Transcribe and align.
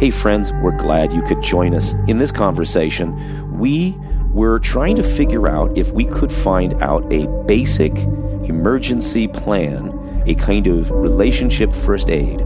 Hey, 0.00 0.08
friends, 0.10 0.50
we're 0.62 0.78
glad 0.78 1.12
you 1.12 1.20
could 1.20 1.42
join 1.42 1.74
us 1.74 1.92
in 2.08 2.16
this 2.16 2.32
conversation. 2.32 3.58
We 3.58 3.94
were 4.32 4.58
trying 4.58 4.96
to 4.96 5.02
figure 5.02 5.46
out 5.46 5.76
if 5.76 5.92
we 5.92 6.06
could 6.06 6.32
find 6.32 6.72
out 6.82 7.12
a 7.12 7.28
basic 7.44 7.94
emergency 8.48 9.28
plan, 9.28 10.24
a 10.26 10.34
kind 10.36 10.66
of 10.68 10.90
relationship 10.90 11.70
first 11.70 12.08
aid 12.08 12.40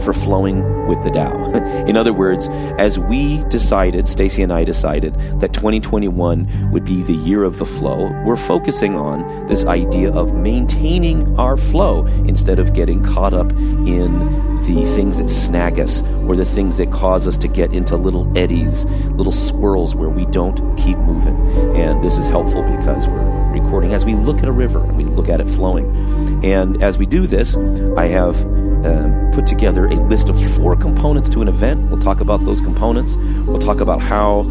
for 0.00 0.12
flowing 0.12 0.86
with 0.86 1.02
the 1.02 1.10
Tao. 1.10 1.50
In 1.86 1.96
other 1.96 2.12
words, 2.12 2.48
as 2.78 2.98
we 2.98 3.44
decided, 3.44 4.08
Stacy 4.08 4.42
and 4.42 4.52
I 4.52 4.64
decided 4.64 5.14
that 5.40 5.52
2021 5.52 6.70
would 6.70 6.84
be 6.84 7.02
the 7.02 7.14
year 7.14 7.44
of 7.44 7.58
the 7.58 7.66
flow, 7.66 8.10
we're 8.24 8.36
focusing 8.36 8.96
on 8.96 9.46
this 9.46 9.64
idea 9.64 10.12
of 10.12 10.34
maintaining 10.34 11.38
our 11.38 11.56
flow 11.56 12.06
instead 12.26 12.58
of 12.58 12.74
getting 12.74 13.02
caught 13.02 13.34
up 13.34 13.52
in 13.52 14.18
the 14.62 14.84
things 14.94 15.18
that 15.18 15.28
snag 15.28 15.80
us 15.80 16.02
or 16.26 16.36
the 16.36 16.44
things 16.44 16.76
that 16.76 16.90
cause 16.92 17.26
us 17.26 17.36
to 17.38 17.48
get 17.48 17.72
into 17.72 17.96
little 17.96 18.36
eddies, 18.38 18.84
little 19.10 19.32
swirls 19.32 19.94
where 19.94 20.08
we 20.08 20.24
don't 20.26 20.76
keep 20.76 20.96
moving. 20.98 21.36
And 21.76 22.02
this 22.02 22.16
is 22.16 22.28
helpful 22.28 22.62
because 22.62 23.08
we're 23.08 23.50
recording 23.50 23.92
as 23.92 24.04
we 24.04 24.14
look 24.14 24.38
at 24.38 24.48
a 24.48 24.52
river 24.52 24.82
and 24.84 24.96
we 24.96 25.04
look 25.04 25.28
at 25.28 25.40
it 25.40 25.48
flowing. 25.48 26.44
And 26.44 26.82
as 26.82 26.98
we 26.98 27.06
do 27.06 27.26
this, 27.26 27.56
I 27.96 28.06
have 28.06 28.36
uh, 28.84 29.30
put 29.32 29.46
together 29.46 29.86
a 29.86 29.94
list 29.94 30.28
of 30.28 30.40
four 30.56 30.76
components 30.76 31.28
to 31.30 31.40
an 31.40 31.48
event. 31.48 31.90
We'll 31.90 32.00
talk 32.00 32.20
about 32.20 32.44
those 32.44 32.60
components. 32.60 33.16
We'll 33.16 33.58
talk 33.58 33.80
about 33.80 34.00
how 34.00 34.42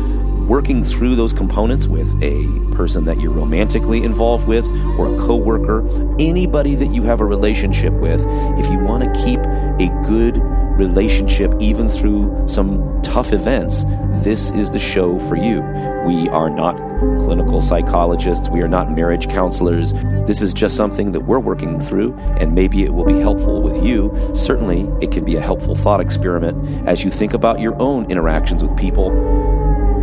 working 0.48 0.84
through 0.84 1.16
those 1.16 1.34
components 1.34 1.88
with 1.88 2.12
a 2.22 2.76
person 2.76 3.06
that 3.06 3.20
you're 3.20 3.32
romantically 3.32 4.04
involved 4.04 4.48
with 4.48 4.66
or 4.98 5.14
a 5.14 5.18
coworker, 5.18 5.88
anybody 6.20 6.76
that 6.76 6.94
you 6.94 7.04
have 7.04 7.22
a 7.22 7.26
relationship 7.26 7.94
with, 7.94 8.26
if 8.58 8.70
you 8.70 8.80
want 8.80 9.04
to 9.04 9.24
keep 9.24 9.40
a 9.40 9.88
good 10.08 10.42
relationship 10.78 11.54
even 11.60 11.88
through 11.88 12.48
some 12.48 13.02
tough 13.02 13.34
events, 13.34 13.84
this 14.24 14.50
is 14.52 14.72
the 14.72 14.80
show 14.80 15.20
for 15.20 15.36
you. 15.36 15.62
We 16.06 16.30
are 16.30 16.50
not 16.50 16.78
clinical 17.20 17.62
psychologists, 17.62 18.50
we 18.50 18.62
are 18.62 18.68
not 18.68 18.92
marriage 18.92 19.28
counselors. 19.30 19.94
This 20.28 20.42
is 20.42 20.54
just 20.54 20.76
something 20.76 21.12
that 21.12 21.22
we're 21.22 21.40
working 21.40 21.80
through, 21.80 22.14
and 22.38 22.54
maybe 22.54 22.84
it 22.84 22.94
will 22.94 23.06
be 23.06 23.20
helpful 23.20 23.62
with 23.62 23.84
you. 23.84 24.12
Certainly, 24.34 24.90
it 25.02 25.12
can 25.12 25.26
be 25.26 25.36
a 25.36 25.42
helpful 25.42 25.76
thought 25.76 26.00
experiment 26.00 26.88
as 26.88 27.04
you 27.04 27.10
think 27.10 27.34
about 27.34 27.60
your 27.60 27.80
own 27.82 28.10
interactions 28.12 28.64
with 28.64 28.76
people. 28.78 29.10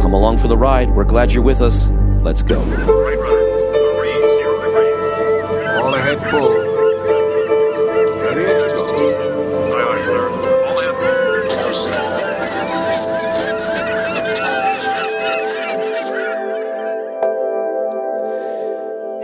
Come 0.01 0.13
along 0.13 0.39
for 0.39 0.49
the 0.49 0.57
ride. 0.57 0.95
We're 0.95 1.05
glad 1.05 1.33
you're 1.33 1.43
with 1.43 1.61
us. 1.61 1.91
Let's 2.23 2.43
go. 2.43 2.61
All 5.81 5.95
ahead 5.95 6.23
full. 6.23 6.58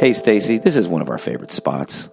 Hey, 0.05 0.13
Stacy, 0.13 0.59
this 0.59 0.77
is 0.77 0.87
one 0.87 1.01
of 1.01 1.09
our 1.09 1.17
favorite 1.17 1.51
spots. 1.51 2.11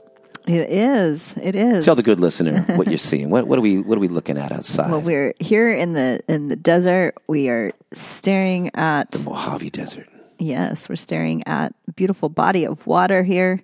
It 0.48 0.70
is. 0.70 1.36
It 1.36 1.56
is. 1.56 1.84
Tell 1.84 1.94
the 1.94 2.02
good 2.02 2.22
listener 2.22 2.62
what 2.78 2.88
you're 2.88 2.98
seeing. 2.98 3.30
What, 3.30 3.48
what 3.48 3.60
are 3.60 3.62
we 3.62 3.82
What 3.82 3.98
are 3.98 4.00
we 4.00 4.08
looking 4.08 4.38
at 4.38 4.54
outside? 4.54 4.90
Well, 4.92 5.02
we're 5.02 5.34
here 5.42 5.70
in 5.70 5.92
the 5.92 6.22
in 6.30 6.48
the 6.48 6.56
desert. 6.56 7.16
We 7.28 7.50
are 7.50 7.70
staring 7.92 8.72
at 8.76 9.12
the 9.12 9.26
Mojave 9.26 9.72
Desert. 9.72 10.08
yes, 10.40 10.88
we're 10.88 10.96
staring 10.96 11.46
at 11.46 11.76
a 11.90 11.92
beautiful 11.92 12.30
body 12.30 12.64
of 12.64 12.88
water 12.88 13.24
here, 13.24 13.62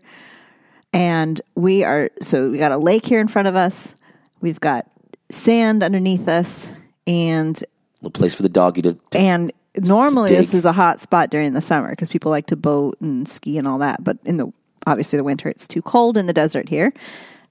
and 0.91 1.39
we 1.55 1.85
are 1.85 2.09
so 2.19 2.51
we 2.51 2.57
got 2.57 2.73
a 2.73 2.77
lake 2.77 3.05
here 3.05 3.21
in 3.21 3.29
front 3.29 3.47
of 3.47 3.55
us. 3.55 3.95
We've 4.41 4.59
got 4.59 4.91
sand 5.29 5.83
underneath 5.83 6.27
us, 6.27 6.69
and 7.07 7.63
A 8.03 8.09
place 8.09 8.35
for 8.35 8.43
the 8.43 8.49
doggy 8.49 8.81
to. 8.81 8.99
to 9.11 9.17
and 9.17 9.53
normally 9.77 10.29
this 10.29 10.53
is 10.53 10.65
a 10.65 10.71
hot 10.71 10.99
spot 10.99 11.29
during 11.29 11.53
the 11.53 11.61
summer 11.61 11.89
because 11.89 12.09
people 12.09 12.31
like 12.31 12.47
to 12.47 12.55
boat 12.55 12.97
and 13.01 13.27
ski 13.27 13.57
and 13.57 13.67
all 13.67 13.79
that. 13.79 14.03
But 14.03 14.17
in 14.25 14.37
the 14.37 14.51
obviously 14.85 15.17
the 15.17 15.23
winter, 15.23 15.49
it's 15.49 15.67
too 15.67 15.81
cold 15.81 16.17
in 16.17 16.27
the 16.27 16.33
desert 16.33 16.69
here, 16.69 16.93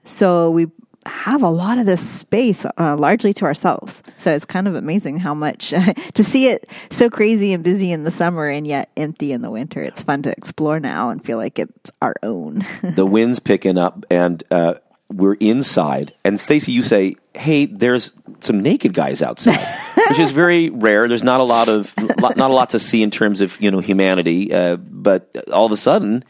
so 0.04 0.50
we 0.50 0.68
have 1.08 1.42
a 1.42 1.48
lot 1.48 1.78
of 1.78 1.86
this 1.86 2.06
space 2.06 2.64
uh, 2.64 2.96
largely 2.96 3.32
to 3.34 3.44
ourselves. 3.44 4.02
So 4.16 4.34
it's 4.34 4.44
kind 4.44 4.68
of 4.68 4.74
amazing 4.74 5.18
how 5.18 5.34
much 5.34 5.68
to 6.14 6.24
see 6.24 6.48
it 6.48 6.68
so 6.90 7.08
crazy 7.08 7.52
and 7.52 7.62
busy 7.62 7.92
in 7.92 8.04
the 8.04 8.10
summer 8.10 8.48
and 8.48 8.66
yet 8.66 8.90
empty 8.96 9.32
in 9.32 9.42
the 9.42 9.50
winter. 9.50 9.80
It's 9.80 10.02
fun 10.02 10.22
to 10.22 10.32
explore 10.32 10.80
now 10.80 11.10
and 11.10 11.24
feel 11.24 11.38
like 11.38 11.58
it's 11.58 11.92
our 12.02 12.14
own. 12.22 12.64
the 12.82 13.06
wind's 13.06 13.38
picking 13.38 13.78
up, 13.78 14.04
and 14.10 14.42
uh, 14.50 14.74
we're 15.08 15.34
inside. 15.34 16.12
And 16.24 16.38
Stacy, 16.38 16.72
you 16.72 16.82
say, 16.82 17.16
"Hey, 17.34 17.66
there's 17.66 18.12
some 18.40 18.62
naked 18.62 18.92
guys 18.94 19.22
outside," 19.22 19.64
which 20.08 20.18
is 20.18 20.32
very 20.32 20.70
rare. 20.70 21.08
There's 21.08 21.24
not 21.24 21.40
a 21.40 21.44
lot 21.44 21.68
of 21.68 21.94
not 22.20 22.38
a 22.38 22.54
lot 22.54 22.70
to 22.70 22.78
see 22.78 23.02
in 23.02 23.10
terms 23.10 23.40
of 23.40 23.60
you 23.60 23.70
know 23.70 23.80
humanity. 23.80 24.52
Uh, 24.52 24.76
but 24.76 25.30
all 25.52 25.66
of 25.66 25.72
a 25.72 25.76
sudden, 25.76 26.24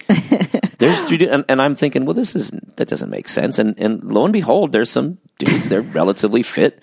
there's 0.78 1.00
and, 1.10 1.44
and 1.48 1.62
I'm 1.62 1.74
thinking, 1.74 2.04
well, 2.04 2.14
this 2.14 2.36
is 2.36 2.50
that 2.76 2.88
doesn't 2.88 3.10
make 3.10 3.28
sense. 3.28 3.58
And 3.58 3.78
and 3.78 4.04
lo 4.04 4.24
and 4.24 4.32
behold, 4.32 4.72
there's 4.72 4.90
some 4.90 5.18
dudes. 5.38 5.68
They're 5.68 5.82
relatively 5.82 6.42
fit 6.42 6.82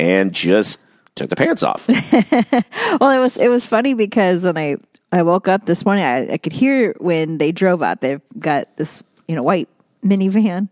and 0.00 0.32
just 0.32 0.80
took 1.14 1.30
the 1.30 1.36
pants 1.36 1.62
off. 1.62 1.88
Well, 3.00 3.10
it 3.10 3.18
was 3.18 3.36
it 3.36 3.48
was 3.48 3.66
funny 3.66 3.94
because 3.94 4.44
when 4.44 4.56
I 4.56 4.76
I 5.10 5.22
woke 5.22 5.48
up 5.48 5.66
this 5.66 5.84
morning, 5.84 6.04
I, 6.04 6.34
I 6.34 6.38
could 6.38 6.52
hear 6.52 6.94
when 6.98 7.38
they 7.38 7.50
drove 7.50 7.82
up. 7.82 8.00
They've 8.00 8.20
got 8.38 8.76
this 8.76 9.02
you 9.26 9.34
know 9.34 9.42
white 9.42 9.68
minivan, 10.04 10.68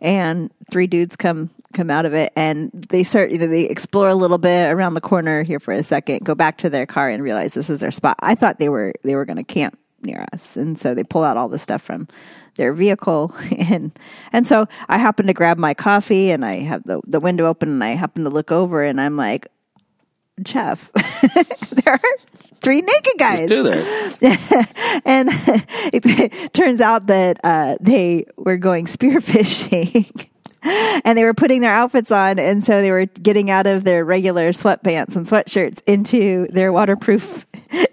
and 0.00 0.50
three 0.70 0.86
dudes 0.86 1.16
come 1.16 1.50
come 1.72 1.90
out 1.90 2.06
of 2.06 2.14
it, 2.14 2.32
and 2.36 2.70
they 2.72 3.02
start 3.02 3.30
they 3.30 3.62
explore 3.62 4.08
a 4.08 4.14
little 4.14 4.38
bit 4.38 4.70
around 4.70 4.94
the 4.94 5.00
corner 5.00 5.42
here 5.42 5.60
for 5.60 5.72
a 5.72 5.82
second, 5.82 6.24
go 6.24 6.34
back 6.34 6.58
to 6.58 6.70
their 6.70 6.86
car, 6.86 7.08
and 7.08 7.22
realize 7.22 7.54
this 7.54 7.70
is 7.70 7.80
their 7.80 7.90
spot. 7.90 8.16
I 8.20 8.34
thought 8.34 8.58
they 8.58 8.68
were 8.68 8.94
they 9.02 9.14
were 9.14 9.24
going 9.24 9.36
to 9.36 9.44
camp 9.44 9.78
near 10.02 10.26
us, 10.32 10.56
and 10.56 10.78
so 10.78 10.94
they 10.94 11.04
pull 11.04 11.24
out 11.24 11.36
all 11.36 11.48
the 11.48 11.58
stuff 11.58 11.82
from 11.82 12.08
their 12.56 12.72
vehicle 12.72 13.34
and 13.58 13.96
and 14.32 14.48
so 14.48 14.66
I 14.88 14.98
happen 14.98 15.26
to 15.26 15.34
grab 15.34 15.58
my 15.58 15.74
coffee 15.74 16.30
and 16.30 16.44
I 16.44 16.60
have 16.60 16.82
the 16.84 17.00
the 17.06 17.20
window 17.20 17.46
open 17.46 17.68
and 17.68 17.84
I 17.84 17.90
happen 17.90 18.24
to 18.24 18.30
look 18.30 18.50
over 18.50 18.82
and 18.82 19.00
I'm 19.00 19.16
like 19.16 19.48
Jeff, 20.42 20.92
there 21.70 21.94
are 21.94 22.00
three 22.60 22.80
naked 22.82 23.18
guys. 23.18 23.48
Do 23.48 23.62
that. 23.64 24.12
And 25.04 25.28
it 25.92 26.52
turns 26.52 26.80
out 26.80 27.06
that 27.06 27.38
uh, 27.44 27.76
they 27.80 28.26
were 28.36 28.56
going 28.56 28.86
spearfishing. 28.86 30.28
And 30.68 31.16
they 31.16 31.22
were 31.22 31.34
putting 31.34 31.60
their 31.60 31.70
outfits 31.70 32.10
on, 32.10 32.40
and 32.40 32.66
so 32.66 32.82
they 32.82 32.90
were 32.90 33.04
getting 33.04 33.50
out 33.50 33.68
of 33.68 33.84
their 33.84 34.04
regular 34.04 34.50
sweatpants 34.50 35.14
and 35.14 35.24
sweatshirts 35.24 35.80
into 35.86 36.48
their 36.48 36.72
waterproof 36.72 37.46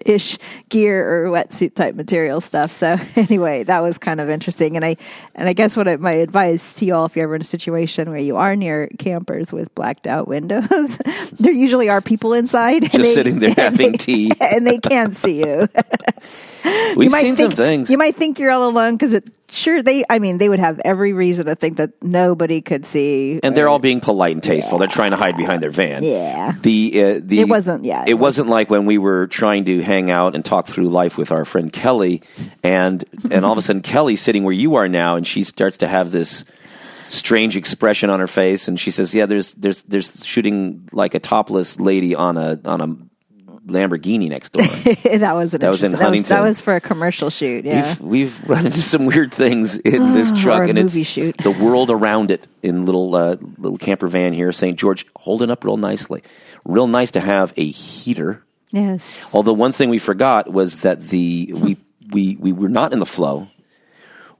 ish 0.05 0.38
gear 0.69 1.25
or 1.25 1.29
wetsuit 1.29 1.75
type 1.75 1.95
material 1.95 2.41
stuff. 2.41 2.71
So 2.71 2.97
anyway, 3.16 3.63
that 3.63 3.79
was 3.81 3.97
kind 3.97 4.19
of 4.21 4.29
interesting. 4.29 4.75
And 4.75 4.83
I 4.85 4.97
and 5.35 5.47
I 5.49 5.53
guess 5.53 5.75
what 5.77 5.88
I, 5.88 5.95
my 5.97 6.11
advice 6.13 6.75
to 6.75 6.85
you 6.85 6.94
all, 6.95 7.05
if 7.05 7.16
you're 7.16 7.23
ever 7.23 7.35
in 7.35 7.41
a 7.41 7.45
situation 7.45 8.09
where 8.09 8.19
you 8.19 8.38
are 8.38 8.55
near 8.55 8.88
campers 8.99 9.51
with 9.51 9.73
blacked 9.75 10.07
out 10.07 10.27
windows, 10.27 10.97
there 11.39 11.53
usually 11.53 11.89
are 11.89 12.01
people 12.01 12.33
inside, 12.33 12.91
Just 12.91 13.13
sitting 13.13 13.39
there 13.39 13.53
having 13.57 13.91
they- 13.93 13.97
tea. 13.97 14.31
and 14.39 14.66
they 14.66 14.77
can't 14.79 15.16
see 15.16 15.39
you. 15.39 15.67
We've 16.95 17.05
you 17.05 17.09
might 17.09 17.22
seen 17.22 17.35
think, 17.35 17.49
some 17.51 17.55
things. 17.55 17.89
You 17.89 17.97
might 17.97 18.16
think 18.16 18.39
you're 18.39 18.51
all 18.51 18.69
alone 18.69 18.93
because 18.95 19.13
it 19.13 19.29
sure 19.49 19.81
they. 19.83 20.03
I 20.09 20.19
mean, 20.19 20.38
they 20.38 20.47
would 20.47 20.59
have 20.59 20.79
every 20.85 21.11
reason 21.13 21.47
to 21.47 21.55
think 21.55 21.77
that 21.77 21.91
nobody 22.01 22.61
could 22.61 22.85
see. 22.85 23.39
and 23.43 23.55
they're 23.57 23.67
all 23.67 23.79
being 23.79 23.99
polite 23.99 24.33
and 24.33 24.43
tasteful. 24.43 24.77
They're 24.77 24.88
trying 24.88 25.11
to 25.11 25.17
hide 25.17 25.35
behind 25.35 25.61
their 25.61 25.72
van. 25.72 26.03
Yeah. 26.03 26.53
The 26.61 27.03
uh, 27.03 27.19
the 27.23 27.39
It 27.41 27.49
wasn't- 27.49 27.83
yeah, 27.83 28.03
It, 28.03 28.11
it 28.11 28.13
wasn't 28.16 28.47
like 28.49 28.69
when 28.69 28.85
we 28.85 28.97
were 28.97 29.27
trying 29.27 29.66
to 29.66 29.72
hang 29.81 30.11
out 30.11 30.35
and 30.35 30.44
talk 30.44 30.67
through 30.67 30.89
life 30.89 31.17
with 31.17 31.31
our 31.31 31.45
friend 31.45 31.72
Kelly, 31.72 32.22
and 32.63 33.03
and 33.31 33.45
all 33.45 33.51
of 33.53 33.57
a 33.57 33.61
sudden 33.61 33.81
Kelly's 33.81 34.22
sitting 34.22 34.44
where 34.44 34.53
you 34.53 34.75
are 34.75 34.88
now, 34.88 35.16
and 35.16 35.25
she 35.25 35.44
starts 35.44 35.78
to 35.78 35.88
have 35.88 36.11
this 36.11 36.45
strange 37.09 37.56
expression 37.57 38.09
on 38.09 38.19
her 38.19 38.28
face, 38.28 38.67
and 38.67 38.79
she 38.79 38.91
says, 38.91 39.13
"Yeah, 39.13 39.25
there's 39.25 39.53
there's 39.56 39.84
there's 39.84 40.25
shooting 40.25 40.88
like 40.91 41.13
a 41.16 41.19
topless 41.19 41.79
lady 41.79 42.16
on 42.16 42.37
a 42.37 42.59
on 42.66 42.81
a 42.81 42.87
Lamborghini 43.72 44.29
next 44.29 44.52
door." 44.53 44.66
that 45.17 45.35
was 45.35 45.53
an 45.53 45.59
That 45.61 45.70
was 45.70 45.84
in 45.84 45.91
interesting- 45.91 45.93
Huntington. 45.93 46.35
That 46.37 46.43
was, 46.43 46.59
for 46.61 46.75
a 46.75 46.81
commercial 46.81 47.29
shoot. 47.29 47.66
Yeah. 47.66 47.96
We've 47.99 48.02
we've 48.41 48.49
run 48.49 48.66
into 48.66 48.81
some 48.81 49.05
weird 49.05 49.34
things 49.34 49.78
in 49.78 50.14
this 50.14 50.31
truck, 50.41 50.67
and 50.70 50.78
it's 50.78 50.97
shoot. 51.05 51.37
the 51.37 51.52
world 51.52 51.90
around 51.91 52.31
it 52.31 52.47
in 52.61 52.85
little 52.85 53.16
uh, 53.16 53.35
little 53.58 53.78
camper 53.78 54.08
van 54.08 54.34
here, 54.34 54.52
St. 54.52 54.78
George, 54.78 55.05
holding 55.16 55.49
up 55.52 55.64
real 55.64 55.78
nicely. 55.78 56.23
Real 56.66 56.87
nice 56.87 57.11
to 57.11 57.20
have 57.20 57.53
a 57.58 57.66
heater. 57.70 58.43
Yes. 58.73 59.34
Although 59.34 59.53
one 59.53 59.72
thing 59.72 59.90
we 59.90 59.99
forgot 59.99 60.52
was 60.52 60.81
that 60.81 61.08
the 61.08 61.53
we 61.55 61.78
we 62.11 62.35
we 62.37 62.52
were 62.52 62.67
not 62.67 62.91
in 62.91 62.99
the 62.99 63.05
flow. 63.05 63.47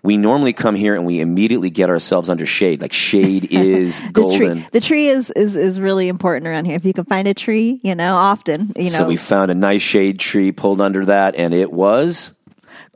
We 0.02 0.18
normally 0.18 0.52
come 0.52 0.76
here 0.76 0.96
and 0.96 1.06
we 1.06 1.22
immediately 1.22 1.70
get 1.70 1.90
ourselves 1.90 2.28
under 2.28 2.46
shade. 2.46 2.82
Like 2.82 2.92
shade 2.92 3.48
is 3.52 4.02
the 4.02 4.10
golden. 4.10 4.58
tree, 4.58 4.68
the 4.74 4.82
tree 4.82 5.08
is, 5.08 5.30
is 5.30 5.56
is 5.56 5.80
really 5.80 6.10
important 6.10 6.46
around 6.46 6.66
here. 6.66 6.76
If 6.76 6.84
you 6.84 6.92
can 6.92 7.06
find 7.06 7.26
a 7.26 7.34
tree, 7.34 7.80
you 7.84 7.96
know, 7.96 8.16
often, 8.16 8.74
you 8.76 8.92
know, 8.92 8.98
So 8.98 9.06
we 9.06 9.16
found 9.16 9.50
a 9.50 9.56
nice 9.56 9.82
shade 9.82 10.20
tree, 10.20 10.52
pulled 10.52 10.82
under 10.82 11.06
that, 11.06 11.36
and 11.36 11.54
it 11.54 11.72
was 11.72 12.34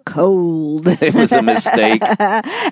cold. 0.07 0.87
It 1.07 1.13
was 1.13 1.31
a 1.31 1.41
mistake. 1.41 2.01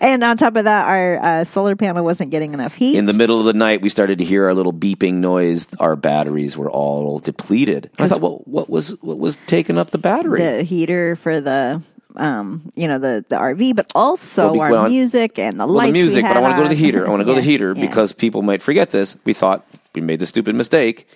and 0.01 0.23
on 0.23 0.37
top 0.37 0.55
of 0.55 0.65
that, 0.65 0.87
our 0.87 1.19
uh, 1.23 1.43
solar 1.43 1.75
panel 1.75 2.03
wasn't 2.03 2.31
getting 2.31 2.53
enough 2.53 2.75
heat. 2.75 2.97
In 2.97 3.05
the 3.05 3.13
middle 3.13 3.39
of 3.39 3.45
the 3.45 3.53
night, 3.53 3.81
we 3.81 3.89
started 3.89 4.19
to 4.19 4.25
hear 4.25 4.45
our 4.45 4.53
little 4.53 4.73
beeping 4.73 5.15
noise. 5.15 5.67
Our 5.79 5.95
batteries 5.95 6.57
were 6.57 6.69
all 6.69 7.19
depleted. 7.19 7.91
I 7.99 8.07
thought, 8.07 8.21
well, 8.21 8.41
what 8.45 8.69
was 8.69 8.89
what 9.01 9.19
was 9.19 9.37
taking 9.47 9.77
up 9.77 9.91
the 9.91 9.97
battery? 9.97 10.41
the 10.41 10.63
heater 10.63 11.15
for 11.15 11.41
the 11.41 11.81
um 12.15 12.71
you 12.75 12.87
know 12.87 12.97
the 12.97 13.25
the 13.27 13.35
RV 13.35 13.75
but 13.75 13.91
also 13.93 14.53
Well, 14.53 14.61
our 14.61 14.71
well, 14.71 14.89
music 14.89 15.37
and 15.37 15.59
the 15.59 15.65
well, 15.65 15.75
lights 15.75 15.89
the 15.89 15.93
music, 15.93 16.23
but 16.23 16.37
I 16.37 16.39
want 16.39 16.55
to 16.55 16.57
go 16.57 16.63
to 16.63 16.69
the 16.69 16.81
heater. 16.81 17.05
I 17.05 17.09
want 17.09 17.21
to 17.21 17.25
go 17.25 17.35
to 17.35 17.41
the 17.41 17.45
heater 17.45 17.73
yeah. 17.75 17.85
because 17.85 18.13
people 18.13 18.41
might 18.41 18.61
forget 18.61 18.91
this. 18.91 19.17
We 19.25 19.33
thought 19.33 19.65
we 19.93 20.01
made 20.01 20.19
the 20.19 20.25
stupid 20.25 20.55
mistake. 20.55 21.07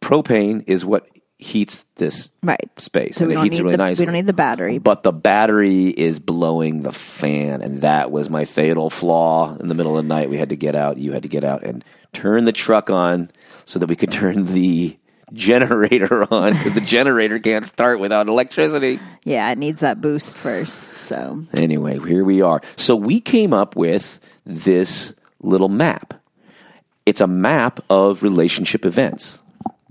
Propane 0.00 0.64
is 0.66 0.84
what 0.84 1.06
heats 1.42 1.84
this 1.96 2.30
right 2.42 2.70
space, 2.78 3.16
so 3.16 3.24
and 3.24 3.32
it 3.32 3.38
heats 3.40 3.58
really 3.58 3.72
the, 3.72 3.76
nice. 3.76 3.98
we 3.98 4.04
don't 4.04 4.14
need 4.14 4.26
the 4.26 4.32
battery 4.32 4.78
but 4.78 5.02
the 5.02 5.12
battery 5.12 5.88
is 5.88 6.18
blowing 6.18 6.82
the 6.82 6.92
fan, 6.92 7.62
and 7.62 7.82
that 7.82 8.10
was 8.10 8.30
my 8.30 8.44
fatal 8.44 8.90
flaw. 8.90 9.56
In 9.56 9.68
the 9.68 9.74
middle 9.74 9.96
of 9.98 10.04
the 10.04 10.08
night, 10.08 10.30
we 10.30 10.38
had 10.38 10.50
to 10.50 10.56
get 10.56 10.74
out. 10.74 10.98
You 10.98 11.12
had 11.12 11.22
to 11.24 11.28
get 11.28 11.44
out 11.44 11.64
and 11.64 11.84
turn 12.12 12.44
the 12.44 12.52
truck 12.52 12.90
on 12.90 13.30
so 13.64 13.78
that 13.78 13.88
we 13.88 13.96
could 13.96 14.12
turn 14.12 14.46
the 14.46 14.96
generator 15.32 16.26
on 16.32 16.52
because 16.52 16.74
the 16.74 16.80
generator 16.80 17.38
can't 17.38 17.66
start 17.66 17.98
without 17.98 18.28
electricity. 18.28 18.98
yeah 19.24 19.50
it 19.50 19.56
needs 19.56 19.80
that 19.80 19.98
boost 19.98 20.36
first 20.36 20.92
so 20.92 21.42
Anyway, 21.54 21.98
here 22.00 22.24
we 22.24 22.42
are. 22.42 22.60
So 22.76 22.96
we 22.96 23.20
came 23.20 23.52
up 23.52 23.76
with 23.76 24.20
this 24.44 25.14
little 25.40 25.68
map. 25.68 26.14
It's 27.06 27.20
a 27.20 27.26
map 27.26 27.80
of 27.90 28.22
relationship 28.22 28.84
events. 28.84 29.38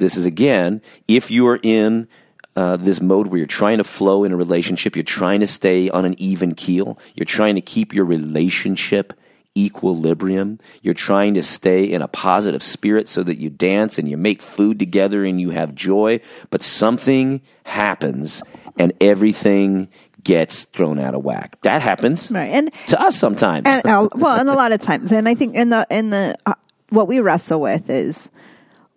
This 0.02 0.18
is 0.18 0.26
again, 0.26 0.82
if 1.08 1.30
you 1.30 1.48
are 1.48 1.60
in 1.62 2.08
uh, 2.56 2.76
this 2.78 3.00
mode 3.00 3.28
where 3.28 3.38
you're 3.38 3.48
trying 3.48 3.78
to 3.78 3.84
flow 3.84 4.24
in 4.24 4.32
a 4.32 4.36
relationship, 4.36 4.96
you're 4.96 5.04
trying 5.04 5.42
to 5.42 5.48
stay 5.48 5.90
on 5.92 6.06
an 6.06 6.16
even 6.18 6.56
keel, 6.56 6.98
you're 7.16 7.26
trying 7.26 7.54
to 7.54 7.62
keep 7.62 7.94
your 7.94 8.04
relationship 8.04 9.14
equilibrium, 9.56 10.60
you're 10.82 10.96
trying 10.96 11.36
to 11.36 11.44
stay 11.44 11.84
in 11.84 12.02
a 12.02 12.08
positive 12.08 12.64
spirit 12.64 13.08
so 13.08 13.22
that 13.22 13.38
you 13.38 13.50
dance 13.50 14.00
and 14.00 14.10
you 14.10 14.18
make 14.18 14.42
food 14.42 14.80
together 14.80 15.24
and 15.24 15.40
you 15.40 15.52
have 15.52 15.76
joy, 15.76 16.20
but 16.50 16.64
something 16.64 17.42
happens 17.66 18.42
and 18.80 18.94
everything 19.02 19.88
gets 20.24 20.64
thrown 20.64 20.98
out 20.98 21.14
of 21.14 21.24
whack. 21.24 21.62
That 21.62 21.84
happens 21.84 22.32
right 22.32 22.50
and 22.50 22.74
to 22.88 23.00
us 23.00 23.18
sometimes. 23.18 23.68
and 23.68 23.86
uh, 23.86 24.10
well 24.16 24.40
and 24.40 24.50
a 24.50 24.54
lot 24.56 24.72
of 24.72 24.82
times 24.82 25.12
and 25.12 25.28
I 25.28 25.36
think 25.36 25.56
in 25.56 25.70
the 25.70 25.86
in 25.92 26.10
the 26.10 26.38
uh, 26.46 26.54
what 26.90 27.08
we 27.08 27.20
wrestle 27.20 27.60
with 27.62 27.90
is 27.90 28.32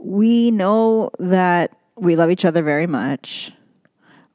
we 0.05 0.51
know 0.51 1.11
that 1.19 1.77
we 1.97 2.15
love 2.15 2.31
each 2.31 2.45
other 2.45 2.62
very 2.62 2.87
much 2.87 3.51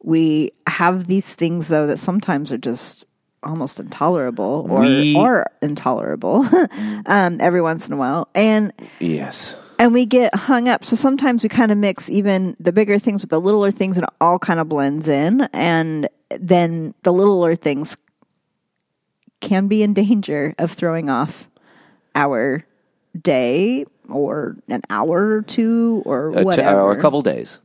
we 0.02 0.52
have 0.66 1.08
these 1.08 1.36
things 1.36 1.68
though 1.68 1.86
that 1.88 1.98
sometimes 1.98 2.52
are 2.52 2.58
just 2.58 3.06
almost 3.44 3.80
intolerable 3.80 4.66
or 4.70 4.82
We- 4.82 5.16
or 5.16 5.46
intolerable 5.62 6.46
um, 7.06 7.38
every 7.40 7.62
once 7.62 7.88
in 7.88 7.94
a 7.94 7.98
while 7.98 8.28
and 8.34 8.74
yes. 9.00 9.56
and 9.78 9.94
we 9.94 10.06
get 10.06 10.34
hung 10.36 10.68
up. 10.68 10.84
So 10.84 10.96
sometimes 10.96 11.44
we 11.44 11.50
kind 11.50 11.72
of 11.72 11.78
mix 11.78 12.10
even 12.10 12.56
the 12.60 12.72
bigger 12.74 13.00
things 13.00 13.22
with 13.22 13.30
the 13.30 13.40
littler 13.40 13.72
things, 13.72 13.96
and 13.98 14.04
it 14.04 14.10
all 14.20 14.38
kind 14.40 14.60
of 14.60 14.68
blends 14.68 15.08
in. 15.08 15.42
And 15.54 16.10
then 16.38 16.94
the 17.04 17.14
littler 17.14 17.56
things 17.56 17.96
can 19.40 19.70
be 19.70 19.84
in 19.84 19.94
danger 19.94 20.54
of 20.60 20.74
throwing 20.74 21.10
off 21.10 21.48
our 22.14 22.66
day 23.22 23.86
or 24.12 24.58
an 24.68 24.82
hour 24.90 25.36
or 25.38 25.42
two 25.42 26.02
or 26.06 26.30
a, 26.30 26.36
t- 26.36 26.44
whatever. 26.44 26.82
or 26.82 26.92
a 26.92 27.00
couple 27.02 27.22
days. 27.22 27.60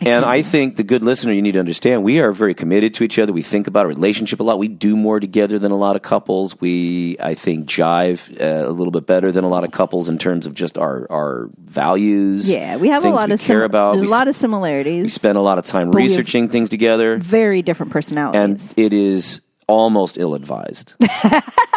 And 0.00 0.24
I 0.24 0.42
think 0.42 0.76
the 0.76 0.82
good 0.82 1.02
listener, 1.02 1.32
you 1.32 1.42
need 1.42 1.52
to 1.52 1.60
understand, 1.60 2.02
we 2.02 2.20
are 2.20 2.32
very 2.32 2.54
committed 2.54 2.94
to 2.94 3.04
each 3.04 3.18
other. 3.18 3.32
We 3.32 3.42
think 3.42 3.66
about 3.66 3.86
a 3.86 3.88
relationship 3.88 4.40
a 4.40 4.42
lot. 4.42 4.58
We 4.58 4.68
do 4.68 4.96
more 4.96 5.20
together 5.20 5.58
than 5.58 5.70
a 5.72 5.76
lot 5.76 5.96
of 5.96 6.02
couples. 6.02 6.60
We, 6.60 7.16
I 7.20 7.34
think, 7.34 7.68
jive 7.68 8.40
uh, 8.40 8.68
a 8.68 8.72
little 8.72 8.90
bit 8.90 9.06
better 9.06 9.30
than 9.30 9.44
a 9.44 9.48
lot 9.48 9.64
of 9.64 9.70
couples 9.70 10.08
in 10.08 10.18
terms 10.18 10.46
of 10.46 10.54
just 10.54 10.78
our, 10.78 11.06
our 11.10 11.48
values. 11.58 12.50
yeah, 12.50 12.76
we 12.76 12.88
have 12.88 13.04
a 13.04 13.10
lot 13.10 13.30
of 13.30 13.40
care 13.40 13.60
sim- 13.60 13.62
about. 13.62 13.92
There's 13.92 14.02
we, 14.02 14.08
a 14.08 14.10
lot 14.10 14.28
of 14.28 14.34
similarities. 14.34 15.04
we 15.04 15.08
spend 15.08 15.38
a 15.38 15.42
lot 15.42 15.58
of 15.58 15.64
time 15.64 15.92
researching 15.92 16.48
things 16.48 16.68
together, 16.68 17.18
very 17.18 17.62
different 17.62 17.92
personalities, 17.92 18.74
and 18.76 18.78
it 18.78 18.92
is 18.92 19.40
almost 19.66 20.18
ill 20.18 20.34
advised. 20.34 20.94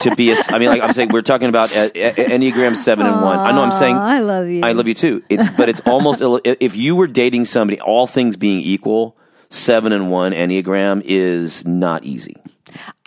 to 0.00 0.14
be 0.14 0.32
a, 0.32 0.36
I 0.48 0.58
mean, 0.58 0.68
like 0.68 0.82
I'm 0.82 0.92
saying, 0.92 1.10
we're 1.10 1.22
talking 1.22 1.48
about 1.48 1.74
uh, 1.74 1.90
Enneagram 1.90 2.76
seven 2.76 3.06
and 3.06 3.22
one. 3.22 3.38
I 3.38 3.52
know 3.52 3.62
I'm 3.62 3.72
saying 3.72 3.96
I 3.96 4.20
love 4.20 4.48
you. 4.48 4.60
I 4.62 4.72
love 4.72 4.88
you 4.88 4.94
too. 4.94 5.22
It's 5.28 5.48
but 5.56 5.68
it's 5.68 5.80
almost 5.82 6.20
if 6.44 6.76
you 6.76 6.96
were 6.96 7.06
dating 7.06 7.46
somebody, 7.46 7.80
all 7.80 8.06
things 8.06 8.36
being 8.36 8.62
equal, 8.62 9.16
seven 9.50 9.92
and 9.92 10.10
one 10.10 10.32
enneagram 10.32 11.02
is 11.04 11.64
not 11.64 12.04
easy. 12.04 12.36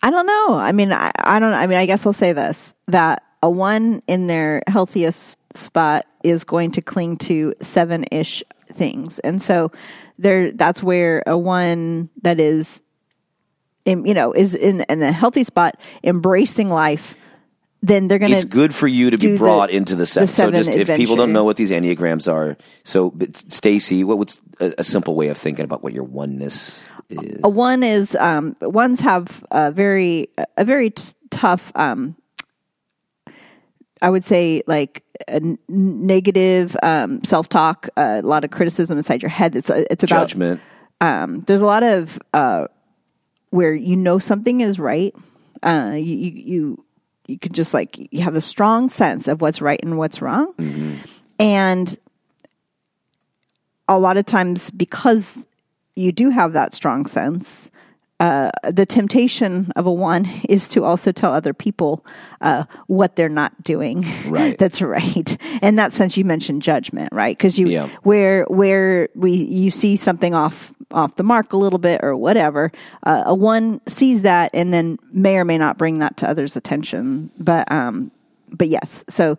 I 0.01 0.09
don't 0.09 0.25
know. 0.25 0.55
I 0.55 0.71
mean, 0.71 0.91
I, 0.91 1.11
I 1.17 1.39
don't. 1.39 1.53
I 1.53 1.67
mean, 1.67 1.77
I 1.77 1.85
guess 1.85 2.05
I'll 2.05 2.13
say 2.13 2.33
this: 2.33 2.73
that 2.87 3.23
a 3.43 3.49
one 3.49 4.01
in 4.07 4.27
their 4.27 4.63
healthiest 4.67 5.37
spot 5.55 6.05
is 6.23 6.43
going 6.43 6.71
to 6.71 6.81
cling 6.81 7.17
to 7.17 7.53
seven 7.61 8.05
ish 8.11 8.43
things, 8.67 9.19
and 9.19 9.41
so 9.41 9.71
there. 10.17 10.51
That's 10.51 10.81
where 10.81 11.23
a 11.27 11.37
one 11.37 12.09
that 12.21 12.39
is, 12.39 12.81
in, 13.85 14.05
you 14.05 14.13
know, 14.13 14.33
is 14.33 14.53
in, 14.53 14.81
in 14.89 15.01
a 15.01 15.11
healthy 15.11 15.43
spot, 15.43 15.79
embracing 16.03 16.69
life. 16.69 17.15
Then 17.81 18.09
they're 18.09 18.19
going 18.19 18.31
to. 18.31 18.37
It's 18.37 18.45
good 18.45 18.75
for 18.75 18.87
you 18.87 19.09
to 19.11 19.17
be 19.17 19.31
the- 19.33 19.37
brought 19.37 19.69
into 19.69 19.95
the 19.95 20.05
seven. 20.05 20.25
the 20.25 20.31
so 20.31 20.43
seven 20.43 20.55
just 20.63 20.69
if 20.69 20.97
people 20.97 21.15
don't 21.15 21.31
know 21.31 21.45
what 21.45 21.55
these 21.55 21.71
enneagrams 21.71 22.31
are, 22.31 22.57
so 22.83 23.13
Stacy, 23.33 24.03
what 24.03 24.17
what's 24.17 24.41
a, 24.59 24.73
a 24.79 24.83
simple 24.83 25.15
way 25.15 25.29
of 25.29 25.37
thinking 25.37 25.63
about 25.63 25.81
what 25.81 25.93
your 25.93 26.03
oneness 26.03 26.83
is? 27.09 27.39
a 27.41 27.47
one 27.47 27.81
is 27.83 28.15
um, 28.17 28.57
ones 28.61 28.99
have 28.99 29.45
a 29.51 29.71
very 29.71 30.27
a 30.57 30.65
very 30.65 30.89
t- 30.89 31.13
tough 31.29 31.71
um, 31.75 32.17
I 34.01 34.09
would 34.09 34.23
say 34.23 34.61
like 34.67 35.03
a 35.27 35.35
n- 35.35 35.57
negative 35.67 36.75
um, 36.83 37.23
self 37.23 37.49
talk, 37.49 37.89
a 37.97 38.21
lot 38.21 38.43
of 38.43 38.51
criticism 38.51 38.97
inside 38.97 39.21
your 39.21 39.29
head. 39.29 39.55
It's 39.55 39.69
it's 39.69 40.03
about 40.03 40.27
Judgment. 40.29 40.61
um, 41.01 41.41
there's 41.41 41.61
a 41.61 41.65
lot 41.65 41.83
of 41.83 42.19
uh, 42.33 42.67
where 43.49 43.73
you 43.73 43.95
know 43.95 44.19
something 44.19 44.61
is 44.61 44.79
right. 44.79 45.13
Uh, 45.63 45.93
you, 45.95 46.15
you 46.15 46.85
you 47.27 47.37
could 47.37 47.53
just 47.53 47.73
like 47.73 48.11
you 48.13 48.21
have 48.21 48.35
a 48.35 48.41
strong 48.41 48.89
sense 48.89 49.27
of 49.27 49.41
what's 49.41 49.61
right 49.61 49.79
and 49.83 49.97
what's 49.97 50.21
wrong, 50.21 50.53
and 51.39 51.97
a 53.87 53.99
lot 53.99 54.17
of 54.17 54.25
times 54.25 54.71
because 54.71 55.37
you 55.95 56.11
do 56.11 56.29
have 56.29 56.53
that 56.53 56.73
strong 56.73 57.05
sense. 57.05 57.71
Uh, 58.19 58.51
the 58.69 58.85
temptation 58.85 59.71
of 59.77 59.85
a 59.85 59.91
one 59.91 60.25
is 60.49 60.67
to 60.69 60.83
also 60.83 61.11
tell 61.11 61.31
other 61.33 61.53
people 61.53 62.05
uh, 62.41 62.65
what 62.87 63.15
they're 63.15 63.29
not 63.29 63.63
doing. 63.63 64.05
Right. 64.27 64.57
That's 64.59 64.81
right. 64.81 65.37
In 65.61 65.75
that 65.77 65.93
sense, 65.93 66.17
you 66.17 66.25
mentioned 66.25 66.61
judgment, 66.61 67.09
right? 67.13 67.37
Because 67.37 67.57
you 67.57 67.67
Yeah. 67.67 67.87
where 68.03 68.43
where 68.45 69.07
we 69.15 69.31
you 69.31 69.71
see 69.71 69.95
something 69.95 70.33
off 70.33 70.73
off 70.91 71.15
the 71.15 71.23
mark 71.23 71.53
a 71.53 71.57
little 71.57 71.79
bit 71.79 72.01
or 72.03 72.15
whatever, 72.17 72.71
uh, 73.03 73.23
a 73.25 73.33
one 73.33 73.79
sees 73.87 74.23
that 74.23 74.49
and 74.53 74.73
then 74.73 74.97
may 75.13 75.37
or 75.37 75.45
may 75.45 75.57
not 75.57 75.77
bring 75.77 75.99
that 75.99 76.17
to 76.17 76.27
others' 76.29 76.55
attention. 76.57 77.29
But 77.39 77.71
um, 77.71 78.11
but 78.51 78.67
yes, 78.67 79.05
so 79.07 79.37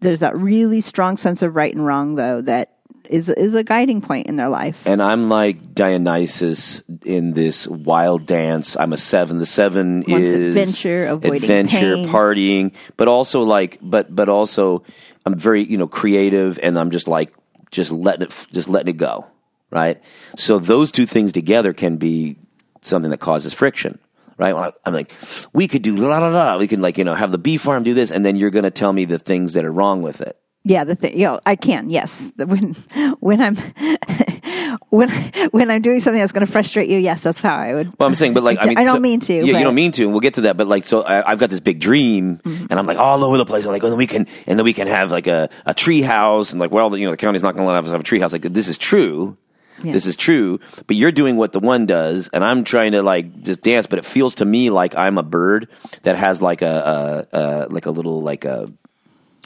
there's 0.00 0.20
that 0.20 0.36
really 0.36 0.80
strong 0.80 1.16
sense 1.16 1.40
of 1.42 1.54
right 1.56 1.72
and 1.74 1.86
wrong 1.86 2.16
though 2.16 2.42
that 2.42 2.71
is 3.08 3.28
is 3.28 3.54
a 3.54 3.64
guiding 3.64 4.00
point 4.00 4.26
in 4.26 4.36
their 4.36 4.48
life. 4.48 4.86
And 4.86 5.02
I'm 5.02 5.28
like 5.28 5.74
Dionysus 5.74 6.82
in 7.04 7.32
this 7.32 7.66
wild 7.66 8.26
dance. 8.26 8.76
I'm 8.76 8.92
a 8.92 8.96
seven. 8.96 9.38
The 9.38 9.46
seven 9.46 10.02
is 10.04 10.32
adventure, 10.32 11.06
avoiding 11.06 11.42
adventure, 11.42 11.94
pain. 11.96 12.08
partying, 12.08 12.74
but 12.96 13.08
also 13.08 13.42
like, 13.42 13.78
but 13.82 14.14
but 14.14 14.28
also, 14.28 14.84
I'm 15.26 15.36
very 15.36 15.64
you 15.64 15.76
know 15.76 15.88
creative, 15.88 16.58
and 16.62 16.78
I'm 16.78 16.90
just 16.90 17.08
like 17.08 17.34
just 17.70 17.90
letting 17.90 18.26
it 18.26 18.46
just 18.52 18.68
letting 18.68 18.94
it 18.94 18.98
go, 18.98 19.26
right? 19.70 20.02
So 20.36 20.58
those 20.58 20.92
two 20.92 21.06
things 21.06 21.32
together 21.32 21.72
can 21.72 21.96
be 21.96 22.36
something 22.80 23.10
that 23.10 23.20
causes 23.20 23.52
friction. 23.52 23.98
Right, 24.38 24.72
I'm 24.84 24.94
like, 24.94 25.12
we 25.52 25.68
could 25.68 25.82
do 25.82 25.94
la 25.94 26.18
la 26.18 26.28
la. 26.28 26.58
We 26.58 26.66
can 26.66 26.80
like 26.80 26.98
you 26.98 27.04
know 27.04 27.14
have 27.14 27.30
the 27.30 27.38
bee 27.38 27.58
farm 27.58 27.84
do 27.84 27.94
this, 27.94 28.10
and 28.10 28.24
then 28.24 28.34
you're 28.34 28.50
going 28.50 28.64
to 28.64 28.70
tell 28.70 28.92
me 28.92 29.04
the 29.04 29.18
things 29.18 29.52
that 29.52 29.64
are 29.64 29.70
wrong 29.70 30.02
with 30.02 30.20
it. 30.20 30.36
Yeah, 30.64 30.84
the 30.84 30.94
thing, 30.94 31.18
you 31.18 31.26
know, 31.26 31.40
I 31.44 31.56
can. 31.56 31.90
Yes, 31.90 32.32
when 32.36 32.74
when 33.20 33.40
I'm 33.40 33.56
when 34.90 35.08
when 35.50 35.70
I'm 35.70 35.82
doing 35.82 36.00
something 36.00 36.20
that's 36.20 36.32
going 36.32 36.46
to 36.46 36.50
frustrate 36.52 36.88
you, 36.88 36.98
yes, 36.98 37.20
that's 37.22 37.40
how 37.40 37.56
I 37.56 37.74
would. 37.74 37.98
Well, 37.98 38.08
I'm 38.08 38.14
saying, 38.14 38.34
but 38.34 38.42
like, 38.42 38.58
I 38.60 38.66
mean, 38.66 38.78
I 38.78 38.84
don't 38.84 38.96
so- 38.96 39.00
mean 39.00 39.20
to, 39.20 39.32
Yeah, 39.34 39.40
but- 39.40 39.46
Mm-hmm. 39.48 39.58
you 39.58 39.64
don't 39.64 39.74
mean 39.74 39.92
to, 39.92 40.02
and 40.04 40.12
we'll 40.12 40.20
get 40.20 40.34
to 40.34 40.42
that. 40.42 40.56
But 40.56 40.68
like, 40.68 40.84
so 40.86 41.02
I, 41.02 41.30
I've 41.30 41.38
got 41.38 41.50
this 41.50 41.60
big 41.60 41.80
dream, 41.80 42.40
and 42.44 42.72
I'm 42.72 42.86
like 42.86 42.98
all 42.98 43.24
over 43.24 43.36
the 43.38 43.44
place. 43.44 43.64
I'm 43.66 43.72
like, 43.72 43.82
oh, 43.84 43.88
then 43.90 43.98
we 43.98 44.06
can, 44.06 44.26
and 44.46 44.58
then 44.58 44.64
we 44.64 44.72
can 44.72 44.86
have 44.86 45.10
like 45.10 45.26
a, 45.26 45.48
a 45.66 45.74
tree 45.74 46.02
house, 46.02 46.52
and 46.52 46.60
like, 46.60 46.70
well, 46.70 46.96
you 46.96 47.06
know, 47.06 47.10
the 47.12 47.16
county's 47.16 47.42
not 47.42 47.54
going 47.54 47.66
to 47.66 47.72
let 47.72 47.84
us 47.84 47.90
have 47.90 48.00
a 48.00 48.04
tree 48.04 48.20
house. 48.20 48.32
Like, 48.32 48.42
this 48.42 48.68
is 48.68 48.78
true. 48.78 49.36
Yeah. 49.82 49.92
This 49.94 50.06
is 50.06 50.16
true, 50.16 50.60
but 50.86 50.94
you're 50.94 51.10
doing 51.10 51.38
what 51.38 51.50
the 51.52 51.58
one 51.58 51.86
does, 51.86 52.28
and 52.32 52.44
I'm 52.44 52.62
trying 52.62 52.92
to 52.92 53.02
like 53.02 53.42
just 53.42 53.62
dance. 53.62 53.88
But 53.88 53.98
it 53.98 54.04
feels 54.04 54.36
to 54.36 54.44
me 54.44 54.70
like 54.70 54.94
I'm 54.96 55.18
a 55.18 55.24
bird 55.24 55.68
that 56.04 56.14
has 56.16 56.40
like 56.40 56.62
a, 56.62 57.26
a, 57.32 57.36
a 57.36 57.66
like 57.68 57.86
a 57.86 57.90
little 57.90 58.22
like 58.22 58.44
a 58.44 58.68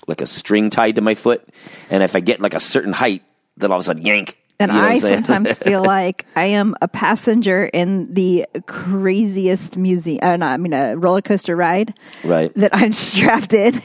like 0.07 0.21
a 0.21 0.27
string 0.27 0.71
tied 0.71 0.97
to 0.97 1.01
my 1.01 1.15
foot, 1.15 1.47
and 1.91 2.03
if 2.03 2.17
I 2.17 2.21
get 2.21 2.41
like 2.41 2.55
a 2.55 2.61
certain 2.61 2.93
height, 2.93 3.23
then 3.57 3.71
all 3.71 3.79
of 3.79 3.81
a 3.81 3.85
sudden 3.85 4.05
yank, 4.05 4.39
And 4.59 4.71
You 4.71 4.79
know 4.79 4.85
I 4.85 4.99
sometimes 4.99 5.53
feel 5.59 5.83
like 5.83 6.27
I 6.37 6.47
am 6.47 6.75
a 6.81 6.89
passenger 6.89 7.65
in 7.67 8.13
the 8.15 8.47
craziest 8.67 9.77
museum, 9.77 10.21
uh, 10.23 10.37
not, 10.37 10.53
I 10.53 10.57
mean, 10.57 10.73
a 10.73 10.97
roller 10.97 11.23
coaster 11.23 11.57
ride. 11.57 11.95
Right. 12.25 12.53
That 12.55 12.75
I'm 12.75 12.93
strapped 13.09 13.53
in 13.53 13.81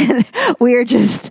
and 0.00 0.30
we're 0.58 0.84
just 0.84 1.30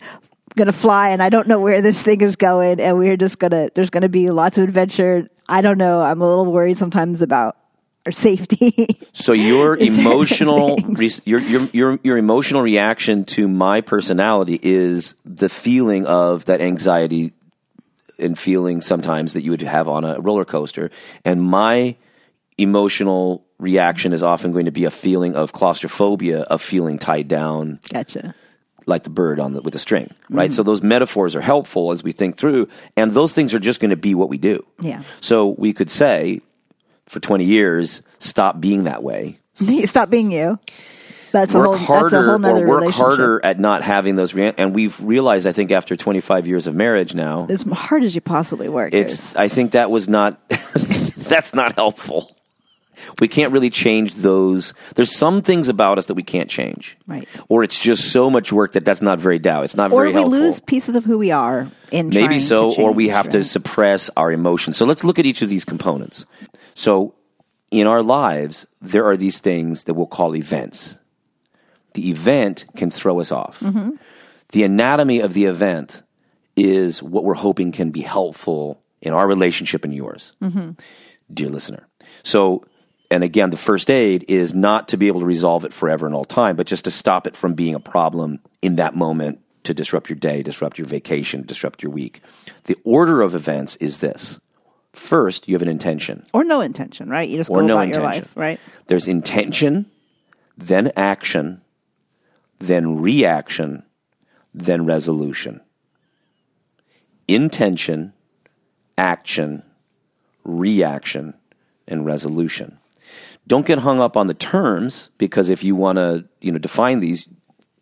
going 0.56 0.68
to 0.68 0.74
fly 0.74 1.10
and 1.10 1.22
I 1.22 1.30
don't 1.30 1.48
know 1.48 1.60
where 1.60 1.82
this 1.82 2.02
thing 2.02 2.22
is 2.22 2.36
going. 2.36 2.80
And 2.80 2.98
we're 2.98 3.18
just 3.18 3.40
going 3.40 3.52
to, 3.52 3.70
there's 3.76 3.90
going 3.90 4.04
to 4.04 4.10
be 4.10 4.30
lots 4.30 4.58
of 4.58 4.64
adventure. 4.64 5.28
I 5.48 5.62
don't 5.62 5.78
know. 5.78 6.02
I'm 6.02 6.22
a 6.22 6.28
little 6.28 6.46
worried 6.46 6.78
sometimes 6.78 7.22
about 7.22 7.58
our 8.06 8.12
safety. 8.12 9.00
So 9.14 9.34
your 9.34 9.78
emotional 9.92 10.78
re- 10.78 11.10
your, 11.26 11.40
your 11.40 11.62
your 11.74 12.00
your 12.04 12.18
emotional 12.18 12.62
reaction 12.62 13.26
to 13.26 13.48
my 13.48 13.82
personality 13.82 14.60
is 14.62 15.16
the 15.26 15.50
feeling 15.50 16.06
of 16.06 16.46
that 16.46 16.62
anxiety 16.62 17.34
and 18.20 18.38
feeling 18.38 18.82
sometimes 18.82 19.34
that 19.34 19.42
you 19.44 19.52
would 19.52 19.62
have 19.62 19.88
on 19.90 20.04
a 20.06 20.20
roller 20.20 20.46
coaster 20.46 20.90
and 21.26 21.42
my 21.42 21.96
emotional 22.58 23.46
reaction 23.60 24.14
is 24.14 24.24
often 24.24 24.54
going 24.54 24.66
to 24.66 24.72
be 24.72 24.86
a 24.86 24.92
feeling 24.92 25.36
of 25.36 25.52
claustrophobia 25.52 26.42
of 26.42 26.62
feeling 26.62 26.98
tied 26.98 27.28
down 27.28 27.80
gotcha. 27.92 28.34
like 28.86 29.04
the 29.04 29.10
bird 29.10 29.40
on 29.40 29.54
the, 29.54 29.62
with 29.62 29.76
a 29.76 29.80
string 29.80 30.10
right 30.30 30.54
so 30.54 30.64
those 30.64 30.82
metaphors 30.82 31.36
are 31.36 31.42
helpful 31.42 31.92
as 31.92 32.04
we 32.04 32.14
think 32.14 32.38
through 32.38 32.68
and 32.96 33.12
those 33.12 33.34
things 33.34 33.54
are 33.54 33.60
just 33.60 33.82
going 33.82 33.90
to 33.90 33.98
be 33.98 34.16
what 34.16 34.30
we 34.30 34.38
do 34.38 34.66
Yeah. 34.80 35.04
so 35.20 35.48
we 35.48 35.74
could 35.74 35.90
say 35.90 36.40
for 37.08 37.20
20 37.20 37.44
years 37.46 38.02
stop 38.20 38.60
being 38.60 38.84
that 38.86 39.04
way 39.04 39.38
Stop 39.86 40.10
being 40.10 40.32
you. 40.32 40.60
That's 41.32 41.54
a 41.54 41.60
work 41.60 41.78
whole, 41.80 42.02
that's 42.02 42.14
a 42.14 42.22
harder 42.22 42.38
whole 42.38 42.58
or 42.62 42.68
work 42.68 42.94
harder 42.94 43.40
at 43.46 43.58
not 43.60 43.84
having 43.84 44.16
those 44.16 44.34
rea- 44.34 44.54
and 44.58 44.74
we've 44.74 45.00
realized 45.02 45.48
i 45.48 45.52
think 45.52 45.72
after 45.72 45.96
25 45.98 46.48
years 46.48 46.66
of 46.68 46.76
marriage 46.76 47.14
now 47.16 47.46
As 47.50 47.64
hard 47.64 48.04
as 48.04 48.16
you 48.16 48.22
possibly 48.22 48.70
work. 48.70 48.94
it's 48.94 49.32
is- 49.32 49.36
i 49.36 49.48
think 49.50 49.72
that 49.72 49.92
was 49.92 50.08
not 50.08 50.40
that's 50.50 51.54
not 51.54 51.76
helpful 51.76 52.32
we 53.20 53.28
can't 53.28 53.52
really 53.52 53.70
change 53.70 54.16
those 54.16 54.74
there's 54.96 55.14
some 55.14 55.42
things 55.42 55.68
about 55.68 55.98
us 55.98 56.06
that 56.08 56.14
we 56.16 56.24
can't 56.24 56.50
change 56.50 56.98
Right. 57.06 57.28
or 57.50 57.64
it's 57.64 57.82
just 57.84 58.12
so 58.14 58.30
much 58.30 58.54
work 58.54 58.72
that 58.74 58.86
that's 58.86 59.02
not 59.02 59.20
very 59.20 59.40
Tao. 59.40 59.62
it's 59.64 59.76
not 59.76 59.92
or 59.92 60.02
very 60.04 60.08
we 60.10 60.14
helpful 60.14 60.40
lose 60.40 60.60
pieces 60.62 60.96
of 60.96 61.04
who 61.04 61.18
we 61.18 61.32
are 61.32 61.68
in 61.92 62.10
maybe 62.10 62.40
so 62.40 62.74
to 62.74 62.82
or 62.82 62.92
we 62.94 63.06
change, 63.06 63.14
have 63.16 63.30
to 63.30 63.44
suppress 63.44 64.10
our 64.16 64.32
emotions 64.32 64.78
so 64.78 64.86
let's 64.86 65.04
look 65.04 65.20
at 65.20 65.26
each 65.26 65.42
of 65.42 65.50
these 65.50 65.66
components 65.66 66.26
so 66.76 67.16
in 67.72 67.88
our 67.88 68.04
lives 68.04 68.68
there 68.82 69.06
are 69.06 69.18
these 69.18 69.40
things 69.40 69.86
that 69.86 69.96
we'll 69.96 70.06
call 70.06 70.36
events. 70.36 70.98
The 71.96 72.10
event 72.12 72.66
can 72.76 72.92
throw 72.92 73.20
us 73.20 73.32
off. 73.32 73.62
Mm-hmm. 73.62 73.96
the 74.50 74.64
anatomy 74.64 75.22
of 75.22 75.34
the 75.34 75.46
event 75.46 76.04
is 76.56 77.02
what 77.02 77.24
we're 77.24 77.34
hoping 77.34 77.72
can 77.72 77.90
be 77.92 78.02
helpful 78.02 78.80
in 79.02 79.12
our 79.14 79.28
relationship 79.28 79.84
and 79.84 79.94
yours 79.94 80.34
Mm-hmm. 80.42 80.72
dear 81.34 81.50
listener. 81.50 81.88
So 82.24 82.64
and 83.12 83.24
again 83.24 83.50
the 83.50 83.58
first 83.58 83.90
aid 83.90 84.26
is 84.28 84.54
not 84.54 84.90
to 84.90 84.98
be 84.98 85.08
able 85.08 85.22
to 85.22 85.26
resolve 85.26 85.66
it 85.66 85.74
forever 85.74 86.06
and 86.06 86.16
all 86.16 86.26
time 86.26 86.56
but 86.56 86.68
just 86.68 86.86
to 86.86 86.92
stop 86.92 87.28
it 87.28 87.36
from 87.36 87.54
being 87.56 87.76
a 87.76 87.80
problem 87.80 88.40
in 88.62 88.76
that 88.78 88.96
moment 88.96 89.40
to 89.64 89.74
disrupt 89.74 90.10
your 90.10 90.18
day 90.20 90.44
disrupt 90.44 90.78
your 90.78 90.88
vacation 90.88 91.44
disrupt 91.46 91.82
your 91.84 91.92
week. 91.92 92.22
The 92.66 92.78
order 92.84 93.22
of 93.22 93.34
events 93.36 93.76
is 93.78 94.00
this 94.00 94.40
first 94.96 95.48
you 95.48 95.56
have 95.56 95.62
an 95.62 95.68
intention 95.68 96.24
or 96.34 96.44
no 96.44 96.62
intention, 96.62 97.10
right? 97.10 97.28
You 97.28 97.38
just 97.38 97.50
or 97.50 97.62
go 97.62 97.68
no 97.68 97.74
about 97.76 97.84
intention 97.84 98.02
your 98.04 98.12
life, 98.12 98.38
right? 98.38 98.60
there's 98.88 99.08
intention 99.08 99.86
then 100.58 100.92
action 100.96 101.62
then 102.60 103.00
reaction 103.02 103.84
then 104.54 104.86
resolution 104.86 105.60
intention 107.28 108.14
action 108.98 109.64
reaction 110.44 111.34
and 111.88 112.06
resolution 112.06 112.78
don't 113.48 113.66
get 113.66 113.80
hung 113.80 114.00
up 114.00 114.16
on 114.16 114.28
the 114.28 114.34
terms 114.34 115.10
because 115.18 115.50
if 115.50 115.64
you 115.64 115.76
want 115.76 115.98
to 115.98 116.24
you 116.40 116.52
know 116.52 116.58
define 116.58 117.00
these 117.00 117.28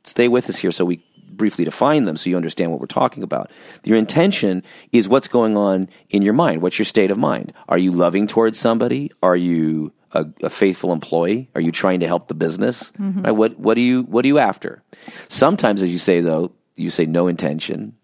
stay 0.04 0.28
with 0.28 0.50
us 0.50 0.58
here 0.58 0.72
so 0.72 0.84
we 0.84 1.04
briefly 1.38 1.66
define 1.66 2.06
them 2.06 2.18
so 2.18 2.30
you 2.30 2.36
understand 2.36 2.72
what 2.72 2.80
we're 2.80 2.88
talking 2.88 3.24
about. 3.24 3.52
Your 3.84 3.98
intention 3.98 4.64
is 4.92 5.10
what's 5.10 5.28
going 5.28 5.58
on 5.58 5.90
in 6.10 6.22
your 6.22 6.34
mind. 6.34 6.62
What's 6.62 6.78
your 6.78 6.86
state 6.86 7.12
of 7.12 7.18
mind? 7.18 7.54
Are 7.68 7.78
you 7.78 7.92
loving 7.92 8.28
towards 8.28 8.60
somebody? 8.60 9.12
Are 9.22 9.36
you 9.36 9.92
a, 10.12 10.26
a 10.42 10.50
faithful 10.50 10.92
employee? 10.92 11.50
Are 11.56 11.62
you 11.62 11.72
trying 11.72 12.00
to 12.02 12.08
help 12.08 12.28
the 12.28 12.36
business? 12.36 12.92
Mm-hmm. 13.00 13.22
Right? 13.24 13.32
what 13.32 13.60
what 13.60 13.78
are 13.78 13.82
you 13.82 14.04
what 14.04 14.26
are 14.26 14.28
you 14.28 14.40
after? 14.40 14.84
Sometimes 15.28 15.82
as 15.82 15.92
you 15.92 15.98
say 15.98 16.22
though 16.22 16.52
you 16.76 16.90
say 16.90 17.06
no 17.06 17.28
intention. 17.28 17.96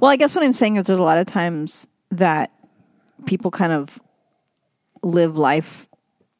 Well, 0.00 0.10
I 0.10 0.16
guess 0.16 0.34
what 0.34 0.44
I'm 0.44 0.52
saying 0.52 0.76
is 0.76 0.86
there's 0.86 0.98
a 0.98 1.02
lot 1.02 1.18
of 1.18 1.26
times 1.26 1.88
that 2.10 2.52
people 3.24 3.50
kind 3.50 3.72
of 3.72 4.00
live 5.02 5.38
life 5.38 5.88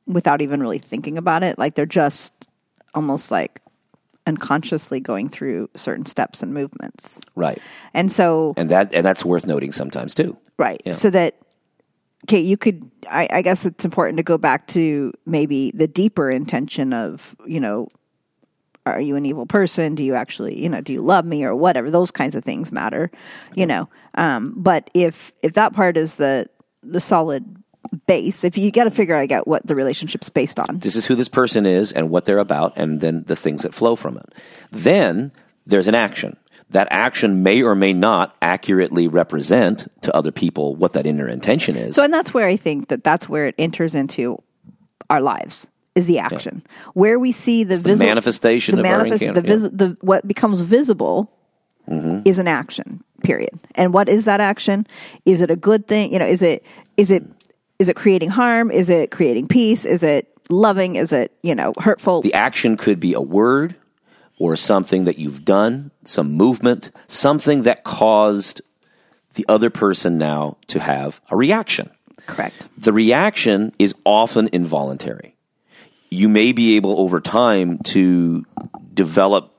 without 0.06 0.42
even 0.42 0.60
really 0.60 0.78
thinking 0.78 1.16
about 1.16 1.42
it. 1.42 1.58
Like 1.58 1.74
they're 1.74 1.86
just 1.86 2.48
almost 2.94 3.30
like 3.30 3.61
unconsciously 4.26 5.00
going 5.00 5.28
through 5.28 5.68
certain 5.74 6.06
steps 6.06 6.42
and 6.42 6.54
movements. 6.54 7.20
right 7.34 7.60
And 7.92 8.10
so, 8.10 8.54
and 8.56 8.70
that 8.70 8.94
and 8.94 9.04
that's 9.04 9.24
worth 9.24 9.46
noting 9.46 9.72
sometimes 9.72 10.14
too 10.14 10.36
right. 10.62 10.80
Yeah. 10.84 10.92
So 10.92 11.10
that, 11.10 11.36
okay, 12.24 12.40
you 12.40 12.56
could, 12.56 12.88
I, 13.10 13.28
I 13.30 13.42
guess 13.42 13.66
it's 13.66 13.84
important 13.84 14.16
to 14.18 14.22
go 14.22 14.38
back 14.38 14.68
to 14.68 15.12
maybe 15.26 15.72
the 15.72 15.88
deeper 15.88 16.30
intention 16.30 16.92
of, 16.92 17.34
you 17.46 17.60
know, 17.60 17.88
are 18.86 19.00
you 19.00 19.14
an 19.16 19.26
evil 19.26 19.46
person? 19.46 19.94
Do 19.94 20.02
you 20.02 20.14
actually, 20.14 20.58
you 20.60 20.68
know, 20.68 20.80
do 20.80 20.92
you 20.92 21.02
love 21.02 21.24
me 21.24 21.44
or 21.44 21.54
whatever? 21.54 21.90
Those 21.90 22.10
kinds 22.10 22.34
of 22.34 22.42
things 22.42 22.72
matter, 22.72 23.12
you 23.54 23.64
know. 23.64 23.88
Um, 24.14 24.54
but 24.56 24.90
if 24.92 25.32
if 25.42 25.52
that 25.52 25.72
part 25.72 25.96
is 25.96 26.16
the 26.16 26.46
the 26.82 26.98
solid 26.98 27.61
base, 28.06 28.44
if 28.44 28.56
you 28.58 28.70
got 28.70 28.84
to 28.84 28.90
figure 28.90 29.14
out 29.14 29.46
what 29.46 29.66
the 29.66 29.74
relationship's 29.74 30.28
based 30.28 30.58
on, 30.58 30.78
this 30.78 30.96
is 30.96 31.06
who 31.06 31.14
this 31.14 31.28
person 31.28 31.66
is 31.66 31.92
and 31.92 32.10
what 32.10 32.24
they're 32.24 32.38
about, 32.38 32.72
and 32.76 33.00
then 33.00 33.24
the 33.24 33.36
things 33.36 33.62
that 33.62 33.74
flow 33.74 33.96
from 33.96 34.16
it. 34.16 34.34
Then 34.70 35.32
there's 35.66 35.88
an 35.88 35.94
action. 35.94 36.36
That 36.70 36.88
action 36.90 37.42
may 37.42 37.62
or 37.62 37.74
may 37.74 37.92
not 37.92 38.34
accurately 38.40 39.06
represent 39.06 39.88
to 40.02 40.16
other 40.16 40.32
people 40.32 40.74
what 40.74 40.94
that 40.94 41.06
inner 41.06 41.28
intention 41.28 41.76
is. 41.76 41.96
So, 41.96 42.04
and 42.04 42.12
that's 42.12 42.32
where 42.32 42.46
I 42.46 42.56
think 42.56 42.88
that 42.88 43.04
that's 43.04 43.28
where 43.28 43.46
it 43.46 43.54
enters 43.58 43.94
into 43.94 44.42
our 45.10 45.20
lives 45.20 45.68
is 45.94 46.06
the 46.06 46.18
action, 46.18 46.62
where 46.94 47.18
we 47.18 47.32
see 47.32 47.64
the, 47.64 47.76
the 47.76 47.96
manifestation 47.96 48.76
the 48.76 48.82
manifest, 48.82 49.34
the, 49.34 49.42
vis- 49.42 49.68
the 49.70 49.96
what 50.00 50.26
becomes 50.26 50.60
visible 50.60 51.30
Mm-hmm. 51.88 52.20
is 52.24 52.38
an 52.38 52.46
action. 52.46 53.02
Period. 53.24 53.58
And 53.74 53.92
what 53.92 54.08
is 54.08 54.26
that 54.26 54.40
action? 54.40 54.86
Is 55.24 55.42
it 55.42 55.50
a 55.50 55.56
good 55.56 55.88
thing? 55.88 56.12
You 56.12 56.20
know, 56.20 56.26
is 56.26 56.40
it 56.40 56.64
is 56.96 57.10
it 57.10 57.24
is 57.82 57.88
it 57.88 57.96
creating 57.96 58.30
harm? 58.30 58.70
Is 58.70 58.88
it 58.88 59.10
creating 59.10 59.48
peace? 59.48 59.84
Is 59.84 60.04
it 60.04 60.28
loving? 60.48 60.94
Is 60.96 61.12
it 61.12 61.36
you 61.42 61.54
know 61.54 61.74
hurtful? 61.78 62.22
The 62.22 62.32
action 62.32 62.76
could 62.76 63.00
be 63.00 63.12
a 63.12 63.20
word 63.20 63.74
or 64.38 64.56
something 64.56 65.04
that 65.04 65.18
you've 65.18 65.44
done, 65.44 65.90
some 66.04 66.32
movement, 66.32 66.90
something 67.08 67.62
that 67.62 67.84
caused 67.84 68.62
the 69.34 69.44
other 69.48 69.68
person 69.68 70.16
now 70.16 70.56
to 70.68 70.78
have 70.78 71.20
a 71.30 71.36
reaction. 71.36 71.90
Correct. 72.26 72.66
The 72.78 72.92
reaction 72.92 73.72
is 73.78 73.94
often 74.04 74.48
involuntary. 74.52 75.36
You 76.10 76.28
may 76.28 76.52
be 76.52 76.76
able 76.76 77.00
over 77.00 77.20
time 77.20 77.78
to 77.78 78.44
develop 78.94 79.52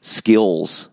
skills 0.00 0.88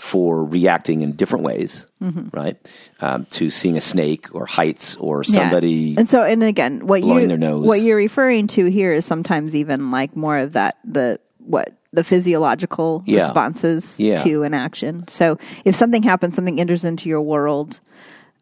for 0.00 0.42
reacting 0.42 1.02
in 1.02 1.12
different 1.12 1.44
ways, 1.44 1.84
right? 2.32 2.56
Um, 3.00 3.26
to 3.32 3.50
seeing 3.50 3.76
a 3.76 3.82
snake 3.82 4.34
or 4.34 4.46
heights 4.46 4.96
or 4.96 5.18
Yeah. 5.26 5.34
somebody. 5.34 5.94
And 5.98 6.08
so, 6.08 6.22
and 6.24 6.42
again, 6.42 6.86
what 6.86 7.02
you 7.02 7.36
what 7.66 7.82
you're 7.82 7.98
referring 7.98 8.46
to 8.56 8.64
here 8.64 8.94
is 8.94 9.04
sometimes 9.04 9.54
even 9.54 9.90
like 9.90 10.16
more 10.16 10.38
of 10.38 10.52
that 10.54 10.78
the 10.84 11.20
what 11.38 11.76
the 11.92 12.02
physiological 12.02 13.02
Yeah. 13.04 13.18
responses 13.24 14.00
Yeah. 14.00 14.22
to 14.24 14.42
an 14.42 14.54
action. 14.54 15.04
So, 15.08 15.36
if 15.66 15.74
something 15.74 16.02
happens, 16.02 16.34
something 16.34 16.58
enters 16.58 16.86
into 16.86 17.10
your 17.10 17.20
world, 17.20 17.80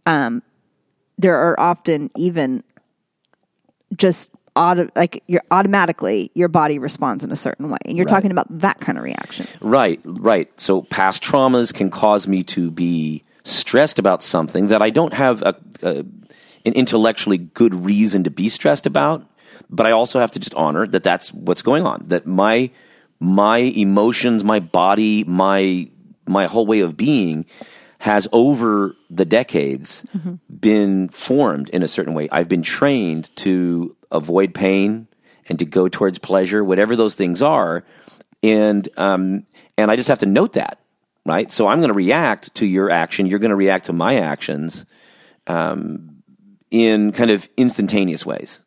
um, 0.07 0.43
there 1.19 1.35
are 1.37 1.59
often 1.59 2.11
even 2.17 2.62
just 3.97 4.31
auto 4.59 4.88
like 4.97 5.23
you're 5.27 5.43
automatically 5.50 6.31
your 6.35 6.49
body 6.49 6.79
responds 6.79 7.25
in 7.25 7.31
a 7.33 7.37
certain 7.37 7.71
way, 7.71 7.79
and 7.85 7.97
you're 7.97 8.07
Right. 8.07 8.15
talking 8.17 8.31
about 8.31 8.47
that 8.61 8.81
kind 8.81 8.99
of 8.99 9.05
reaction. 9.05 9.47
Right, 9.61 10.00
right. 10.05 10.49
So 10.61 10.83
past 10.83 11.23
traumas 11.23 11.73
can 11.73 11.91
cause 11.91 12.27
me 12.27 12.43
to 12.45 12.71
be 12.71 13.23
stressed 13.45 13.99
about 13.99 14.23
something 14.23 14.69
that 14.69 14.83
I 14.83 14.91
don't 14.91 15.15
have 15.15 15.43
a, 15.43 15.55
a, 15.83 16.05
an 16.67 16.73
intellectually 16.75 17.38
good 17.38 17.75
reason 17.75 18.25
to 18.25 18.31
be 18.31 18.49
stressed 18.49 18.87
about, 18.87 19.25
but 19.71 19.87
I 19.87 19.93
also 19.93 20.21
have 20.21 20.31
to 20.33 20.38
just 20.38 20.55
honor 20.55 20.87
that 20.87 21.03
that's 21.05 21.33
what's 21.33 21.62
going 21.62 21.87
on. 21.87 22.05
That 22.09 22.27
my 22.27 22.71
my 23.21 23.59
emotions, 23.59 24.45
my 24.45 24.61
body, 24.61 25.25
my 25.25 25.88
my 26.27 26.47
whole 26.47 26.67
way 26.67 26.81
of 26.81 26.97
being 26.97 27.47
has 28.00 28.29
over 28.33 28.95
the 29.11 29.25
decades 29.25 30.05
mm-hmm. 30.17 30.35
been 30.55 31.09
formed 31.09 31.69
in 31.71 31.83
a 31.83 31.88
certain 31.88 32.15
way. 32.15 32.29
I've 32.31 32.49
been 32.49 32.62
trained 32.62 33.35
to 33.37 33.97
avoid 34.11 34.55
pain 34.55 35.09
and 35.49 35.59
to 35.59 35.65
go 35.65 35.88
towards 35.88 36.19
pleasure, 36.19 36.62
whatever 36.62 36.97
those 36.97 37.15
things 37.15 37.43
are, 37.43 37.85
and 38.43 38.88
um, 38.97 39.47
and 39.77 39.91
I 39.91 39.97
just 39.97 40.09
have 40.09 40.19
to 40.21 40.27
note 40.27 40.55
that, 40.55 40.81
right? 41.25 41.50
So 41.50 41.67
I'm 41.67 41.79
going 41.79 41.88
to 41.88 41.95
react 41.95 42.55
to 42.57 42.67
your 42.67 42.91
action. 42.91 43.27
You're 43.27 43.38
going 43.38 43.50
to 43.50 43.57
react 43.57 43.87
to 43.87 43.93
my 43.93 44.17
actions 44.17 44.85
um, 45.47 46.23
in 46.71 47.12
kind 47.12 47.31
of 47.31 47.49
instantaneous 47.57 48.27
ways. 48.27 48.61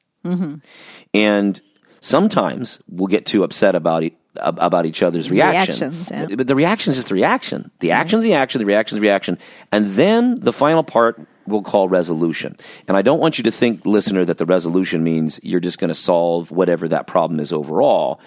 And 1.14 1.62
sometimes 2.00 2.80
we'll 2.88 3.08
get 3.08 3.26
too 3.26 3.44
upset 3.44 3.76
about 3.76 4.04
it. 4.04 4.14
About 4.38 4.86
each 4.86 5.04
other's 5.04 5.30
reaction, 5.30 5.92
Reactions, 5.92 6.10
yeah. 6.10 6.36
but 6.38 6.48
the 6.48 6.56
reaction 6.56 6.92
is 6.92 6.98
just 6.98 7.10
the 7.10 7.16
reaction. 7.16 7.70
The 7.82 7.92
action's 7.92 8.24
the 8.24 8.36
action. 8.36 8.60
The 8.60 8.66
reaction's 8.66 8.96
the 8.96 9.02
reaction, 9.02 9.38
and 9.74 9.88
then 9.88 10.36
the 10.36 10.54
final 10.54 10.84
part 10.84 11.28
we'll 11.46 11.62
call 11.62 11.90
resolution. 11.90 12.56
And 12.88 12.96
I 12.96 13.02
don't 13.02 13.20
want 13.20 13.38
you 13.38 13.44
to 13.46 13.52
think, 13.52 13.86
listener, 13.86 14.26
that 14.26 14.38
the 14.38 14.46
resolution 14.46 15.04
means 15.04 15.40
you're 15.44 15.60
just 15.60 15.80
going 15.80 15.90
to 15.90 15.96
solve 15.96 16.52
whatever 16.52 16.88
that 16.88 17.08
problem 17.08 17.40
is 17.40 17.52
overall 17.52 18.22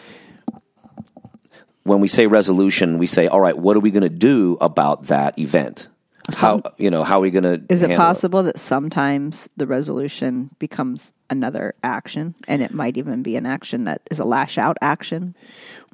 when 1.84 2.00
we 2.00 2.08
say 2.08 2.26
resolution, 2.26 2.98
we 2.98 3.06
say, 3.06 3.28
all 3.28 3.40
right, 3.40 3.56
what 3.56 3.76
are 3.76 3.80
we 3.80 3.90
going 3.90 4.02
to 4.02 4.08
do 4.08 4.56
about 4.60 5.04
that 5.04 5.38
event? 5.38 5.88
How 6.32 6.62
you 6.78 6.90
know 6.90 7.04
how 7.04 7.18
are 7.18 7.20
we 7.20 7.30
going 7.30 7.42
to? 7.44 7.62
Is 7.68 7.82
it 7.82 7.96
possible 7.96 8.42
that 8.44 8.58
sometimes 8.58 9.48
the 9.56 9.66
resolution 9.66 10.50
becomes 10.58 11.12
another 11.30 11.74
action, 11.82 12.34
and 12.48 12.62
it 12.62 12.72
might 12.72 12.96
even 12.96 13.22
be 13.22 13.36
an 13.36 13.44
action 13.46 13.84
that 13.84 14.00
is 14.10 14.18
a 14.18 14.24
lash 14.24 14.56
out 14.58 14.76
action, 14.82 15.34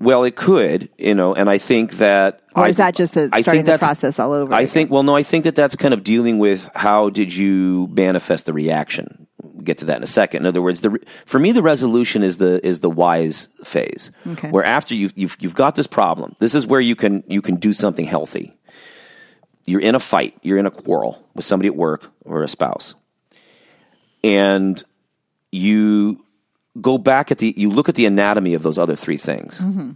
Well, 0.00 0.24
it 0.24 0.34
could, 0.36 0.88
you 0.98 1.14
know, 1.14 1.34
and 1.34 1.48
I 1.48 1.58
think 1.58 1.94
that. 1.94 2.42
or 2.54 2.64
I- 2.64 2.68
is 2.68 2.76
that 2.78 2.94
just 2.94 3.16
a, 3.16 3.28
I 3.32 3.42
starting 3.42 3.64
think 3.64 3.80
the 3.80 3.84
process 3.86 4.18
all 4.18 4.32
over? 4.32 4.52
I 4.52 4.60
again? 4.62 4.72
think. 4.72 4.90
Well, 4.90 5.02
no, 5.04 5.16
I 5.16 5.22
think 5.22 5.44
that 5.44 5.54
that's 5.54 5.76
kind 5.76 5.94
of 5.94 6.02
dealing 6.04 6.38
with 6.38 6.68
how 6.74 7.10
did 7.10 7.34
you 7.34 7.88
manifest 7.92 8.46
the 8.46 8.52
reaction. 8.52 9.26
We'll 9.42 9.62
get 9.62 9.78
to 9.78 9.84
that 9.86 9.96
in 9.98 10.02
a 10.02 10.06
second. 10.06 10.42
In 10.42 10.46
other 10.46 10.60
words, 10.62 10.80
the 10.82 10.98
for 11.26 11.38
me, 11.38 11.52
the 11.52 11.62
resolution 11.62 12.22
is 12.22 12.38
the 12.38 12.64
is 12.66 12.80
the 12.80 12.90
wise 12.90 13.48
phase, 13.64 14.10
Okay. 14.32 14.50
where 14.50 14.64
after 14.64 14.94
you've, 14.94 15.12
you've 15.16 15.36
you've 15.40 15.54
got 15.54 15.76
this 15.76 15.86
problem, 15.86 16.34
this 16.40 16.54
is 16.54 16.66
where 16.66 16.80
you 16.80 16.94
can 16.96 17.22
you 17.26 17.40
can 17.40 17.56
do 17.56 17.72
something 17.72 18.04
healthy. 18.04 18.54
You're 19.66 19.80
in 19.80 19.94
a 19.94 20.00
fight, 20.00 20.36
you're 20.42 20.58
in 20.58 20.66
a 20.66 20.70
quarrel 20.70 21.24
with 21.34 21.44
somebody 21.44 21.68
at 21.68 21.76
work 21.76 22.10
or 22.24 22.42
a 22.42 22.48
spouse, 22.48 22.94
and 24.24 24.82
you 25.52 26.18
go 26.80 26.98
back 26.98 27.30
at 27.30 27.38
the 27.38 27.54
you 27.56 27.70
look 27.70 27.88
at 27.88 27.94
the 27.94 28.06
anatomy 28.06 28.54
of 28.54 28.62
those 28.62 28.78
other 28.78 28.96
three 28.96 29.16
things. 29.16 29.60
Mm-hmm. 29.60 29.90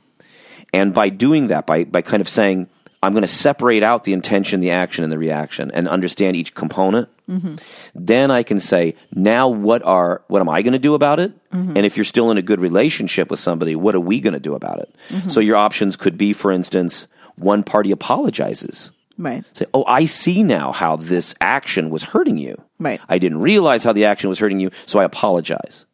And 0.73 0.93
by 0.93 1.09
doing 1.09 1.49
that, 1.49 1.67
by, 1.67 1.85
by 1.85 2.03
kind 2.03 2.21
of 2.21 2.29
saying, 2.29 2.69
I'm 3.01 3.13
going 3.13 3.23
to 3.23 3.29
separate 3.29 3.85
out 3.85 4.03
the 4.03 4.13
intention, 4.13 4.61
the 4.61 4.73
action, 4.73 5.05
and 5.05 5.13
the 5.13 5.19
reaction 5.19 5.71
and 5.73 5.87
understand 5.87 6.37
each 6.37 6.55
component, 6.55 7.09
mm-hmm. 7.29 7.57
then 7.95 8.33
I 8.33 8.43
can 8.43 8.59
say, 8.59 8.97
now 9.13 9.49
what 9.49 9.85
are 9.85 10.23
what 10.27 10.41
am 10.41 10.49
I 10.49 10.63
going 10.63 10.73
to 10.73 10.81
do 10.81 10.95
about 10.95 11.21
it? 11.21 11.33
Mm-hmm. 11.51 11.77
And 11.77 11.87
if 11.87 11.97
you're 11.97 12.05
still 12.05 12.31
in 12.33 12.39
a 12.39 12.43
good 12.43 12.61
relationship 12.61 13.31
with 13.31 13.39
somebody, 13.39 13.77
what 13.77 13.95
are 13.95 14.01
we 14.01 14.21
going 14.21 14.35
to 14.35 14.41
do 14.41 14.55
about 14.55 14.81
it? 14.81 14.95
So 15.31 15.39
your 15.39 15.57
options 15.57 15.97
could 15.97 16.19
be, 16.19 16.33
for 16.33 16.51
instance, 16.51 17.07
one 17.37 17.63
party 17.63 17.93
apologizes. 17.93 18.91
Right. 19.19 19.45
Say, 19.57 19.67
oh, 19.75 19.85
I 19.87 20.05
see 20.05 20.43
now 20.43 20.73
how 20.73 20.97
this 20.97 21.35
action 21.41 21.91
was 21.91 22.05
hurting 22.05 22.39
you. 22.39 22.57
Right. 22.79 23.01
I 23.09 23.19
didn't 23.19 23.41
realize 23.41 23.85
how 23.85 23.93
the 23.93 24.05
action 24.05 24.29
was 24.29 24.39
hurting 24.39 24.61
you, 24.61 24.71
so 24.87 24.99
I 24.99 25.05
apologize. 25.05 25.87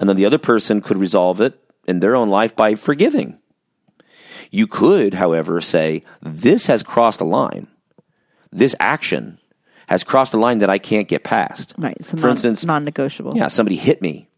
And 0.00 0.08
then 0.08 0.16
the 0.16 0.24
other 0.26 0.38
person 0.38 0.80
could 0.80 0.96
resolve 0.96 1.40
it 1.40 1.58
in 1.86 2.00
their 2.00 2.16
own 2.16 2.28
life 2.28 2.54
by 2.56 2.74
forgiving. 2.74 3.38
You 4.50 4.66
could, 4.66 5.14
however, 5.14 5.60
say, 5.60 6.04
this 6.22 6.66
has 6.66 6.82
crossed 6.82 7.20
a 7.20 7.24
line. 7.24 7.66
This 8.50 8.74
action 8.80 9.38
has 9.88 10.04
crossed 10.04 10.34
a 10.34 10.38
line 10.38 10.58
that 10.58 10.70
I 10.70 10.78
can't 10.78 11.08
get 11.08 11.22
past. 11.24 11.74
Right. 11.78 11.96
So 12.04 12.16
For 12.16 12.26
non, 12.26 12.30
instance, 12.30 12.64
non-negotiable. 12.64 13.36
yeah, 13.36 13.48
somebody 13.48 13.76
hit 13.76 14.00
me. 14.02 14.28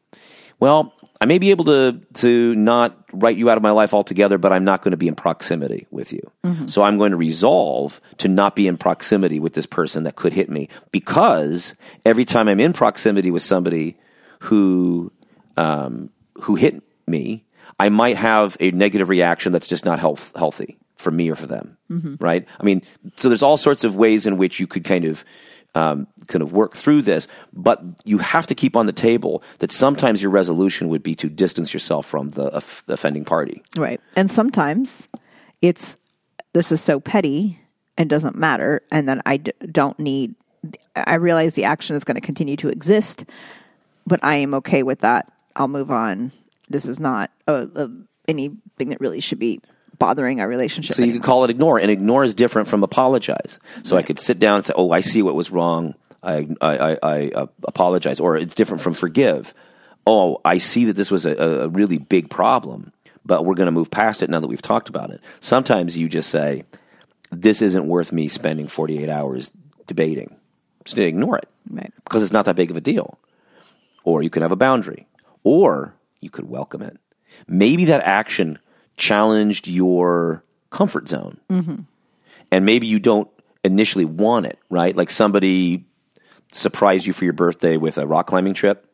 Well, 0.58 0.92
I 1.20 1.26
may 1.26 1.38
be 1.38 1.50
able 1.50 1.66
to 1.66 2.00
to 2.14 2.54
not 2.54 2.96
write 3.12 3.36
you 3.36 3.50
out 3.50 3.56
of 3.56 3.62
my 3.62 3.72
life 3.72 3.92
altogether, 3.92 4.38
but 4.38 4.52
I'm 4.52 4.64
not 4.64 4.80
going 4.82 4.92
to 4.92 4.96
be 4.96 5.08
in 5.08 5.14
proximity 5.14 5.86
with 5.90 6.12
you. 6.12 6.22
So 6.68 6.82
I'm 6.82 6.96
going 6.96 7.10
to 7.10 7.16
resolve 7.16 8.00
to 8.18 8.28
not 8.28 8.56
be 8.56 8.66
in 8.66 8.76
proximity 8.78 9.38
with 9.38 9.52
this 9.52 9.66
person 9.66 10.04
that 10.04 10.16
could 10.16 10.32
hit 10.32 10.48
me 10.48 10.68
because 10.92 11.74
every 12.06 12.24
time 12.24 12.48
I'm 12.48 12.60
in 12.60 12.72
proximity 12.72 13.30
with 13.30 13.42
somebody 13.42 13.96
who 14.40 15.12
um, 15.56 16.10
who 16.42 16.54
hit 16.54 16.82
me, 17.06 17.44
I 17.78 17.90
might 17.90 18.16
have 18.16 18.56
a 18.60 18.70
negative 18.70 19.08
reaction 19.10 19.52
that's 19.52 19.68
just 19.68 19.84
not 19.84 19.98
health, 19.98 20.32
healthy 20.34 20.78
for 20.96 21.10
me 21.10 21.30
or 21.30 21.34
for 21.34 21.46
them. 21.46 21.76
Right? 22.18 22.46
I 22.58 22.62
mean, 22.62 22.82
so 23.16 23.28
there's 23.28 23.42
all 23.42 23.56
sorts 23.56 23.84
of 23.84 23.96
ways 23.96 24.26
in 24.26 24.38
which 24.38 24.60
you 24.60 24.66
could 24.66 24.84
kind 24.84 25.04
of 25.04 25.24
um, 25.74 26.06
kind 26.26 26.42
of 26.42 26.52
work 26.52 26.74
through 26.74 27.02
this, 27.02 27.28
but 27.52 27.82
you 28.04 28.18
have 28.18 28.46
to 28.48 28.54
keep 28.54 28.76
on 28.76 28.86
the 28.86 28.92
table 28.92 29.42
that 29.58 29.70
sometimes 29.70 30.22
your 30.22 30.30
resolution 30.30 30.88
would 30.88 31.02
be 31.02 31.14
to 31.16 31.28
distance 31.28 31.72
yourself 31.72 32.06
from 32.06 32.30
the 32.30 32.54
off- 32.54 32.84
offending 32.88 33.24
party. 33.24 33.62
Right. 33.76 34.00
And 34.16 34.30
sometimes 34.30 35.08
it's 35.62 35.96
this 36.52 36.72
is 36.72 36.82
so 36.82 36.98
petty 36.98 37.60
and 37.96 38.10
doesn't 38.10 38.36
matter, 38.36 38.82
and 38.90 39.08
then 39.08 39.20
I 39.26 39.36
d- 39.36 39.52
don't 39.70 39.98
need. 39.98 40.34
I 40.94 41.14
realize 41.14 41.54
the 41.54 41.64
action 41.64 41.96
is 41.96 42.04
going 42.04 42.16
to 42.16 42.20
continue 42.20 42.56
to 42.56 42.68
exist, 42.68 43.24
but 44.06 44.20
I 44.22 44.36
am 44.36 44.54
okay 44.54 44.82
with 44.82 45.00
that. 45.00 45.30
I'll 45.56 45.68
move 45.68 45.90
on. 45.90 46.32
This 46.68 46.86
is 46.86 46.98
not 47.00 47.30
uh 47.46 47.66
uh 47.74 47.88
anything 48.28 48.90
that 48.90 49.00
really 49.00 49.20
should 49.20 49.38
be 49.38 49.60
bothering 50.00 50.40
our 50.40 50.48
relationship. 50.48 50.96
So 50.96 51.04
you 51.04 51.12
could 51.12 51.22
call 51.22 51.44
it 51.44 51.50
ignore, 51.50 51.78
and 51.78 51.90
ignore 51.90 52.24
is 52.24 52.34
different 52.34 52.66
from 52.66 52.82
apologize. 52.82 53.60
So 53.84 53.96
I 53.96 54.02
could 54.02 54.18
sit 54.18 54.40
down 54.40 54.56
and 54.56 54.64
say, 54.64 54.72
"Oh, 54.74 54.90
I 54.90 55.00
see 55.00 55.22
what 55.22 55.36
was 55.36 55.52
wrong. 55.52 55.94
I 56.24 56.48
I, 56.60 56.78
I, 56.78 56.98
I 57.02 57.28
uh, 57.28 57.46
apologize," 57.62 58.18
or 58.18 58.36
it's 58.36 58.56
different 58.56 58.82
from 58.82 58.94
forgive. 58.94 59.54
Oh, 60.04 60.40
I 60.44 60.58
see 60.58 60.86
that 60.86 60.96
this 60.96 61.12
was 61.12 61.24
a, 61.26 61.36
a 61.36 61.68
really 61.68 61.98
big 61.98 62.30
problem, 62.30 62.92
but 63.24 63.44
we're 63.44 63.54
going 63.54 63.66
to 63.66 63.72
move 63.72 63.90
past 63.90 64.22
it 64.22 64.30
now 64.30 64.40
that 64.40 64.48
we've 64.48 64.62
talked 64.62 64.88
about 64.88 65.10
it. 65.10 65.20
Sometimes 65.38 65.96
you 65.96 66.08
just 66.08 66.30
say, 66.30 66.64
"This 67.30 67.62
isn't 67.62 67.86
worth 67.86 68.10
me 68.10 68.26
spending 68.26 68.66
forty 68.66 68.98
eight 69.00 69.10
hours 69.10 69.52
debating." 69.86 70.36
Just 70.84 70.98
ignore 70.98 71.36
it 71.36 71.48
right. 71.70 71.92
because 72.04 72.22
it's 72.22 72.32
not 72.32 72.46
that 72.46 72.56
big 72.56 72.70
of 72.70 72.76
a 72.76 72.80
deal. 72.80 73.18
Or 74.02 74.22
you 74.22 74.30
could 74.30 74.40
have 74.40 74.50
a 74.50 74.56
boundary, 74.56 75.06
or 75.44 75.94
you 76.20 76.30
could 76.30 76.48
welcome 76.48 76.80
it. 76.80 76.96
Maybe 77.46 77.84
that 77.84 78.02
action 78.02 78.58
challenged 79.00 79.66
your 79.66 80.44
comfort 80.70 81.08
zone, 81.08 81.40
mm-hmm. 81.48 81.82
and 82.52 82.66
maybe 82.66 82.86
you 82.86 83.00
don't 83.00 83.28
initially 83.64 84.04
want 84.04 84.46
it, 84.46 84.58
right? 84.68 84.94
Like 84.94 85.10
somebody 85.10 85.86
surprised 86.52 87.06
you 87.06 87.12
for 87.12 87.24
your 87.24 87.32
birthday 87.32 87.76
with 87.76 87.98
a 87.98 88.06
rock 88.06 88.26
climbing 88.26 88.54
trip, 88.54 88.86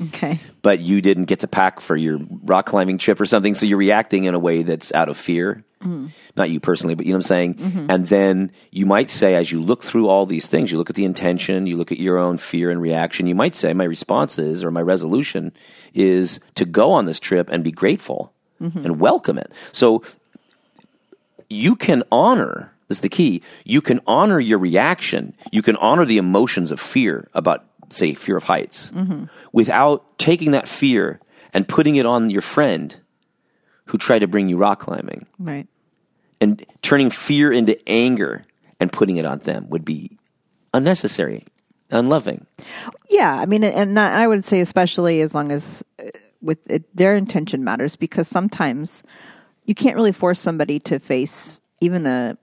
Okay. 0.00 0.40
but 0.62 0.80
you 0.80 1.00
didn't 1.00 1.26
get 1.26 1.40
to 1.40 1.48
pack 1.48 1.80
for 1.80 1.96
your 1.96 2.18
rock 2.42 2.66
climbing 2.66 2.98
trip 2.98 3.20
or 3.20 3.26
something, 3.26 3.54
so 3.54 3.66
you're 3.66 3.78
reacting 3.78 4.24
in 4.24 4.34
a 4.34 4.38
way 4.38 4.62
that's 4.62 4.92
out 4.92 5.08
of 5.08 5.16
fear. 5.16 5.64
Mm. 5.82 6.10
Not 6.36 6.48
you 6.48 6.60
personally, 6.60 6.94
but 6.94 7.06
you 7.06 7.12
know 7.12 7.18
what 7.18 7.24
I'm 7.24 7.28
saying? 7.28 7.54
Mm-hmm. 7.54 7.86
And 7.90 8.06
then 8.06 8.52
you 8.70 8.86
might 8.86 9.10
say, 9.10 9.34
as 9.34 9.50
you 9.50 9.60
look 9.60 9.82
through 9.82 10.08
all 10.08 10.26
these 10.26 10.46
things, 10.46 10.70
you 10.70 10.78
look 10.78 10.90
at 10.90 10.96
the 10.96 11.04
intention, 11.04 11.66
you 11.66 11.76
look 11.76 11.92
at 11.92 11.98
your 11.98 12.18
own 12.18 12.38
fear 12.38 12.70
and 12.70 12.80
reaction, 12.80 13.26
you 13.26 13.34
might 13.34 13.56
say, 13.56 13.72
my 13.72 13.84
response 13.84 14.38
is, 14.38 14.62
or 14.64 14.70
my 14.70 14.80
resolution 14.80 15.52
is 15.92 16.40
to 16.54 16.64
go 16.64 16.92
on 16.92 17.04
this 17.04 17.20
trip 17.20 17.50
and 17.50 17.64
be 17.64 17.72
grateful 17.72 18.32
and 18.62 19.00
welcome 19.00 19.38
it. 19.38 19.52
So 19.72 20.02
you 21.50 21.76
can 21.76 22.02
honor, 22.10 22.72
this 22.88 22.98
is 22.98 23.02
the 23.02 23.08
key, 23.08 23.42
you 23.64 23.80
can 23.80 24.00
honor 24.06 24.40
your 24.40 24.58
reaction, 24.58 25.34
you 25.50 25.62
can 25.62 25.76
honor 25.76 26.04
the 26.04 26.18
emotions 26.18 26.70
of 26.70 26.80
fear 26.80 27.28
about, 27.34 27.64
say, 27.90 28.14
fear 28.14 28.36
of 28.36 28.44
heights, 28.44 28.90
without 29.52 30.18
taking 30.18 30.52
that 30.52 30.68
fear 30.68 31.20
and 31.52 31.68
putting 31.68 31.96
it 31.96 32.06
on 32.06 32.30
your 32.30 32.40
friend 32.40 32.96
who 33.86 33.98
tried 33.98 34.20
to 34.20 34.26
bring 34.26 34.48
you 34.48 34.56
rock 34.56 34.78
climbing. 34.78 35.26
Right. 35.38 35.66
And 36.40 36.64
turning 36.80 37.10
fear 37.10 37.52
into 37.52 37.76
anger 37.86 38.46
and 38.80 38.90
putting 38.90 39.16
it 39.16 39.26
on 39.26 39.40
them 39.40 39.68
would 39.68 39.84
be 39.84 40.18
unnecessary, 40.72 41.44
unloving. 41.90 42.46
Yeah, 43.10 43.34
I 43.34 43.46
mean, 43.46 43.62
and 43.62 43.96
that, 43.96 44.18
I 44.18 44.26
would 44.26 44.44
say 44.44 44.60
especially 44.60 45.20
as 45.20 45.34
long 45.34 45.52
as 45.52 45.84
uh, 46.00 46.04
with 46.42 46.58
it, 46.70 46.84
their 46.96 47.14
intention 47.16 47.64
matters 47.64 47.96
because 47.96 48.28
sometimes 48.28 49.02
you 49.64 49.74
can't 49.74 49.96
really 49.96 50.12
force 50.12 50.40
somebody 50.40 50.78
to 50.80 50.98
face 50.98 51.60
even 51.80 52.06
a 52.06 52.36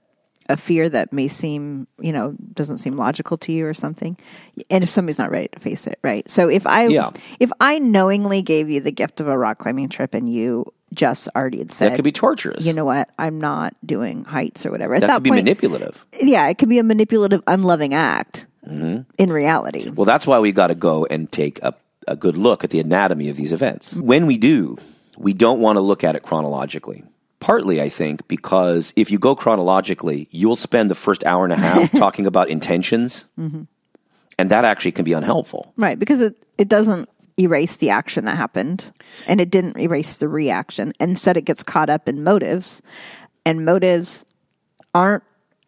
a 0.52 0.58
fear 0.58 0.90
that 0.90 1.14
may 1.14 1.28
seem 1.28 1.86
you 2.00 2.12
know 2.12 2.34
doesn't 2.54 2.80
seem 2.80 2.98
logical 2.98 3.38
to 3.38 3.52
you 3.52 3.68
or 3.68 3.74
something 3.76 4.18
and 4.72 4.84
if 4.84 4.90
somebody's 4.90 5.20
not 5.20 5.30
ready 5.30 5.48
to 5.50 5.60
face 5.60 5.86
it 5.86 6.00
right 6.02 6.28
so 6.28 6.50
if 6.50 6.66
i 6.66 6.88
Yeah. 6.88 7.12
if 7.40 7.52
i 7.60 7.78
knowingly 7.78 8.42
gave 8.42 8.68
you 8.68 8.82
the 8.82 8.92
gift 8.92 9.20
of 9.22 9.28
a 9.28 9.38
rock 9.38 9.60
climbing 9.60 9.90
trip 9.90 10.16
and 10.16 10.28
you 10.34 10.66
just 10.92 11.30
already 11.36 11.60
had 11.60 11.72
said 11.72 11.92
That 11.92 11.98
could 11.98 12.04
be 12.04 12.12
torturous. 12.12 12.66
you 12.66 12.74
know 12.74 12.84
what 12.86 13.12
i'm 13.20 13.40
not 13.40 13.76
doing 13.86 14.24
heights 14.24 14.66
or 14.66 14.72
whatever 14.72 14.96
at 14.96 15.02
that, 15.02 15.08
that, 15.08 15.14
could 15.18 15.24
be 15.24 15.30
manipulative. 15.30 16.04
yeah 16.20 16.48
it 16.48 16.58
could 16.58 16.70
be 16.70 16.80
a 16.80 16.84
manipulative 16.84 17.44
unloving 17.46 17.94
act 17.94 18.48
Mm-hmm. 18.68 19.02
in 19.18 19.32
reality 19.32 19.90
Well, 19.90 20.06
that's 20.06 20.28
why 20.28 20.40
we 20.40 20.52
got 20.52 20.68
to 20.68 20.76
go 20.76 21.06
and 21.06 21.32
take 21.32 21.60
a, 21.64 21.74
a 22.10 22.16
good 22.16 22.36
look 22.36 22.64
at 22.64 22.72
the 22.72 22.80
anatomy 22.80 23.30
of 23.30 23.38
these 23.38 23.54
events. 23.54 23.94
When 23.96 24.26
we 24.26 24.38
do, 24.38 24.78
we 25.18 25.34
don't 25.34 25.60
want 25.62 25.78
to 25.78 25.82
look 25.82 26.04
at 26.04 26.16
it 26.16 26.24
chronologically. 26.24 27.04
Partly, 27.40 27.82
I 27.82 27.88
think, 27.88 28.28
because 28.28 28.92
if 28.96 29.12
you 29.12 29.20
go 29.20 29.36
chronologically, 29.36 30.28
you'll 30.32 30.58
spend 30.58 30.90
the 30.90 30.96
first 30.96 31.26
hour 31.26 31.46
and 31.46 31.54
a 31.54 31.58
half 31.58 31.92
talking 31.98 32.28
about 32.28 32.50
intentions, 32.50 33.26
and 34.38 34.52
that 34.52 34.66
actually 34.66 34.92
can 34.92 35.06
be 35.06 35.14
unhelpful. 35.14 35.74
Right, 35.78 35.98
because 35.98 36.20
it, 36.20 36.36
it 36.58 36.68
doesn't 36.68 37.08
erase 37.40 37.78
the 37.78 37.90
action 37.90 38.26
that 38.26 38.36
happened 38.36 38.92
and 39.26 39.40
it 39.40 39.50
didn't 39.50 39.78
erase 39.78 40.18
the 40.18 40.28
reaction. 40.28 40.92
Instead, 41.00 41.38
it 41.38 41.46
gets 41.46 41.64
caught 41.64 41.90
up 41.90 42.10
in 42.10 42.24
motives, 42.24 42.82
and 43.46 43.64
motives 43.64 44.26
aren't, 44.94 45.24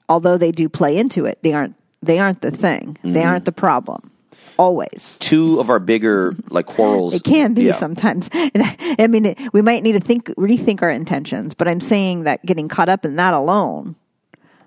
although 0.10 0.38
they 0.38 0.52
do 0.52 0.68
play 0.68 0.98
into 0.98 1.26
it, 1.26 1.40
they 1.44 1.54
aren't 1.54 1.76
they 2.04 2.20
aren't 2.20 2.42
the 2.42 2.52
thing. 2.52 2.96
Mm-hmm. 2.96 3.14
They 3.14 3.24
aren't 3.24 3.46
the 3.46 3.52
problem. 3.52 4.12
Always. 4.58 5.18
Two 5.20 5.60
of 5.60 5.70
our 5.70 5.80
bigger 5.80 6.36
like 6.50 6.66
quarrels. 6.66 7.14
It 7.16 7.24
can 7.24 7.54
be 7.54 7.64
Yeah. 7.64 7.74
sometimes. 7.74 8.30
I 8.34 9.08
mean, 9.10 9.26
it- 9.28 9.40
we 9.54 9.62
might 9.62 9.84
need 9.84 9.94
to 9.94 10.00
think, 10.00 10.26
rethink 10.38 10.82
our 10.82 10.92
intentions, 10.92 11.54
but 11.54 11.68
I'm 11.68 11.80
saying 11.82 12.24
that 12.24 12.46
getting 12.46 12.68
caught 12.68 12.90
up 12.90 13.06
in 13.06 13.16
that 13.16 13.34
alone. 13.34 13.96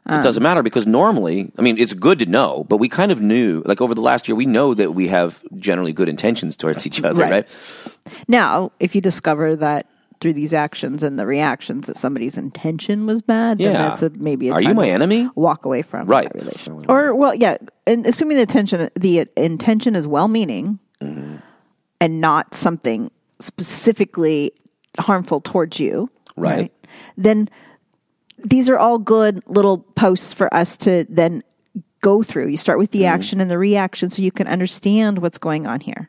It 0.06 0.22
doesn't 0.22 0.42
um, 0.42 0.44
matter 0.44 0.62
because 0.62 0.86
normally, 0.86 1.50
I 1.58 1.62
mean, 1.62 1.78
it's 1.78 1.94
good 1.94 2.18
to 2.18 2.26
know, 2.26 2.66
but 2.68 2.76
we 2.76 2.90
kind 2.90 3.10
of 3.10 3.22
knew, 3.22 3.62
like 3.64 3.80
over 3.80 3.94
the 3.94 4.02
last 4.02 4.28
year, 4.28 4.34
we 4.36 4.44
know 4.44 4.74
that 4.74 4.92
we 4.94 5.08
have 5.08 5.42
generally 5.56 5.94
good 5.94 6.10
intentions 6.10 6.58
towards 6.58 6.86
each 6.86 7.02
other, 7.02 7.22
Right. 7.22 7.30
right? 7.30 7.56
Now, 8.28 8.72
if 8.80 8.94
you 8.94 9.00
discover 9.00 9.56
that 9.56 9.86
through 10.24 10.32
these 10.32 10.54
actions 10.54 11.02
and 11.02 11.18
the 11.18 11.26
reactions 11.26 11.86
that 11.86 11.98
somebody's 11.98 12.38
intention 12.38 13.04
was 13.04 13.20
bad, 13.20 13.58
then 13.58 13.72
Yeah. 13.74 13.88
that's 13.88 14.00
a, 14.00 14.08
maybe 14.08 14.48
a 14.48 14.54
Are 14.54 14.62
you 14.62 14.72
my 14.72 14.86
to 14.86 14.90
enemy? 14.90 15.28
Walk 15.34 15.66
away 15.66 15.82
from 15.82 16.06
Right. 16.08 16.32
that 16.32 16.34
relationship. 16.34 16.88
Or, 16.88 17.14
well, 17.14 17.34
yeah, 17.34 17.58
and 17.86 18.06
assuming 18.06 18.38
the 18.38 18.40
intention, 18.44 18.88
the 18.98 19.26
intention 19.36 19.94
is 19.94 20.06
well 20.06 20.26
meaning 20.28 20.78
Mm-hmm. 21.02 21.34
and 22.00 22.20
not 22.22 22.54
something 22.54 23.10
specifically 23.38 24.52
harmful 24.98 25.42
towards 25.42 25.78
you, 25.78 26.08
Right. 26.38 26.72
Then 27.18 27.50
these 28.42 28.70
are 28.70 28.78
all 28.78 28.96
good 28.98 29.42
little 29.46 29.76
posts 29.76 30.32
for 30.32 30.52
us 30.54 30.78
to 30.78 31.04
then 31.10 31.42
go 32.04 32.22
through. 32.22 32.48
You 32.48 32.56
start 32.56 32.78
with 32.78 32.90
the 32.90 33.00
Mm-hmm. 33.00 33.14
action 33.14 33.40
and 33.40 33.50
the 33.50 33.58
reaction 33.58 34.10
so 34.10 34.22
you 34.22 34.30
can 34.30 34.46
understand 34.46 35.18
what's 35.18 35.38
going 35.38 35.66
on 35.66 35.80
here. 35.80 36.08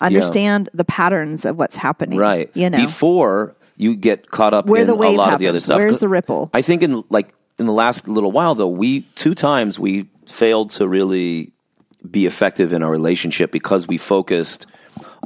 Understand 0.00 0.70
the 0.74 0.84
patterns 0.84 1.44
of 1.44 1.56
what's 1.56 1.76
happening. 1.76 2.18
Right. 2.18 2.50
You 2.54 2.70
know. 2.70 2.78
Before 2.78 3.54
you 3.76 3.96
get 3.96 4.30
caught 4.30 4.54
up 4.54 4.66
Where 4.66 4.82
in 4.82 4.86
the 4.86 4.94
wave 4.94 5.14
a 5.14 5.16
lot 5.16 5.32
of 5.32 5.38
the 5.38 5.48
other 5.48 5.60
stuff. 5.60 5.78
Where's 5.78 5.98
the 5.98 6.08
ripple? 6.08 6.50
I 6.54 6.62
think 6.62 6.82
in 6.82 7.04
like 7.10 7.34
in 7.58 7.66
the 7.66 7.72
last 7.72 8.08
little 8.08 8.32
while 8.32 8.54
though, 8.54 8.68
we 8.68 9.02
two 9.14 9.34
times 9.34 9.78
we 9.78 10.08
failed 10.26 10.70
to 10.70 10.88
really 10.88 11.52
be 12.08 12.26
effective 12.26 12.72
in 12.72 12.82
our 12.82 12.90
relationship 12.90 13.50
because 13.50 13.86
we 13.88 13.98
focused 13.98 14.66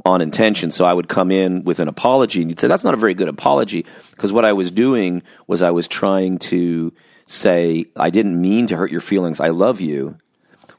on 0.05 0.21
intention. 0.21 0.71
So 0.71 0.85
I 0.85 0.93
would 0.93 1.09
come 1.09 1.31
in 1.31 1.63
with 1.63 1.79
an 1.79 1.87
apology 1.87 2.41
and 2.41 2.49
you'd 2.49 2.59
say, 2.59 2.67
that's 2.67 2.83
not 2.83 2.93
a 2.93 2.97
very 2.97 3.13
good 3.13 3.27
apology. 3.27 3.85
Because 4.11 4.31
what 4.31 4.45
I 4.45 4.53
was 4.53 4.71
doing 4.71 5.21
was 5.47 5.61
I 5.61 5.71
was 5.71 5.87
trying 5.87 6.39
to 6.39 6.93
say, 7.29 7.85
I 7.95 8.09
didn't 8.09 8.41
mean 8.41 8.65
to 8.67 8.75
hurt 8.75 8.91
your 8.91 9.01
feelings. 9.01 9.39
I 9.39 9.49
love 9.49 9.79
you, 9.79 10.17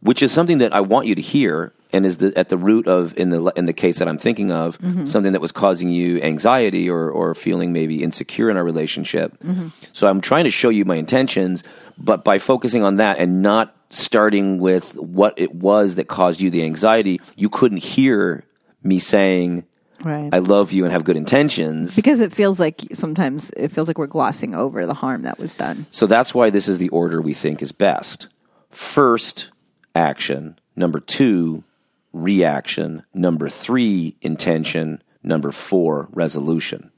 which 0.01 0.21
is 0.21 0.33
something 0.33 0.59
that 0.59 0.75
I 0.75 0.81
want 0.81 1.07
you 1.07 1.15
to 1.15 1.23
hear 1.23 1.73
and 1.93 2.05
is 2.05 2.19
the, 2.19 2.37
at 2.37 2.49
the 2.49 2.57
root 2.57 2.89
of, 2.89 3.17
in 3.17 3.31
the, 3.31 3.47
in 3.57 3.67
the 3.67 3.73
case 3.73 4.01
that 4.01 4.09
I'm 4.09 4.19
thinking 4.19 4.51
of, 4.51 4.77
mm-hmm. 4.79 5.07
something 5.07 5.33
that 5.33 5.41
was 5.41 5.53
causing 5.53 5.91
you 5.91 6.21
anxiety 6.21 6.91
or, 6.91 7.09
or 7.09 7.35
feeling 7.37 7.73
maybe 7.73 8.03
insecure 8.03 8.51
in 8.51 8.57
our 8.57 8.65
relationship. 8.65 9.39
Mm-hmm. 9.39 9.69
So 9.93 10.09
I'm 10.09 10.21
trying 10.21 10.45
to 10.45 10.51
show 10.51 10.71
you 10.71 10.85
my 10.85 10.97
intentions, 10.97 11.63
but 11.97 12.25
by 12.25 12.39
focusing 12.39 12.83
on 12.83 12.97
that 12.97 13.19
and 13.19 13.43
not 13.43 13.77
starting 13.91 14.59
with 14.59 14.93
what 14.97 15.35
it 15.37 15.55
was 15.55 15.97
that 15.97 16.09
caused 16.09 16.41
you 16.41 16.51
the 16.51 16.65
anxiety, 16.65 17.21
you 17.37 17.49
couldn't 17.49 17.83
hear 17.83 18.45
me 18.83 18.99
saying, 18.99 19.65
right. 20.05 20.29
I 20.33 20.39
love 20.39 20.73
you 20.73 20.85
and 20.85 20.93
have 20.93 21.05
good 21.05 21.17
intentions. 21.17 21.97
because 21.97 22.21
it 22.21 22.33
feels 22.33 22.59
like 22.61 22.83
sometimes 22.93 23.51
it 23.57 23.69
feels 23.69 23.89
like 23.89 23.99
we're 23.99 24.07
glossing 24.07 24.55
over 24.55 24.87
the 24.87 24.95
harm 24.95 25.23
that 25.23 25.39
was 25.39 25.55
done. 25.55 25.87
So 25.91 26.07
that's 26.07 26.35
why 26.35 26.51
this 26.51 26.69
is 26.69 26.79
the 26.79 26.89
order 26.91 27.21
we 27.21 27.35
think 27.35 27.63
is 27.63 27.73
best. 27.73 28.29
First, 28.71 29.51
action. 29.95 30.59
Number 30.77 31.01
two, 31.01 31.65
reaction. 32.13 33.03
Number 33.15 33.49
three, 33.49 34.17
intention. 34.21 35.03
Number 35.23 35.53
four, 35.53 36.09
resolution. 36.13 36.91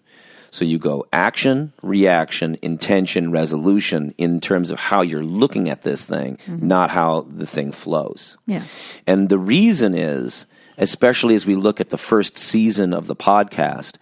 So 0.53 0.67
you 0.67 0.79
go 0.79 1.07
action, 1.15 1.73
reaction, 1.83 2.57
intention, 2.61 3.33
resolution 3.33 4.15
in 4.19 4.39
terms 4.39 4.71
of 4.71 4.79
how 4.79 5.01
you're 5.01 5.25
looking 5.25 5.71
at 5.71 5.81
this 5.81 6.05
thing, 6.05 6.37
mm-hmm. 6.37 6.69
not 6.69 6.91
how 6.91 7.23
the 7.23 7.47
thing 7.47 7.73
flows. 7.73 8.37
Yeah. 8.47 8.63
And 9.07 9.31
the 9.31 9.39
reason 9.39 9.95
is, 9.95 10.47
especially 10.83 11.35
as 11.35 11.47
we 11.47 11.55
look 11.55 11.81
at 11.81 11.91
the 11.91 11.97
first 11.99 12.37
season 12.37 12.93
of 12.93 13.07
the 13.07 13.17
podcast 13.17 13.97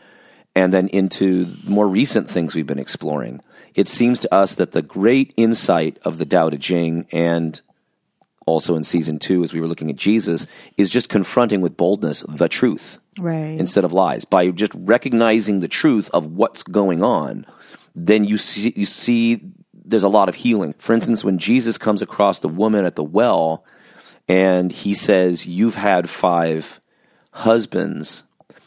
and 0.57 0.73
then 0.73 0.89
into 0.89 1.47
more 1.67 1.87
recent 1.87 2.29
things 2.29 2.55
we've 2.55 2.67
been 2.67 2.79
exploring, 2.79 3.41
it 3.75 3.87
seems 3.87 4.21
to 4.21 4.35
us 4.35 4.55
that 4.57 4.73
the 4.73 4.83
great 4.83 5.33
insight 5.37 5.99
of 6.05 6.19
the 6.19 6.25
Tao 6.27 6.49
Te 6.51 6.59
Ching 6.59 7.07
and 7.13 7.61
also 8.47 8.75
in 8.75 8.83
season 8.83 9.19
two, 9.19 9.45
as 9.45 9.53
we 9.53 9.61
were 9.61 9.69
looking 9.69 9.91
at 9.91 9.97
Jesus, 9.97 10.47
is 10.77 10.91
just 10.91 11.09
confronting 11.09 11.61
with 11.61 11.77
boldness 11.77 12.25
the 12.29 12.49
truth 12.49 12.99
Right. 13.19 13.61
instead 13.61 13.85
of 13.85 13.93
lies. 13.93 14.25
By 14.25 14.51
just 14.51 14.73
recognizing 14.75 15.61
the 15.61 15.69
truth 15.69 16.11
of 16.13 16.27
what's 16.33 16.63
going 16.63 17.03
on, 17.03 17.45
then 17.95 18.25
you 18.25 18.39
see, 18.39 18.73
you 18.75 18.87
see 18.87 19.41
there's 19.85 20.03
a 20.03 20.09
lot 20.09 20.29
of 20.29 20.35
healing. 20.37 20.75
For 20.79 20.95
instance, 20.95 21.23
when 21.23 21.39
Jesus 21.39 21.77
comes 21.79 22.01
across 22.03 22.41
the 22.41 22.49
woman 22.49 22.85
at 22.87 22.97
the 22.97 23.05
well 23.05 23.65
and 24.31 24.71
he 24.71 24.95
says, 24.95 25.45
You've 25.45 25.75
had 25.75 26.09
five 26.09 26.81
husbands, 27.33 28.23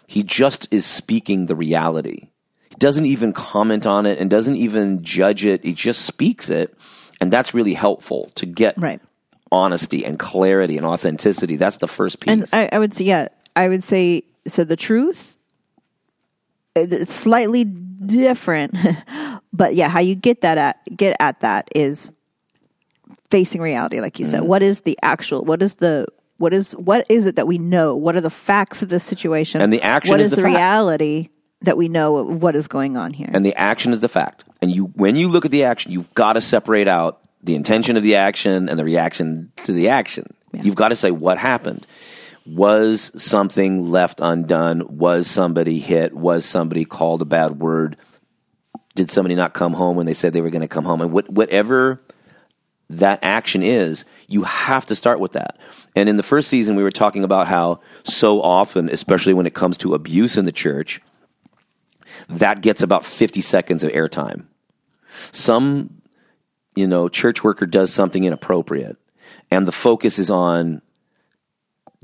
he 0.08 0.22
just 0.22 0.68
is 0.74 0.86
speaking 0.86 1.46
the 1.46 1.56
reality. 1.56 2.28
He 2.70 2.76
doesn't 2.78 3.06
even 3.06 3.32
comment 3.32 3.86
on 3.88 4.06
it 4.06 4.20
and 4.20 4.30
doesn't 4.30 4.58
even 4.58 5.04
judge 5.04 5.46
it. 5.46 5.64
He 5.64 5.74
just 5.74 6.02
speaks 6.02 6.50
it. 6.50 6.76
And 7.22 7.32
that's 7.32 7.54
really 7.54 7.76
helpful 7.76 8.30
to 8.36 8.46
get 8.46 8.78
Right. 8.78 9.00
honesty 9.52 10.04
and 10.04 10.20
clarity 10.20 10.76
and 10.78 10.86
authenticity. 10.86 11.56
That's 11.56 11.78
the 11.78 11.88
first 11.88 12.20
piece. 12.20 12.32
And 12.32 12.46
I, 12.52 12.76
I 12.76 12.80
would 12.80 12.94
say, 12.96 13.06
yeah, 13.06 13.28
I 13.56 13.70
would 13.70 13.84
say, 13.84 14.24
so 14.46 14.66
the 14.66 14.76
truth, 14.76 15.38
it's 16.76 17.14
slightly 17.14 17.64
different, 17.64 18.76
but 19.54 19.76
yeah, 19.76 19.88
how 19.88 20.00
you 20.02 20.16
get 20.16 20.42
that 20.42 20.58
at, 20.58 20.80
get 20.98 21.16
at 21.22 21.40
that 21.42 21.70
is 21.74 22.12
facing 23.34 23.62
reality, 23.62 24.00
like 24.00 24.20
you 24.20 24.26
Mm-hmm. 24.26 24.32
said. 24.32 24.44
What 24.44 24.62
is 24.62 24.82
the 24.82 24.96
actual, 25.02 25.44
what 25.44 25.64
is 25.64 25.78
the, 25.78 26.06
what 26.38 26.54
is, 26.54 26.74
what 26.74 27.04
is 27.10 27.26
it 27.26 27.36
that 27.38 27.48
we 27.48 27.58
know? 27.58 27.96
What 27.96 28.16
are 28.16 28.22
the 28.22 28.30
facts 28.30 28.84
of 28.84 28.90
this 28.90 29.04
situation? 29.04 29.60
And 29.60 29.74
the 29.74 29.82
action 29.82 30.12
What 30.12 30.20
is 30.20 30.30
the 30.30 30.36
the 30.38 30.44
reality 30.46 31.30
that 31.62 31.76
we 31.76 31.88
know 31.90 32.24
what 32.24 32.56
is 32.56 32.68
going 32.68 32.96
on 32.96 33.12
here? 33.12 33.32
and 33.34 33.44
the 33.44 33.56
action 33.56 33.92
is 33.92 34.02
the 34.02 34.08
fact. 34.08 34.44
And 34.62 34.70
you, 34.70 34.86
when 34.96 35.16
you 35.16 35.30
look 35.30 35.46
at 35.46 35.52
the 35.52 35.64
action, 35.64 35.92
you've 35.92 36.14
got 36.14 36.34
to 36.34 36.42
separate 36.42 36.88
out 36.88 37.22
the 37.42 37.56
intention 37.56 37.98
of 37.98 38.04
the 38.04 38.16
action 38.18 38.70
and 38.70 38.78
the 38.78 38.86
reaction 38.86 39.52
to 39.64 39.74
the 39.74 39.90
action. 39.90 40.28
You've 40.54 40.76
got 40.76 40.90
to 40.90 40.96
say 40.96 41.10
what 41.10 41.40
happened. 41.40 41.88
Was 42.46 43.12
something 43.18 43.90
left 43.90 44.20
undone? 44.22 44.98
Was 44.98 45.26
somebody 45.28 45.80
hit? 45.80 46.14
Was 46.14 46.46
somebody 46.46 46.86
called 46.86 47.22
a 47.24 47.26
bad 47.26 47.60
word? 47.60 47.98
Did 48.96 49.10
somebody 49.10 49.34
not 49.36 49.54
come 49.54 49.74
home 49.74 49.96
when 49.98 50.06
they 50.06 50.14
said 50.14 50.34
they 50.34 50.42
were 50.42 50.52
going 50.52 50.62
to 50.62 50.68
come 50.68 50.86
home? 50.86 51.02
And 51.02 51.12
what, 51.12 51.30
whatever 51.32 52.00
that 53.00 53.20
action 53.22 53.64
is, 53.64 54.06
you 54.28 54.44
have 54.44 54.86
to 54.88 54.96
start 54.96 55.20
with 55.20 55.34
that. 55.34 55.58
And 55.96 56.10
in 56.10 56.18
the 56.18 56.24
first 56.24 56.50
season, 56.50 56.76
we 56.76 56.84
were 56.84 56.92
talking 56.92 57.24
about 57.24 57.48
how 57.48 57.82
so 58.04 58.42
often, 58.42 58.90
especially 58.90 59.34
when 59.34 59.46
it 59.46 59.54
comes 59.54 59.78
to 59.80 59.94
abuse 59.94 60.38
in 60.38 60.46
the 60.46 60.52
church, 60.52 61.02
that 62.30 62.62
gets 62.62 62.82
about 62.82 63.06
50 63.06 63.42
seconds 63.42 63.84
of 63.84 63.92
airtime. 63.92 64.46
Some, 65.32 66.02
you 66.76 66.88
know, 66.88 67.10
church 67.10 67.44
worker 67.44 67.66
does 67.66 67.94
something 67.94 68.24
inappropriate, 68.24 68.98
and 69.52 69.68
the 69.68 69.72
focus 69.72 70.20
is 70.20 70.30
on 70.30 70.82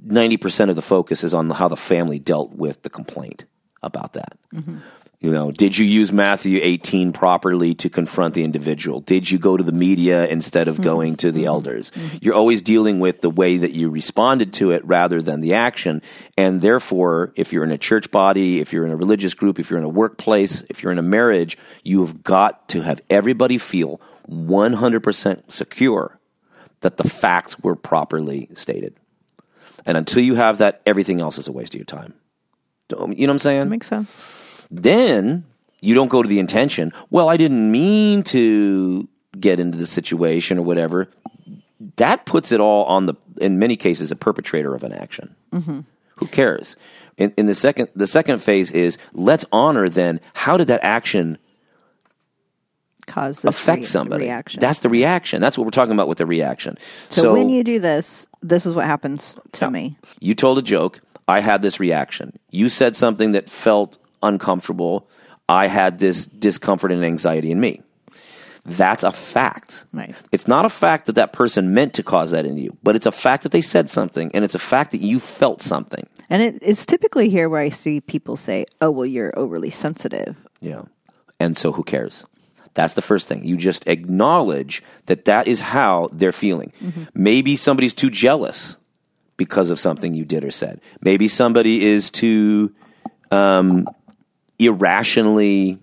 90% 0.05 0.69
of 0.69 0.75
the 0.75 0.81
focus 0.81 1.23
is 1.23 1.33
on 1.33 1.49
how 1.49 1.67
the 1.67 1.75
family 1.75 2.19
dealt 2.19 2.53
with 2.53 2.83
the 2.83 2.89
complaint 2.89 3.45
about 3.81 4.13
that. 4.13 4.37
Mm-hmm. 4.53 4.77
You 5.21 5.31
know, 5.31 5.51
did 5.51 5.77
you 5.77 5.85
use 5.85 6.13
Matthew 6.13 6.61
18 6.63 7.11
properly 7.11 7.75
to 7.75 7.89
confront 7.89 8.35
the 8.35 8.45
individual? 8.45 9.01
Did 9.01 9.29
you 9.29 9.37
go 9.37 9.57
to 9.57 9.63
the 9.63 9.73
media 9.73 10.25
instead 10.25 10.69
of 10.69 10.79
going 10.79 11.17
to 11.17 11.33
the 11.33 11.43
elders? 11.43 11.91
You're 12.21 12.35
always 12.35 12.61
dealing 12.61 13.01
with 13.01 13.19
the 13.19 13.29
way 13.29 13.57
that 13.57 13.73
you 13.73 13.89
responded 13.89 14.53
to 14.53 14.71
it 14.71 14.85
rather 14.85 15.21
than 15.21 15.41
the 15.41 15.55
action. 15.55 16.01
And 16.37 16.61
therefore, 16.61 17.33
if 17.35 17.51
you're 17.51 17.65
in 17.65 17.71
a 17.71 17.77
church 17.77 18.11
body, 18.11 18.61
if 18.61 18.71
you're 18.71 18.85
in 18.85 18.93
a 18.93 18.95
religious 18.95 19.33
group, 19.33 19.59
if 19.59 19.69
you're 19.69 19.79
in 19.79 19.83
a 19.85 19.89
workplace, 19.89 20.63
if 20.69 20.81
you're 20.81 20.93
in 20.93 20.99
a 20.99 21.03
marriage, 21.03 21.57
you've 21.83 22.23
got 22.23 22.69
to 22.69 22.81
have 22.83 23.01
everybody 23.09 23.57
feel 23.57 23.99
100% 24.29 25.51
secure 25.51 26.17
that 26.79 26.95
the 26.95 27.03
facts 27.03 27.59
were 27.59 27.75
properly 27.75 28.47
stated. 28.53 28.95
And 29.85 29.97
until 29.97 30.23
you 30.23 30.35
have 30.35 30.59
that, 30.59 30.81
everything 30.85 31.19
else 31.19 31.37
is 31.37 31.49
a 31.49 31.51
waste 31.51 31.73
of 31.73 31.79
your 31.79 31.85
time. 31.85 32.13
You 32.89 32.97
know 32.97 33.05
what 33.05 33.29
I'm 33.29 33.39
saying? 33.39 33.67
Makes 33.67 33.87
sense. 33.87 34.48
Then 34.69 35.45
you 35.81 35.95
don't 35.95 36.09
go 36.09 36.21
to 36.21 36.29
the 36.29 36.39
intention. 36.39 36.91
Well, 37.09 37.29
I 37.29 37.37
didn't 37.37 37.71
mean 37.71 38.23
to 38.23 39.07
get 39.39 39.59
into 39.59 39.77
the 39.77 39.87
situation 39.87 40.57
or 40.57 40.63
whatever. 40.63 41.09
That 41.95 42.25
puts 42.25 42.51
it 42.51 42.59
all 42.59 42.85
on 42.85 43.05
the, 43.05 43.15
in 43.39 43.59
many 43.59 43.77
cases, 43.77 44.11
a 44.11 44.15
perpetrator 44.15 44.75
of 44.75 44.83
an 44.83 44.93
action. 44.93 45.35
Mm-hmm. 45.51 45.81
Who 46.17 46.27
cares? 46.27 46.75
In, 47.17 47.33
in 47.37 47.45
the 47.45 47.55
second, 47.55 47.89
the 47.95 48.07
second 48.07 48.39
phase 48.39 48.71
is 48.71 48.97
let's 49.13 49.45
honor 49.51 49.87
then 49.87 50.19
how 50.33 50.57
did 50.57 50.67
that 50.67 50.81
action 50.83 51.37
Cause 53.07 53.41
this 53.41 53.57
affect 53.57 53.79
re- 53.79 53.85
somebody? 53.85 54.25
reaction. 54.25 54.59
That's 54.59 54.79
the 54.79 54.89
reaction. 54.89 55.41
That's 55.41 55.57
what 55.57 55.63
we're 55.63 55.71
talking 55.71 55.93
about 55.93 56.07
with 56.07 56.19
the 56.19 56.25
reaction. 56.25 56.77
so, 57.09 57.33
when 57.33 57.49
you 57.49 57.63
do 57.63 57.79
this, 57.79 58.27
this 58.41 58.65
is 58.65 58.75
what 58.75 58.85
happens 58.85 59.39
to 59.53 59.71
me. 59.71 59.97
You 60.19 60.35
told 60.35 60.59
a 60.59 60.61
joke. 60.61 61.01
I 61.27 61.39
had 61.39 61.61
this 61.61 61.79
reaction. 61.79 62.37
You 62.51 62.69
said 62.69 62.95
something 62.95 63.31
that 63.33 63.49
felt 63.49 63.97
uncomfortable. 64.21 65.09
I 65.47 65.67
had 65.67 65.99
this 65.99 66.27
discomfort 66.27 66.91
and 66.91 67.03
anxiety 67.03 67.51
in 67.51 67.59
me. 67.59 67.81
That's 68.65 69.03
a 69.03 69.11
fact. 69.11 69.85
Right. 69.93 70.15
It's 70.31 70.47
not 70.47 70.65
a 70.65 70.69
fact 70.69 71.07
that 71.07 71.15
that 71.15 71.33
person 71.33 71.73
meant 71.73 71.95
to 71.95 72.03
cause 72.03 72.31
that 72.31 72.45
in 72.45 72.57
you, 72.57 72.77
but 72.83 72.95
it's 72.95 73.05
a 73.05 73.11
fact 73.11 73.43
that 73.43 73.51
they 73.51 73.61
said 73.61 73.89
something, 73.89 74.29
and 74.33 74.45
it's 74.45 74.53
a 74.53 74.59
fact 74.59 74.91
that 74.91 75.01
you 75.01 75.19
felt 75.19 75.61
something. 75.61 76.07
And 76.29 76.43
it, 76.43 76.59
it's 76.61 76.85
typically 76.85 77.29
here 77.29 77.49
where 77.49 77.61
I 77.61 77.69
see 77.69 78.01
people 78.01 78.35
say, 78.35 78.65
"Oh, 78.81 78.91
well, 78.91 79.05
you're 79.05 79.37
overly 79.39 79.71
sensitive." 79.71 80.39
Yeah. 80.59 80.83
And 81.39 81.57
so 81.57 81.71
who 81.71 81.83
cares? 81.83 82.25
That's 82.73 82.93
the 82.93 83.01
first 83.01 83.27
thing. 83.27 83.43
You 83.43 83.57
just 83.57 83.87
acknowledge 83.87 84.83
that 85.05 85.25
that 85.25 85.47
is 85.47 85.59
how 85.59 86.09
they're 86.11 86.31
feeling. 86.31 86.71
Maybe 87.13 87.55
somebody's 87.55 87.93
too 87.93 88.09
jealous 88.09 88.77
because 89.37 89.69
of 89.69 89.79
something 89.79 90.13
you 90.13 90.25
did 90.25 90.43
or 90.43 90.51
said. 90.51 90.79
Maybe 91.01 91.27
somebody 91.27 91.83
is 91.83 92.11
too 92.11 92.73
um, 93.31 93.87
irrationally, 94.59 95.79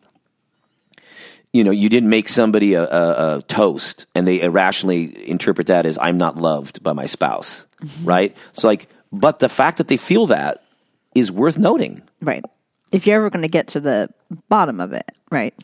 you 1.53 1.65
know, 1.65 1.71
you 1.71 1.89
didn't 1.89 2.11
make 2.11 2.29
somebody 2.29 2.75
a, 2.75 2.85
a, 2.85 3.39
a 3.39 3.43
toast 3.43 4.07
and 4.15 4.29
they 4.29 4.43
irrationally 4.43 5.29
interpret 5.29 5.69
that 5.69 5.87
as 5.87 5.99
I'm 5.99 6.19
not 6.19 6.37
loved 6.37 6.83
by 6.83 6.93
my 6.93 7.07
spouse, 7.07 7.67
mm-hmm. 7.83 8.05
right? 8.05 8.37
So, 8.53 8.69
like, 8.69 8.89
but 9.11 9.39
the 9.39 9.49
fact 9.49 9.79
that 9.79 9.89
they 9.89 9.97
feel 9.97 10.27
that 10.27 10.63
is 11.15 11.33
worth 11.33 11.59
noting. 11.59 12.03
Right. 12.21 12.45
If 12.93 13.07
you're 13.07 13.17
ever 13.17 13.31
going 13.31 13.43
to 13.43 13.49
get 13.49 13.69
to 13.69 13.81
the 13.81 14.11
bottom 14.49 14.81
of 14.81 14.93
it, 14.93 15.11
right? 15.31 15.55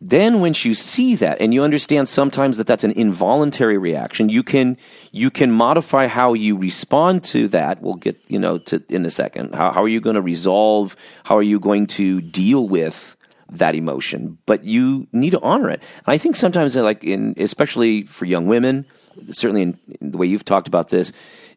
Then 0.00 0.40
once 0.40 0.64
you 0.64 0.74
see 0.74 1.14
that 1.16 1.40
and 1.40 1.54
you 1.54 1.62
understand 1.62 2.08
sometimes 2.08 2.58
that 2.58 2.66
that's 2.66 2.84
an 2.84 2.90
involuntary 2.92 3.78
reaction 3.78 4.28
you 4.28 4.42
can 4.42 4.76
you 5.10 5.30
can 5.30 5.50
modify 5.50 6.06
how 6.06 6.34
you 6.34 6.56
respond 6.56 7.24
to 7.24 7.48
that. 7.48 7.80
We'll 7.80 7.94
get 7.94 8.20
you 8.28 8.38
know 8.38 8.58
to 8.58 8.82
in 8.88 9.06
a 9.06 9.10
second. 9.10 9.54
How, 9.54 9.72
how 9.72 9.82
are 9.82 9.88
you 9.88 10.00
going 10.00 10.16
to 10.16 10.22
resolve? 10.22 10.96
How 11.24 11.36
are 11.36 11.42
you 11.42 11.58
going 11.58 11.86
to 11.88 12.20
deal 12.20 12.68
with 12.68 13.16
that 13.50 13.74
emotion? 13.74 14.38
But 14.44 14.64
you 14.64 15.06
need 15.12 15.30
to 15.30 15.40
honor 15.40 15.70
it. 15.70 15.80
And 16.06 16.14
i 16.14 16.18
think 16.18 16.36
sometimes 16.36 16.76
uh, 16.76 16.82
like 16.82 17.02
in 17.02 17.34
especially 17.38 18.02
for 18.02 18.26
young 18.26 18.46
women 18.46 18.84
certainly 19.30 19.62
in, 19.62 19.78
in 20.00 20.10
the 20.10 20.18
way 20.18 20.26
you've 20.26 20.44
talked 20.44 20.68
about 20.68 20.88
this 20.88 21.10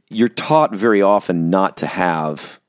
you're 0.09 0.29
taught 0.29 0.73
very 0.73 1.01
often 1.01 1.49
not 1.49 1.75
to 1.77 1.87
have 1.87 2.59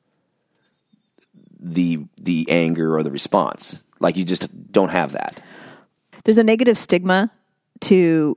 the 1.61 2.07
the 2.21 2.47
anger 2.51 2.97
or 2.97 3.03
the 3.03 3.11
response. 3.11 3.83
Like 4.01 4.17
you 4.17 4.25
just 4.25 4.73
don't 4.73 4.89
have 4.89 5.13
that 5.13 5.41
There's 6.25 6.39
a 6.39 6.45
negative 6.45 6.79
stigma 6.79 7.31
to 7.83 8.37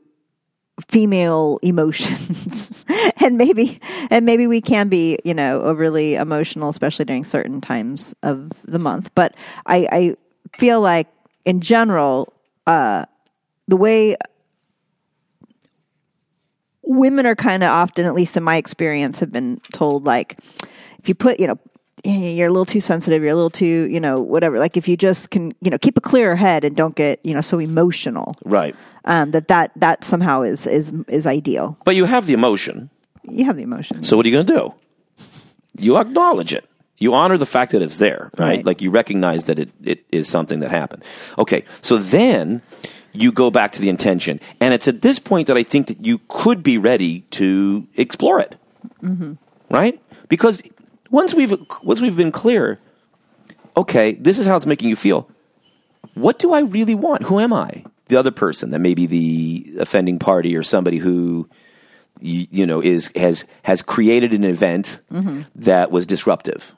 female 0.88 1.60
emotions. 1.62 2.86
And 3.20 3.38
maybe 3.38 3.80
and 4.10 4.26
maybe 4.26 4.48
we 4.48 4.60
can 4.60 4.90
be 4.90 5.18
you 5.24 5.34
know 5.34 5.62
overly 5.62 6.16
emotional 6.16 6.68
especially 6.68 7.06
during 7.06 7.24
certain 7.24 7.62
times 7.62 8.14
of 8.22 8.52
the 8.66 8.80
month. 8.80 9.12
But 9.16 9.34
i 9.66 9.88
i 9.92 10.16
feel 10.58 10.82
like 10.82 11.08
in 11.46 11.62
general 11.62 12.34
uh 12.68 13.06
the 13.68 13.78
way 13.78 14.18
women 16.84 17.26
are 17.26 17.36
kind 17.36 17.64
of 17.64 17.70
often 17.70 18.06
at 18.06 18.14
least 18.14 18.36
in 18.36 18.44
my 18.44 18.58
experience 18.58 19.20
have 19.20 19.32
been 19.32 19.62
told 19.72 20.06
like 20.06 20.38
if 21.00 21.08
you 21.08 21.16
put 21.16 21.40
you 21.40 21.48
know 21.48 21.60
you're 22.04 22.48
a 22.48 22.52
little 22.52 22.66
too 22.66 22.80
sensitive 22.80 23.22
you're 23.22 23.32
a 23.32 23.36
little 23.36 23.50
too 23.50 23.88
you 23.90 24.00
know 24.00 24.20
whatever 24.20 24.60
like 24.60 24.76
if 24.76 24.88
you 24.88 24.98
just 24.98 25.30
can 25.30 25.54
you 25.62 25.72
know 25.72 25.78
keep 25.78 25.98
a 25.98 26.02
clear 26.02 26.36
head 26.36 26.66
and 26.66 26.76
don't 26.76 26.96
get 26.96 27.20
you 27.24 27.34
know 27.34 27.42
so 27.42 27.60
emotional 27.60 28.36
right 28.44 28.76
um, 29.06 29.32
that 29.32 29.48
that 29.50 29.72
that 29.76 30.04
somehow 30.04 30.42
is 30.42 30.66
is 30.66 30.92
is 31.08 31.28
ideal. 31.28 31.78
But 31.84 31.96
you 31.96 32.06
have 32.06 32.26
the 32.26 32.34
emotion. 32.34 32.90
You 33.24 33.46
have 33.46 33.58
the 33.58 33.64
emotion. 33.64 34.04
So 34.04 34.18
what 34.18 34.26
are 34.26 34.30
you 34.30 34.36
going 34.36 34.46
to 34.46 34.54
do? 34.54 34.74
You 35.78 35.98
acknowledge 35.98 36.54
it. 36.54 36.70
You 36.98 37.14
honor 37.14 37.38
the 37.38 37.46
fact 37.46 37.72
that 37.72 37.82
it's 37.82 37.98
there, 37.98 38.30
right? 38.38 38.48
Right. 38.48 38.66
Like 38.66 38.82
you 38.82 38.92
recognize 38.92 39.46
that 39.46 39.60
it, 39.60 39.70
it 39.84 40.06
is 40.12 40.30
something 40.30 40.60
that 40.60 40.72
happened. 40.72 41.04
Okay. 41.38 41.66
So 41.82 41.98
then 41.98 42.62
you 43.12 43.32
go 43.32 43.52
back 43.52 43.72
to 43.72 43.82
the 43.82 43.90
intention. 43.90 44.40
And 44.60 44.74
it's 44.74 44.88
at 44.88 45.02
this 45.02 45.20
point 45.20 45.48
that 45.48 45.58
I 45.58 45.64
think 45.64 45.88
that 45.88 46.06
you 46.06 46.20
could 46.28 46.64
be 46.64 46.78
ready 46.78 47.22
to 47.32 47.88
explore 47.96 48.40
it. 48.40 48.56
Right? 49.70 50.02
Because 50.30 50.62
once 51.14 51.36
we've 51.36 51.54
once 51.84 52.02
we've 52.02 52.18
been 52.18 52.32
clear, 52.32 52.80
okay, 53.78 54.14
this 54.14 54.40
is 54.40 54.48
how 54.48 54.58
it's 54.58 54.66
making 54.66 54.90
you 54.90 54.96
feel. 54.96 55.30
What 56.16 56.40
do 56.40 56.54
I 56.54 56.62
really 56.62 56.96
want? 56.96 57.24
Who 57.24 57.40
am 57.40 57.54
I? 57.54 57.86
The 58.08 58.18
other 58.18 58.32
person 58.32 58.72
that 58.72 58.80
may 58.80 58.96
be 58.96 59.06
the 59.06 59.78
offending 59.80 60.18
party 60.18 60.58
or 60.58 60.64
somebody 60.64 60.98
who 60.98 61.48
you, 62.20 62.48
you 62.50 62.66
know 62.66 62.82
is 62.82 63.12
has 63.16 63.46
has 63.62 63.84
created 63.84 64.34
an 64.34 64.44
event 64.44 65.00
mm-hmm. 65.12 65.44
that 65.56 65.92
was 65.92 66.08
disruptive. 66.08 66.76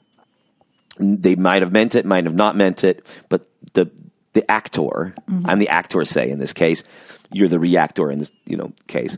They 0.98 1.34
might 1.34 1.62
have 1.62 1.72
meant 1.72 1.94
it, 1.94 2.04
might 2.04 2.24
have 2.24 2.34
not 2.34 2.56
meant 2.56 2.84
it, 2.84 3.06
but 3.30 3.48
the 3.72 3.90
the 4.34 4.48
actor, 4.50 5.14
mm-hmm. 5.30 5.46
I'm 5.46 5.58
the 5.58 5.70
actor, 5.70 6.04
say 6.04 6.30
in 6.30 6.38
this 6.38 6.52
case, 6.52 6.84
you're 7.32 7.48
the 7.48 7.58
reactor 7.58 8.10
in 8.10 8.18
this 8.18 8.32
you 8.44 8.58
know 8.58 8.72
case. 8.86 9.16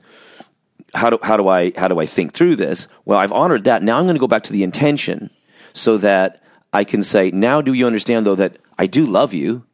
How 0.95 1.11
do 1.11 1.19
how 1.23 1.37
do 1.37 1.49
I 1.49 1.73
how 1.77 1.89
do 1.89 1.99
I 1.99 2.07
think 2.07 2.33
through 2.33 2.57
this? 2.57 2.89
Well, 3.05 3.19
I've 3.19 3.33
honored 3.33 3.65
that. 3.65 3.83
Now 3.83 3.99
I'm 3.99 4.05
going 4.05 4.17
to 4.17 4.21
go 4.21 4.27
back 4.27 4.45
to 4.45 4.53
the 4.53 4.63
intention, 4.63 5.31
so 5.73 5.99
that 5.99 6.43
I 6.73 6.85
can 6.85 7.03
say, 7.03 7.31
now 7.31 7.61
do 7.61 7.73
you 7.73 7.87
understand 7.87 8.27
though 8.27 8.37
that 8.37 8.59
I 8.79 8.87
do 8.87 9.05
love 9.05 9.35
you? 9.35 9.65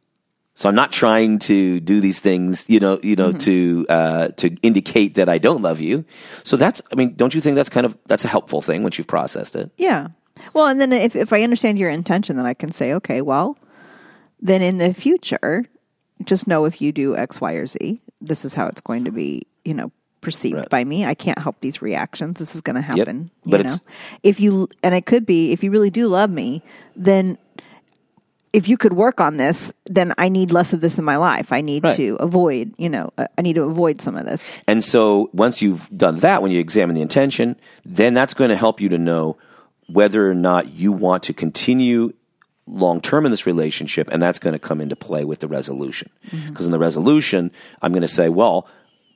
So 0.57 0.69
I'm 0.69 0.75
not 0.75 0.93
trying 0.93 1.39
to 1.39 1.81
do 1.81 1.99
these 1.99 2.21
things, 2.21 2.63
you 2.69 2.79
know, 2.79 2.97
you 3.03 3.17
know, 3.17 3.33
to 3.33 3.85
uh, 3.89 4.27
to 4.29 4.55
indicate 4.61 5.15
that 5.15 5.27
I 5.27 5.37
don't 5.37 5.61
love 5.61 5.81
you. 5.81 6.05
So 6.45 6.55
that's, 6.55 6.81
I 6.91 6.95
mean, 6.95 7.15
don't 7.15 7.35
you 7.35 7.41
think 7.41 7.55
that's 7.55 7.69
kind 7.69 7.85
of 7.85 7.97
that's 8.05 8.23
a 8.23 8.29
helpful 8.29 8.61
thing 8.61 8.81
once 8.81 8.97
you've 8.97 9.07
processed 9.07 9.55
it? 9.57 9.69
Yeah. 9.77 10.07
Well, 10.53 10.67
and 10.67 10.79
then 10.79 10.93
if 10.93 11.15
if 11.15 11.33
I 11.33 11.41
understand 11.41 11.77
your 11.77 11.89
intention, 11.89 12.37
then 12.37 12.45
I 12.45 12.53
can 12.53 12.71
say, 12.71 12.93
okay, 12.93 13.21
well, 13.21 13.57
then 14.41 14.61
in 14.61 14.77
the 14.77 14.93
future, 14.93 15.65
just 16.23 16.47
know 16.47 16.63
if 16.63 16.81
you 16.81 16.93
do 16.93 17.17
X, 17.17 17.41
Y, 17.41 17.53
or 17.53 17.65
Z, 17.65 18.01
this 18.21 18.45
is 18.45 18.53
how 18.53 18.67
it's 18.67 18.81
going 18.81 19.03
to 19.05 19.11
be, 19.11 19.47
you 19.65 19.73
know, 19.73 19.91
perceived 20.25 20.55
Right. 20.57 20.69
by 20.69 20.83
me. 20.83 21.05
I 21.05 21.13
can't 21.13 21.39
help 21.39 21.55
these 21.61 21.81
reactions. 21.81 22.39
This 22.39 22.55
is 22.55 22.61
going 22.61 22.75
to 22.75 22.81
happen. 22.81 23.29
But 23.45 23.57
you 23.61 23.63
know, 23.67 23.75
if 24.23 24.39
you 24.39 24.67
and 24.83 24.93
it 24.93 25.05
could 25.05 25.25
be 25.25 25.51
if 25.53 25.63
you 25.63 25.71
really 25.71 25.89
do 25.91 26.07
love 26.07 26.29
me, 26.29 26.61
then 26.95 27.37
if 28.53 28.67
you 28.69 28.77
could 28.77 28.93
work 28.93 29.19
on 29.19 29.35
this, 29.37 29.73
then 29.85 30.13
I 30.17 30.29
need 30.29 30.51
less 30.51 30.71
of 30.71 30.79
this 30.79 30.97
in 30.97 31.03
my 31.03 31.17
life. 31.17 31.51
I 31.51 31.59
need 31.61 31.83
Right. 31.83 31.95
to 31.97 32.15
avoid, 32.21 32.73
you 32.77 32.87
know, 32.89 33.11
uh, 33.17 33.27
I 33.37 33.41
need 33.41 33.55
to 33.55 33.63
avoid 33.63 33.99
some 34.01 34.15
of 34.15 34.25
this. 34.25 34.41
And 34.67 34.81
so 34.83 35.29
once 35.33 35.61
you've 35.61 35.89
done 35.95 36.17
that, 36.19 36.41
when 36.41 36.51
you 36.51 36.59
examine 36.61 36.95
the 36.95 37.01
intention, 37.01 37.57
then 37.85 38.13
that's 38.13 38.33
going 38.33 38.49
to 38.49 38.55
help 38.55 38.79
you 38.79 38.87
to 38.89 38.97
know 38.97 39.35
whether 39.87 40.29
or 40.29 40.33
not 40.33 40.69
you 40.73 40.91
want 40.93 41.21
to 41.23 41.33
continue 41.33 42.13
long 42.65 42.99
term 43.01 43.25
in 43.25 43.31
this 43.31 43.45
relationship, 43.45 44.09
and 44.11 44.21
that's 44.21 44.39
going 44.39 44.53
to 44.53 44.59
come 44.59 44.79
into 44.81 44.95
play 44.95 45.23
with 45.25 45.39
the 45.39 45.47
resolution. 45.47 46.09
Because 46.47 46.65
in 46.65 46.71
the 46.71 46.79
resolution, 46.79 47.51
I'm 47.81 47.91
going 47.91 48.01
to 48.01 48.07
say, 48.07 48.29
well, 48.29 48.67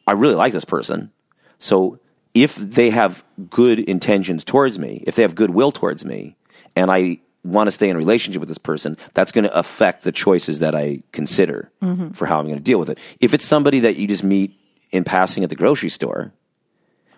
I 0.09 0.13
really 0.13 0.33
like 0.33 0.53
this 0.53 0.65
person. 0.65 1.11
So 1.59 1.99
if 2.33 2.55
they 2.55 2.89
have 2.89 3.23
good 3.51 3.79
intentions 3.79 4.43
towards 4.43 4.79
me, 4.79 5.03
if 5.05 5.15
they 5.15 5.21
have 5.21 5.35
goodwill 5.35 5.71
towards 5.71 6.03
me, 6.03 6.35
and 6.75 6.89
I 6.89 7.19
want 7.43 7.67
to 7.67 7.71
stay 7.71 7.89
in 7.89 7.95
a 7.95 7.99
relationship 7.99 8.39
with 8.39 8.49
this 8.49 8.57
person, 8.57 8.97
that's 9.13 9.31
going 9.31 9.43
to 9.43 9.55
affect 9.55 10.03
the 10.03 10.11
choices 10.11 10.61
that 10.61 10.73
I 10.73 11.03
consider 11.11 11.71
mm-hmm. 11.79 12.09
for 12.09 12.25
how 12.25 12.39
I'm 12.39 12.45
going 12.45 12.57
to 12.57 12.63
deal 12.63 12.79
with 12.79 12.89
it. 12.89 12.97
If 13.19 13.35
it's 13.35 13.45
somebody 13.45 13.81
that 13.81 13.97
you 13.97 14.07
just 14.07 14.23
meet 14.23 14.59
in 14.89 15.03
passing 15.03 15.43
at 15.43 15.51
the 15.51 15.55
grocery 15.55 15.89
store, 15.89 16.33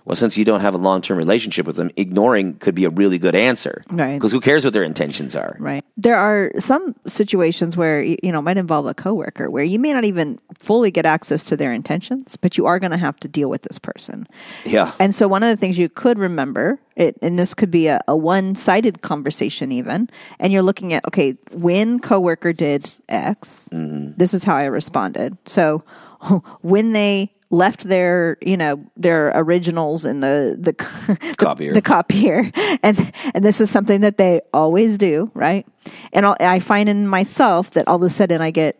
well, 0.05 0.15
since 0.15 0.37
you 0.37 0.45
don't 0.45 0.61
have 0.61 0.73
a 0.73 0.77
long 0.77 1.01
term 1.01 1.17
relationship 1.17 1.65
with 1.65 1.75
them, 1.75 1.91
ignoring 1.95 2.55
could 2.55 2.75
be 2.75 2.85
a 2.85 2.89
really 2.89 3.19
good 3.19 3.35
answer. 3.35 3.81
Right. 3.89 4.15
Because 4.15 4.31
who 4.31 4.39
cares 4.39 4.63
what 4.63 4.73
their 4.73 4.83
intentions 4.83 5.35
are? 5.35 5.55
Right. 5.59 5.83
There 5.97 6.17
are 6.17 6.51
some 6.57 6.95
situations 7.07 7.77
where 7.77 8.01
you 8.01 8.17
know 8.31 8.39
it 8.39 8.43
might 8.43 8.57
involve 8.57 8.87
a 8.87 8.93
coworker 8.93 9.49
where 9.49 9.63
you 9.63 9.79
may 9.79 9.93
not 9.93 10.03
even 10.03 10.39
fully 10.57 10.91
get 10.91 11.05
access 11.05 11.43
to 11.45 11.57
their 11.57 11.71
intentions, 11.73 12.37
but 12.37 12.57
you 12.57 12.65
are 12.65 12.79
going 12.79 12.91
to 12.91 12.97
have 12.97 13.19
to 13.19 13.27
deal 13.27 13.49
with 13.49 13.61
this 13.63 13.77
person. 13.77 14.27
Yeah. 14.65 14.91
And 14.99 15.13
so 15.13 15.27
one 15.27 15.43
of 15.43 15.49
the 15.49 15.57
things 15.57 15.77
you 15.77 15.89
could 15.89 16.17
remember, 16.17 16.79
it, 16.95 17.17
and 17.21 17.37
this 17.37 17.53
could 17.53 17.71
be 17.71 17.87
a, 17.87 18.01
a 18.07 18.15
one-sided 18.15 19.01
conversation 19.01 19.71
even, 19.71 20.09
and 20.39 20.51
you're 20.51 20.63
looking 20.63 20.93
at 20.93 21.05
okay, 21.07 21.37
when 21.51 21.99
coworker 21.99 22.53
did 22.53 22.89
X, 23.07 23.69
mm-hmm. 23.71 24.17
this 24.17 24.33
is 24.33 24.43
how 24.43 24.55
I 24.55 24.65
responded. 24.65 25.37
So 25.45 25.83
when 26.61 26.93
they 26.93 27.31
left 27.51 27.83
their 27.83 28.37
you 28.41 28.57
know 28.57 28.83
their 28.95 29.31
originals 29.35 30.05
in 30.05 30.21
the 30.21 30.55
the, 30.57 30.71
the 31.19 31.35
Copier. 31.35 31.73
the 31.73 31.81
copier. 31.81 32.51
And 32.81 33.13
and 33.33 33.43
this 33.43 33.61
is 33.61 33.69
something 33.69 34.01
that 34.01 34.17
they 34.17 34.41
always 34.53 34.97
do 34.97 35.29
right? 35.33 35.67
And 36.13 36.25
I'll, 36.25 36.37
i 36.39 36.59
find 36.59 36.89
in 36.89 37.07
myself 37.07 37.71
that 37.71 37.87
all 37.87 37.97
of 37.97 38.03
a 38.03 38.09
sudden 38.09 38.41
i 38.41 38.51
get 38.51 38.77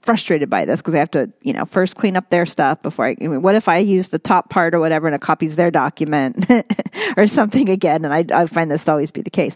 frustrated 0.00 0.48
by 0.48 0.64
this 0.64 0.80
because 0.80 0.94
i 0.94 0.98
have 0.98 1.10
to 1.10 1.30
you 1.42 1.52
know 1.52 1.64
first 1.64 1.96
clean 1.96 2.16
up 2.16 2.30
their 2.30 2.46
stuff 2.46 2.80
before 2.82 3.06
i, 3.06 3.16
I 3.20 3.26
mean, 3.26 3.42
what 3.42 3.54
if 3.54 3.68
i 3.68 3.78
use 3.78 4.08
the 4.08 4.18
top 4.18 4.50
part 4.50 4.74
or 4.74 4.80
whatever 4.80 5.06
and 5.06 5.14
it 5.14 5.20
copies 5.20 5.56
their 5.56 5.70
document 5.70 6.46
or 7.16 7.26
something 7.26 7.68
again? 7.68 8.04
And 8.04 8.14
I, 8.14 8.42
I 8.42 8.46
find 8.46 8.70
this 8.70 8.84
to 8.84 8.92
always 8.92 9.10
be 9.10 9.22
the 9.22 9.30
case. 9.30 9.54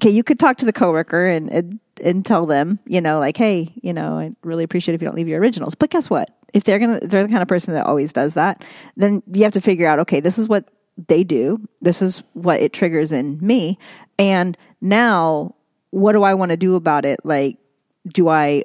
Okay 0.00 0.10
you 0.10 0.22
could 0.22 0.38
talk 0.38 0.58
to 0.58 0.64
the 0.64 0.72
coworker 0.72 1.26
and, 1.26 1.50
and 1.50 1.80
and 2.02 2.26
tell 2.26 2.46
them 2.46 2.78
you 2.86 3.00
know 3.00 3.18
like 3.18 3.36
hey 3.36 3.72
you 3.82 3.92
know 3.92 4.18
i 4.18 4.32
really 4.42 4.64
appreciate 4.64 4.94
if 4.94 5.02
you 5.02 5.06
don't 5.06 5.16
leave 5.16 5.28
your 5.28 5.40
originals. 5.40 5.74
But 5.74 5.90
guess 5.90 6.08
what 6.08 6.30
if 6.52 6.64
they're 6.64 6.78
gonna 6.78 7.00
they're 7.00 7.22
the 7.22 7.28
kind 7.28 7.42
of 7.42 7.48
person 7.48 7.74
that 7.74 7.86
always 7.86 8.12
does 8.12 8.34
that 8.34 8.62
then 8.96 9.22
you 9.32 9.42
have 9.42 9.52
to 9.52 9.60
figure 9.60 9.86
out 9.86 9.98
okay 9.98 10.20
this 10.20 10.38
is 10.38 10.48
what 10.48 10.68
they 11.08 11.24
do. 11.24 11.66
This 11.80 12.02
is 12.02 12.22
what 12.32 12.60
it 12.60 12.72
triggers 12.72 13.12
in 13.12 13.38
me. 13.40 13.78
And 14.18 14.56
now 14.80 15.54
what 15.90 16.12
do 16.12 16.22
i 16.22 16.34
want 16.34 16.50
to 16.50 16.56
do 16.56 16.74
about 16.74 17.04
it? 17.04 17.20
Like 17.24 17.58
do 18.08 18.28
i 18.28 18.64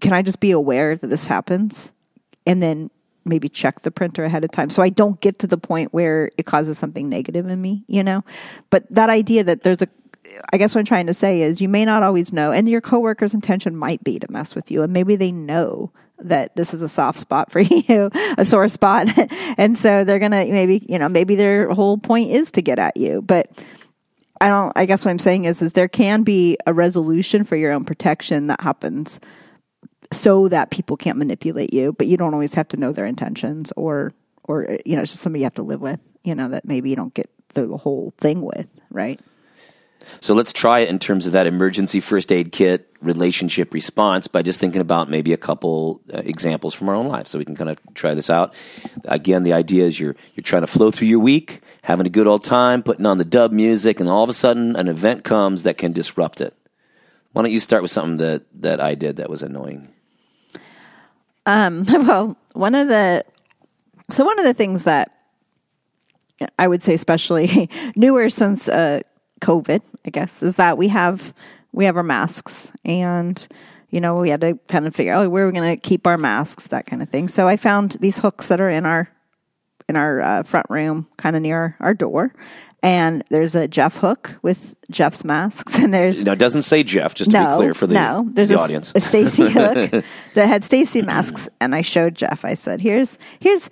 can 0.00 0.12
i 0.12 0.22
just 0.22 0.40
be 0.40 0.50
aware 0.50 0.96
that 0.96 1.06
this 1.06 1.26
happens 1.26 1.92
and 2.44 2.60
then 2.60 2.90
maybe 3.24 3.48
check 3.48 3.80
the 3.80 3.90
printer 3.92 4.24
ahead 4.24 4.42
of 4.42 4.50
time 4.50 4.68
so 4.68 4.82
I 4.82 4.88
don't 4.88 5.20
get 5.20 5.38
to 5.40 5.46
the 5.46 5.56
point 5.56 5.94
where 5.94 6.32
it 6.36 6.44
causes 6.44 6.76
something 6.76 7.08
negative 7.08 7.46
in 7.46 7.62
me, 7.62 7.84
you 7.86 8.02
know? 8.02 8.24
But 8.70 8.84
that 8.90 9.10
idea 9.10 9.44
that 9.44 9.62
there's 9.62 9.82
a 9.82 9.88
I 10.52 10.56
guess 10.56 10.74
what 10.74 10.80
I'm 10.80 10.86
trying 10.86 11.06
to 11.06 11.14
say 11.14 11.42
is 11.42 11.60
you 11.60 11.68
may 11.68 11.84
not 11.84 12.02
always 12.02 12.32
know, 12.32 12.52
and 12.52 12.68
your 12.68 12.80
coworker's 12.80 13.34
intention 13.34 13.76
might 13.76 14.02
be 14.02 14.18
to 14.18 14.30
mess 14.30 14.54
with 14.54 14.70
you, 14.70 14.82
and 14.82 14.92
maybe 14.92 15.16
they 15.16 15.32
know 15.32 15.92
that 16.24 16.56
this 16.56 16.74
is 16.74 16.82
a 16.82 16.88
soft 16.88 17.18
spot 17.18 17.50
for 17.50 17.60
you, 17.60 18.10
a 18.38 18.44
sore 18.44 18.68
spot, 18.68 19.08
and 19.58 19.76
so 19.76 20.04
they're 20.04 20.18
gonna 20.18 20.46
maybe 20.46 20.84
you 20.88 20.98
know 20.98 21.08
maybe 21.08 21.34
their 21.34 21.70
whole 21.70 21.98
point 21.98 22.30
is 22.30 22.52
to 22.52 22.62
get 22.62 22.78
at 22.78 22.96
you, 22.96 23.22
but 23.22 23.50
I 24.40 24.48
don't. 24.48 24.72
I 24.76 24.86
guess 24.86 25.04
what 25.04 25.12
I'm 25.12 25.18
saying 25.18 25.44
is 25.44 25.62
is 25.62 25.72
there 25.72 25.88
can 25.88 26.24
be 26.24 26.58
a 26.66 26.72
resolution 26.72 27.44
for 27.44 27.56
your 27.56 27.72
own 27.72 27.84
protection 27.84 28.48
that 28.48 28.60
happens 28.60 29.20
so 30.12 30.48
that 30.48 30.70
people 30.70 30.96
can't 30.96 31.16
manipulate 31.16 31.72
you, 31.72 31.92
but 31.92 32.06
you 32.06 32.16
don't 32.16 32.34
always 32.34 32.54
have 32.54 32.68
to 32.68 32.76
know 32.76 32.92
their 32.92 33.06
intentions 33.06 33.72
or 33.76 34.12
or 34.44 34.78
you 34.84 34.96
know 34.96 35.02
it's 35.02 35.12
just 35.12 35.22
somebody 35.22 35.40
you 35.40 35.46
have 35.46 35.54
to 35.54 35.62
live 35.62 35.80
with, 35.80 36.00
you 36.24 36.34
know 36.34 36.48
that 36.48 36.64
maybe 36.64 36.90
you 36.90 36.96
don't 36.96 37.14
get 37.14 37.30
through 37.50 37.68
the 37.68 37.76
whole 37.76 38.12
thing 38.18 38.42
with, 38.42 38.66
right? 38.90 39.20
So 40.20 40.34
let's 40.34 40.52
try 40.52 40.80
it 40.80 40.88
in 40.88 40.98
terms 40.98 41.26
of 41.26 41.32
that 41.32 41.46
emergency 41.46 42.00
first 42.00 42.32
aid 42.32 42.50
kit 42.50 42.91
relationship 43.02 43.74
response 43.74 44.28
by 44.28 44.42
just 44.42 44.60
thinking 44.60 44.80
about 44.80 45.10
maybe 45.10 45.32
a 45.32 45.36
couple 45.36 46.00
uh, 46.12 46.22
examples 46.24 46.74
from 46.74 46.88
our 46.88 46.94
own 46.94 47.08
lives 47.08 47.30
so 47.30 47.38
we 47.38 47.44
can 47.44 47.56
kind 47.56 47.70
of 47.70 47.78
try 47.94 48.14
this 48.14 48.30
out. 48.30 48.54
Again, 49.04 49.42
the 49.42 49.52
idea 49.52 49.84
is 49.84 49.98
you're 49.98 50.16
you're 50.34 50.42
trying 50.42 50.62
to 50.62 50.66
flow 50.66 50.90
through 50.90 51.08
your 51.08 51.20
week, 51.20 51.60
having 51.82 52.06
a 52.06 52.10
good 52.10 52.26
old 52.26 52.44
time, 52.44 52.82
putting 52.82 53.06
on 53.06 53.18
the 53.18 53.24
dub 53.24 53.52
music 53.52 54.00
and 54.00 54.08
all 54.08 54.22
of 54.22 54.30
a 54.30 54.32
sudden 54.32 54.76
an 54.76 54.88
event 54.88 55.24
comes 55.24 55.64
that 55.64 55.78
can 55.78 55.92
disrupt 55.92 56.40
it. 56.40 56.54
Why 57.32 57.42
don't 57.42 57.52
you 57.52 57.60
start 57.60 57.82
with 57.82 57.90
something 57.90 58.18
that 58.18 58.44
that 58.60 58.80
I 58.80 58.94
did 58.94 59.16
that 59.16 59.30
was 59.30 59.42
annoying? 59.42 59.88
well, 61.46 62.36
one 62.52 62.74
of 62.74 62.88
the 62.88 63.24
so 64.10 64.24
one 64.24 64.38
of 64.38 64.44
the 64.44 64.54
things 64.54 64.84
that 64.84 65.16
I 66.58 66.68
would 66.68 66.82
say, 66.82 66.94
especially 66.94 67.68
newer 67.96 68.28
since 68.28 68.68
uh, 68.68 69.00
COVID, 69.40 69.80
I 70.06 70.10
guess, 70.10 70.42
is 70.42 70.56
that 70.56 70.78
we 70.78 70.88
have 70.88 71.34
we 71.72 71.86
have 71.86 71.96
our 71.96 72.02
masks, 72.02 72.72
and 72.84 73.46
you 73.90 74.00
know 74.00 74.20
we 74.20 74.30
had 74.30 74.40
to 74.42 74.58
kind 74.68 74.86
of 74.86 74.94
figure 74.94 75.12
out 75.12 75.30
where 75.30 75.46
we're 75.46 75.52
going 75.52 75.76
to 75.76 75.80
keep 75.80 76.06
our 76.06 76.18
masks, 76.18 76.68
that 76.68 76.86
kind 76.86 77.02
of 77.02 77.08
thing. 77.08 77.28
So 77.28 77.48
I 77.48 77.56
found 77.56 77.92
these 77.92 78.18
hooks 78.18 78.48
that 78.48 78.60
are 78.60 78.70
in 78.70 78.86
our 78.86 79.08
in 79.88 79.96
our 79.96 80.20
uh, 80.20 80.42
front 80.42 80.66
room, 80.70 81.08
kind 81.16 81.36
of 81.36 81.42
near 81.42 81.76
our 81.80 81.94
door. 81.94 82.32
And 82.84 83.22
there's 83.30 83.54
a 83.54 83.68
Jeff 83.68 83.98
hook 83.98 84.36
with 84.42 84.74
Jeff's 84.90 85.24
masks, 85.24 85.78
and 85.78 85.94
there's 85.94 86.22
Now, 86.22 86.32
it 86.32 86.38
doesn't 86.38 86.62
say 86.62 86.82
Jeff, 86.82 87.14
just 87.14 87.30
to 87.30 87.36
no, 87.36 87.50
be 87.50 87.56
clear 87.56 87.74
for 87.74 87.86
the, 87.86 87.94
no. 87.94 88.28
There's 88.28 88.48
the 88.48 88.56
a, 88.56 88.58
audience. 88.58 88.92
a 88.94 89.00
Stacy 89.00 89.48
hook 89.50 90.04
that 90.34 90.46
had 90.48 90.64
Stacy 90.64 91.02
masks, 91.02 91.48
and 91.60 91.74
I 91.74 91.82
showed 91.82 92.16
Jeff. 92.16 92.44
I 92.44 92.54
said, 92.54 92.80
"Here's 92.80 93.18
here's 93.38 93.70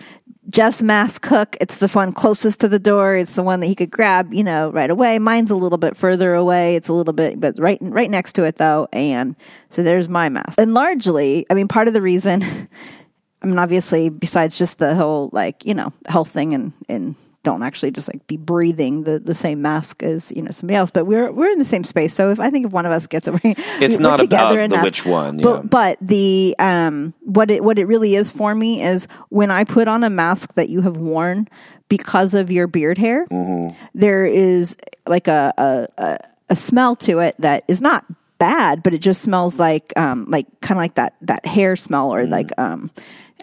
Jeff's 0.50 0.82
mask 0.82 1.26
hook. 1.26 1.56
It's 1.60 1.76
the 1.76 1.88
one 1.88 2.12
closest 2.12 2.60
to 2.60 2.68
the 2.68 2.78
door. 2.78 3.14
It's 3.16 3.34
the 3.34 3.42
one 3.42 3.60
that 3.60 3.66
he 3.66 3.74
could 3.74 3.90
grab, 3.90 4.34
you 4.34 4.42
know, 4.42 4.70
right 4.70 4.90
away. 4.90 5.18
Mine's 5.18 5.50
a 5.50 5.56
little 5.56 5.78
bit 5.78 5.96
further 5.96 6.34
away. 6.34 6.76
It's 6.76 6.88
a 6.88 6.92
little 6.92 7.12
bit, 7.12 7.38
but 7.38 7.58
right 7.58 7.78
right 7.80 8.10
next 8.10 8.32
to 8.34 8.44
it 8.44 8.56
though. 8.56 8.88
And 8.92 9.36
so 9.68 9.82
there's 9.82 10.08
my 10.08 10.28
mask. 10.28 10.58
And 10.60 10.74
largely, 10.74 11.46
I 11.50 11.54
mean, 11.54 11.68
part 11.68 11.88
of 11.88 11.94
the 11.94 12.02
reason, 12.02 12.42
I 13.42 13.46
mean, 13.46 13.58
obviously, 13.58 14.08
besides 14.08 14.58
just 14.58 14.78
the 14.78 14.94
whole 14.94 15.30
like 15.32 15.64
you 15.64 15.74
know 15.74 15.92
health 16.06 16.30
thing 16.30 16.54
and 16.54 16.72
and 16.88 17.14
don't 17.42 17.62
actually 17.62 17.90
just 17.90 18.06
like 18.12 18.26
be 18.26 18.36
breathing 18.36 19.04
the, 19.04 19.18
the 19.18 19.34
same 19.34 19.62
mask 19.62 20.02
as 20.02 20.30
you 20.36 20.42
know 20.42 20.50
somebody 20.50 20.76
else. 20.76 20.90
But 20.90 21.06
we're 21.06 21.30
we're 21.32 21.50
in 21.50 21.58
the 21.58 21.64
same 21.64 21.84
space, 21.84 22.12
so 22.14 22.30
if 22.30 22.38
I 22.40 22.50
think 22.50 22.66
if 22.66 22.72
one 22.72 22.84
of 22.86 22.92
us 22.92 23.06
gets 23.06 23.28
we, 23.44 23.54
It's 23.80 23.96
we're 23.98 24.02
not 24.02 24.18
together 24.18 24.60
about 24.60 24.68
the 24.70 24.74
enough. 24.74 24.84
which 24.84 25.06
one, 25.06 25.38
yeah. 25.38 25.44
But 25.44 25.70
but 25.70 25.98
the 26.00 26.54
um 26.58 27.14
what 27.20 27.50
it 27.50 27.64
what 27.64 27.78
it 27.78 27.86
really 27.86 28.14
is 28.14 28.30
for 28.30 28.54
me 28.54 28.82
is 28.82 29.06
when 29.30 29.50
I 29.50 29.64
put 29.64 29.88
on 29.88 30.04
a 30.04 30.10
mask 30.10 30.54
that 30.54 30.68
you 30.68 30.82
have 30.82 30.96
worn 30.98 31.48
because 31.88 32.34
of 32.34 32.50
your 32.52 32.66
beard 32.66 32.98
hair, 32.98 33.26
Mm-hmm. 33.26 33.74
there 33.94 34.24
is 34.26 34.76
like 35.06 35.26
a, 35.28 35.52
a 35.56 35.86
a 35.98 36.18
a 36.50 36.56
smell 36.56 36.94
to 36.96 37.20
it 37.20 37.36
that 37.38 37.64
is 37.68 37.80
not 37.80 38.04
bad, 38.38 38.82
but 38.82 38.92
it 38.94 38.98
just 38.98 39.22
smells 39.22 39.58
like 39.58 39.92
um 39.96 40.26
like 40.28 40.46
kind 40.60 40.76
of 40.78 40.82
like 40.82 40.94
that 40.96 41.14
that 41.22 41.46
hair 41.46 41.74
smell 41.76 42.12
or 42.12 42.24
Mm. 42.24 42.30
like 42.30 42.50
um 42.58 42.90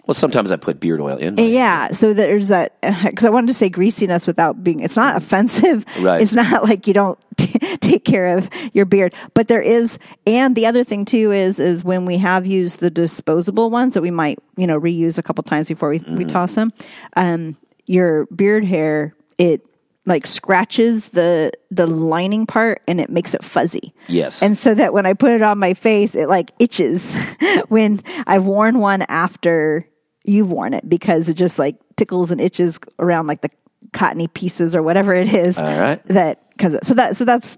Well, 0.08 0.14
sometimes 0.14 0.50
I 0.50 0.56
put 0.56 0.80
beard 0.80 1.02
oil 1.02 1.18
in. 1.18 1.36
yeah, 1.36 1.92
so 1.92 2.14
there's 2.14 2.48
that 2.48 2.80
because 3.04 3.26
I 3.26 3.28
wanted 3.28 3.48
to 3.48 3.54
say 3.54 3.68
greasiness 3.68 4.26
without 4.26 4.64
being. 4.64 4.80
It's 4.80 4.96
not 4.96 5.18
offensive. 5.18 5.84
Right. 6.00 6.22
It's 6.22 6.32
not 6.32 6.64
like 6.64 6.86
you 6.86 6.94
don't 6.94 7.18
take 7.82 8.06
care 8.06 8.38
of 8.38 8.48
your 8.72 8.86
beard, 8.86 9.12
but 9.34 9.48
there 9.48 9.60
is. 9.60 9.98
And 10.26 10.56
the 10.56 10.64
other 10.64 10.82
thing 10.82 11.04
too 11.04 11.30
is 11.30 11.58
is 11.58 11.84
when 11.84 12.06
we 12.06 12.16
have 12.16 12.46
used 12.46 12.80
the 12.80 12.88
disposable 12.88 13.68
ones 13.68 13.92
that 13.92 14.00
we 14.00 14.10
might 14.10 14.38
you 14.56 14.66
know 14.66 14.80
reuse 14.80 15.18
a 15.18 15.22
couple 15.22 15.44
times 15.44 15.68
before 15.68 15.90
we 15.90 15.98
we 16.08 16.24
toss 16.24 16.54
them. 16.54 16.72
Um, 17.14 17.58
your 17.84 18.24
beard 18.26 18.64
hair 18.64 19.14
it 19.36 19.62
like 20.06 20.26
scratches 20.26 21.10
the 21.10 21.52
the 21.70 21.86
lining 21.86 22.46
part 22.46 22.80
and 22.88 22.98
it 22.98 23.10
makes 23.10 23.34
it 23.34 23.44
fuzzy. 23.44 23.92
Yes. 24.06 24.42
And 24.42 24.56
so 24.56 24.74
that 24.74 24.94
when 24.94 25.04
I 25.04 25.12
put 25.12 25.32
it 25.32 25.42
on 25.42 25.58
my 25.58 25.74
face, 25.74 26.14
it 26.14 26.30
like 26.30 26.50
itches 26.58 27.14
when 27.68 28.00
I've 28.26 28.46
worn 28.46 28.78
one 28.78 29.02
after 29.02 29.86
you've 30.28 30.50
worn 30.50 30.74
it 30.74 30.88
because 30.88 31.28
it 31.28 31.34
just 31.34 31.58
like 31.58 31.76
tickles 31.96 32.30
and 32.30 32.40
itches 32.40 32.78
around 32.98 33.26
like 33.26 33.40
the 33.40 33.50
cottony 33.92 34.28
pieces 34.28 34.76
or 34.76 34.82
whatever 34.82 35.14
it 35.14 35.32
is. 35.32 35.56
All 35.58 35.64
right. 35.78 36.04
That 36.06 36.48
because 36.50 36.78
so 36.86 36.94
that 36.94 37.16
so 37.16 37.24
that's 37.24 37.56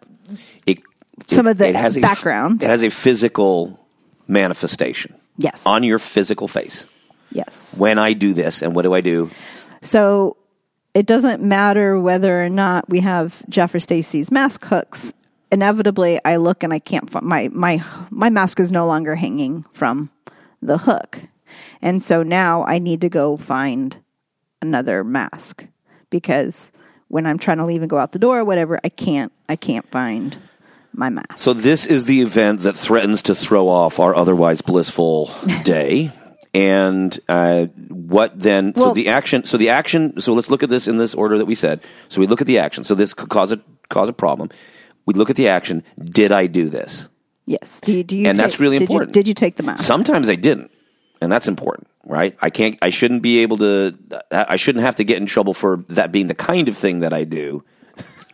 It, 0.66 0.78
Some 1.26 1.46
of 1.46 1.58
the 1.58 1.66
a 1.66 1.74
f- 1.74 2.00
background. 2.00 2.62
it 2.62 2.66
has 2.66 2.82
a 2.84 2.90
physical 2.90 3.78
manifestation 4.28 5.14
yes 5.36 5.66
on 5.66 5.82
your 5.82 5.98
physical 5.98 6.46
face. 6.48 6.86
yes. 7.32 7.76
When 7.78 7.98
I 7.98 8.12
do 8.14 8.32
this, 8.34 8.62
and 8.62 8.74
what 8.74 8.82
do 8.82 8.94
I 8.94 9.00
do? 9.00 9.30
So 9.82 10.36
it 10.94 11.06
doesn't 11.06 11.42
matter 11.42 11.98
whether 11.98 12.44
or 12.44 12.48
not 12.48 12.88
we 12.88 13.00
have 13.00 13.42
Jeff 13.48 13.74
or 13.74 13.80
Stacy's 13.80 14.30
mask 14.30 14.64
hooks. 14.64 15.12
Inevitably, 15.52 16.20
I 16.24 16.36
look 16.36 16.62
and 16.62 16.72
I 16.72 16.78
can't 16.78 17.10
find 17.10 17.26
my 17.26 17.48
my 17.52 17.82
my 18.10 18.30
mask 18.30 18.60
is 18.60 18.70
no 18.70 18.86
longer 18.86 19.16
hanging 19.16 19.64
from 19.72 20.10
the 20.62 20.78
hook, 20.78 21.20
and 21.82 22.02
so 22.02 22.22
now 22.22 22.64
I 22.66 22.78
need 22.78 23.00
to 23.02 23.08
go 23.08 23.36
find 23.36 23.96
another 24.62 25.02
mask 25.04 25.66
because 26.10 26.70
when 27.08 27.26
I'm 27.26 27.38
trying 27.38 27.58
to 27.58 27.64
leave 27.64 27.82
and 27.82 27.90
go 27.90 27.98
out 27.98 28.12
the 28.12 28.18
door 28.18 28.38
or 28.40 28.44
whatever, 28.44 28.78
I 28.84 28.88
can't 28.88 29.32
I 29.48 29.56
can't 29.56 29.88
find 29.90 30.36
my 30.92 31.08
mask. 31.08 31.36
So 31.36 31.52
this 31.52 31.86
is 31.86 32.04
the 32.04 32.20
event 32.20 32.60
that 32.60 32.76
threatens 32.76 33.22
to 33.22 33.34
throw 33.34 33.68
off 33.68 33.98
our 34.00 34.14
otherwise 34.14 34.60
blissful 34.60 35.30
day. 35.64 36.10
And 36.52 37.16
uh, 37.28 37.66
what 37.88 38.36
then? 38.38 38.74
so 38.74 38.92
the 38.92 39.06
action. 39.08 39.44
So 39.44 39.56
the 39.56 39.68
action. 39.68 40.20
So 40.20 40.34
let's 40.34 40.50
look 40.50 40.64
at 40.64 40.68
this 40.68 40.88
in 40.88 40.96
this 40.96 41.14
order 41.14 41.38
that 41.38 41.44
we 41.46 41.54
said. 41.54 41.80
So 42.08 42.20
we 42.20 42.26
look 42.26 42.40
at 42.40 42.48
the 42.48 42.58
action. 42.58 42.82
So 42.82 42.96
this 42.96 43.14
could 43.14 43.28
cause 43.28 43.52
a 43.52 43.60
cause 43.88 44.08
a 44.08 44.12
problem. 44.12 44.50
We 45.06 45.14
look 45.14 45.30
at 45.30 45.36
the 45.36 45.46
action. 45.48 45.84
Did 46.02 46.32
I 46.32 46.48
do 46.48 46.68
this? 46.68 47.08
Yes. 47.46 47.80
Do 47.80 47.92
you, 47.92 48.04
do 48.04 48.16
you 48.16 48.26
And 48.28 48.36
that's 48.38 48.54
take- 48.54 48.60
really 48.60 48.78
did 48.78 48.88
you- 48.88 48.94
important. 48.94 49.14
did 49.14 49.26
you 49.28 49.34
take 49.34 49.56
the 49.56 49.62
mask? 49.62 49.84
Sometimes 49.84 50.28
I 50.28 50.34
didn't, 50.36 50.70
and 51.20 51.30
that's 51.30 51.48
important, 51.48 51.88
right? 52.04 52.36
I 52.40 52.50
can't. 52.50 52.78
I 52.82 52.90
shouldn't 52.90 53.22
be 53.22 53.40
able 53.40 53.58
to. 53.58 53.94
I 54.30 54.56
shouldn't 54.56 54.84
have 54.84 54.96
to 54.96 55.04
get 55.04 55.18
in 55.18 55.26
trouble 55.26 55.54
for 55.54 55.78
that 55.88 56.12
being 56.12 56.26
the 56.26 56.34
kind 56.34 56.68
of 56.68 56.76
thing 56.76 57.00
that 57.00 57.12
I 57.12 57.24
do. 57.24 57.64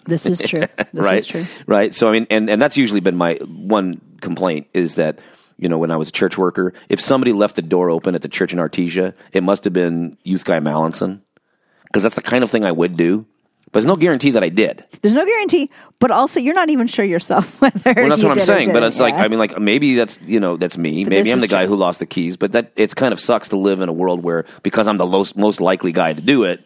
This 0.05 0.27
is 0.27 0.41
true. 0.41 0.63
This 0.93 1.05
right? 1.05 1.19
is 1.19 1.27
true. 1.27 1.45
Right. 1.67 1.93
So 1.93 2.09
I 2.09 2.13
mean, 2.13 2.27
and 2.31 2.49
and 2.49 2.63
that's 2.63 2.77
usually 2.77 3.01
been 3.01 3.17
my 3.17 3.35
one 3.45 4.01
complaint 4.21 4.69
is 4.73 4.95
that 4.95 5.21
you 5.59 5.69
know 5.69 5.79
when 5.79 5.91
I 5.91 5.97
was 5.97 6.09
a 6.09 6.13
church 6.13 6.39
worker, 6.39 6.73
if 6.89 7.01
somebody 7.01 7.33
left 7.33 7.57
the 7.57 7.63
door 7.63 7.91
open 7.91 8.15
at 8.15 8.23
the 8.23 8.29
church 8.29 8.53
in 8.53 8.59
Artesia, 8.59 9.15
it 9.33 9.43
must 9.43 9.65
have 9.65 9.73
been 9.73 10.17
youth 10.23 10.45
guy 10.45 10.61
Mallinson 10.61 11.21
because 11.85 12.03
that's 12.03 12.15
the 12.15 12.23
kind 12.23 12.45
of 12.45 12.51
thing 12.51 12.65
I 12.65 12.73
would 12.73 12.97
do. 12.97 13.27
But 13.77 13.81
there's 13.81 13.89
no 13.89 13.97
guarantee 13.97 14.31
that 14.31 14.43
I 14.43 14.49
did. 14.49 14.83
There's 15.03 15.13
no 15.13 15.27
guarantee, 15.27 15.71
but 15.99 16.11
also 16.11 16.41
you're 16.41 16.55
not 16.55 16.71
even 16.71 16.87
sure 16.87 17.05
yourself 17.05 17.61
whether. 17.61 17.93
Well, 17.95 18.09
that's 18.09 18.23
what 18.23 18.33
I'm 18.33 18.41
saying. 18.41 18.73
But 18.73 18.83
it's 18.83 18.99
like. 18.99 19.13
I 19.13 19.29
mean, 19.29 19.39
like 19.39 19.59
maybe 19.61 19.97
that's 19.97 20.19
you 20.23 20.41
know 20.41 20.57
that's 20.57 20.79
me. 20.79 21.05
But 21.05 21.11
maybe 21.11 21.31
I'm 21.31 21.41
the 21.41 21.47
guy 21.47 21.67
true. 21.67 21.75
who 21.75 21.77
lost 21.77 21.99
the 21.99 22.07
keys. 22.07 22.39
But 22.39 22.53
that 22.53 22.73
it's 22.77 22.95
kind 22.95 23.13
of 23.13 23.21
sucks 23.21 23.51
to 23.51 23.59
live 23.59 23.81
in 23.81 23.91
a 23.91 23.93
world 23.93 24.23
where 24.23 24.47
because 24.63 24.89
I'm 24.89 24.97
the 24.97 25.05
most 25.05 25.37
most 25.37 25.61
likely 25.61 25.93
guy 25.93 26.15
to 26.15 26.23
do 26.23 26.45
it, 26.45 26.63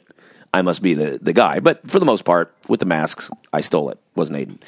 I 0.54 0.62
must 0.62 0.82
be 0.82 0.94
the 0.94 1.18
the 1.20 1.32
guy. 1.32 1.58
But 1.58 1.90
for 1.90 1.98
the 1.98 2.06
most 2.06 2.24
part, 2.24 2.54
with 2.68 2.78
the 2.78 2.86
masks, 2.86 3.28
I 3.52 3.62
stole 3.62 3.90
it. 3.90 3.98
Wasn't 4.14 4.38
Aiden. 4.38 4.58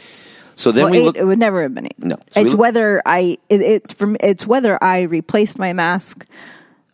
So 0.57 0.72
then 0.72 0.87
Well, 0.87 0.90
we 0.94 0.98
it, 0.98 1.05
look. 1.05 1.16
it 1.18 1.24
would 1.24 1.38
never 1.38 1.62
have 1.62 1.74
been. 1.76 1.87
It. 1.87 1.94
No. 1.98 2.16
So 2.33 2.40
it's 2.40 2.50
look- 2.50 2.59
whether 2.59 3.02
I 3.07 3.38
it, 3.50 3.61
it 3.61 3.92
from 3.92 4.16
it's 4.18 4.48
whether 4.48 4.83
I 4.83 5.02
replaced 5.02 5.60
my 5.60 5.75
mask 5.75 6.27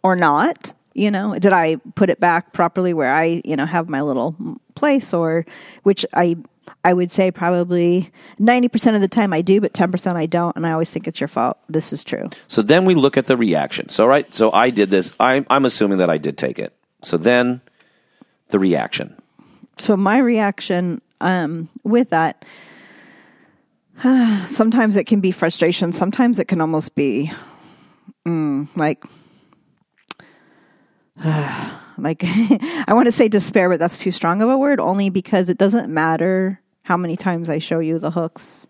or 0.03 0.15
not. 0.15 0.75
You 0.99 1.11
know, 1.11 1.39
did 1.39 1.53
I 1.53 1.77
put 1.95 2.11
it 2.11 2.21
back 2.21 2.53
properly 2.53 2.93
where 2.93 3.13
I 3.13 3.41
you 3.45 3.57
know 3.57 3.67
have 3.67 3.89
my 3.89 4.03
little 4.03 4.37
place 4.75 5.15
or 5.15 5.47
which 5.83 6.05
I. 6.15 6.37
I 6.85 6.93
would 6.93 7.11
say 7.11 7.31
probably 7.31 8.11
90% 8.39 8.95
of 8.95 9.01
the 9.01 9.09
time 9.09 9.33
I 9.33 9.41
do, 9.41 9.61
but 9.61 9.73
10% 9.73 10.17
I 10.17 10.27
don't. 10.27 10.55
And 10.55 10.67
I 10.67 10.73
always 10.73 10.91
think 10.91 11.09
it's 11.09 11.19
your 11.19 11.27
fault. 11.29 11.59
This 11.69 11.93
is 11.93 12.05
true. 12.05 12.29
So 12.47 12.63
then 12.63 12.85
we 12.85 12.95
look 12.95 13.17
at 13.17 13.25
the 13.25 13.37
reaction. 13.39 13.89
So 13.89 14.07
right, 14.07 14.33
so 14.33 14.53
I 14.53 14.69
did 14.71 14.91
this. 14.91 15.17
I'm 15.19 15.47
I'm 15.51 15.65
assuming 15.65 15.99
that 15.99 16.11
I 16.11 16.19
did 16.19 16.37
take 16.37 16.59
it. 16.59 16.75
So 17.03 17.17
then 17.17 17.63
the 18.49 18.59
reaction. 18.59 19.15
so 19.79 19.97
my 19.97 20.19
reaction 20.19 21.01
um, 21.21 21.69
with 21.85 22.11
that 22.11 22.45
sometimes 24.49 24.97
it 24.97 25.05
can 25.05 25.21
be 25.21 25.31
frustration 25.31 25.93
sometimes 25.93 26.39
it 26.39 26.47
can 26.47 26.61
almost 26.61 26.95
be 26.95 27.31
mm, 28.27 28.69
like 28.77 29.05
like 31.99 32.23
I 32.25 32.93
want 32.93 33.07
to 33.07 33.13
say 33.13 33.29
despair, 33.29 33.69
but 33.69 33.79
that's 33.79 33.99
too 33.99 34.11
strong 34.11 34.43
of 34.43 34.49
a 34.49 34.59
word. 34.59 34.81
Only 34.81 35.11
because 35.11 35.49
it 35.49 35.59
doesn't 35.59 35.93
matter 35.93 36.61
how 36.83 36.97
many 36.97 37.17
times 37.17 37.51
I 37.51 37.59
show 37.59 37.81
you 37.81 37.99
the 37.99 38.11
hooks 38.11 38.67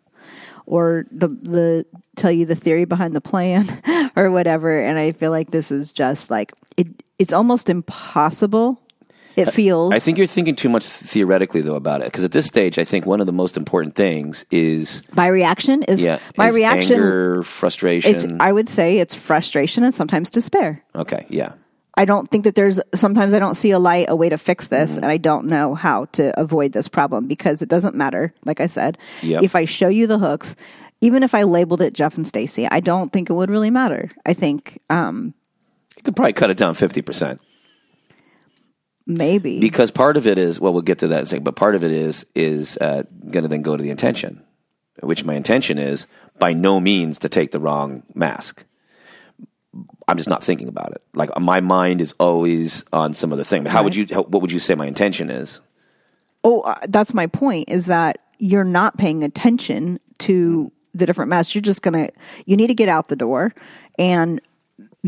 or 0.67 1.07
the 1.11 1.29
the 1.29 1.87
tell 2.17 2.33
you 2.33 2.47
the 2.47 2.55
theory 2.55 2.85
behind 2.85 3.15
the 3.15 3.21
plan 3.21 4.13
or 4.17 4.31
whatever. 4.31 4.81
And 4.81 4.99
I 4.99 5.13
feel 5.13 5.31
like 5.31 5.51
this 5.51 5.71
is 5.71 5.93
just 5.93 6.31
like 6.31 6.53
it. 6.77 6.89
It's 7.19 7.33
almost 7.33 7.69
impossible. 7.69 8.81
It 9.37 9.53
feels. 9.53 9.95
I 9.95 10.01
think 10.01 10.19
you're 10.19 10.27
thinking 10.27 10.57
too 10.57 10.69
much 10.69 10.85
theoretically 10.85 11.61
though 11.61 11.77
about 11.77 12.01
it 12.01 12.07
because 12.07 12.25
at 12.25 12.33
this 12.33 12.47
stage, 12.47 12.77
I 12.77 12.83
think 12.83 13.07
one 13.07 13.21
of 13.21 13.27
the 13.27 13.33
most 13.33 13.57
important 13.57 13.95
things 13.95 14.45
is 14.51 15.03
my 15.15 15.29
reaction 15.29 15.85
is 15.85 16.05
yeah, 16.05 16.19
my 16.37 16.49
is 16.49 16.55
reaction. 16.57 16.95
anger, 16.95 17.43
frustration. 17.45 18.15
It's, 18.15 18.27
I 18.41 18.51
would 18.51 18.69
say 18.69 18.99
it's 18.99 19.15
frustration 19.15 19.85
and 19.85 19.95
sometimes 19.95 20.31
despair. 20.31 20.83
okay, 20.97 21.25
yeah, 21.29 21.53
I 21.99 22.05
don't 22.05 22.29
think 22.31 22.45
that 22.45 22.55
there's 22.55 22.79
sometimes 22.95 23.35
I 23.35 23.39
don't 23.41 23.57
see 23.57 23.73
a 23.73 23.79
light, 23.79 24.07
a 24.09 24.17
way 24.17 24.29
to 24.29 24.39
fix 24.39 24.69
this, 24.69 24.93
Mm-hmm. 24.95 25.03
and 25.03 25.13
I 25.13 25.17
don't 25.19 25.47
know 25.47 25.75
how 25.75 26.07
to 26.13 26.39
avoid 26.41 26.73
this 26.73 26.89
problem 26.89 27.27
because 27.27 27.61
it 27.61 27.69
doesn't 27.69 27.95
matter. 27.95 28.33
Like 28.45 28.61
I 28.61 28.67
said, 28.69 28.97
Yep. 29.23 29.43
if 29.43 29.57
I 29.57 29.65
show 29.67 29.89
you 29.89 30.07
the 30.07 30.19
hooks, 30.19 30.55
even 31.01 31.23
if 31.23 31.35
I 31.35 31.43
labeled 31.43 31.81
it 31.83 31.93
Jeff 31.95 32.17
and 32.17 32.27
Stacy, 32.27 32.67
I 32.71 32.81
don't 32.81 33.13
think 33.13 33.31
it 33.31 33.35
would 33.35 33.51
really 33.51 33.71
matter. 33.71 34.09
I 34.25 34.33
think 34.33 34.79
um, 34.91 35.35
you 35.97 36.03
could 36.05 36.17
probably 36.17 36.33
cut 36.33 36.51
it 36.51 36.57
down 36.59 36.75
fifty 36.75 37.03
percent 37.03 37.41
maybe 39.07 39.59
because 39.59 39.91
part 39.91 40.17
of 40.17 40.27
it 40.27 40.39
is 40.39 40.61
well, 40.61 40.73
we'll 40.73 40.83
get 40.83 40.99
to 40.99 41.09
that 41.09 41.19
in 41.19 41.23
a 41.23 41.27
second, 41.27 41.45
but 41.45 41.57
part 41.57 41.75
of 41.75 41.83
it 41.85 41.91
is 41.91 42.27
is 42.35 42.77
uh, 42.79 43.03
going 43.31 43.43
to 43.43 43.49
then 43.49 43.63
go 43.63 43.77
to 43.77 43.83
the 43.83 43.91
intention, 43.91 44.43
which 45.03 45.25
my 45.25 45.35
intention 45.35 45.79
is 45.79 46.07
by 46.39 46.53
no 46.53 46.79
means 46.81 47.19
to 47.21 47.29
take 47.29 47.51
the 47.51 47.59
wrong 47.61 48.03
mask. 48.15 48.65
I'm 50.09 50.17
just 50.17 50.29
not 50.29 50.43
thinking 50.43 50.69
about 50.69 50.93
it. 50.93 51.03
Like 51.15 51.31
my 51.39 51.61
mind 51.61 52.01
is 52.01 52.15
always 52.19 52.83
on 52.93 53.13
some 53.13 53.33
other 53.33 53.45
thing. 53.45 53.63
But 53.63 53.73
how 53.73 53.85
would 53.85 53.95
you? 53.95 54.07
How, 54.11 54.23
what 54.23 54.41
would 54.41 54.51
you 54.51 54.59
say 54.59 54.75
my 54.75 54.87
intention 54.87 55.31
is? 55.31 55.61
Oh, 56.43 56.63
uh, 56.63 56.79
that's 56.89 57.13
my 57.13 57.27
point. 57.27 57.69
Is 57.69 57.87
that 57.87 58.19
you're 58.39 58.65
not 58.65 58.97
paying 58.97 59.23
attention 59.23 60.01
to 60.21 60.73
the 60.95 61.05
different 61.05 61.29
masks. 61.29 61.55
You're 61.55 61.63
just 61.63 61.83
gonna. 61.83 62.09
You 62.47 62.57
need 62.57 62.69
to 62.69 62.75
get 62.75 62.89
out 62.89 63.09
the 63.09 63.17
door, 63.17 63.55
and 63.99 64.41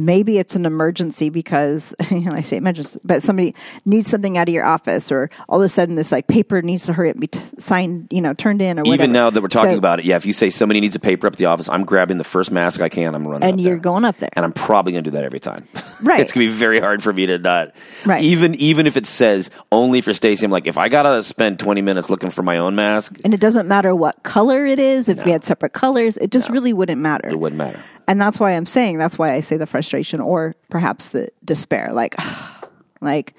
maybe 0.06 0.38
it's 0.38 0.56
an 0.56 0.66
emergency 0.66 1.30
because 1.30 1.94
you 2.10 2.20
know, 2.20 2.32
I 2.32 2.42
say 2.42 2.56
emergency, 2.56 2.98
but 3.04 3.22
somebody 3.22 3.54
needs 3.84 4.10
something 4.10 4.36
out 4.38 4.48
of 4.48 4.54
your 4.54 4.64
office, 4.64 5.10
or 5.12 5.30
all 5.48 5.60
of 5.60 5.64
a 5.64 5.68
sudden 5.68 5.94
this 5.96 6.12
like 6.12 6.26
paper 6.26 6.62
needs 6.62 6.84
to 6.86 6.92
hurry 6.92 7.10
up 7.10 7.14
and 7.14 7.20
be 7.20 7.26
t- 7.28 7.40
signed, 7.58 8.08
you 8.10 8.20
know, 8.20 8.34
turned 8.34 8.62
in, 8.62 8.78
or 8.78 8.82
whatever. 8.82 9.02
Even 9.02 9.12
now 9.12 9.30
that 9.30 9.40
we're 9.40 9.48
talking 9.48 9.72
So- 9.72 9.78
about 9.78 9.98
it, 10.00 10.04
yeah. 10.04 10.16
If 10.16 10.26
you 10.26 10.32
say 10.32 10.50
somebody 10.50 10.80
needs 10.80 10.94
a 10.96 11.00
paper 11.00 11.26
up 11.26 11.34
at 11.34 11.38
the 11.38 11.46
office, 11.46 11.68
I'm 11.68 11.84
grabbing 11.84 12.18
the 12.18 12.24
first 12.24 12.50
mask 12.50 12.80
I 12.80 12.88
can. 12.88 13.14
I'm 13.14 13.26
running, 13.26 13.48
and 13.48 13.58
up 13.60 13.64
you're 13.64 13.76
there. 13.76 13.82
going 13.82 14.04
up 14.04 14.18
there. 14.18 14.30
and 14.34 14.44
I'm 14.44 14.52
probably 14.52 14.92
going 14.92 15.04
to 15.04 15.10
do 15.10 15.16
that 15.16 15.24
every 15.24 15.40
time. 15.40 15.66
Right. 16.02 16.20
it's 16.20 16.32
going 16.32 16.46
to 16.46 16.52
be 16.54 16.58
very 16.58 16.80
hard 16.80 17.02
for 17.02 17.12
me 17.12 17.26
to 17.26 17.36
not. 17.36 17.74
Right. 18.06 18.22
Even 18.22 18.54
even 18.54 18.86
if 18.86 18.96
it 18.96 19.04
says 19.04 19.50
only 19.70 20.00
for 20.00 20.14
Stacy, 20.14 20.46
I'm 20.46 20.50
like, 20.50 20.66
if 20.66 20.78
I 20.78 20.88
got 20.88 21.02
to 21.02 21.22
spend 21.22 21.58
20 21.58 21.82
minutes 21.82 22.08
looking 22.08 22.30
for 22.30 22.42
my 22.42 22.56
own 22.56 22.74
mask, 22.74 23.18
and 23.22 23.34
it 23.34 23.40
doesn't 23.40 23.68
matter 23.68 23.94
what 23.94 24.22
color 24.22 24.64
it 24.64 24.78
is. 24.78 25.10
If 25.10 25.22
we 25.26 25.30
had 25.30 25.44
separate 25.44 25.74
colors, 25.74 26.16
it 26.16 26.30
just 26.30 26.48
really 26.48 26.72
wouldn't 26.72 27.02
matter. 27.02 27.28
it 27.28 27.38
wouldn't 27.38 27.58
matter. 27.58 27.80
And 28.10 28.20
that's 28.20 28.40
why 28.40 28.56
I'm 28.56 28.66
saying 28.66 28.98
that's 28.98 29.20
why 29.20 29.34
I 29.34 29.38
say 29.38 29.56
the 29.56 29.68
frustration 29.68 30.20
or 30.20 30.56
perhaps 30.68 31.10
the 31.10 31.28
despair. 31.44 31.92
Like, 31.92 32.16
like 33.00 33.34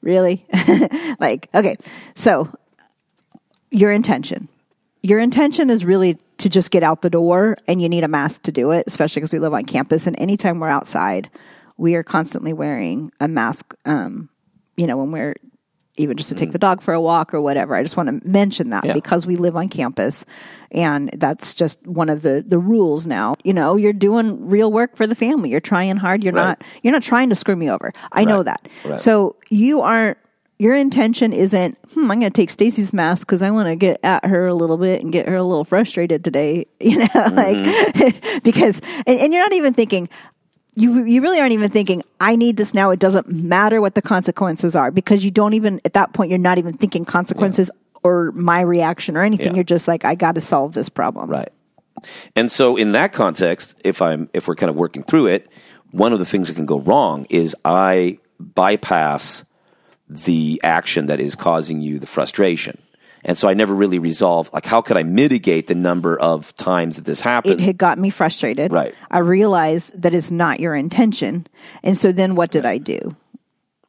really, 0.00 0.46
like 1.20 1.50
okay. 1.54 1.76
So 2.14 2.50
your 3.70 3.92
intention, 3.92 4.48
your 5.02 5.18
intention 5.18 5.68
is 5.68 5.84
really 5.84 6.16
to 6.38 6.48
just 6.48 6.70
get 6.70 6.82
out 6.82 7.02
the 7.02 7.10
door, 7.10 7.58
and 7.68 7.82
you 7.82 7.88
need 7.90 8.02
a 8.02 8.08
mask 8.08 8.44
to 8.44 8.52
do 8.52 8.70
it, 8.70 8.84
especially 8.86 9.20
because 9.20 9.32
we 9.32 9.40
live 9.40 9.52
on 9.52 9.66
campus. 9.66 10.06
And 10.06 10.18
anytime 10.18 10.58
we're 10.58 10.68
outside, 10.68 11.28
we 11.76 11.94
are 11.94 12.02
constantly 12.02 12.54
wearing 12.54 13.12
a 13.20 13.28
mask. 13.28 13.74
Um, 13.84 14.30
you 14.78 14.86
know, 14.86 14.96
when 14.96 15.10
we're 15.10 15.34
even 15.96 16.16
just 16.16 16.28
to 16.30 16.34
take 16.34 16.50
the 16.52 16.58
dog 16.58 16.80
for 16.82 16.92
a 16.94 17.00
walk 17.00 17.32
or 17.34 17.40
whatever. 17.40 17.74
I 17.74 17.82
just 17.82 17.96
want 17.96 18.08
to 18.22 18.28
mention 18.28 18.70
that 18.70 18.84
Yeah. 18.84 18.92
because 18.94 19.26
we 19.26 19.36
live 19.36 19.54
on 19.56 19.68
campus 19.68 20.24
and 20.72 21.08
that's 21.16 21.54
just 21.54 21.84
one 21.86 22.08
of 22.08 22.22
the 22.22 22.44
the 22.46 22.58
rules 22.58 23.06
now. 23.06 23.36
You 23.44 23.52
know, 23.54 23.76
you're 23.76 23.92
doing 23.92 24.48
real 24.48 24.72
work 24.72 24.96
for 24.96 25.06
the 25.06 25.14
family. 25.14 25.50
You're 25.50 25.60
trying 25.60 25.96
hard. 25.96 26.24
You're 26.24 26.32
Right. 26.32 26.48
not 26.58 26.64
you're 26.82 26.92
not 26.92 27.02
trying 27.02 27.28
to 27.28 27.34
screw 27.36 27.54
me 27.56 27.70
over. 27.70 27.92
I 28.12 28.24
know 28.24 28.42
that. 28.42 28.66
Right. 28.84 29.00
So 29.00 29.36
you 29.50 29.82
aren't 29.82 30.18
your 30.56 30.76
intention 30.76 31.32
isn't, 31.32 31.76
hmm, 31.94 32.08
I'm 32.10 32.20
going 32.20 32.30
to 32.30 32.30
take 32.30 32.48
Stacy's 32.48 32.92
mask 32.92 33.26
because 33.26 33.42
I 33.42 33.50
want 33.50 33.66
to 33.66 33.74
get 33.74 33.98
at 34.04 34.24
her 34.24 34.46
a 34.46 34.54
little 34.54 34.76
bit 34.76 35.02
and 35.02 35.12
get 35.12 35.28
her 35.28 35.34
a 35.34 35.42
little 35.42 35.64
frustrated 35.64 36.22
today, 36.22 36.66
you 36.80 36.98
know, 36.98 37.06
Mm-hmm. 37.06 37.98
like 37.98 38.42
because, 38.44 38.80
and, 39.04 39.18
and 39.18 39.32
you're 39.32 39.42
not 39.42 39.52
even 39.52 39.74
thinking, 39.74 40.08
you 40.76 41.04
you 41.04 41.20
really 41.20 41.40
aren't 41.40 41.52
even 41.52 41.70
thinking 41.70 42.02
I 42.20 42.36
need 42.36 42.56
this 42.56 42.74
now. 42.74 42.90
It 42.90 42.98
doesn't 42.98 43.28
matter 43.28 43.80
what 43.80 43.94
the 43.94 44.02
consequences 44.02 44.74
are 44.74 44.90
because 44.90 45.24
you 45.24 45.30
don't 45.30 45.54
even 45.54 45.80
at 45.84 45.94
that 45.94 46.12
point 46.12 46.30
you're 46.30 46.38
not 46.38 46.58
even 46.58 46.74
thinking 46.74 47.04
consequences 47.04 47.70
or 48.02 48.32
my 48.32 48.60
reaction 48.60 49.16
or 49.16 49.22
anything. 49.22 49.48
Yeah. 49.48 49.54
You're 49.54 49.64
just 49.64 49.88
like 49.88 50.04
I 50.04 50.14
got 50.14 50.34
to 50.34 50.40
solve 50.40 50.74
this 50.74 50.88
problem. 50.88 51.30
Right. 51.30 51.50
And 52.34 52.50
so 52.50 52.76
in 52.76 52.92
that 52.92 53.12
context, 53.12 53.74
if 53.84 54.02
I'm 54.02 54.28
if 54.32 54.48
we're 54.48 54.56
kind 54.56 54.70
of 54.70 54.76
working 54.76 55.02
through 55.02 55.28
it, 55.28 55.50
one 55.90 56.12
of 56.12 56.18
the 56.18 56.24
things 56.24 56.48
that 56.48 56.54
can 56.54 56.66
go 56.66 56.80
wrong 56.80 57.26
is 57.30 57.54
I 57.64 58.18
bypass 58.40 59.44
the 60.08 60.60
action 60.62 61.06
that 61.06 61.20
is 61.20 61.34
causing 61.34 61.80
you 61.80 61.98
the 61.98 62.06
frustration. 62.06 62.78
And 63.24 63.38
so 63.38 63.48
I 63.48 63.54
never 63.54 63.74
really 63.74 63.98
resolved, 63.98 64.52
like 64.52 64.66
how 64.66 64.82
could 64.82 64.96
I 64.96 65.02
mitigate 65.02 65.66
the 65.66 65.74
number 65.74 66.18
of 66.18 66.54
times 66.56 66.96
that 66.96 67.04
this 67.04 67.20
happened? 67.20 67.60
It 67.60 67.64
had 67.64 67.78
got 67.78 67.98
me 67.98 68.10
frustrated. 68.10 68.72
Right. 68.72 68.94
I 69.10 69.18
realized 69.18 70.00
that 70.02 70.14
it's 70.14 70.30
not 70.30 70.60
your 70.60 70.74
intention, 70.74 71.46
and 71.82 71.96
so 71.96 72.12
then 72.12 72.34
what 72.34 72.50
did 72.50 72.66
I 72.66 72.78
do? 72.78 73.16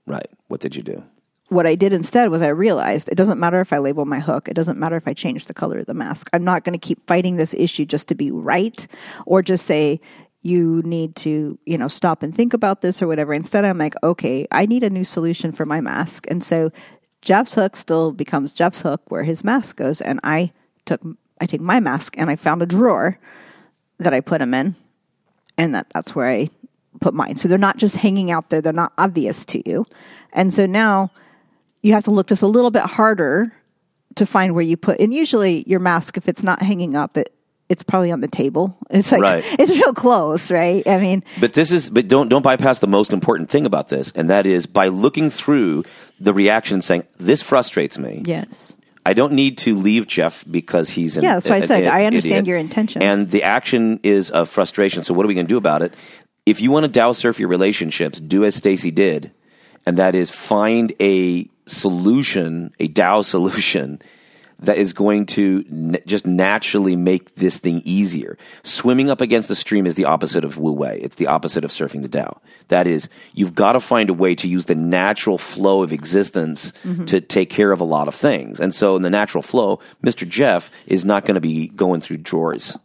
right. 0.08 0.30
What 0.48 0.62
did 0.62 0.76
you 0.76 0.84
do? 0.84 1.04
what 1.50 1.68
I 1.68 1.76
did 1.76 1.94
instead 1.94 2.30
was 2.30 2.42
I 2.42 2.48
realized 2.48 3.08
it 3.10 3.16
doesn't 3.16 3.40
matter 3.40 3.62
if 3.62 3.72
I 3.72 3.78
label 3.78 4.06
my 4.06 4.20
hook. 4.20 4.48
It 4.48 4.56
doesn't 4.56 4.80
matter 4.80 4.96
if 4.96 5.08
I 5.08 5.14
change 5.14 5.46
the 5.46 5.54
color 5.54 5.78
of 5.78 5.86
the 5.86 5.94
mask. 5.94 6.30
I'm 6.34 6.44
not 6.44 6.64
going 6.64 6.78
to 6.78 6.86
keep 6.86 7.06
fighting 7.06 7.38
this 7.38 7.54
issue 7.54 7.86
just 7.86 8.08
to 8.08 8.16
be 8.16 8.32
right 8.32 8.88
or 9.26 9.42
just 9.42 9.66
say, 9.66 10.02
you 10.42 10.84
need 10.84 11.16
to, 11.16 11.58
you 11.66 11.78
know, 11.78 11.88
stop 11.88 12.22
and 12.22 12.34
think 12.34 12.54
about 12.54 12.82
this 12.82 13.02
or 13.02 13.08
whatever. 13.08 13.34
Instead, 13.34 13.66
I'm 13.66 13.80
like, 13.80 13.96
okay, 14.04 14.48
I 14.52 14.68
need 14.68 14.84
a 14.84 14.92
new 14.92 15.04
solution 15.04 15.52
for 15.52 15.66
my 15.66 15.82
mask. 15.82 16.26
And 16.30 16.44
so 16.44 16.72
Jeff's 17.26 17.56
hook 17.56 17.76
still 17.76 18.12
becomes 18.12 18.54
Jeff's 18.54 18.82
hook 18.82 19.02
where 19.10 19.24
his 19.24 19.44
mask 19.44 19.78
goes. 19.78 20.00
And 20.00 20.20
I 20.24 20.54
took, 20.86 21.02
I 21.42 21.48
take 21.48 21.60
my 21.60 21.80
mask 21.80 22.14
and 22.18 22.30
I 22.30 22.36
found 22.36 22.62
a 22.62 22.68
drawer 22.68 23.20
that 23.98 24.14
I 24.14 24.22
put 24.22 24.40
them 24.40 24.54
in. 24.54 24.76
And 25.58 25.74
that, 25.74 25.90
that's 25.90 26.16
where 26.16 26.28
I 26.28 26.50
put 27.02 27.16
mine. 27.16 27.36
So 27.36 27.48
they're 27.48 27.58
not 27.58 27.78
just 27.78 27.96
hanging 27.96 28.30
out 28.30 28.50
there. 28.50 28.62
They're 28.62 28.72
not 28.72 28.94
obvious 28.98 29.44
to 29.48 29.70
you. 29.70 29.86
And 30.34 30.54
so 30.54 30.68
now 30.68 31.12
you 31.82 31.94
have 31.94 32.04
to 32.04 32.12
look 32.12 32.28
just 32.28 32.44
a 32.44 32.48
little 32.48 32.72
bit 32.72 32.84
harder 32.84 33.52
to 34.16 34.26
find 34.28 34.54
where 34.54 34.64
you 34.64 34.78
put 34.78 35.00
and 35.02 35.14
usually 35.14 35.64
your 35.68 35.82
mask 35.82 36.16
if 36.16 36.30
it's 36.30 36.42
not 36.42 36.62
hanging 36.62 36.96
up 36.96 37.18
it 37.18 37.35
it's 37.70 37.84
probably 37.84 38.12
on 38.12 38.22
the 38.22 38.28
table 38.28 38.78
it's 38.90 39.12
like 39.12 39.22
Right. 39.22 39.44
it's 39.60 39.72
real 39.72 39.94
close 39.94 40.52
right 40.52 40.86
i 40.88 41.00
mean 41.00 41.24
But 41.40 41.54
this 41.54 41.72
is 41.72 41.90
but 41.90 42.08
don't 42.08 42.30
don't 42.30 42.44
bypass 42.44 42.80
the 42.80 42.88
most 42.88 43.12
important 43.14 43.50
thing 43.50 43.66
about 43.66 43.90
this, 43.90 44.12
and 44.12 44.30
that 44.30 44.46
is 44.46 44.66
by 44.68 44.88
looking 44.88 45.30
through 45.30 45.84
the 46.20 46.34
reaction 46.34 46.82
saying, 46.82 47.04
This 47.18 47.42
frustrates 47.44 47.98
me. 47.98 48.24
yes 48.26 48.76
I 49.08 49.14
don't 49.14 49.34
need 49.34 49.60
to 49.60 49.76
leave 49.76 50.08
Jeff 50.08 50.44
because 50.50 50.90
he's 50.90 51.16
an 51.18 51.24
Yeah, 51.24 51.36
that's 51.36 51.48
what 51.48 51.62
I 51.62 51.66
said. 51.66 51.78
idiot- 51.82 51.94
I 51.94 52.06
understand 52.06 52.32
idiot. 52.32 52.48
your 52.48 52.58
intention. 52.58 53.04
And 53.04 53.30
the 53.30 53.44
action 53.44 54.00
is 54.02 54.32
of 54.32 54.50
frustration. 54.50 55.04
So 55.04 55.14
what 55.14 55.24
are 55.26 55.28
we 55.28 55.36
going 55.36 55.46
to 55.46 55.54
do 55.54 55.58
about 55.58 55.84
it? 55.84 55.94
If 56.48 56.60
you 56.60 56.72
want 56.72 56.86
to 56.88 56.92
Tao 56.92 57.12
surf 57.12 57.40
your 57.40 57.50
relationships, 57.50 58.20
do 58.20 58.44
as 58.46 58.56
Stacy 58.56 58.90
did, 58.90 59.32
and 59.86 59.98
that 60.00 60.16
is 60.16 60.32
find 60.32 60.92
a 61.00 61.48
solution, 61.68 62.74
a 62.80 62.88
Tao 62.88 63.22
solution 63.36 64.02
that 64.60 64.78
is 64.78 64.94
going 64.94 65.26
to 65.26 65.64
n- 65.70 65.98
just 66.06 66.26
naturally 66.26 66.96
make 66.96 67.36
this 67.36 67.60
thing 67.60 67.82
easier. 67.84 68.38
Swimming 68.64 69.10
up 69.10 69.22
against 69.22 69.50
the 69.50 69.56
stream 69.56 69.86
is 69.86 69.96
the 69.96 70.06
opposite 70.06 70.44
of 70.44 70.58
Wu 70.58 70.72
Wei. 70.72 71.00
It's 71.02 71.16
the 71.16 71.28
opposite 71.28 71.64
of 71.64 71.72
surfing 71.72 72.02
the 72.02 72.08
Tao. 72.08 72.42
That 72.70 72.88
is, 72.88 73.10
you've 73.34 73.56
got 73.56 73.74
to 73.74 73.80
find 73.80 74.10
a 74.10 74.14
way 74.14 74.36
to 74.36 74.48
use 74.48 74.66
the 74.66 74.76
natural 74.76 75.38
flow 75.38 75.84
of 75.84 75.92
existence 75.92 76.72
mm-hmm. 76.84 77.06
to 77.06 77.22
take 77.22 77.50
care 77.50 77.72
of 77.72 77.82
a 77.82 77.86
lot 77.86 78.08
of 78.08 78.16
things. 78.16 78.60
And 78.60 78.74
so 78.74 78.96
in 78.96 79.02
the 79.02 79.10
natural 79.10 79.42
flow, 79.42 79.80
Mr. 80.04 80.28
Jeff 80.28 80.72
is 80.88 81.06
not 81.06 81.26
going 81.26 81.36
to 81.36 81.42
be 81.42 81.68
going 81.70 82.02
through 82.02 82.18
drawers. 82.18 82.78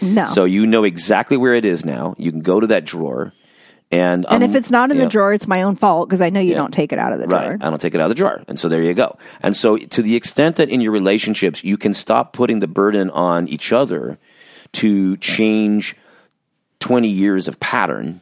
no 0.00 0.26
So 0.26 0.44
you 0.44 0.66
know 0.66 0.84
exactly 0.84 1.36
where 1.36 1.54
it 1.54 1.64
is 1.64 1.84
now. 1.84 2.14
You 2.18 2.30
can 2.30 2.40
go 2.40 2.60
to 2.60 2.66
that 2.68 2.84
drawer. 2.84 3.32
And, 3.92 4.26
and 4.28 4.42
um, 4.42 4.50
if 4.50 4.56
it's 4.56 4.70
not 4.70 4.90
in 4.90 4.96
yeah. 4.96 5.04
the 5.04 5.08
drawer 5.08 5.32
it's 5.32 5.46
my 5.46 5.62
own 5.62 5.76
fault 5.76 6.08
because 6.08 6.20
i 6.20 6.28
know 6.28 6.40
you 6.40 6.54
don't 6.54 6.72
take 6.72 6.92
it 6.92 6.98
out 6.98 7.12
of 7.12 7.20
the 7.20 7.26
drawer 7.28 7.50
Right. 7.50 7.62
I 7.62 7.70
don't 7.70 7.80
take 7.80 7.94
it 7.94 8.00
out 8.00 8.04
of 8.04 8.08
the 8.08 8.16
drawer. 8.16 8.42
And 8.48 8.58
so 8.58 8.68
there 8.68 8.82
you 8.82 8.94
go. 8.94 9.16
And 9.42 9.56
so 9.56 9.76
to 9.76 10.02
the 10.02 10.16
extent 10.16 10.56
that 10.56 10.68
in 10.68 10.80
your 10.80 10.92
relationships 10.92 11.62
you 11.62 11.76
can 11.76 11.94
stop 11.94 12.32
putting 12.32 12.58
the 12.60 12.66
burden 12.66 13.10
on 13.10 13.46
each 13.48 13.72
other 13.72 14.18
to 14.72 15.16
change 15.18 15.94
20 16.80 17.08
years 17.08 17.48
of 17.48 17.58
pattern, 17.60 18.20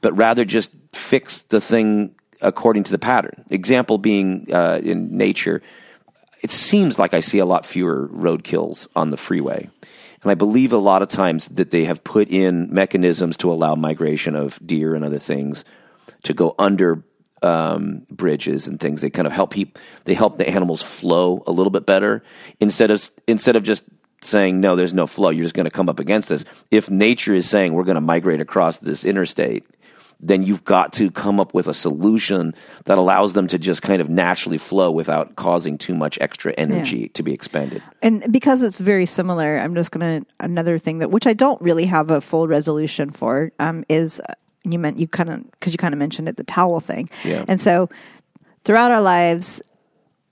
but 0.00 0.16
rather 0.16 0.44
just 0.44 0.72
fix 0.92 1.42
the 1.42 1.60
thing 1.60 2.14
according 2.40 2.84
to 2.84 2.90
the 2.90 2.98
pattern. 2.98 3.44
Example 3.50 3.98
being 3.98 4.52
uh, 4.52 4.80
in 4.82 5.16
nature, 5.16 5.62
it 6.42 6.50
seems 6.50 6.98
like 6.98 7.14
I 7.14 7.20
see 7.20 7.38
a 7.38 7.46
lot 7.46 7.64
fewer 7.64 8.06
road 8.06 8.44
kills 8.44 8.88
on 8.96 9.10
the 9.10 9.16
freeway. 9.16 9.70
And 10.22 10.30
I 10.30 10.34
believe 10.34 10.72
a 10.72 10.78
lot 10.78 11.02
of 11.02 11.08
times 11.08 11.48
that 11.48 11.70
they 11.70 11.84
have 11.84 12.04
put 12.04 12.30
in 12.30 12.72
mechanisms 12.72 13.36
to 13.38 13.52
allow 13.52 13.74
migration 13.74 14.34
of 14.34 14.58
deer 14.64 14.94
and 14.94 15.04
other 15.04 15.18
things 15.18 15.64
to 16.22 16.32
go 16.32 16.54
under 16.58 17.04
um, 17.42 18.06
bridges 18.10 18.68
and 18.68 18.78
things. 18.78 19.00
They 19.00 19.10
kind 19.10 19.26
of 19.26 19.32
help 19.32 19.50
peop 19.52 19.78
they 20.04 20.14
help 20.14 20.36
the 20.36 20.48
animals 20.48 20.82
flow 20.82 21.42
a 21.46 21.52
little 21.52 21.70
bit 21.70 21.86
better 21.86 22.22
instead 22.60 22.90
of 22.90 23.10
instead 23.26 23.56
of 23.56 23.64
just 23.64 23.84
saying 24.22 24.60
no, 24.60 24.76
there's 24.76 24.94
no 24.94 25.06
flow. 25.06 25.30
You're 25.30 25.44
just 25.44 25.54
going 25.54 25.64
to 25.64 25.70
come 25.70 25.88
up 25.88 25.98
against 25.98 26.28
this. 26.28 26.44
If 26.70 26.88
nature 26.88 27.34
is 27.34 27.48
saying 27.48 27.74
we're 27.74 27.84
going 27.84 27.96
to 27.96 28.00
migrate 28.00 28.40
across 28.40 28.78
this 28.78 29.04
interstate, 29.04 29.66
then 30.20 30.42
you've 30.42 30.64
got 30.64 30.92
to 30.94 31.10
come 31.10 31.40
up 31.40 31.54
with 31.54 31.66
a 31.66 31.74
solution 31.74 32.54
that 32.84 32.98
allows 32.98 33.32
them 33.32 33.46
to 33.48 33.58
just 33.58 33.82
kind 33.82 34.00
of 34.00 34.08
naturally 34.08 34.58
flow 34.58 34.90
without 34.90 35.36
causing 35.36 35.78
too 35.78 35.94
much 35.94 36.18
extra 36.20 36.52
energy 36.58 37.08
to 37.10 37.22
be 37.22 37.32
expended. 37.32 37.82
And 38.02 38.32
because 38.32 38.62
it's 38.62 38.78
very 38.78 39.06
similar, 39.06 39.58
I'm 39.58 39.74
just 39.74 39.90
going 39.90 40.20
to 40.22 40.26
another 40.40 40.78
thing 40.78 40.98
that 41.00 41.10
which 41.10 41.26
I 41.26 41.32
don't 41.32 41.60
really 41.60 41.86
have 41.86 42.10
a 42.10 42.20
full 42.20 42.46
resolution 42.48 43.10
for 43.10 43.52
um, 43.58 43.84
is 43.88 44.20
uh, 44.28 44.34
you 44.64 44.78
meant 44.78 44.98
you 44.98 45.08
kind 45.08 45.28
of 45.30 45.50
because 45.52 45.72
you 45.72 45.78
kind 45.78 45.94
of 45.94 45.98
mentioned 45.98 46.28
it 46.28 46.36
the 46.36 46.44
towel 46.44 46.80
thing, 46.80 47.10
Yeah. 47.24 47.44
and 47.48 47.60
so 47.60 47.88
throughout 48.64 48.90
our 48.92 49.02
lives, 49.02 49.60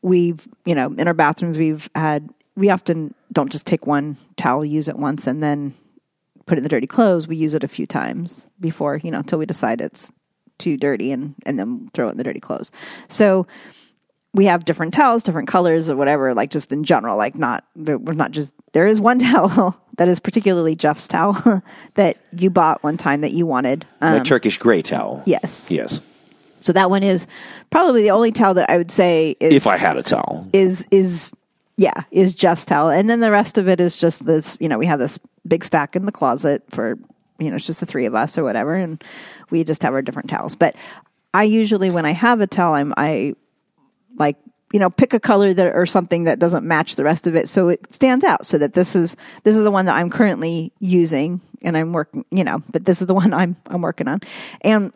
we've 0.02 0.46
you 0.64 0.74
know 0.74 0.92
in 0.92 1.08
our 1.08 1.14
bathrooms 1.14 1.58
we've 1.58 1.88
had 1.94 2.28
we 2.56 2.70
often 2.70 3.14
don't 3.32 3.50
just 3.50 3.66
take 3.66 3.86
one 3.86 4.16
towel, 4.36 4.64
use 4.64 4.88
it 4.88 4.96
once, 4.96 5.26
and 5.26 5.42
then 5.42 5.74
put 6.50 6.58
it 6.58 6.60
in 6.60 6.62
the 6.64 6.68
dirty 6.68 6.86
clothes. 6.86 7.26
We 7.28 7.36
use 7.36 7.54
it 7.54 7.64
a 7.64 7.68
few 7.68 7.86
times 7.86 8.46
before 8.58 9.00
you 9.02 9.10
know 9.10 9.18
until 9.20 9.38
we 9.38 9.46
decide 9.46 9.80
it's 9.80 10.10
too 10.58 10.76
dirty 10.76 11.12
and 11.12 11.34
and 11.46 11.58
then 11.58 11.88
throw 11.94 12.08
it 12.08 12.12
in 12.12 12.18
the 12.18 12.24
dirty 12.24 12.40
clothes. 12.40 12.70
So 13.08 13.46
we 14.32 14.44
have 14.44 14.64
different 14.64 14.94
towels, 14.94 15.22
different 15.24 15.48
colors 15.48 15.90
or 15.90 15.96
whatever, 15.96 16.34
like 16.34 16.50
just 16.50 16.70
in 16.70 16.84
general, 16.84 17.16
like 17.16 17.34
not, 17.34 17.64
we're 17.74 18.12
not 18.14 18.30
just, 18.30 18.54
there 18.72 18.86
is 18.86 19.00
one 19.00 19.18
towel 19.30 19.76
that 19.96 20.06
is 20.06 20.20
particularly 20.20 20.76
Jeff's 20.76 21.08
towel 21.08 21.62
that 21.94 22.16
you 22.36 22.48
bought 22.48 22.80
one 22.84 22.96
time 22.96 23.22
that 23.22 23.32
you 23.32 23.44
wanted. 23.44 23.84
Um, 24.00 24.20
a 24.20 24.24
Turkish 24.24 24.56
gray 24.58 24.82
towel. 24.82 25.22
yes. 25.26 25.68
Yes. 25.70 26.00
So 26.60 26.72
that 26.74 26.90
one 26.90 27.02
is 27.02 27.26
probably 27.70 28.02
the 28.02 28.10
only 28.12 28.30
towel 28.32 28.54
that 28.54 28.70
I 28.70 28.76
would 28.78 28.90
say 28.92 29.34
is, 29.40 29.52
If 29.52 29.66
I 29.66 29.78
had 29.78 29.96
a 29.96 30.02
towel. 30.04 30.46
is, 30.52 30.86
is, 30.92 31.34
yeah, 31.80 32.02
is 32.10 32.34
Jeff's 32.34 32.66
towel. 32.66 32.90
And 32.90 33.08
then 33.08 33.20
the 33.20 33.30
rest 33.30 33.56
of 33.56 33.66
it 33.66 33.80
is 33.80 33.96
just 33.96 34.26
this, 34.26 34.54
you 34.60 34.68
know, 34.68 34.76
we 34.76 34.84
have 34.84 34.98
this 34.98 35.18
big 35.48 35.64
stack 35.64 35.96
in 35.96 36.04
the 36.04 36.12
closet 36.12 36.62
for, 36.68 36.98
you 37.38 37.48
know, 37.48 37.56
it's 37.56 37.64
just 37.64 37.80
the 37.80 37.86
three 37.86 38.04
of 38.04 38.14
us 38.14 38.36
or 38.36 38.44
whatever. 38.44 38.74
And 38.74 39.02
we 39.48 39.64
just 39.64 39.82
have 39.82 39.94
our 39.94 40.02
different 40.02 40.28
towels. 40.28 40.54
But 40.54 40.76
I 41.32 41.44
usually, 41.44 41.90
when 41.90 42.04
I 42.04 42.10
have 42.10 42.42
a 42.42 42.46
towel, 42.46 42.74
I'm, 42.74 42.92
I, 42.98 43.34
like 44.18 44.36
you 44.72 44.78
know 44.78 44.90
pick 44.90 45.14
a 45.14 45.20
color 45.20 45.54
that 45.54 45.74
or 45.74 45.86
something 45.86 46.24
that 46.24 46.38
doesn't 46.38 46.66
match 46.66 46.96
the 46.96 47.02
rest 47.04 47.26
of 47.26 47.34
it 47.34 47.48
so 47.48 47.68
it 47.68 47.92
stands 47.92 48.24
out 48.24 48.44
so 48.44 48.58
that 48.58 48.74
this 48.74 48.94
is 48.94 49.16
this 49.44 49.56
is 49.56 49.64
the 49.64 49.70
one 49.70 49.86
that 49.86 49.94
I'm 49.94 50.10
currently 50.10 50.72
using 50.78 51.40
and 51.62 51.76
I'm 51.76 51.92
working 51.92 52.24
you 52.30 52.44
know 52.44 52.62
but 52.70 52.84
this 52.84 53.00
is 53.00 53.06
the 53.06 53.14
one 53.22 53.32
I'm 53.32 53.56
I'm 53.66 53.82
working 53.82 54.08
on 54.08 54.20
and 54.60 54.92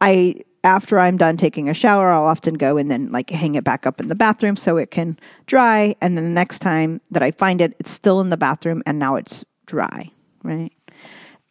I 0.00 0.42
after 0.64 0.98
I'm 0.98 1.16
done 1.16 1.36
taking 1.36 1.68
a 1.68 1.74
shower 1.74 2.10
I'll 2.10 2.24
often 2.24 2.54
go 2.54 2.76
and 2.76 2.90
then 2.90 3.10
like 3.12 3.30
hang 3.30 3.54
it 3.54 3.64
back 3.64 3.86
up 3.86 4.00
in 4.00 4.08
the 4.08 4.14
bathroom 4.14 4.56
so 4.56 4.76
it 4.76 4.90
can 4.90 5.18
dry. 5.46 5.94
And 6.00 6.16
then 6.16 6.24
the 6.24 6.30
next 6.30 6.58
time 6.60 7.00
that 7.10 7.22
I 7.22 7.30
find 7.30 7.60
it 7.60 7.74
it's 7.78 7.90
still 7.90 8.20
in 8.20 8.28
the 8.28 8.36
bathroom 8.36 8.82
and 8.86 8.98
now 8.98 9.16
it's 9.16 9.44
dry 9.66 10.10
right? 10.42 10.72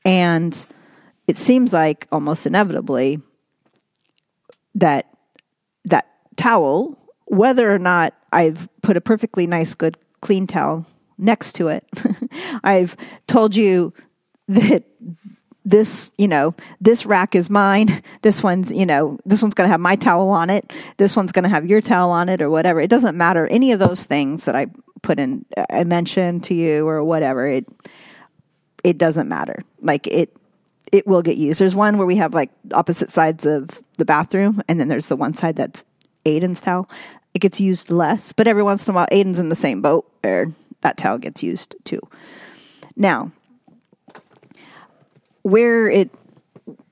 And 0.06 0.66
it 1.28 1.38
seems 1.38 1.74
like 1.74 2.08
almost 2.12 2.46
inevitably 2.46 3.22
that 4.76 5.10
that 5.86 6.08
towel, 6.36 6.98
whether 7.26 7.74
or 7.74 7.80
not 7.80 8.14
I've 8.32 8.70
put 8.82 8.98
a 8.98 9.02
perfectly 9.02 9.48
nice, 9.48 9.74
good, 9.76 9.98
clean 10.22 10.48
towel 10.48 10.86
next 11.18 11.54
to 11.54 11.68
it, 11.70 11.86
I've 12.64 12.96
told 13.28 13.56
you 13.56 13.94
that 14.48 14.84
this, 15.68 16.14
you 16.18 16.30
know, 16.30 16.56
this 16.80 17.06
rack 17.06 17.36
is 17.36 17.50
mine. 17.50 18.02
This 18.22 18.42
one's, 18.42 18.72
you 18.72 18.86
know, 18.86 19.20
this 19.26 19.42
one's 19.42 19.54
going 19.54 19.68
to 19.68 19.72
have 19.72 19.82
my 19.82 19.98
towel 19.98 20.30
on 20.30 20.50
it. 20.50 20.72
This 20.96 21.14
one's 21.14 21.34
going 21.34 21.44
to 21.44 21.50
have 21.50 21.66
your 21.66 21.82
towel 21.82 22.10
on 22.12 22.30
it 22.30 22.42
or 22.42 22.50
whatever. 22.50 22.80
It 22.80 22.90
doesn't 22.90 23.18
matter. 23.18 23.46
Any 23.48 23.74
of 23.74 23.80
those 23.80 24.06
things 24.06 24.46
that 24.46 24.56
I 24.56 24.68
put 25.02 25.20
in, 25.20 25.46
I 25.70 25.84
mentioned 25.84 26.46
to 26.46 26.54
you 26.54 26.88
or 26.88 27.04
whatever, 27.04 27.46
it, 27.46 27.66
it 28.82 28.98
doesn't 28.98 29.28
matter. 29.28 29.62
Like 29.82 30.08
it, 30.08 30.34
it 30.94 31.06
will 31.06 31.22
get 31.22 31.36
used. 31.36 31.60
There's 31.60 31.76
one 31.76 31.98
where 31.98 32.08
we 32.08 32.16
have 32.16 32.34
like 32.34 32.50
opposite 32.72 33.10
sides 33.10 33.46
of 33.46 33.70
the 33.98 34.06
bathroom, 34.06 34.62
and 34.70 34.80
then 34.80 34.88
there's 34.88 35.10
the 35.10 35.18
one 35.18 35.34
side 35.34 35.58
that's 35.58 35.84
Aiden's 36.26 36.62
towel. 36.62 36.90
It 37.34 37.40
gets 37.40 37.60
used 37.60 37.92
less, 37.92 38.32
but 38.32 38.48
every 38.48 38.64
once 38.64 38.88
in 38.88 38.94
a 38.94 38.96
while, 38.96 39.08
Aiden's 39.12 39.38
in 39.38 39.50
the 39.50 39.56
same 39.56 39.82
boat, 39.82 40.10
or 40.24 40.54
that 40.82 40.96
towel 40.96 41.18
gets 41.18 41.44
used 41.44 41.76
too. 41.84 42.00
Now, 42.96 43.34
where 45.48 45.88
it 45.88 46.10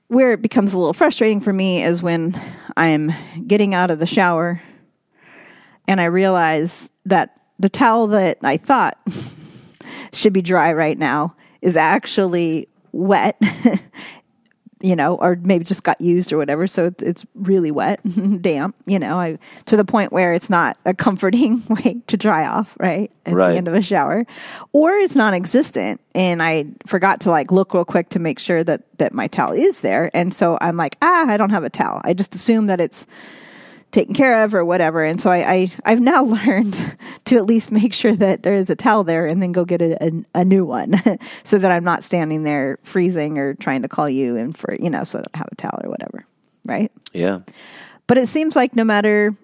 where 0.08 0.32
it 0.32 0.40
becomes 0.40 0.72
a 0.72 0.78
little 0.78 0.94
frustrating 0.94 1.42
for 1.42 1.52
me 1.52 1.82
is 1.82 2.02
when 2.02 2.40
I'm 2.74 3.12
getting 3.46 3.74
out 3.74 3.90
of 3.90 3.98
the 3.98 4.06
shower 4.06 4.62
and 5.86 6.00
I 6.00 6.06
realize 6.06 6.88
that 7.04 7.38
the 7.58 7.68
towel 7.68 8.06
that 8.08 8.38
I 8.42 8.56
thought 8.56 8.98
should 10.12 10.32
be 10.32 10.40
dry 10.40 10.72
right 10.72 10.96
now 10.96 11.36
is 11.60 11.76
actually 11.76 12.68
wet, 12.92 13.38
you 14.80 14.94
know, 14.94 15.14
or 15.16 15.36
maybe 15.42 15.64
just 15.64 15.82
got 15.84 16.00
used 16.00 16.32
or 16.32 16.36
whatever. 16.36 16.66
So 16.66 16.86
it's, 16.86 17.02
it's 17.02 17.26
really 17.34 17.70
wet, 17.70 18.00
damp, 18.42 18.76
you 18.86 18.98
know, 18.98 19.18
I, 19.18 19.38
to 19.66 19.76
the 19.76 19.84
point 19.84 20.12
where 20.12 20.34
it's 20.34 20.50
not 20.50 20.76
a 20.84 20.92
comforting 20.92 21.62
way 21.70 22.02
to 22.06 22.16
dry 22.16 22.46
off, 22.46 22.76
right? 22.78 23.10
At 23.24 23.34
Right. 23.34 23.52
the 23.52 23.56
end 23.56 23.68
of 23.68 23.74
a 23.74 23.80
shower. 23.80 24.26
Or 24.72 24.92
it's 24.92 25.16
non 25.16 25.32
existent. 25.34 26.00
And 26.14 26.42
I 26.42 26.66
forgot 26.86 27.20
to 27.22 27.30
like 27.30 27.50
look 27.50 27.72
real 27.72 27.84
quick 27.86 28.10
to 28.10 28.18
make 28.18 28.38
sure 28.38 28.62
that, 28.64 28.82
that 28.98 29.14
my 29.14 29.28
towel 29.28 29.52
is 29.52 29.80
there. 29.80 30.10
And 30.14 30.34
so 30.34 30.58
I'm 30.60 30.76
like, 30.76 30.96
ah, 31.00 31.26
I 31.26 31.36
don't 31.36 31.50
have 31.50 31.64
a 31.64 31.70
towel. 31.70 32.00
I 32.04 32.12
just 32.12 32.34
assume 32.34 32.66
that 32.66 32.80
it's, 32.80 33.06
taken 33.92 34.14
care 34.14 34.44
of 34.44 34.54
or 34.54 34.64
whatever. 34.64 35.02
And 35.02 35.20
so 35.20 35.30
I, 35.30 35.52
I 35.52 35.70
I've 35.84 36.00
now 36.00 36.22
learned 36.46 36.96
to 37.26 37.36
at 37.36 37.46
least 37.46 37.72
make 37.72 37.92
sure 37.92 38.14
that 38.14 38.42
there 38.42 38.54
is 38.54 38.70
a 38.70 38.76
towel 38.76 39.04
there 39.04 39.26
and 39.26 39.42
then 39.42 39.52
go 39.52 39.64
get 39.64 39.80
a, 39.80 40.02
a, 40.04 40.40
a 40.40 40.44
new 40.44 40.64
one 40.64 40.94
so 41.44 41.58
that 41.58 41.70
I'm 41.70 41.84
not 41.84 42.02
standing 42.04 42.42
there 42.42 42.78
freezing 42.82 43.38
or 43.38 43.54
trying 43.54 43.82
to 43.82 43.88
call 43.88 44.08
you 44.08 44.36
and 44.36 44.56
for 44.56 44.74
you 44.74 44.90
know 44.90 45.04
so 45.04 45.18
that 45.18 45.28
I 45.34 45.38
have 45.38 45.48
a 45.50 45.56
towel 45.56 45.80
or 45.82 45.90
whatever. 45.90 46.26
Right. 46.66 46.90
Yeah. 47.12 47.40
But 48.06 48.18
it 48.18 48.28
seems 48.28 48.56
like 48.56 48.76
no 48.76 48.84
matter 48.84 49.36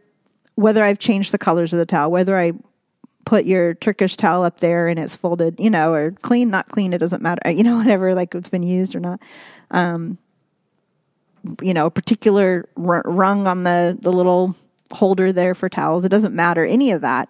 whether 0.54 0.84
I've 0.84 0.98
changed 0.98 1.32
the 1.32 1.38
colors 1.38 1.72
of 1.72 1.78
the 1.78 1.86
towel, 1.86 2.10
whether 2.10 2.36
I 2.36 2.52
put 3.24 3.44
your 3.44 3.74
Turkish 3.74 4.16
towel 4.16 4.42
up 4.42 4.60
there 4.60 4.88
and 4.88 4.98
it's 4.98 5.16
folded, 5.16 5.58
you 5.58 5.70
know, 5.70 5.92
or 5.92 6.10
clean, 6.22 6.50
not 6.50 6.68
clean, 6.68 6.92
it 6.92 6.98
doesn't 6.98 7.22
matter, 7.22 7.50
you 7.50 7.62
know, 7.62 7.76
whatever, 7.78 8.14
like 8.14 8.34
it's 8.34 8.48
been 8.48 8.62
used 8.62 8.94
or 8.94 9.00
not. 9.00 9.20
Um, 9.70 10.18
you 11.60 11.74
know, 11.74 11.86
a 11.86 11.90
particular 11.90 12.68
r- 12.76 13.02
rung 13.04 13.46
on 13.46 13.64
the, 13.64 13.96
the 14.00 14.12
little 14.12 14.54
holder 14.92 15.32
there 15.32 15.54
for 15.54 15.68
towels. 15.68 16.04
It 16.04 16.08
doesn't 16.10 16.34
matter 16.34 16.64
any 16.64 16.90
of 16.92 17.00
that. 17.02 17.28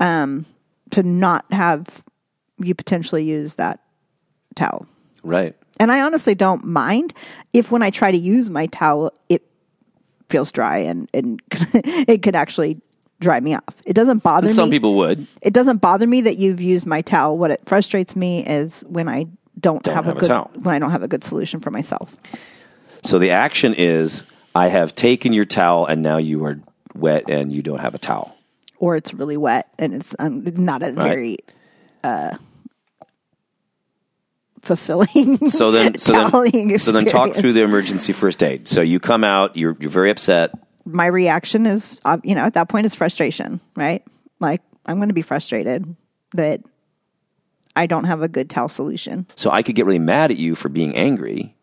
Um, 0.00 0.44
to 0.90 1.02
not 1.02 1.44
have 1.52 2.02
you 2.58 2.74
potentially 2.74 3.24
use 3.24 3.56
that 3.56 3.80
towel. 4.54 4.86
Right. 5.22 5.54
And 5.80 5.92
I 5.92 6.00
honestly 6.00 6.34
don't 6.34 6.64
mind 6.64 7.12
if 7.52 7.70
when 7.70 7.82
I 7.82 7.90
try 7.90 8.10
to 8.10 8.16
use 8.16 8.48
my 8.48 8.66
towel, 8.66 9.12
it 9.28 9.42
feels 10.28 10.50
dry 10.50 10.78
and, 10.78 11.08
and 11.12 11.40
it 11.52 12.22
could 12.22 12.34
actually 12.34 12.80
dry 13.20 13.40
me 13.40 13.54
off. 13.54 13.74
It 13.84 13.94
doesn't 13.94 14.22
bother 14.22 14.46
And 14.46 14.54
some 14.54 14.70
me. 14.70 14.76
people 14.76 14.94
would. 14.94 15.26
it 15.42 15.52
doesn't 15.52 15.78
bother 15.78 16.06
me 16.06 16.20
that 16.22 16.36
you've 16.36 16.60
used 16.60 16.86
my 16.86 17.02
towel. 17.02 17.36
What 17.36 17.50
it 17.50 17.60
frustrates 17.66 18.14
me 18.16 18.46
is 18.46 18.82
when 18.88 19.08
I 19.08 19.26
don't, 19.60 19.82
Don't 19.82 19.94
have, 19.94 20.04
have 20.04 20.16
a 20.16 20.20
good 20.20 20.64
when 20.64 20.74
I 20.74 20.78
don't 20.78 20.92
have 20.92 21.02
a 21.02 21.08
good 21.08 21.24
solution 21.24 21.58
for 21.60 21.70
myself. 21.72 22.14
So 23.02 23.18
the 23.18 23.30
action 23.30 23.74
is 23.74 24.24
I 24.54 24.68
have 24.68 24.94
taken 24.94 25.32
your 25.32 25.44
towel 25.44 25.86
and 25.86 26.02
now 26.02 26.18
you 26.18 26.44
are 26.44 26.60
wet 26.94 27.24
and 27.28 27.52
you 27.52 27.62
don't 27.62 27.80
have 27.80 27.94
a 27.94 27.98
towel. 27.98 28.36
Or 28.78 28.96
it's 28.96 29.12
really 29.12 29.36
wet 29.36 29.68
and 29.78 29.94
it's 29.94 30.14
um, 30.18 30.44
not 30.56 30.82
a 30.82 30.92
very 30.92 31.38
uh, 32.04 32.36
fulfilling. 34.62 35.38
So 35.48 35.70
then, 35.70 35.98
so 35.98 36.12
then, 36.12 36.30
toweling 36.30 36.78
so 36.78 36.92
then, 36.92 37.06
talk 37.06 37.32
through 37.32 37.52
the 37.54 37.62
emergency 37.62 38.12
first 38.12 38.42
aid. 38.42 38.68
So 38.68 38.80
you 38.80 39.00
come 39.00 39.24
out, 39.24 39.56
you're 39.56 39.76
you're 39.80 39.90
very 39.90 40.10
upset. 40.10 40.52
my 40.84 41.06
reaction 41.06 41.66
is, 41.66 42.00
you 42.22 42.34
know, 42.34 42.42
at 42.42 42.54
that 42.54 42.68
point 42.68 42.86
is 42.86 42.94
frustration, 42.94 43.60
right? 43.76 44.02
Like 44.40 44.62
I'm 44.86 44.96
going 44.96 45.08
to 45.08 45.14
be 45.14 45.22
frustrated 45.22 45.96
that 46.34 46.60
I 47.74 47.86
don't 47.86 48.04
have 48.04 48.22
a 48.22 48.28
good 48.28 48.50
towel 48.50 48.68
solution. 48.68 49.26
So 49.36 49.50
I 49.50 49.62
could 49.62 49.74
get 49.74 49.86
really 49.86 49.98
mad 49.98 50.30
at 50.30 50.36
you 50.36 50.54
for 50.54 50.68
being 50.68 50.96
angry, 50.96 51.54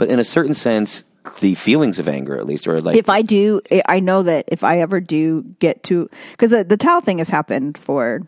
but 0.00 0.08
in 0.08 0.18
a 0.18 0.24
certain 0.24 0.54
sense, 0.54 1.04
the 1.40 1.54
feelings 1.54 1.98
of 1.98 2.08
anger, 2.08 2.34
at 2.38 2.46
least, 2.46 2.66
or 2.66 2.80
like 2.80 2.96
If 2.96 3.10
I 3.10 3.20
do, 3.20 3.60
I 3.86 4.00
know 4.00 4.22
that 4.22 4.46
if 4.48 4.64
I 4.64 4.78
ever 4.78 4.98
do 4.98 5.42
get 5.58 5.82
to, 5.84 6.08
because 6.30 6.48
the, 6.48 6.64
the 6.64 6.78
towel 6.78 7.02
thing 7.02 7.18
has 7.18 7.28
happened 7.28 7.76
for 7.76 8.26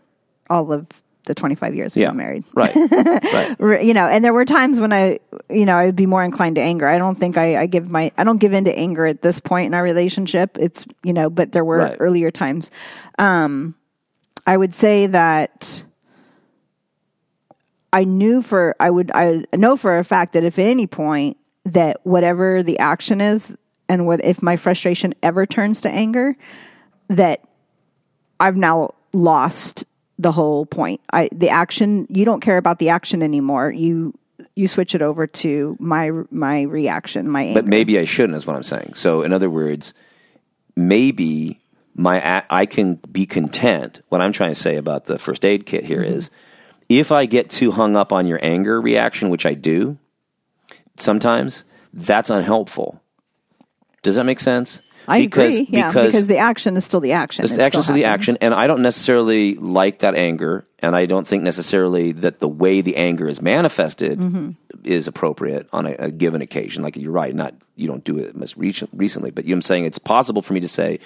all 0.51 0.71
of 0.71 0.85
the 1.25 1.33
25 1.33 1.73
years 1.73 1.95
we've 1.95 2.03
yeah, 2.03 2.09
been 2.09 2.17
married. 2.17 2.43
right, 2.53 2.75
right, 3.59 3.83
you 3.83 3.95
know, 3.95 4.05
and 4.05 4.23
there 4.23 4.33
were 4.33 4.45
times 4.45 4.79
when 4.79 4.93
I, 4.93 5.17
you 5.49 5.65
know, 5.65 5.75
I 5.75 5.87
would 5.87 5.95
be 5.95 6.05
more 6.05 6.23
inclined 6.23 6.57
to 6.57 6.61
anger. 6.61 6.87
I 6.87 6.99
don't 6.99 7.15
think 7.15 7.37
I, 7.39 7.61
I 7.61 7.65
give 7.65 7.89
my, 7.89 8.11
I 8.19 8.23
don't 8.23 8.37
give 8.37 8.53
in 8.53 8.65
to 8.65 8.77
anger 8.77 9.07
at 9.07 9.23
this 9.23 9.39
point 9.39 9.65
in 9.65 9.73
our 9.73 9.81
relationship. 9.81 10.57
It's, 10.59 10.85
you 11.01 11.13
know, 11.13 11.31
but 11.31 11.53
there 11.53 11.65
were 11.65 11.77
Right. 11.79 11.97
earlier 11.99 12.29
times. 12.29 12.69
Um, 13.17 13.73
I 14.45 14.55
would 14.55 14.75
say 14.75 15.07
that 15.07 15.83
I 17.91 18.03
knew 18.03 18.43
for, 18.43 18.75
I 18.79 18.91
would, 18.91 19.09
I 19.11 19.45
know 19.53 19.75
for 19.75 19.97
a 19.97 20.03
fact 20.03 20.33
that 20.33 20.43
if 20.43 20.59
at 20.59 20.65
any 20.65 20.85
point 20.85 21.37
that 21.65 21.99
whatever 22.03 22.63
the 22.63 22.79
action 22.79 23.21
is, 23.21 23.55
and 23.89 24.07
what 24.07 24.23
if 24.23 24.41
my 24.41 24.55
frustration 24.55 25.13
ever 25.23 25.45
turns 25.45 25.81
to 25.81 25.89
anger, 25.89 26.35
that 27.09 27.41
I've 28.39 28.57
now 28.57 28.95
lost 29.13 29.85
the 30.19 30.31
whole 30.31 30.65
point. 30.65 31.01
I 31.11 31.29
the 31.31 31.49
action 31.49 32.07
you 32.09 32.25
don't 32.25 32.41
care 32.41 32.57
about 32.57 32.79
the 32.79 32.89
action 32.89 33.21
anymore. 33.21 33.71
You 33.71 34.13
you 34.55 34.67
switch 34.67 34.95
it 34.95 35.01
over 35.01 35.27
to 35.27 35.77
my 35.79 36.11
my 36.29 36.63
reaction, 36.63 37.29
my 37.29 37.43
anger. 37.43 37.61
But 37.61 37.67
maybe 37.67 37.99
I 37.99 38.05
shouldn't, 38.05 38.35
is 38.35 38.45
what 38.45 38.55
I'm 38.55 38.63
saying. 38.63 38.93
So, 38.95 39.21
in 39.21 39.33
other 39.33 39.49
words, 39.49 39.93
maybe 40.75 41.59
my 41.95 42.43
I 42.49 42.65
can 42.65 42.95
be 43.11 43.25
content. 43.25 44.01
What 44.09 44.21
I'm 44.21 44.31
trying 44.31 44.51
to 44.51 44.59
say 44.59 44.75
about 44.75 45.05
the 45.05 45.17
first 45.17 45.45
aid 45.45 45.65
kit 45.65 45.85
here 45.85 46.01
mm-hmm. 46.01 46.13
is, 46.13 46.31
if 46.89 47.11
I 47.11 47.25
get 47.25 47.49
too 47.49 47.71
hung 47.71 47.95
up 47.95 48.11
on 48.11 48.27
your 48.27 48.39
anger 48.41 48.81
reaction, 48.81 49.29
which 49.29 49.45
I 49.45 49.53
do 49.53 49.97
sometimes, 50.97 51.63
that's 51.93 52.29
unhelpful. 52.29 53.01
Does 54.01 54.15
that 54.15 54.25
make 54.25 54.39
sense? 54.39 54.81
I 55.07 55.19
agree. 55.19 55.67
Yeah, 55.69 55.89
because, 55.89 56.27
the 56.27 56.37
action 56.37 56.77
is 56.77 56.85
still 56.85 57.01
the 57.01 57.11
action. 57.11 57.45
The 57.45 57.61
action 57.61 57.81
still 57.81 57.95
the 57.95 58.05
action, 58.05 58.37
and 58.39 58.53
I 58.53 58.67
don't 58.67 58.81
necessarily 58.81 59.55
like 59.55 59.99
that 59.99 60.15
anger, 60.15 60.65
and 60.79 60.95
I 60.95 61.07
don't 61.07 61.27
think 61.27 61.43
necessarily 61.43 62.13
that 62.13 62.39
the 62.39 62.47
way 62.47 62.79
the 62.81 62.95
anger 62.95 63.27
is 63.27 63.41
manifested 63.41 64.17
Mm-hmm. 64.19 64.51
is 64.85 65.09
appropriate 65.09 65.67
on 65.73 65.85
a, 65.87 65.95
a 65.99 66.11
given 66.11 66.41
occasion. 66.41 66.83
Like 66.83 66.95
you're 66.95 67.11
right, 67.11 67.35
not 67.35 67.53
you 67.75 67.87
don't 67.87 68.03
do 68.03 68.17
it 68.17 68.35
most 68.35 68.55
recently, 68.55 69.31
but 69.31 69.43
you 69.43 69.53
know 69.53 69.57
I'm 69.57 69.61
saying 69.61 69.85
it's 69.85 69.99
possible 69.99 70.41
for 70.41 70.53
me 70.53 70.61
to 70.61 70.69
say 70.69 70.99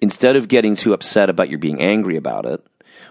instead 0.00 0.34
of 0.34 0.48
getting 0.48 0.74
too 0.74 0.92
upset 0.92 1.30
about 1.30 1.48
you 1.48 1.58
being 1.58 1.80
angry 1.80 2.16
about 2.16 2.44
it, 2.44 2.64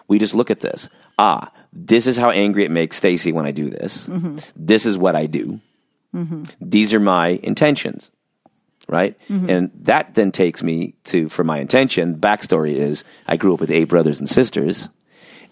we 0.09 0.19
just 0.19 0.33
look 0.35 0.51
at 0.51 0.59
this. 0.59 0.89
Ah, 1.17 1.51
this 1.71 2.05
is 2.05 2.17
how 2.17 2.31
angry 2.31 2.65
it 2.65 2.71
makes 2.71 2.97
Stacy 2.97 3.31
when 3.31 3.45
I 3.45 3.51
do 3.51 3.69
this. 3.69 4.07
Mm-hmm. 4.07 4.39
This 4.57 4.85
is 4.85 4.97
what 4.97 5.15
I 5.15 5.25
do. 5.25 5.61
Mm-hmm. 6.15 6.43
These 6.61 6.93
are 6.93 6.99
my 6.99 7.39
intentions 7.43 8.11
right? 8.87 9.19
Mm-hmm. 9.27 9.49
And 9.49 9.71
that 9.83 10.15
then 10.15 10.31
takes 10.31 10.63
me 10.63 10.95
to, 11.05 11.29
for 11.29 11.43
my 11.43 11.59
intention, 11.59 12.15
backstory 12.15 12.73
is 12.73 13.03
I 13.27 13.37
grew 13.37 13.53
up 13.53 13.59
with 13.59 13.71
eight 13.71 13.85
brothers 13.85 14.19
and 14.19 14.29
sisters, 14.29 14.89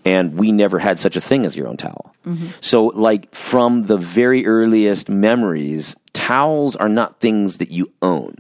and 0.06 0.38
we 0.38 0.52
never 0.52 0.80
had 0.80 1.00
such 1.00 1.18
a 1.18 1.22
thing 1.22 1.46
as 1.46 1.56
your 1.56 1.68
own 1.68 1.78
towel. 1.78 2.16
Mm-hmm. 2.26 2.48
So, 2.62 2.88
like, 2.88 3.34
from 3.36 3.88
the 3.88 3.98
very 3.98 4.46
earliest 4.46 5.10
memories, 5.10 5.96
towels 6.14 6.76
are 6.76 6.90
not 6.90 7.20
things 7.20 7.58
that 7.58 7.72
you 7.72 7.92
own. 8.02 8.36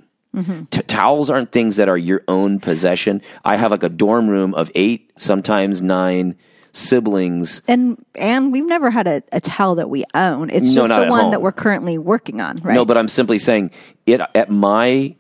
T- 0.69 0.81
towels 0.81 1.29
aren't 1.29 1.51
things 1.51 1.77
that 1.77 1.87
are 1.87 1.97
your 1.97 2.21
own 2.27 2.59
possession. 2.59 3.21
I 3.43 3.55
have 3.55 3.71
like 3.71 3.83
a 3.83 3.89
dorm 3.89 4.27
room 4.27 4.53
of 4.53 4.69
eight, 4.75 5.11
sometimes 5.17 5.81
nine 5.81 6.37
siblings. 6.75 7.61
And 7.67 8.03
and 8.15 8.51
we've 8.51 8.65
never 8.65 8.91
had 8.91 9.07
a, 9.07 9.23
a 9.31 9.39
towel 9.41 9.75
that 9.75 9.89
we 9.89 10.03
own. 10.13 10.49
It's 10.49 10.75
No, 10.75 10.87
just 10.87 10.89
the 10.89 11.09
one 11.09 11.21
home. 11.21 11.31
that 11.31 11.41
we're 11.41 11.51
currently 11.51 11.97
working 11.97 12.41
on, 12.41 12.57
right? 12.57 12.75
No, 12.75 12.85
but 12.85 12.97
I'm 12.97 13.07
simply 13.07 13.39
saying 13.39 13.71
it 14.05 14.21
at 14.35 14.49
my 14.49 15.15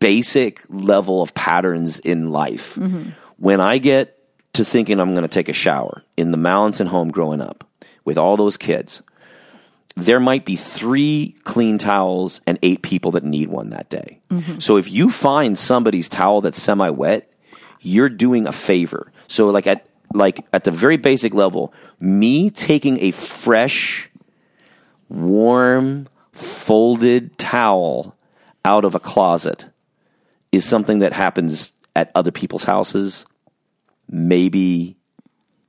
basic 0.00 0.62
level 0.68 1.22
of 1.22 1.34
patterns 1.34 1.98
in 2.00 2.30
life. 2.30 2.74
Mm-hmm. 2.76 3.10
When 3.38 3.60
I 3.60 3.78
get 3.78 4.18
to 4.54 4.64
thinking 4.64 5.00
I'm 5.00 5.10
going 5.10 5.22
to 5.22 5.28
take 5.28 5.48
a 5.48 5.54
shower 5.54 6.02
in 6.16 6.30
the 6.30 6.38
Mallinson 6.38 6.86
home 6.86 7.10
growing 7.10 7.40
up 7.40 7.64
with 8.04 8.16
all 8.18 8.36
those 8.36 8.56
kids, 8.56 9.02
there 9.96 10.20
might 10.20 10.44
be 10.44 10.56
three 10.56 11.36
clean 11.44 11.78
towels 11.78 12.40
and 12.46 12.58
eight 12.62 12.82
people 12.82 13.12
that 13.12 13.24
need 13.24 13.48
one 13.48 13.70
that 13.70 13.90
day. 13.90 14.20
Mm-hmm. 14.30 14.58
So 14.58 14.76
if 14.76 14.90
you 14.90 15.10
find 15.10 15.58
somebody's 15.58 16.08
towel 16.08 16.40
that's 16.40 16.60
semi 16.60 16.90
wet, 16.90 17.30
you're 17.80 18.08
doing 18.08 18.46
a 18.46 18.52
favor. 18.52 19.12
So 19.26 19.50
like 19.50 19.66
at 19.66 19.86
like 20.14 20.46
at 20.52 20.64
the 20.64 20.70
very 20.70 20.96
basic 20.96 21.34
level, 21.34 21.72
me 22.00 22.50
taking 22.50 23.00
a 23.00 23.10
fresh 23.10 24.10
warm, 25.08 26.08
folded 26.32 27.36
towel 27.38 28.16
out 28.64 28.84
of 28.84 28.94
a 28.94 29.00
closet 29.00 29.66
is 30.52 30.64
something 30.64 31.00
that 31.00 31.12
happens 31.12 31.72
at 31.94 32.10
other 32.14 32.30
people's 32.30 32.64
houses, 32.64 33.26
maybe 34.08 34.96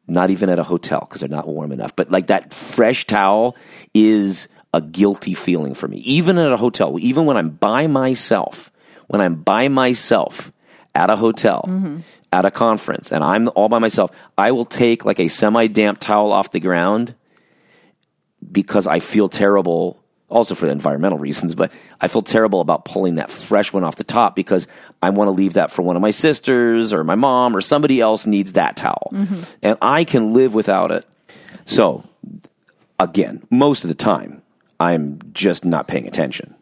not 0.08 0.30
even 0.30 0.50
at 0.50 0.60
a 0.60 0.64
hotel 0.64 1.02
because 1.02 1.22
they're 1.22 1.30
not 1.30 1.48
warm 1.48 1.72
enough. 1.72 1.96
But 1.96 2.12
like 2.12 2.28
that 2.28 2.54
fresh 2.54 3.06
towel 3.06 3.56
is 3.93 4.48
a 4.74 4.82
guilty 4.82 5.34
feeling 5.34 5.74
for 5.74 5.88
me. 5.88 5.98
Even 5.98 6.38
at 6.38 6.52
a 6.52 6.58
hotel, 6.58 6.98
even 7.00 7.26
when 7.26 7.38
I'm 7.38 7.50
by 7.50 7.88
myself, 7.88 8.72
when 9.08 9.22
I'm 9.22 9.36
by 9.36 9.68
myself 9.68 10.52
at 10.93 11.10
a 11.10 11.16
hotel, 11.16 11.66
mm-hmm. 11.68 12.00
At 12.36 12.43
a 12.43 12.51
conference, 12.51 13.13
and 13.13 13.23
I'm 13.23 13.49
all 13.55 13.69
by 13.69 13.79
myself, 13.79 14.11
I 14.38 14.51
will 14.51 14.65
take 14.65 15.05
like 15.05 15.19
a 15.19 15.29
semi 15.29 15.67
damp 15.67 15.99
towel 15.99 16.33
off 16.33 16.51
the 16.51 16.59
ground 16.59 17.15
because 18.51 18.88
I 18.88 18.99
feel 18.99 19.29
terrible, 19.29 20.03
also 20.27 20.53
for 20.53 20.65
the 20.65 20.73
environmental 20.73 21.17
reasons, 21.17 21.55
but 21.55 21.71
I 22.01 22.09
feel 22.09 22.21
terrible 22.21 22.59
about 22.59 22.83
pulling 22.83 23.15
that 23.15 23.31
fresh 23.31 23.71
one 23.71 23.86
off 23.86 23.95
the 23.95 24.03
top 24.03 24.36
because 24.36 24.67
I 25.01 25.11
want 25.11 25.29
to 25.29 25.31
leave 25.31 25.53
that 25.53 25.71
for 25.71 25.81
one 25.81 25.95
of 25.95 26.01
my 26.01 26.11
sisters 26.11 26.91
or 26.91 27.05
my 27.05 27.15
mom 27.15 27.55
or 27.55 27.61
somebody 27.61 28.01
else 28.01 28.25
needs 28.25 28.53
that 28.53 28.75
towel. 28.75 29.11
Mm-hmm. 29.13 29.53
And 29.63 29.77
I 29.81 30.03
can 30.03 30.33
live 30.33 30.53
without 30.53 30.91
it. 30.91 31.05
So, 31.63 32.03
again, 32.99 33.43
most 33.49 33.86
of 33.86 33.88
the 33.88 33.95
time, 33.95 34.41
I'm 34.77 35.19
just 35.31 35.63
not 35.63 35.88
paying 35.88 36.05
attention. 36.05 36.55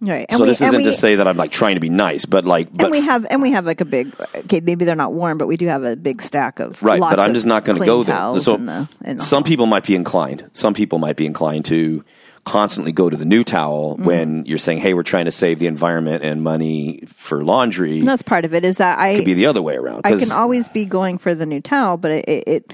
Right. 0.00 0.26
And 0.28 0.38
so 0.38 0.44
we, 0.44 0.48
this 0.48 0.60
isn't 0.60 0.78
we, 0.78 0.84
to 0.84 0.92
say 0.92 1.16
that 1.16 1.28
I'm 1.28 1.36
like 1.36 1.52
trying 1.52 1.74
to 1.74 1.80
be 1.80 1.88
nice, 1.90 2.24
but 2.24 2.44
like, 2.44 2.72
but 2.72 2.84
and 2.84 2.90
we 2.90 3.00
have 3.02 3.26
and 3.30 3.42
we 3.42 3.50
have 3.52 3.66
like 3.66 3.80
a 3.80 3.84
big 3.84 4.14
okay 4.34 4.60
maybe 4.60 4.84
they're 4.84 4.96
not 4.96 5.12
warm 5.12 5.38
but 5.38 5.46
we 5.46 5.56
do 5.56 5.66
have 5.66 5.84
a 5.84 5.96
big 5.96 6.22
stack 6.22 6.60
of 6.60 6.82
Right, 6.82 7.00
but 7.00 7.18
I'm 7.20 7.34
just 7.34 7.46
not 7.46 7.64
going 7.64 7.78
to 7.78 7.84
go 7.84 8.02
there. 8.02 8.40
So 8.40 8.54
in 8.54 8.66
the, 8.66 8.88
in 9.04 9.16
the 9.18 9.22
some 9.22 9.42
hall. 9.42 9.48
people 9.48 9.66
might 9.66 9.84
be 9.84 9.94
inclined. 9.94 10.48
Some 10.52 10.74
people 10.74 10.98
might 10.98 11.16
be 11.16 11.26
inclined 11.26 11.64
to 11.66 12.04
constantly 12.44 12.90
go 12.90 13.10
to 13.10 13.16
the 13.16 13.26
new 13.26 13.44
towel 13.44 13.96
Mm-hmm. 13.96 14.04
when 14.04 14.46
you're 14.46 14.58
saying, 14.58 14.78
"Hey, 14.78 14.94
we're 14.94 15.02
trying 15.02 15.26
to 15.26 15.30
save 15.30 15.58
the 15.58 15.66
environment 15.66 16.24
and 16.24 16.42
money 16.42 17.02
for 17.06 17.44
laundry." 17.44 17.98
And 17.98 18.08
that's 18.08 18.22
part 18.22 18.44
of 18.44 18.54
it 18.54 18.64
is 18.64 18.76
that 18.76 18.98
I 18.98 19.16
could 19.16 19.24
be 19.24 19.34
the 19.34 19.46
other 19.46 19.60
way 19.60 19.76
around. 19.76 20.02
I 20.04 20.16
can 20.16 20.32
always 20.32 20.68
be 20.68 20.84
going 20.86 21.18
for 21.18 21.34
the 21.34 21.44
new 21.44 21.60
towel, 21.60 21.96
but 21.98 22.10
it 22.10 22.24
it, 22.28 22.72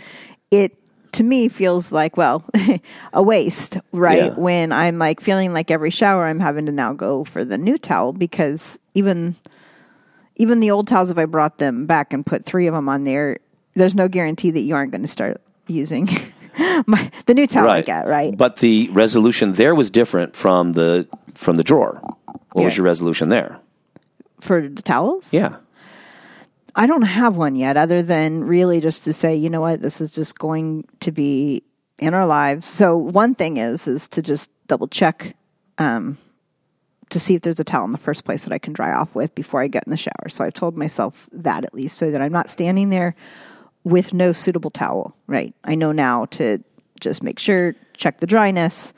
it 0.53 0.79
to 1.17 1.25
me 1.25 1.49
feels 1.49 1.93
like 1.93 2.17
well 2.17 2.45
a 3.13 3.23
waste, 3.23 3.79
right? 3.93 4.33
Yeah. 4.33 4.35
When 4.35 4.73
I'm 4.73 4.99
like 4.99 5.21
feeling 5.21 5.53
like 5.53 5.71
every 5.71 5.91
shower 5.91 6.27
I'm 6.27 6.41
having 6.41 6.67
to 6.67 6.73
now 6.73 6.93
go 6.93 7.25
for 7.25 7.45
the 7.45 7.59
new 7.59 7.79
towel 7.79 8.13
because 8.13 8.79
even 8.95 9.37
even 10.37 10.61
the 10.61 10.71
old 10.71 10.87
towels 10.89 11.11
if 11.11 11.19
I 11.19 11.25
brought 11.25 11.59
them 11.59 11.87
back 11.87 12.13
and 12.13 12.25
put 12.25 12.45
3 12.45 12.67
of 12.67 12.75
them 12.75 12.89
on 12.89 13.05
there, 13.05 13.39
there's 13.75 13.95
no 13.95 14.09
guarantee 14.09 14.51
that 14.51 14.61
you 14.61 14.75
aren't 14.75 14.93
going 14.93 15.03
to 15.03 15.09
start 15.09 15.41
using 15.67 16.09
my 16.87 17.11
the 17.27 17.35
new 17.35 17.47
towel 17.47 17.69
I 17.69 17.83
get, 17.83 18.07
right? 18.07 18.37
But 18.37 18.57
the 18.57 18.89
resolution 18.93 19.53
there 19.53 19.75
was 19.75 19.91
different 19.91 20.37
from 20.37 20.73
the 20.73 21.09
from 21.35 21.57
the 21.57 21.65
drawer. 21.65 22.01
What 22.53 22.65
was 22.65 22.77
your 22.77 22.87
resolution 22.87 23.29
there? 23.29 23.61
for 24.41 24.69
the 24.69 24.83
towels? 24.83 25.33
Yeah. 25.33 25.57
I 26.79 26.87
don't 26.87 27.03
have 27.03 27.39
one 27.39 27.57
yet, 27.57 27.79
other 27.79 28.03
than 28.03 28.45
really 28.45 28.81
just 28.83 29.05
to 29.05 29.13
say, 29.15 29.35
you 29.35 29.49
know 29.49 29.63
what, 29.63 29.81
this 29.81 30.03
is 30.03 30.13
just 30.13 30.39
going 30.39 30.87
to 31.01 31.11
be 31.11 31.63
in 31.99 32.13
our 32.13 32.27
lives. 32.27 32.67
So 32.67 32.99
one 32.99 33.35
thing 33.35 33.57
is 33.57 33.89
is 33.89 34.09
to 34.09 34.21
just 34.21 34.51
double 34.67 34.87
check 34.87 35.35
um, 35.79 36.19
to 37.09 37.19
see 37.19 37.35
if 37.35 37.41
there's 37.41 37.59
a 37.59 37.65
towel 37.65 37.87
in 37.87 37.93
the 37.93 37.99
first 37.99 38.27
place 38.27 38.45
that 38.45 38.53
I 38.53 38.59
can 38.59 38.75
dry 38.75 38.93
off 38.93 39.15
with 39.15 39.35
before 39.35 39.63
I 39.63 39.69
get 39.69 39.85
in 39.87 39.91
the 39.91 39.97
shower. 39.97 40.29
So 40.29 40.45
I've 40.45 40.53
told 40.53 40.77
myself 40.77 41.31
that 41.33 41.65
at 41.65 41.73
least, 41.73 41.97
so 41.97 42.11
that 42.11 42.21
I'm 42.21 42.33
not 42.33 42.51
standing 42.51 42.91
there 42.91 43.17
with 43.85 44.13
no 44.13 44.33
suitable 44.33 44.71
towel. 44.71 45.17
Right? 45.27 45.55
I 45.65 45.77
know 45.77 45.93
now 45.93 46.27
to 46.27 46.63
just 47.01 47.23
make 47.23 47.39
sure, 47.39 47.75
check 47.97 48.21
the 48.21 48.27
dryness, 48.27 48.93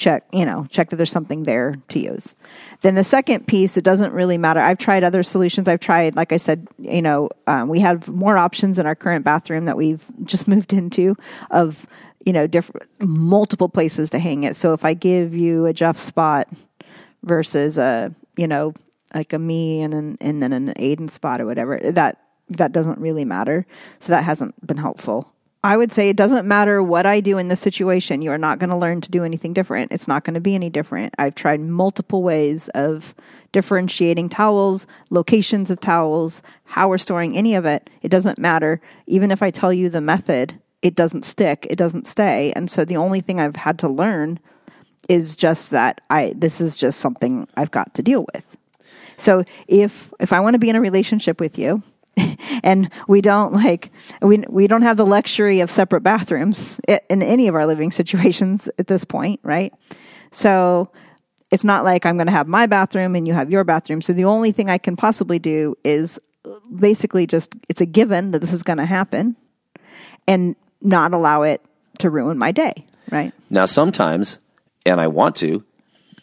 check 0.00 0.24
you 0.32 0.46
know, 0.46 0.66
check 0.70 0.88
that 0.90 0.96
there's 0.96 1.12
something 1.12 1.42
there 1.42 1.76
to 1.88 2.00
use. 2.00 2.34
Then 2.80 2.94
the 2.94 3.04
second 3.04 3.46
piece, 3.46 3.76
it 3.76 3.84
doesn't 3.84 4.12
really 4.12 4.38
matter. 4.38 4.58
I've 4.58 4.78
tried 4.78 5.04
other 5.04 5.22
solutions. 5.22 5.68
I've 5.68 5.80
tried, 5.80 6.16
like 6.16 6.32
I 6.32 6.38
said, 6.38 6.66
you 6.78 7.02
know, 7.02 7.28
um, 7.46 7.68
we 7.68 7.80
have 7.80 8.08
more 8.08 8.38
options 8.38 8.78
in 8.78 8.86
our 8.86 8.94
current 8.94 9.24
bathroom 9.24 9.66
that 9.66 9.76
we've 9.76 10.04
just 10.24 10.48
moved 10.48 10.72
into 10.72 11.16
of 11.50 11.86
you 12.24 12.34
know 12.34 12.46
different 12.46 12.86
multiple 13.00 13.68
places 13.68 14.10
to 14.10 14.18
hang 14.18 14.44
it. 14.44 14.56
So 14.56 14.72
if 14.72 14.84
I 14.84 14.94
give 14.94 15.34
you 15.34 15.66
a 15.66 15.72
Jeff 15.72 15.98
spot 15.98 16.48
versus 17.22 17.78
a 17.78 18.14
you 18.36 18.48
know 18.48 18.74
like 19.14 19.32
a 19.32 19.38
me 19.38 19.82
and 19.82 19.92
an, 19.92 20.18
and 20.20 20.42
then 20.42 20.52
an 20.52 20.72
Aiden 20.74 21.10
spot 21.10 21.40
or 21.40 21.46
whatever 21.46 21.78
that 21.92 22.20
that 22.48 22.72
doesn't 22.72 23.00
really 23.00 23.24
matter. 23.24 23.66
So 24.00 24.12
that 24.12 24.24
hasn't 24.24 24.66
been 24.66 24.76
helpful. 24.76 25.32
I 25.62 25.76
would 25.76 25.92
say 25.92 26.08
it 26.08 26.16
doesn't 26.16 26.48
matter 26.48 26.82
what 26.82 27.04
I 27.04 27.20
do 27.20 27.36
in 27.36 27.48
this 27.48 27.60
situation. 27.60 28.22
You 28.22 28.32
are 28.32 28.38
not 28.38 28.58
going 28.58 28.70
to 28.70 28.76
learn 28.76 29.02
to 29.02 29.10
do 29.10 29.24
anything 29.24 29.52
different. 29.52 29.92
It's 29.92 30.08
not 30.08 30.24
going 30.24 30.34
to 30.34 30.40
be 30.40 30.54
any 30.54 30.70
different. 30.70 31.14
I've 31.18 31.34
tried 31.34 31.60
multiple 31.60 32.22
ways 32.22 32.68
of 32.68 33.14
differentiating 33.52 34.30
towels, 34.30 34.86
locations 35.10 35.70
of 35.70 35.78
towels, 35.78 36.40
how 36.64 36.88
we're 36.88 36.96
storing 36.96 37.36
any 37.36 37.54
of 37.54 37.66
it. 37.66 37.90
It 38.00 38.08
doesn't 38.08 38.38
matter. 38.38 38.80
Even 39.06 39.30
if 39.30 39.42
I 39.42 39.50
tell 39.50 39.72
you 39.72 39.90
the 39.90 40.00
method, 40.00 40.58
it 40.80 40.94
doesn't 40.94 41.26
stick. 41.26 41.66
It 41.68 41.76
doesn't 41.76 42.06
stay. 42.06 42.54
And 42.56 42.70
so 42.70 42.86
the 42.86 42.96
only 42.96 43.20
thing 43.20 43.38
I've 43.38 43.56
had 43.56 43.78
to 43.80 43.88
learn 43.88 44.40
is 45.10 45.36
just 45.36 45.72
that 45.72 46.00
I 46.08 46.32
this 46.36 46.60
is 46.60 46.76
just 46.76 47.00
something 47.00 47.46
I've 47.56 47.70
got 47.70 47.92
to 47.94 48.02
deal 48.02 48.24
with. 48.32 48.56
So 49.18 49.44
if 49.68 50.10
if 50.20 50.32
I 50.32 50.40
want 50.40 50.54
to 50.54 50.58
be 50.58 50.70
in 50.70 50.76
a 50.76 50.80
relationship 50.80 51.38
with 51.38 51.58
you 51.58 51.82
and 52.62 52.90
we 53.08 53.20
don't 53.20 53.52
like 53.52 53.90
we 54.22 54.44
we 54.48 54.66
don't 54.66 54.82
have 54.82 54.96
the 54.96 55.06
luxury 55.06 55.60
of 55.60 55.70
separate 55.70 56.02
bathrooms 56.02 56.80
in 56.88 57.22
any 57.22 57.48
of 57.48 57.54
our 57.54 57.66
living 57.66 57.90
situations 57.90 58.68
at 58.78 58.86
this 58.86 59.04
point, 59.04 59.40
right? 59.42 59.72
So 60.32 60.90
it's 61.50 61.64
not 61.64 61.84
like 61.84 62.06
I'm 62.06 62.16
going 62.16 62.26
to 62.26 62.32
have 62.32 62.46
my 62.46 62.66
bathroom 62.66 63.16
and 63.16 63.26
you 63.26 63.34
have 63.34 63.50
your 63.50 63.64
bathroom. 63.64 64.02
So 64.02 64.12
the 64.12 64.24
only 64.24 64.52
thing 64.52 64.70
I 64.70 64.78
can 64.78 64.96
possibly 64.96 65.38
do 65.38 65.76
is 65.84 66.18
basically 66.78 67.26
just 67.26 67.54
it's 67.68 67.80
a 67.80 67.86
given 67.86 68.30
that 68.30 68.38
this 68.38 68.52
is 68.52 68.62
going 68.62 68.78
to 68.78 68.86
happen 68.86 69.36
and 70.26 70.54
not 70.80 71.12
allow 71.12 71.42
it 71.42 71.62
to 71.98 72.10
ruin 72.10 72.38
my 72.38 72.52
day, 72.52 72.86
right? 73.10 73.32
Now, 73.50 73.66
sometimes, 73.66 74.38
and 74.86 75.00
I 75.00 75.08
want 75.08 75.36
to, 75.36 75.64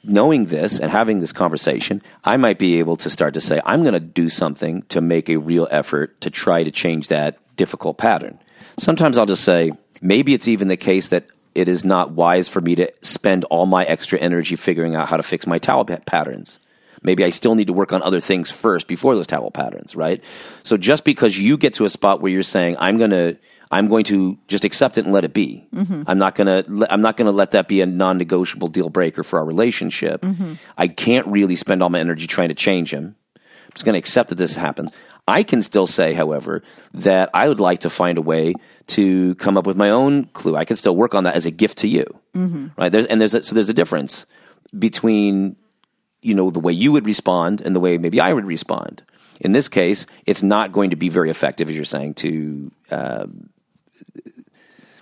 knowing 0.08 0.46
this 0.46 0.80
and 0.80 0.92
having 0.92 1.20
this 1.20 1.34
conversation, 1.34 2.02
I 2.24 2.38
might 2.38 2.58
be 2.58 2.80
able 2.80 2.96
to 2.98 3.10
start 3.10 3.34
to 3.36 3.42
say, 3.42 3.62
I'm 3.66 3.82
going 3.84 3.94
to 3.94 4.00
do 4.00 4.30
something 4.30 4.84
to 4.84 5.02
make 5.02 5.30
a 5.30 5.38
real 5.38 5.68
effort 5.70 6.20
to 6.22 6.30
try 6.30 6.64
to 6.64 6.72
change 6.72 7.10
that 7.10 7.38
difficult 7.56 7.98
pattern. 7.98 8.40
Sometimes 8.78 9.18
I'll 9.18 9.26
just 9.26 9.44
say, 9.44 9.72
maybe 10.02 10.34
it's 10.34 10.48
even 10.48 10.70
the 10.70 10.78
case 10.78 11.10
that 11.10 11.28
it 11.54 11.68
is 11.68 11.84
not 11.84 12.12
wise 12.12 12.48
for 12.48 12.62
me 12.62 12.76
to 12.76 12.92
spend 13.02 13.44
all 13.46 13.66
my 13.66 13.84
extra 13.86 14.20
energy 14.20 14.56
figuring 14.56 14.96
out 14.96 15.10
how 15.10 15.18
to 15.18 15.24
fix 15.24 15.46
my 15.46 15.58
towel 15.58 15.84
pa- 15.86 15.98
patterns. 16.06 16.60
Maybe 17.02 17.24
I 17.24 17.30
still 17.30 17.56
need 17.56 17.68
to 17.68 17.74
work 17.74 17.94
on 17.94 18.02
other 18.02 18.20
things 18.20 18.50
first 18.50 18.88
before 18.88 19.16
those 19.16 19.28
towel 19.28 19.52
patterns, 19.52 19.96
right? 19.96 20.24
So 20.64 20.78
just 20.78 21.04
because 21.04 21.38
you 21.38 21.58
get 21.58 21.74
to 21.76 21.86
a 21.86 21.90
spot 21.90 22.22
where 22.22 22.32
you're 22.32 22.44
saying, 22.44 22.78
I'm 22.80 22.98
going 22.98 23.12
to, 23.12 23.38
I'm 23.70 23.88
going 23.88 24.06
to 24.06 24.38
just 24.48 24.66
accept 24.66 24.98
it 24.98 25.06
and 25.06 25.14
let 25.14 25.24
it 25.24 25.34
be. 25.34 25.68
Mm-hmm. 25.74 26.04
I'm 26.08 26.18
not 26.18 26.36
going 26.36 26.64
to, 26.64 26.88
I'm 26.92 27.02
not 27.02 27.18
going 27.18 27.26
to 27.26 27.32
let 27.32 27.52
that 27.52 27.68
be 27.68 27.82
a 27.82 27.86
non-negotiable 27.86 28.70
deal 28.70 28.90
breaker 28.90 29.24
for 29.24 29.40
our 29.40 29.46
relationship. 29.46 30.22
Mm-hmm. 30.22 30.54
I 30.78 30.88
can't 30.88 31.28
really 31.28 31.56
spend 31.56 31.84
all 31.84 31.90
my 31.90 32.00
energy 32.00 32.28
trying 32.28 32.50
to 32.50 32.56
change 32.56 32.94
him. 32.94 33.16
I'm 33.36 33.72
just 33.74 33.86
going 33.86 33.94
to 33.94 34.00
accept 34.00 34.30
that 34.30 34.36
this 34.36 34.56
happens. 34.56 34.94
I 35.28 35.44
can 35.44 35.62
still 35.62 35.88
say, 35.88 36.14
however, 36.14 36.64
that 36.94 37.30
I 37.34 37.50
would 37.50 37.60
like 37.60 37.82
to 37.82 37.90
find 37.90 38.18
a 38.18 38.22
way 38.22 38.54
to 38.88 39.36
come 39.36 39.58
up 39.58 39.68
with 39.68 39.76
my 39.76 39.90
own 39.90 40.26
clue. 40.28 40.56
I 40.56 40.64
can 40.64 40.78
still 40.78 40.96
work 40.96 41.14
on 41.14 41.26
that 41.26 41.36
as 41.36 41.46
a 41.46 41.52
gift 41.52 41.80
to 41.80 41.88
you, 41.88 42.06
mm-hmm. 42.34 42.68
right? 42.78 42.90
There's, 42.90 43.06
and 43.08 43.20
there's 43.20 43.34
a, 43.34 43.44
so 43.44 43.54
there's 43.54 43.70
a 43.70 43.74
difference 43.74 44.26
between 44.78 45.58
you 46.22 46.34
know 46.34 46.50
the 46.50 46.60
way 46.60 46.74
you 46.74 46.92
would 46.92 47.06
respond 47.06 47.62
and 47.62 47.76
the 47.76 47.80
way 47.80 47.98
maybe 47.98 48.20
I 48.20 48.34
would 48.34 48.46
respond. 48.46 49.04
In 49.40 49.52
this 49.52 49.70
case, 49.70 50.06
it's 50.26 50.42
not 50.42 50.72
going 50.72 50.90
to 50.90 50.96
be 50.96 51.10
very 51.10 51.30
effective, 51.30 51.70
as 51.70 51.76
you're 51.76 51.86
saying, 51.86 52.16
to 52.16 52.72
uh, 52.90 53.28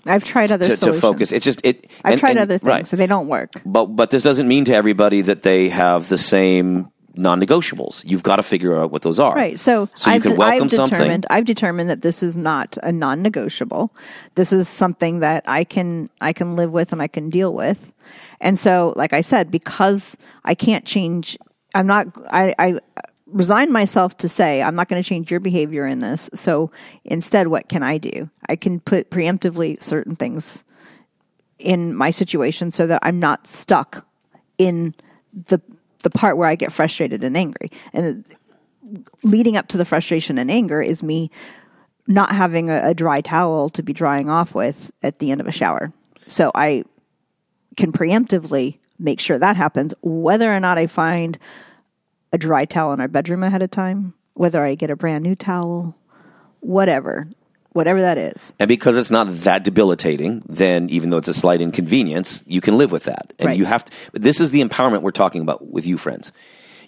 I've 0.06 0.24
tried 0.24 0.52
other 0.52 0.66
to, 0.66 0.76
to 0.78 0.94
focus. 0.94 1.32
It's 1.32 1.46
just 1.46 1.62
it. 1.66 1.92
I've 2.04 2.14
and- 2.14 2.20
tried 2.20 2.32
and- 2.32 2.40
other 2.40 2.58
things, 2.58 2.70
right. 2.70 2.88
so 2.88 2.96
they 2.96 3.08
don't 3.08 3.28
work. 3.28 3.62
But 3.66 3.88
but 3.88 4.10
this 4.12 4.24
doesn't 4.24 4.48
mean 4.48 4.66
to 4.66 4.76
everybody 4.76 5.22
that 5.22 5.42
they 5.42 5.70
have 5.70 6.08
the 6.10 6.18
same 6.18 6.92
non-negotiables. 7.18 8.04
You've 8.06 8.24
got 8.24 8.36
to 8.36 8.44
figure 8.44 8.78
out 8.78 8.92
what 8.92 9.02
those 9.02 9.22
are. 9.22 9.34
Right. 9.34 9.58
So, 9.58 9.88
so 9.96 10.10
you 10.10 10.16
I've, 10.18 10.24
de- 10.24 10.34
welcome 10.34 10.64
I've 10.66 10.72
something. 10.72 10.98
determined 10.98 11.26
I've 11.30 11.46
determined 11.46 11.90
that 11.90 12.02
this 12.02 12.22
is 12.22 12.36
not 12.36 12.78
a 12.84 12.92
non-negotiable. 12.92 13.94
This 14.36 14.52
is 14.52 14.68
something 14.68 15.22
that 15.22 15.44
I 15.48 15.64
can 15.64 16.10
I 16.22 16.34
can 16.34 16.56
live 16.56 16.72
with 16.72 16.92
and 16.92 17.02
I 17.02 17.08
can 17.08 17.30
deal 17.30 17.54
with. 17.54 17.92
And 18.42 18.60
so, 18.60 18.94
like 18.98 19.14
I 19.14 19.22
said, 19.22 19.50
because 19.50 20.18
I 20.44 20.56
can't 20.56 20.86
change, 20.86 21.38
I'm 21.74 21.88
not. 21.88 22.08
I, 22.30 22.54
I 22.60 22.80
resign 23.36 23.70
myself 23.72 24.18
to 24.18 24.30
say 24.30 24.64
I'm 24.64 24.76
not 24.76 24.88
going 24.88 25.02
to 25.04 25.08
change 25.08 25.30
your 25.30 25.42
behavior 25.42 25.86
in 25.86 26.00
this. 26.00 26.30
So 26.34 26.72
instead, 27.04 27.50
what 27.50 27.68
can 27.68 27.84
I 27.84 27.98
do? 27.98 28.30
I 28.48 28.56
can 28.56 28.80
put 28.80 29.12
preemptively 29.12 29.80
certain 29.80 30.16
things 30.16 30.64
in 31.60 31.94
my 31.94 32.10
situation 32.10 32.72
so 32.72 32.88
that 32.88 33.02
I'm 33.04 33.20
not 33.20 33.46
stuck 33.46 34.08
in 34.58 34.96
the 35.48 35.62
the 36.04 36.10
part 36.10 36.38
where 36.38 36.48
I 36.48 36.56
get 36.56 36.72
frustrated 36.72 37.24
and 37.24 37.36
angry. 37.36 37.72
And 37.92 38.26
leading 39.24 39.58
up 39.58 39.68
to 39.70 39.78
the 39.78 39.86
frustration 39.86 40.38
and 40.38 40.52
anger 40.52 40.82
is 40.82 41.02
me 41.02 41.32
not 42.08 42.32
having 42.32 42.70
a, 42.70 42.90
a 42.90 42.94
dry 42.94 43.22
towel 43.22 43.70
to 43.72 43.82
be 43.82 43.92
drying 43.92 44.30
off 44.30 44.54
with 44.54 44.92
at 45.02 45.18
the 45.18 45.32
end 45.32 45.42
of 45.42 45.48
a 45.48 45.52
shower. 45.52 45.92
So 46.28 46.52
I 46.54 46.84
can 47.76 47.92
preemptively 47.92 48.78
make 49.00 49.20
sure 49.20 49.40
that 49.40 49.56
happens, 49.56 49.96
whether 50.04 50.54
or 50.54 50.60
not 50.60 50.78
I 50.78 50.86
find 50.86 51.40
a 52.32 52.38
dry 52.38 52.66
towel 52.66 52.94
in 52.94 53.00
our 53.00 53.08
bedroom 53.08 53.44
ahead 53.44 53.62
of 53.62 53.72
time, 53.72 54.14
whether 54.34 54.64
I 54.64 54.76
get 54.76 54.90
a 54.90 54.96
brand 54.96 55.24
new 55.24 55.36
towel, 55.36 55.96
whatever, 56.60 57.28
whatever 57.72 58.02
that 58.02 58.18
is. 58.18 58.54
And 58.60 58.68
because 58.68 58.98
it's 58.98 59.12
not 59.12 59.28
that 59.30 59.64
debilitating, 59.64 60.44
then 60.48 60.90
even 60.90 61.10
though 61.10 61.18
it's 61.18 61.28
a 61.28 61.34
slight 61.34 61.62
inconvenience, 61.62 62.44
you 62.48 62.62
can 62.62 62.78
live 62.78 62.92
with 62.92 63.04
that. 63.04 63.32
And 63.40 63.48
Right. 63.48 63.58
you 63.58 63.66
have 63.66 63.86
to, 63.86 63.92
this 64.14 64.40
is 64.40 64.52
the 64.52 64.62
empowerment 64.62 65.02
we're 65.02 65.12
talking 65.12 65.42
about 65.42 65.70
with 65.70 65.86
you, 65.86 65.98
friends. 65.98 66.32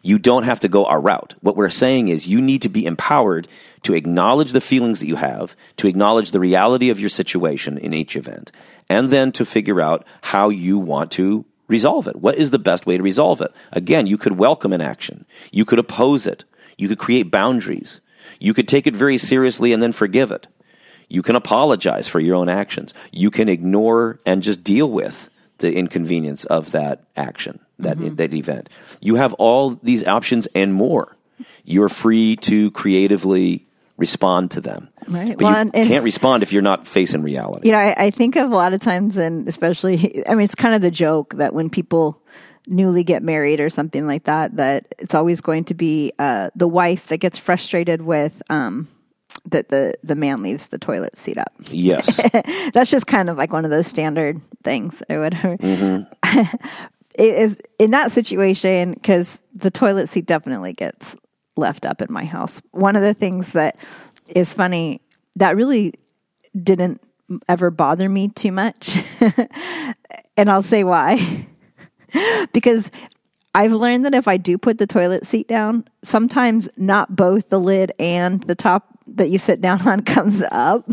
You 0.03 0.19
don't 0.19 0.43
have 0.43 0.59
to 0.61 0.69
go 0.69 0.85
our 0.85 1.01
route. 1.01 1.35
What 1.41 1.57
we're 1.57 1.69
saying 1.69 2.07
is 2.07 2.27
you 2.27 2.39
need 2.39 2.61
to 2.61 2.69
be 2.69 2.85
empowered 2.85 3.47
to 3.83 3.93
acknowledge 3.93 4.51
the 4.53 4.61
feelings 4.61 4.99
that 5.01 5.07
you 5.07 5.15
have, 5.15 5.55
to 5.77 5.87
acknowledge 5.87 6.31
the 6.31 6.39
reality 6.39 6.89
of 6.89 6.99
your 6.99 7.09
situation 7.09 7.77
in 7.77 7.93
each 7.93 8.15
event, 8.15 8.51
and 8.89 9.09
then 9.09 9.31
to 9.33 9.43
figure 9.43 9.81
out 9.81 10.05
how 10.21 10.49
you 10.49 10.77
want 10.77 11.11
to 11.13 11.45
resolve 11.67 12.07
it. 12.07 12.15
What 12.17 12.35
is 12.35 12.51
the 12.51 12.59
best 12.59 12.85
way 12.85 12.97
to 12.97 13.03
resolve 13.03 13.41
it? 13.41 13.51
Again, 13.71 14.07
you 14.07 14.17
could 14.17 14.37
welcome 14.37 14.73
an 14.73 14.81
action. 14.81 15.25
You 15.51 15.65
could 15.65 15.79
oppose 15.79 16.25
it. 16.27 16.43
You 16.77 16.87
could 16.87 16.99
create 16.99 17.31
boundaries. 17.31 18.01
You 18.39 18.53
could 18.53 18.67
take 18.67 18.87
it 18.87 18.95
very 18.95 19.17
seriously 19.17 19.73
and 19.73 19.81
then 19.81 19.91
forgive 19.91 20.31
it. 20.31 20.47
You 21.09 21.21
can 21.21 21.35
apologize 21.35 22.07
for 22.07 22.19
your 22.19 22.35
own 22.35 22.49
actions. 22.49 22.93
You 23.11 23.31
can 23.31 23.47
ignore 23.49 24.19
and 24.25 24.43
just 24.43 24.63
deal 24.63 24.89
with 24.89 25.29
the 25.59 25.73
inconvenience 25.73 26.45
of 26.45 26.71
that 26.71 27.03
action, 27.15 27.59
that, 27.79 27.97
Mm-hmm. 27.97 28.15
that 28.15 28.33
event. 28.33 28.69
You 29.01 29.15
have 29.15 29.33
all 29.33 29.71
these 29.81 30.05
options 30.05 30.47
and 30.53 30.73
more. 30.73 31.15
You're 31.63 31.89
free 31.89 32.35
to 32.37 32.71
creatively 32.71 33.65
respond 33.95 34.51
to 34.51 34.61
them. 34.61 34.89
Right. 35.07 35.29
But 35.29 35.41
Well, 35.41 35.51
you 35.51 35.57
and- 35.57 35.75
and- 35.75 35.87
can't 35.87 36.03
respond 36.03 36.43
if 36.43 36.51
you're 36.53 36.61
not 36.61 36.87
facing 36.87 37.23
reality. 37.23 37.67
You 37.67 37.71
know, 37.73 37.79
I, 37.79 37.95
I 38.05 38.09
think 38.09 38.35
of 38.35 38.51
a 38.51 38.55
lot 38.55 38.73
of 38.73 38.81
times, 38.81 39.17
and 39.17 39.47
especially, 39.47 40.23
I 40.27 40.35
mean, 40.35 40.45
it's 40.45 40.55
kind 40.55 40.75
of 40.75 40.81
the 40.81 40.91
joke 40.91 41.35
that 41.35 41.53
when 41.53 41.69
people 41.69 42.21
newly 42.67 43.03
get 43.03 43.23
married 43.23 43.59
or 43.61 43.69
something 43.69 44.05
like 44.05 44.25
that, 44.25 44.57
that 44.57 44.93
it's 44.99 45.15
always 45.15 45.39
going 45.41 45.63
to 45.65 45.73
be 45.73 46.11
uh, 46.19 46.49
the 46.55 46.67
wife 46.67 47.07
that 47.07 47.17
gets 47.17 47.37
frustrated 47.37 48.01
with 48.01 48.41
um, 48.49 48.89
that 49.45 49.69
the 49.69 49.93
the 50.03 50.15
man 50.15 50.41
leaves 50.41 50.67
the 50.67 50.77
toilet 50.77 51.17
seat 51.17 51.37
up. 51.37 51.53
Yes. 51.69 52.19
That's 52.73 52.91
just 52.91 53.07
kind 53.07 53.29
of 53.29 53.37
like 53.37 53.53
one 53.53 53.63
of 53.63 53.71
those 53.71 53.87
standard 53.87 54.41
things 54.63 55.01
or 55.09 55.21
whatever. 55.21 55.55
Mm-hmm. 55.55 56.39
it 57.15 57.35
is 57.35 57.61
in 57.79 57.91
that 57.91 58.11
situation 58.11 58.93
because 58.93 59.41
the 59.55 59.71
toilet 59.71 60.07
seat 60.07 60.25
definitely 60.25 60.73
gets 60.73 61.15
left 61.55 61.85
up 61.85 62.01
in 62.01 62.07
my 62.11 62.25
house. 62.25 62.61
One 62.71 62.95
of 62.97 63.01
the 63.01 63.13
things 63.13 63.53
that 63.53 63.77
is 64.29 64.53
funny 64.53 65.01
that 65.35 65.55
really 65.55 65.93
didn't 66.61 67.01
ever 67.47 67.69
bother 67.69 68.07
me 68.07 68.29
too 68.29 68.51
much, 68.51 68.97
and 70.37 70.49
I'll 70.49 70.63
say 70.63 70.83
why. 70.83 71.47
because 72.53 72.91
I've 73.53 73.73
learned 73.73 74.05
that 74.05 74.13
if 74.13 74.27
I 74.27 74.37
do 74.37 74.57
put 74.57 74.77
the 74.77 74.87
toilet 74.87 75.25
seat 75.25 75.47
down, 75.47 75.85
sometimes 76.03 76.69
not 76.77 77.15
both 77.15 77.49
the 77.49 77.59
lid 77.59 77.91
and 77.99 78.41
the 78.43 78.55
top 78.55 78.85
that 79.07 79.29
you 79.29 79.39
sit 79.39 79.61
down 79.61 79.81
on 79.87 80.01
comes 80.01 80.43
up. 80.51 80.87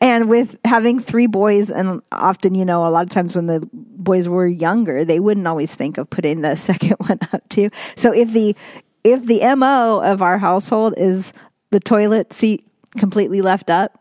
and 0.00 0.28
with 0.28 0.58
having 0.64 1.00
three 1.00 1.26
boys, 1.26 1.70
and 1.70 2.00
often, 2.12 2.54
you 2.54 2.64
know, 2.64 2.86
a 2.86 2.90
lot 2.90 3.04
of 3.04 3.10
times 3.10 3.36
when 3.36 3.46
the 3.46 3.66
boys 3.72 4.28
were 4.28 4.46
younger, 4.46 5.04
they 5.04 5.20
wouldn't 5.20 5.46
always 5.46 5.74
think 5.74 5.98
of 5.98 6.08
putting 6.08 6.40
the 6.40 6.56
second 6.56 6.96
one 6.98 7.18
up 7.32 7.46
too. 7.48 7.70
So 7.96 8.12
if 8.12 8.32
the 8.32 8.56
if 9.02 9.24
the 9.24 9.40
mo 9.56 10.00
of 10.00 10.20
our 10.20 10.38
household 10.38 10.94
is 10.96 11.32
the 11.70 11.80
toilet 11.80 12.32
seat 12.32 12.66
completely 12.98 13.40
left 13.42 13.70
up, 13.70 13.96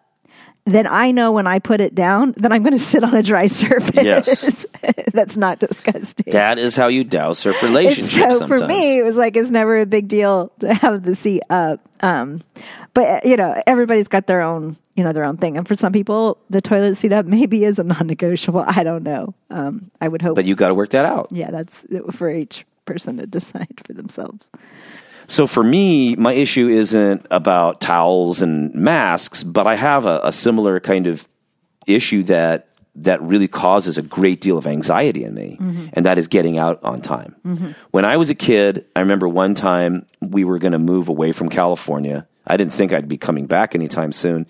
then 0.65 0.85
I 0.87 1.11
know 1.11 1.31
when 1.31 1.47
I 1.47 1.59
put 1.59 1.81
it 1.81 1.95
down 1.95 2.33
that 2.37 2.51
I'm 2.51 2.61
going 2.61 2.73
to 2.73 2.79
sit 2.79 3.03
on 3.03 3.15
a 3.15 3.23
dry 3.23 3.47
surface. 3.47 4.03
Yes. 4.03 4.65
That's 5.13 5.35
not 5.37 5.59
disgusting. 5.59 6.25
that 6.31 6.59
is 6.59 6.75
how 6.75 6.87
you 6.87 7.03
Tao 7.03 7.33
surf 7.33 7.55
And 7.63 7.69
relationships 7.73 8.13
so 8.13 8.37
sometimes. 8.39 8.61
for 8.61 8.67
me, 8.67 8.99
it 8.99 9.03
was 9.03 9.15
like 9.15 9.35
it's 9.35 9.49
never 9.49 9.81
a 9.81 9.85
big 9.85 10.07
deal 10.07 10.51
to 10.59 10.73
have 10.73 11.03
the 11.03 11.15
seat 11.15 11.41
up. 11.49 11.79
Um, 12.01 12.41
but 12.93 13.07
uh, 13.07 13.19
you 13.23 13.35
know, 13.35 13.59
everybody's 13.65 14.07
got 14.07 14.27
their 14.27 14.41
own, 14.41 14.77
you 14.95 15.03
know, 15.03 15.11
their 15.11 15.25
own 15.25 15.37
thing. 15.37 15.57
And 15.57 15.67
for 15.67 15.75
some 15.75 15.91
people, 15.91 16.37
the 16.49 16.61
toilet 16.61 16.95
seat 16.95 17.13
up 17.13 17.25
maybe 17.25 17.63
is 17.63 17.79
a 17.79 17.83
non-negotiable. 17.83 18.63
I 18.67 18.83
don't 18.83 19.03
know. 19.03 19.33
Um, 19.49 19.89
I 19.99 20.07
would 20.07 20.21
hope. 20.21 20.35
but 20.35 20.45
you 20.45 20.55
got 20.55 20.67
to 20.67 20.75
work 20.75 20.89
that 20.89 21.05
out. 21.05 21.29
yeah, 21.31 21.49
that's 21.49 21.85
for 22.11 22.29
each 22.29 22.65
person 22.85 23.17
to 23.17 23.25
decide 23.25 23.81
for 23.85 23.93
themselves. 23.93 24.51
So 25.29 25.45
for 25.45 25.63
me, 25.63 26.15
my 26.15 26.33
issue 26.33 26.67
isn't 26.67 27.27
about 27.29 27.79
towels 27.79 28.41
and 28.41 28.73
masks, 28.73 29.43
but 29.43 29.67
I 29.67 29.75
have 29.75 30.07
a, 30.07 30.21
a 30.23 30.31
similar 30.31 30.79
kind 30.79 31.05
of 31.05 31.27
issue 31.85 32.23
that 32.23 32.65
that 32.95 33.21
really 33.21 33.47
causes 33.47 33.97
a 33.97 34.01
great 34.01 34.41
deal 34.41 34.57
of 34.57 34.65
anxiety 34.67 35.23
in 35.23 35.33
me, 35.33 35.57
and 35.93 36.05
that 36.05 36.17
is 36.17 36.27
getting 36.27 36.57
out 36.57 36.83
on 36.83 36.99
time. 36.99 37.35
When 37.91 38.03
I 38.03 38.17
was 38.17 38.29
a 38.31 38.35
kid, 38.35 38.85
I 38.95 39.01
remember 39.01 39.27
one 39.27 39.53
time 39.53 40.05
we 40.19 40.43
were 40.43 40.57
going 40.57 40.73
to 40.73 40.79
move 40.79 41.07
away 41.07 41.31
from 41.31 41.47
California. 41.47 42.27
I 42.45 42.57
didn't 42.57 42.73
think 42.73 42.91
I'd 42.91 43.07
be 43.07 43.17
coming 43.17 43.45
back 43.45 43.75
anytime 43.75 44.11
soon, 44.11 44.47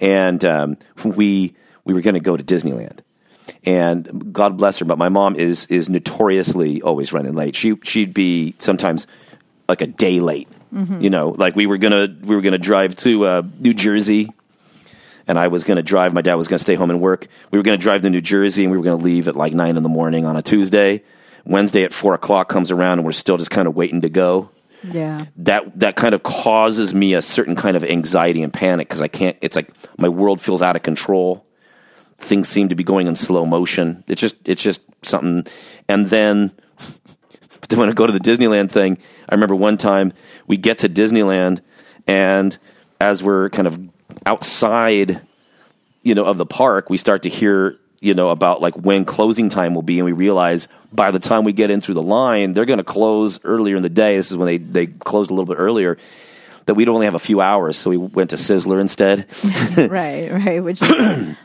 and 0.00 0.42
um, 0.46 0.78
we 1.04 1.54
we 1.84 1.92
were 1.92 2.00
going 2.00 2.14
to 2.14 2.20
go 2.20 2.36
to 2.38 2.42
Disneyland 2.42 3.00
and 3.64 4.32
God 4.32 4.56
bless 4.56 4.78
her, 4.78 4.84
but 4.84 4.98
my 4.98 5.08
mom 5.08 5.36
is 5.36 5.66
is 5.66 5.88
notoriously 5.88 6.82
always 6.82 7.12
running 7.12 7.34
late. 7.34 7.54
She 7.54 7.76
she'd 7.82 8.14
be 8.14 8.54
sometimes 8.58 9.06
like 9.68 9.80
a 9.80 9.86
day 9.86 10.20
late. 10.20 10.48
You 11.02 11.10
know, 11.10 11.28
like 11.30 11.54
we 11.54 11.66
were 11.66 11.76
gonna 11.76 12.08
we 12.22 12.34
were 12.34 12.40
gonna 12.40 12.56
drive 12.56 12.96
to 12.96 13.26
uh, 13.26 13.42
New 13.58 13.74
Jersey, 13.74 14.32
and 15.26 15.38
I 15.38 15.48
was 15.48 15.64
gonna 15.64 15.82
drive. 15.82 16.14
My 16.14 16.22
dad 16.22 16.36
was 16.36 16.48
gonna 16.48 16.58
stay 16.60 16.76
home 16.76 16.90
and 16.90 16.98
work. 17.00 17.26
We 17.50 17.58
were 17.58 17.62
gonna 17.62 17.76
drive 17.76 18.00
to 18.02 18.10
New 18.10 18.22
Jersey, 18.22 18.64
and 18.64 18.72
we 18.72 18.78
were 18.78 18.84
gonna 18.84 19.02
leave 19.02 19.28
at 19.28 19.36
like 19.36 19.52
nine 19.52 19.76
in 19.76 19.82
the 19.82 19.90
morning 19.90 20.24
on 20.24 20.34
a 20.36 20.42
Tuesday. 20.42 21.02
Wednesday 21.44 21.82
at 21.84 21.92
four 21.92 22.14
o'clock 22.14 22.48
comes 22.48 22.70
around 22.70 23.00
and 23.00 23.04
we're 23.04 23.12
still 23.12 23.36
just 23.36 23.50
kind 23.50 23.66
of 23.68 23.74
waiting 23.74 24.02
to 24.02 24.08
go. 24.08 24.48
Yeah. 24.82 25.26
That 25.36 25.78
that 25.80 25.96
kind 25.96 26.14
of 26.14 26.22
causes 26.22 26.94
me 26.94 27.14
a 27.14 27.22
certain 27.22 27.56
kind 27.56 27.76
of 27.76 27.84
anxiety 27.84 28.42
and 28.42 28.52
panic 28.52 28.88
because 28.88 29.02
I 29.02 29.08
can't. 29.08 29.36
It's 29.40 29.56
like 29.56 29.70
my 29.98 30.08
world 30.08 30.40
feels 30.40 30.62
out 30.62 30.76
of 30.76 30.82
control. 30.82 31.44
Things 32.18 32.48
seem 32.48 32.68
to 32.68 32.74
be 32.74 32.84
going 32.84 33.06
in 33.06 33.16
slow 33.16 33.44
motion. 33.44 34.04
It's 34.06 34.20
just 34.20 34.36
it's 34.44 34.62
just 34.62 34.82
something. 35.02 35.46
And 35.88 36.06
then 36.08 36.52
then 37.68 37.78
when 37.78 37.88
I 37.88 37.92
go 37.92 38.06
to 38.06 38.12
the 38.12 38.20
Disneyland 38.20 38.70
thing, 38.70 38.98
I 39.28 39.34
remember 39.34 39.54
one 39.54 39.76
time 39.76 40.12
we 40.46 40.56
get 40.56 40.78
to 40.78 40.88
Disneyland 40.88 41.60
and 42.06 42.56
as 43.00 43.22
we're 43.22 43.50
kind 43.50 43.66
of 43.66 43.80
outside, 44.26 45.20
you 46.02 46.14
know, 46.14 46.24
of 46.24 46.38
the 46.38 46.46
park, 46.46 46.90
we 46.90 46.96
start 46.96 47.22
to 47.22 47.28
hear, 47.28 47.78
you 48.00 48.14
know, 48.14 48.28
about 48.28 48.60
like 48.60 48.74
when 48.76 49.04
closing 49.04 49.48
time 49.48 49.74
will 49.74 49.82
be, 49.82 49.98
and 49.98 50.06
we 50.06 50.12
realize 50.12 50.68
by 50.92 51.10
the 51.10 51.18
time 51.18 51.44
we 51.44 51.52
get 51.52 51.70
in 51.70 51.80
through 51.80 51.94
the 51.94 52.02
line, 52.02 52.52
they're 52.52 52.64
going 52.64 52.78
to 52.78 52.84
close 52.84 53.40
earlier 53.44 53.76
in 53.76 53.82
the 53.82 53.88
day. 53.88 54.16
This 54.16 54.30
is 54.30 54.36
when 54.36 54.46
they 54.46 54.58
they 54.58 54.86
closed 54.86 55.30
a 55.30 55.34
little 55.34 55.52
bit 55.52 55.58
earlier. 55.58 55.98
That 56.66 56.74
we'd 56.74 56.88
only 56.88 57.06
have 57.06 57.16
a 57.16 57.20
few 57.20 57.40
hours, 57.40 57.76
so 57.76 57.90
we 57.90 57.96
went 57.96 58.30
to 58.30 58.36
Sizzler 58.36 58.80
instead. 58.80 59.26
right, 59.90 60.30
right. 60.30 60.62
Which 60.62 60.80
is 60.80 61.36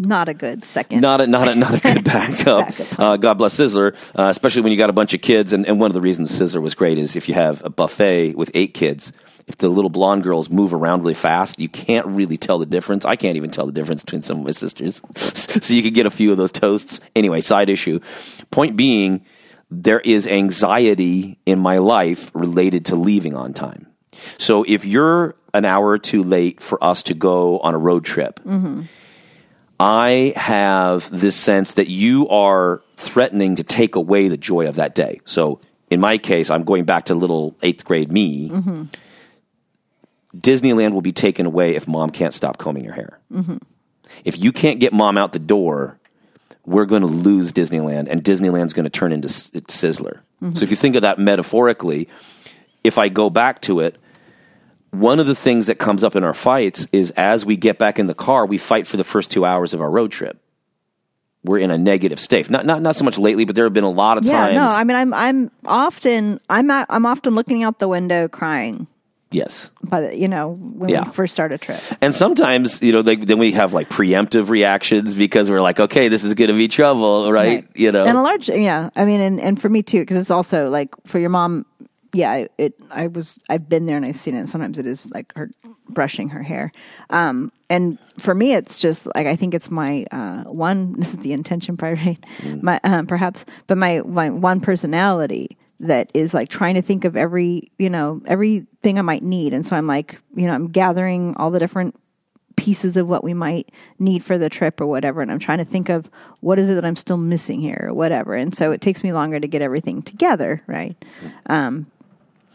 not 0.00 0.28
a 0.28 0.34
good 0.34 0.64
second. 0.64 1.00
not 1.00 1.20
a 1.20 1.26
not 1.26 1.48
a 1.48 1.54
not 1.54 1.74
a 1.74 1.80
good 1.80 2.04
backup. 2.04 2.68
Backup. 2.68 2.98
Uh, 2.98 3.16
God 3.16 3.34
bless 3.34 3.58
Sizzler, 3.58 3.94
uh, 4.18 4.28
especially 4.30 4.62
when 4.62 4.72
you 4.72 4.78
got 4.78 4.90
a 4.90 4.94
bunch 4.94 5.14
of 5.14 5.20
kids. 5.20 5.52
And, 5.52 5.66
and 5.66 5.78
one 5.78 5.90
of 5.90 5.94
the 5.94 6.00
reasons 6.00 6.32
Sizzler 6.32 6.62
was 6.62 6.74
great 6.74 6.98
is 6.98 7.16
if 7.16 7.28
you 7.28 7.34
have 7.34 7.64
a 7.64 7.70
buffet 7.70 8.34
with 8.34 8.50
eight 8.54 8.74
kids, 8.74 9.12
if 9.46 9.56
the 9.58 9.68
little 9.68 9.90
blonde 9.90 10.22
girls 10.22 10.48
move 10.48 10.72
around 10.72 11.00
really 11.00 11.14
fast, 11.14 11.58
you 11.58 11.68
can't 11.68 12.06
really 12.06 12.36
tell 12.36 12.58
the 12.58 12.66
difference. 12.66 13.04
I 13.04 13.16
can't 13.16 13.36
even 13.36 13.50
tell 13.50 13.66
the 13.66 13.72
difference 13.72 14.04
between 14.04 14.22
some 14.22 14.38
of 14.38 14.44
my 14.44 14.52
sisters. 14.52 15.02
so 15.16 15.74
you 15.74 15.82
could 15.82 15.94
get 15.94 16.06
a 16.06 16.10
few 16.10 16.30
of 16.30 16.38
those 16.38 16.52
toasts. 16.52 17.00
Anyway, 17.16 17.40
side 17.40 17.68
issue. 17.68 18.00
Point 18.50 18.76
being, 18.76 19.24
there 19.70 20.00
is 20.00 20.26
anxiety 20.26 21.38
in 21.46 21.58
my 21.58 21.78
life 21.78 22.30
related 22.34 22.86
to 22.86 22.96
leaving 22.96 23.34
on 23.34 23.52
time. 23.52 23.86
So 24.38 24.64
if 24.66 24.84
you're 24.84 25.34
an 25.52 25.64
hour 25.64 25.88
or 25.88 25.98
two 25.98 26.22
late 26.22 26.60
for 26.60 26.82
us 26.82 27.02
to 27.04 27.14
go 27.14 27.58
on 27.58 27.74
a 27.74 27.78
road 27.78 28.04
trip, 28.04 28.40
I 29.80 30.34
have 30.36 31.08
this 31.10 31.36
sense 31.36 31.74
that 31.74 31.88
you 31.88 32.28
are 32.28 32.82
threatening 32.96 33.56
to 33.56 33.64
take 33.64 33.94
away 33.94 34.28
the 34.28 34.36
joy 34.36 34.68
of 34.68 34.76
that 34.76 34.94
day. 34.94 35.20
So 35.24 35.58
in 35.88 36.00
my 36.00 36.18
case, 36.18 36.50
I'm 36.50 36.64
going 36.64 36.84
back 36.84 37.06
to 37.06 37.14
little 37.14 37.56
eighth 37.62 37.86
grade 37.86 38.12
me. 38.12 38.50
Mm-hmm. 38.50 38.84
Disneyland 40.36 40.92
will 40.92 41.00
be 41.00 41.12
taken 41.12 41.46
away 41.46 41.76
if 41.76 41.88
mom 41.88 42.10
can't 42.10 42.34
stop 42.34 42.58
combing 42.58 42.84
her 42.84 42.92
hair. 42.92 43.18
Mm-hmm. 43.32 43.56
If 44.22 44.38
you 44.38 44.52
can't 44.52 44.80
get 44.80 44.92
mom 44.92 45.16
out 45.16 45.32
the 45.32 45.38
door, 45.38 45.98
we're 46.66 46.84
going 46.84 47.02
to 47.02 47.08
lose 47.08 47.52
Disneyland, 47.54 48.08
and 48.10 48.22
Disneyland's 48.22 48.74
going 48.74 48.84
to 48.84 48.90
turn 48.90 49.12
into 49.12 49.28
Sizzler. 49.28 50.20
Mm-hmm. 50.42 50.56
So 50.56 50.62
if 50.62 50.70
you 50.70 50.76
think 50.76 50.96
of 50.96 51.02
that 51.02 51.18
metaphorically, 51.18 52.08
if 52.84 52.98
I 52.98 53.08
go 53.08 53.30
back 53.30 53.62
to 53.62 53.80
it, 53.80 53.96
one 54.90 55.20
of 55.20 55.26
the 55.26 55.34
things 55.34 55.66
that 55.68 55.76
comes 55.78 56.02
up 56.04 56.16
in 56.16 56.24
our 56.24 56.34
fights 56.34 56.88
is 56.92 57.10
as 57.12 57.46
we 57.46 57.56
get 57.56 57.78
back 57.78 57.98
in 57.98 58.06
the 58.06 58.14
car, 58.14 58.46
we 58.46 58.58
fight 58.58 58.86
for 58.86 58.96
the 58.96 59.04
first 59.04 59.30
two 59.30 59.44
hours 59.44 59.72
of 59.74 59.80
our 59.80 59.90
road 59.90 60.10
trip. 60.12 60.38
We're 61.42 61.58
in 61.58 61.70
a 61.70 61.78
negative 61.78 62.20
state. 62.20 62.50
Not 62.50 62.66
not 62.66 62.82
not 62.82 62.96
so 62.96 63.04
much 63.04 63.16
lately, 63.16 63.46
but 63.46 63.54
there 63.54 63.64
have 63.64 63.72
been 63.72 63.84
a 63.84 63.88
lot 63.90 64.18
of 64.18 64.24
yeah, 64.24 64.32
times. 64.48 64.54
no. 64.56 64.64
I 64.64 64.84
mean, 64.84 64.96
I'm 64.96 65.14
I'm 65.14 65.50
often 65.64 66.38
I'm 66.50 66.70
at, 66.70 66.86
I'm 66.90 67.06
often 67.06 67.34
looking 67.34 67.62
out 67.62 67.78
the 67.78 67.88
window 67.88 68.28
crying. 68.28 68.86
yes. 69.30 69.70
But 69.82 70.18
you 70.18 70.28
know 70.28 70.50
when 70.50 70.90
Yeah. 70.90 71.04
we 71.06 71.12
first 71.12 71.32
start 71.32 71.50
a 71.52 71.56
trip. 71.56 71.80
And 72.02 72.14
sometimes, 72.14 72.82
you 72.82 72.92
know, 72.92 73.00
they, 73.00 73.16
then 73.16 73.38
we 73.38 73.52
have 73.52 73.72
like 73.72 73.88
preemptive 73.88 74.50
reactions 74.50 75.14
because 75.14 75.48
we're 75.48 75.62
like, 75.62 75.80
okay, 75.80 76.08
this 76.08 76.24
is 76.24 76.34
going 76.34 76.48
to 76.50 76.56
be 76.56 76.68
trouble, 76.68 77.32
right? 77.32 77.66
You 77.74 77.90
know, 77.92 78.04
and 78.04 78.18
a 78.18 78.22
large 78.22 78.50
yeah 78.50 78.90
i 78.94 79.06
mean 79.06 79.20
and, 79.22 79.40
and 79.40 79.58
for 79.58 79.68
me 79.70 79.82
too 79.82 80.00
because 80.00 80.16
it's 80.18 80.30
also 80.30 80.68
like 80.68 80.90
for 81.06 81.18
your 81.18 81.30
mom 81.30 81.64
yeah 82.12 82.46
it 82.58 82.74
i 82.90 83.06
was 83.06 83.40
i've 83.48 83.68
been 83.68 83.86
there 83.86 83.96
and 83.96 84.04
i've 84.04 84.16
seen 84.16 84.34
it 84.34 84.48
sometimes 84.48 84.78
it 84.78 84.86
is 84.86 85.10
like 85.10 85.32
her 85.36 85.50
brushing 85.88 86.28
her 86.28 86.42
hair. 86.42 86.72
Um 87.10 87.52
and 87.68 87.98
for 88.18 88.34
me 88.34 88.54
it's 88.54 88.78
just 88.78 89.06
like 89.14 89.26
i 89.26 89.36
think 89.36 89.54
it's 89.54 89.70
my 89.70 90.06
uh 90.10 90.44
one 90.44 90.92
this 90.98 91.14
is 91.14 91.18
the 91.18 91.32
intention 91.32 91.76
right? 91.80 92.18
Mm. 92.38 92.62
my 92.62 92.80
um, 92.84 93.06
perhaps 93.06 93.44
but 93.66 93.78
my 93.78 94.00
my 94.02 94.30
one 94.30 94.60
personality 94.60 95.56
that 95.80 96.10
is 96.12 96.34
like 96.34 96.48
trying 96.48 96.74
to 96.74 96.82
think 96.82 97.04
of 97.04 97.16
every 97.16 97.70
you 97.78 97.90
know 97.90 98.20
everything 98.26 98.98
i 98.98 99.02
might 99.02 99.22
need. 99.22 99.52
And 99.52 99.64
so 99.66 99.76
i'm 99.76 99.86
like 99.86 100.18
you 100.34 100.46
know 100.46 100.52
i'm 100.52 100.68
gathering 100.68 101.34
all 101.36 101.50
the 101.50 101.58
different 101.58 101.94
pieces 102.56 102.98
of 102.98 103.08
what 103.08 103.24
we 103.24 103.32
might 103.32 103.72
need 103.98 104.22
for 104.22 104.36
the 104.36 104.50
trip 104.50 104.82
or 104.82 104.86
whatever 104.86 105.22
and 105.22 105.32
i'm 105.32 105.38
trying 105.38 105.56
to 105.56 105.64
think 105.64 105.88
of 105.88 106.10
what 106.40 106.58
is 106.58 106.68
it 106.68 106.74
that 106.74 106.84
i'm 106.84 106.96
still 106.96 107.16
missing 107.16 107.58
here 107.58 107.86
or 107.88 107.94
whatever. 107.94 108.34
And 108.34 108.54
so 108.54 108.70
it 108.70 108.82
takes 108.82 109.02
me 109.02 109.14
longer 109.14 109.40
to 109.40 109.48
get 109.48 109.62
everything 109.62 110.02
together 110.02 110.62
right? 110.66 110.96
Um 111.46 111.86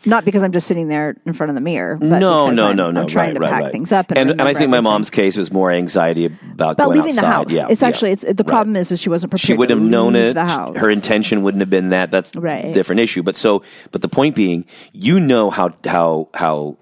not 0.06 0.24
because 0.26 0.44
i'm 0.44 0.52
just 0.52 0.68
sitting 0.68 0.88
there 0.88 1.16
in 1.26 1.34
front 1.34 1.50
of 1.50 1.56
the 1.56 1.62
mirror 1.62 1.98
but 1.98 2.06
no, 2.20 2.50
no, 2.50 2.68
I'm, 2.70 2.76
no, 2.76 2.92
no. 2.92 3.02
i'm 3.02 3.08
trying 3.08 3.30
right, 3.30 3.34
to 3.34 3.40
right, 3.40 3.52
pack 3.52 3.62
right. 3.64 3.72
things 3.72 3.92
up 3.92 4.10
and, 4.12 4.18
and, 4.18 4.30
and 4.32 4.42
I 4.42 4.54
think 4.54 4.70
my 4.70 4.82
mom's 4.82 5.10
case 5.10 5.38
was 5.38 5.52
more 5.52 5.72
anxiety 5.72 6.26
about 6.26 6.74
about 6.74 6.78
going 6.78 6.98
leaving 7.00 7.16
the 7.16 7.26
outside. 7.26 7.32
house 7.32 7.52
Yeah, 7.54 7.68
it's 7.70 7.82
yeah. 7.82 7.88
actually 7.88 8.12
it's 8.12 8.22
the 8.34 8.44
problem 8.44 8.76
is 8.76 8.90
that 8.90 8.98
she 8.98 9.10
wasn't 9.10 9.32
prepared 9.32 9.46
she 9.48 9.54
wouldn't 9.54 9.80
to 9.80 9.84
have 9.84 9.92
known 9.92 10.16
it. 10.16 10.34
the 10.34 10.80
Her 10.80 10.90
intention 10.90 11.44
wouldn't 11.44 11.62
have 11.62 11.70
been 11.70 11.90
that. 11.90 12.12
That's 12.12 12.36
Right. 12.36 12.66
a 12.66 12.74
different 12.74 13.02
issue. 13.02 13.24
But 13.24 13.36
so, 13.36 13.64
but 13.92 14.02
the 14.02 14.08
point 14.10 14.36
being, 14.36 14.66
you 14.94 15.20
know 15.20 15.50
how 15.50 15.74
how 15.86 16.30
how 16.34 16.78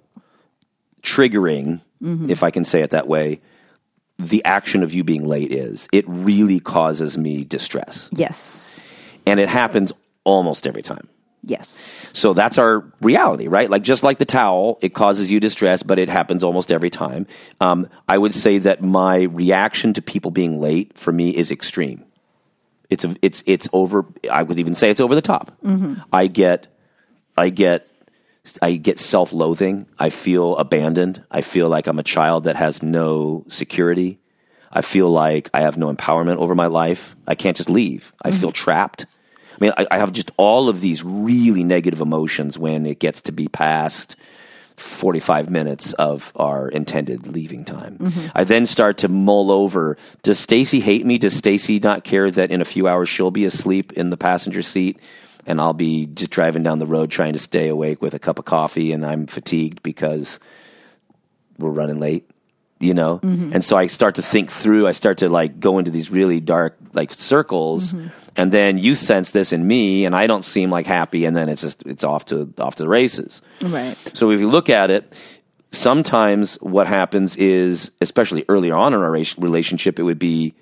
triggering, 1.02 1.82
Mm-hmm. 2.02 2.30
if 2.30 2.44
I 2.44 2.52
can 2.52 2.66
say 2.66 2.82
it 2.82 2.90
that 2.90 3.08
way, 3.08 3.40
the 4.20 4.44
action 4.44 4.84
of 4.84 4.94
you 4.94 5.06
being 5.06 5.26
late 5.26 5.54
is. 5.54 5.88
It 5.94 6.04
really 6.08 6.60
causes 6.60 7.18
me 7.18 7.46
distress, 7.46 8.10
yes 8.12 8.84
and 9.26 9.40
it 9.40 9.48
happens 9.48 9.94
almost 10.26 10.68
every 10.68 10.82
time. 10.82 11.08
Yes 11.44 12.10
So 12.14 12.34
that's 12.34 12.58
our 12.58 12.86
reality, 13.02 13.48
right? 13.48 13.70
Like 13.70 13.84
just 13.84 14.04
like 14.04 14.18
the 14.18 14.26
towel, 14.26 14.78
it 14.82 14.94
causes 14.94 15.32
you 15.32 15.40
distress, 15.40 15.84
but 15.84 16.00
it 16.00 16.10
happens 16.10 16.44
almost 16.44 16.72
every 16.72 16.90
time. 16.90 17.26
Um, 17.60 17.88
I 18.08 18.18
would 18.18 18.34
say 18.34 18.60
that 18.60 18.82
my 18.82 19.24
reaction 19.24 19.94
to 19.94 20.02
people 20.02 20.32
being 20.32 20.62
late 20.62 20.98
for 20.98 21.12
me 21.12 21.30
is 21.36 21.52
extreme. 21.52 22.06
It's 22.90 23.04
a, 23.04 23.16
it's 23.22 23.44
it's 23.48 23.68
over. 23.74 24.06
I 24.32 24.44
would 24.44 24.60
even 24.60 24.76
say 24.76 24.90
it's 24.90 25.02
over 25.02 25.16
the 25.16 25.22
top. 25.22 25.52
I 26.14 26.28
get, 26.28 26.68
I 27.36 27.50
get, 27.50 27.88
I 28.62 28.76
get 28.76 29.00
self-loathing. 29.00 29.88
I 29.98 30.10
feel 30.12 30.56
abandoned. 30.58 31.26
I 31.32 31.42
feel 31.42 31.68
like 31.70 31.88
I'm 31.88 31.98
a 32.00 32.04
child 32.04 32.44
that 32.44 32.56
has 32.56 32.84
no 32.84 33.46
security. 33.48 34.20
I 34.72 34.82
feel 34.82 35.10
like 35.10 35.50
I 35.54 35.62
have 35.62 35.78
no 35.78 35.92
empowerment 35.94 36.38
over 36.38 36.56
my 36.56 36.68
life. 36.68 37.16
I 37.28 37.36
can't 37.36 37.58
just 37.58 37.70
leave. 37.70 38.14
I 38.22 38.32
feel 38.32 38.52
trapped. 38.52 39.06
I 39.64 39.66
mean, 39.66 39.74
I, 39.78 39.96
I 39.96 39.98
have 40.00 40.12
just 40.12 40.32
all 40.36 40.68
of 40.68 40.82
these 40.82 41.04
really 41.04 41.64
negative 41.64 42.02
emotions 42.02 42.60
when 42.60 42.86
it 42.86 43.00
gets 43.00 43.22
to 43.22 43.32
be 43.32 43.48
past 43.48 44.18
45 44.76 45.50
minutes 45.50 45.94
of 45.94 46.34
our 46.36 46.68
intended 46.68 47.28
leaving 47.28 47.64
time. 47.64 47.98
Mm-hmm. 47.98 48.32
I 48.36 48.44
then 48.44 48.66
start 48.66 48.98
to 49.00 49.08
mull 49.08 49.52
over 49.52 49.98
Does 50.22 50.38
Stacy 50.40 50.82
hate 50.82 51.06
me? 51.06 51.18
Does 51.18 51.36
Stacy 51.36 51.80
not 51.80 52.04
care 52.04 52.30
that 52.30 52.52
in 52.52 52.60
a 52.60 52.66
few 52.66 52.90
hours 52.90 53.08
she'll 53.08 53.32
be 53.32 53.46
asleep 53.46 53.94
in 53.94 54.10
the 54.10 54.18
passenger 54.18 54.62
seat? 54.62 55.00
And 55.46 55.62
I'll 55.62 55.74
be 55.74 56.08
just 56.08 56.32
driving 56.32 56.64
down 56.64 56.80
the 56.80 56.86
road 56.86 57.10
trying 57.10 57.34
to 57.34 57.40
stay 57.40 57.70
awake 57.70 58.02
with 58.02 58.14
a 58.14 58.20
cup 58.20 58.40
of 58.40 58.46
coffee, 58.46 58.92
and 58.92 59.06
I'm 59.06 59.28
fatigued 59.28 59.84
because 59.84 60.40
we're 61.58 61.70
running 61.70 62.00
late 62.00 62.30
you 62.80 62.94
know 62.94 63.20
mm-hmm. 63.20 63.54
and 63.54 63.64
so 63.64 63.78
i 63.78 63.86
start 63.86 64.16
to 64.16 64.22
think 64.22 64.50
through 64.50 64.88
i 64.88 64.92
start 64.92 65.20
to 65.20 65.30
like 65.30 65.60
go 65.60 65.78
into 65.78 65.92
these 65.92 66.10
really 66.10 66.40
dark 66.40 66.76
like 66.92 67.12
circles 67.12 67.94
mm-hmm. 67.94 68.08
And 68.36 68.52
then 68.52 68.78
you 68.78 68.96
sense 68.96 69.32
this 69.32 69.52
in 69.54 69.66
me 69.68 70.06
and 70.06 70.16
i 70.16 70.26
don't 70.28 70.44
seem 70.44 70.70
like 70.72 70.86
happy 70.86 71.26
and 71.26 71.36
then 71.36 71.50
it's 71.50 71.62
just 71.62 71.84
it's 71.86 72.04
off 72.04 72.26
to 72.26 72.54
off 72.60 72.76
to 72.76 72.84
the 72.84 72.90
races. 72.90 73.42
Right. 73.62 73.96
So 74.14 74.32
if 74.32 74.40
you 74.40 74.50
look 74.50 74.70
at 74.70 74.90
it 74.90 75.12
sometimes 75.72 76.56
what 76.62 76.88
happens 76.88 77.36
is 77.36 77.92
especially 78.02 78.46
earlier 78.48 78.76
on 78.76 78.94
in 78.94 79.00
our 79.00 79.12
relationship 79.12 80.00
it 80.00 80.04
would 80.04 80.20
be 80.20 80.54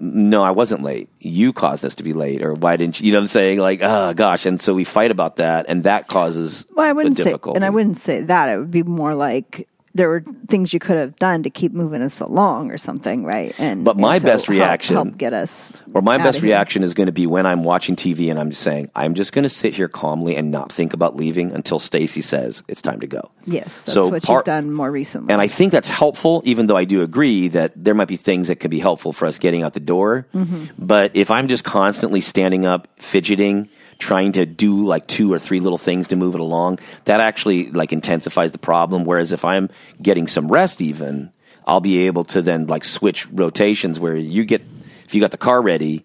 no 0.00 0.42
i 0.44 0.50
wasn't 0.50 0.82
late. 0.82 1.08
You 1.18 1.52
caused 1.52 1.84
us 1.84 1.94
to 1.96 2.02
be 2.04 2.12
late 2.12 2.42
or 2.42 2.54
why 2.54 2.76
didn't 2.76 3.00
you 3.00 3.06
you 3.06 3.12
know 3.12 3.18
what 3.18 3.22
i'm 3.22 3.26
saying? 3.28 3.58
Like 3.58 3.80
oh 3.82 4.14
gosh. 4.14 4.46
And 4.46 4.60
so 4.60 4.74
we 4.74 4.84
fight 4.84 5.10
about 5.10 5.36
that 5.36 5.66
and 5.68 5.84
that 5.84 6.08
causes 6.08 6.64
Well, 6.74 6.88
i 6.88 6.92
wouldn't 6.92 7.16
say, 7.16 7.24
difficulty. 7.24 7.56
and 7.56 7.64
I 7.64 7.70
wouldn't 7.70 7.98
say 7.98 8.22
that. 8.22 8.48
It 8.48 8.58
would 8.58 8.70
be 8.70 8.82
more 8.82 9.14
like 9.14 9.68
there 9.94 10.08
were 10.08 10.22
things 10.48 10.72
you 10.72 10.78
could 10.78 10.96
have 10.96 11.16
done 11.16 11.42
to 11.42 11.50
keep 11.50 11.72
moving 11.72 12.02
us 12.02 12.20
along 12.20 12.70
or 12.70 12.78
something, 12.78 13.24
right? 13.24 13.58
And 13.58 13.84
But 13.84 13.96
my 13.96 14.14
and 14.14 14.22
so 14.22 14.28
best 14.28 14.48
reaction- 14.48 14.96
help, 14.96 15.16
get 15.18 15.32
us, 15.32 15.72
Or 15.94 16.02
my 16.02 16.18
best 16.18 16.42
reaction 16.42 16.82
is 16.82 16.94
going 16.94 17.06
to 17.06 17.12
be 17.12 17.26
when 17.26 17.46
I'm 17.46 17.64
watching 17.64 17.96
TV 17.96 18.30
and 18.30 18.38
I'm 18.38 18.50
just 18.50 18.62
saying, 18.62 18.90
I'm 18.94 19.14
just 19.14 19.32
going 19.32 19.42
to 19.44 19.48
sit 19.48 19.74
here 19.74 19.88
calmly 19.88 20.36
and 20.36 20.50
not 20.50 20.70
think 20.70 20.92
about 20.92 21.16
leaving 21.16 21.52
until 21.52 21.78
Stacy 21.78 22.20
says 22.20 22.62
it's 22.68 22.82
time 22.82 23.00
to 23.00 23.06
go. 23.06 23.30
Yes, 23.46 23.64
that's 23.84 23.92
So 23.94 24.08
what 24.08 24.22
part- 24.22 24.40
you've 24.40 24.44
done 24.54 24.72
more 24.72 24.90
recently. 24.90 25.32
And 25.32 25.40
I 25.40 25.46
think 25.48 25.72
that's 25.72 25.88
helpful, 25.88 26.42
even 26.44 26.66
though 26.66 26.76
I 26.76 26.84
do 26.84 27.02
agree 27.02 27.48
that 27.48 27.72
there 27.74 27.94
might 27.94 28.08
be 28.08 28.16
things 28.16 28.48
that 28.48 28.56
could 28.60 28.70
be 28.70 28.78
helpful 28.80 29.12
for 29.12 29.26
us 29.26 29.38
getting 29.38 29.62
out 29.62 29.72
the 29.72 29.80
door. 29.80 30.26
Mm-hmm. 30.34 30.64
But 30.78 31.12
if 31.14 31.30
I'm 31.30 31.48
just 31.48 31.64
constantly 31.64 32.20
standing 32.20 32.66
up, 32.66 32.88
fidgeting, 32.98 33.68
trying 33.98 34.32
to 34.32 34.46
do 34.46 34.84
like 34.84 35.06
two 35.06 35.32
or 35.32 35.38
three 35.38 35.60
little 35.60 35.78
things 35.78 36.08
to 36.08 36.16
move 36.16 36.34
it 36.34 36.40
along, 36.40 36.78
that 37.04 37.20
actually 37.20 37.70
like 37.70 37.92
intensifies 37.92 38.52
the 38.52 38.58
problem. 38.58 39.04
Whereas 39.04 39.32
if 39.32 39.44
I'm 39.44 39.68
getting 40.00 40.28
some 40.28 40.48
rest, 40.48 40.80
even 40.80 41.32
I'll 41.66 41.80
be 41.80 42.06
able 42.06 42.24
to 42.24 42.42
then 42.42 42.66
like 42.66 42.84
switch 42.84 43.28
rotations 43.28 44.00
where 44.00 44.16
you 44.16 44.44
get 44.44 44.62
if 45.04 45.14
you 45.14 45.20
got 45.20 45.30
the 45.30 45.38
car 45.38 45.60
ready. 45.60 46.04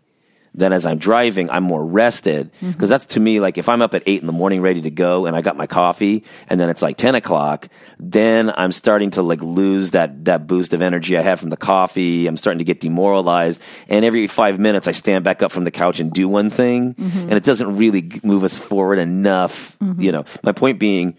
Then 0.55 0.73
as 0.73 0.85
I'm 0.85 0.97
driving, 0.97 1.49
I'm 1.49 1.63
more 1.63 1.83
rested. 1.83 2.53
Mm-hmm. 2.53 2.71
Because 2.71 2.89
that's 2.89 3.07
to 3.07 3.19
me, 3.19 3.39
like 3.39 3.57
if 3.57 3.69
I'm 3.69 3.81
up 3.81 3.93
at 3.93 4.03
eight 4.05 4.21
in 4.21 4.27
the 4.27 4.33
morning 4.33 4.61
ready 4.61 4.81
to 4.81 4.91
go 4.91 5.25
and 5.25 5.35
I 5.35 5.41
got 5.41 5.57
my 5.57 5.67
coffee 5.67 6.23
and 6.47 6.59
then 6.59 6.69
it's 6.69 6.81
like 6.81 6.97
10 6.97 7.15
o'clock, 7.15 7.67
then 7.99 8.51
I'm 8.55 8.71
starting 8.71 9.11
to 9.11 9.21
like 9.21 9.41
lose 9.41 9.91
that, 9.91 10.25
that 10.25 10.47
boost 10.47 10.73
of 10.73 10.81
energy 10.81 11.17
I 11.17 11.21
had 11.21 11.39
from 11.39 11.49
the 11.49 11.57
coffee. 11.57 12.27
I'm 12.27 12.37
starting 12.37 12.59
to 12.59 12.65
get 12.65 12.79
demoralized. 12.79 13.61
And 13.89 14.05
every 14.05 14.27
five 14.27 14.59
minutes, 14.59 14.87
I 14.87 14.91
stand 14.91 15.23
back 15.23 15.41
up 15.41 15.51
from 15.51 15.63
the 15.63 15.71
couch 15.71 15.99
and 15.99 16.11
do 16.11 16.27
one 16.27 16.49
thing. 16.49 16.93
Mm-hmm. 16.93 17.19
And 17.19 17.33
it 17.33 17.43
doesn't 17.43 17.77
really 17.77 18.09
move 18.23 18.43
us 18.43 18.57
forward 18.57 18.99
enough. 18.99 19.77
You 20.01 20.11
know, 20.11 20.25
my 20.43 20.51
point 20.51 20.79
being, 20.79 21.15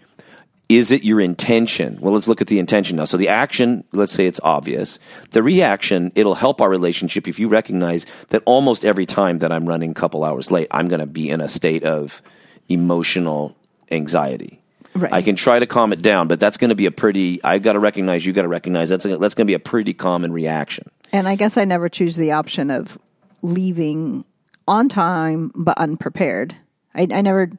is 0.67 0.91
it 0.91 1.03
your 1.03 1.19
intention? 1.21 1.99
Well, 2.01 2.13
let's 2.13 2.27
look 2.27 2.41
at 2.41 2.47
the 2.47 2.59
intention 2.59 2.97
now. 2.97 3.05
So 3.05 3.17
the 3.17 3.29
action, 3.29 3.83
let's 3.91 4.11
say 4.11 4.25
it's 4.25 4.39
obvious. 4.43 4.99
The 5.31 5.43
reaction, 5.43 6.11
it'll 6.15 6.35
help 6.35 6.61
our 6.61 6.69
relationship 6.69 7.27
if 7.27 7.39
you 7.39 7.47
recognize 7.47 8.05
that 8.29 8.41
almost 8.45 8.83
every 8.83 9.05
time 9.05 9.39
that 9.39 9.51
I'm 9.51 9.67
running 9.67 9.91
a 9.91 9.93
couple 9.93 10.23
hours 10.23 10.51
late, 10.51 10.67
I'm 10.71 10.87
going 10.87 10.99
to 11.01 11.05
be 11.05 11.29
in 11.29 11.41
a 11.41 11.49
state 11.49 11.83
of 11.83 12.21
emotional 12.67 13.55
anxiety. 13.91 14.61
Right. 14.95 15.11
I 15.11 15.21
can 15.21 15.35
try 15.35 15.59
to 15.59 15.67
calm 15.67 15.91
it 15.91 16.01
down, 16.01 16.27
but 16.27 16.39
that's 16.39 16.57
going 16.57 16.69
to 16.69 16.75
be 16.75 16.85
a 16.85 16.91
pretty, 16.91 17.43
I've 17.43 17.63
got 17.63 17.73
to 17.73 17.79
recognize, 17.79 18.25
you've 18.25 18.35
got 18.35 18.43
to 18.43 18.47
recognize 18.47 18.89
that's, 18.89 19.03
that's 19.03 19.35
going 19.35 19.45
to 19.45 19.51
be 19.51 19.53
a 19.53 19.59
pretty 19.59 19.93
common 19.93 20.31
reaction. 20.31 20.89
And 21.11 21.27
I 21.27 21.35
guess 21.35 21.57
I 21.57 21.65
never 21.65 21.89
choose 21.89 22.15
the 22.15 22.31
option 22.31 22.71
of 22.71 22.97
leaving 23.41 24.25
on 24.67 24.89
time 24.89 25.51
but 25.53 25.77
unprepared. 25.77 26.55
I, 26.95 27.01
I 27.11 27.21
never, 27.21 27.51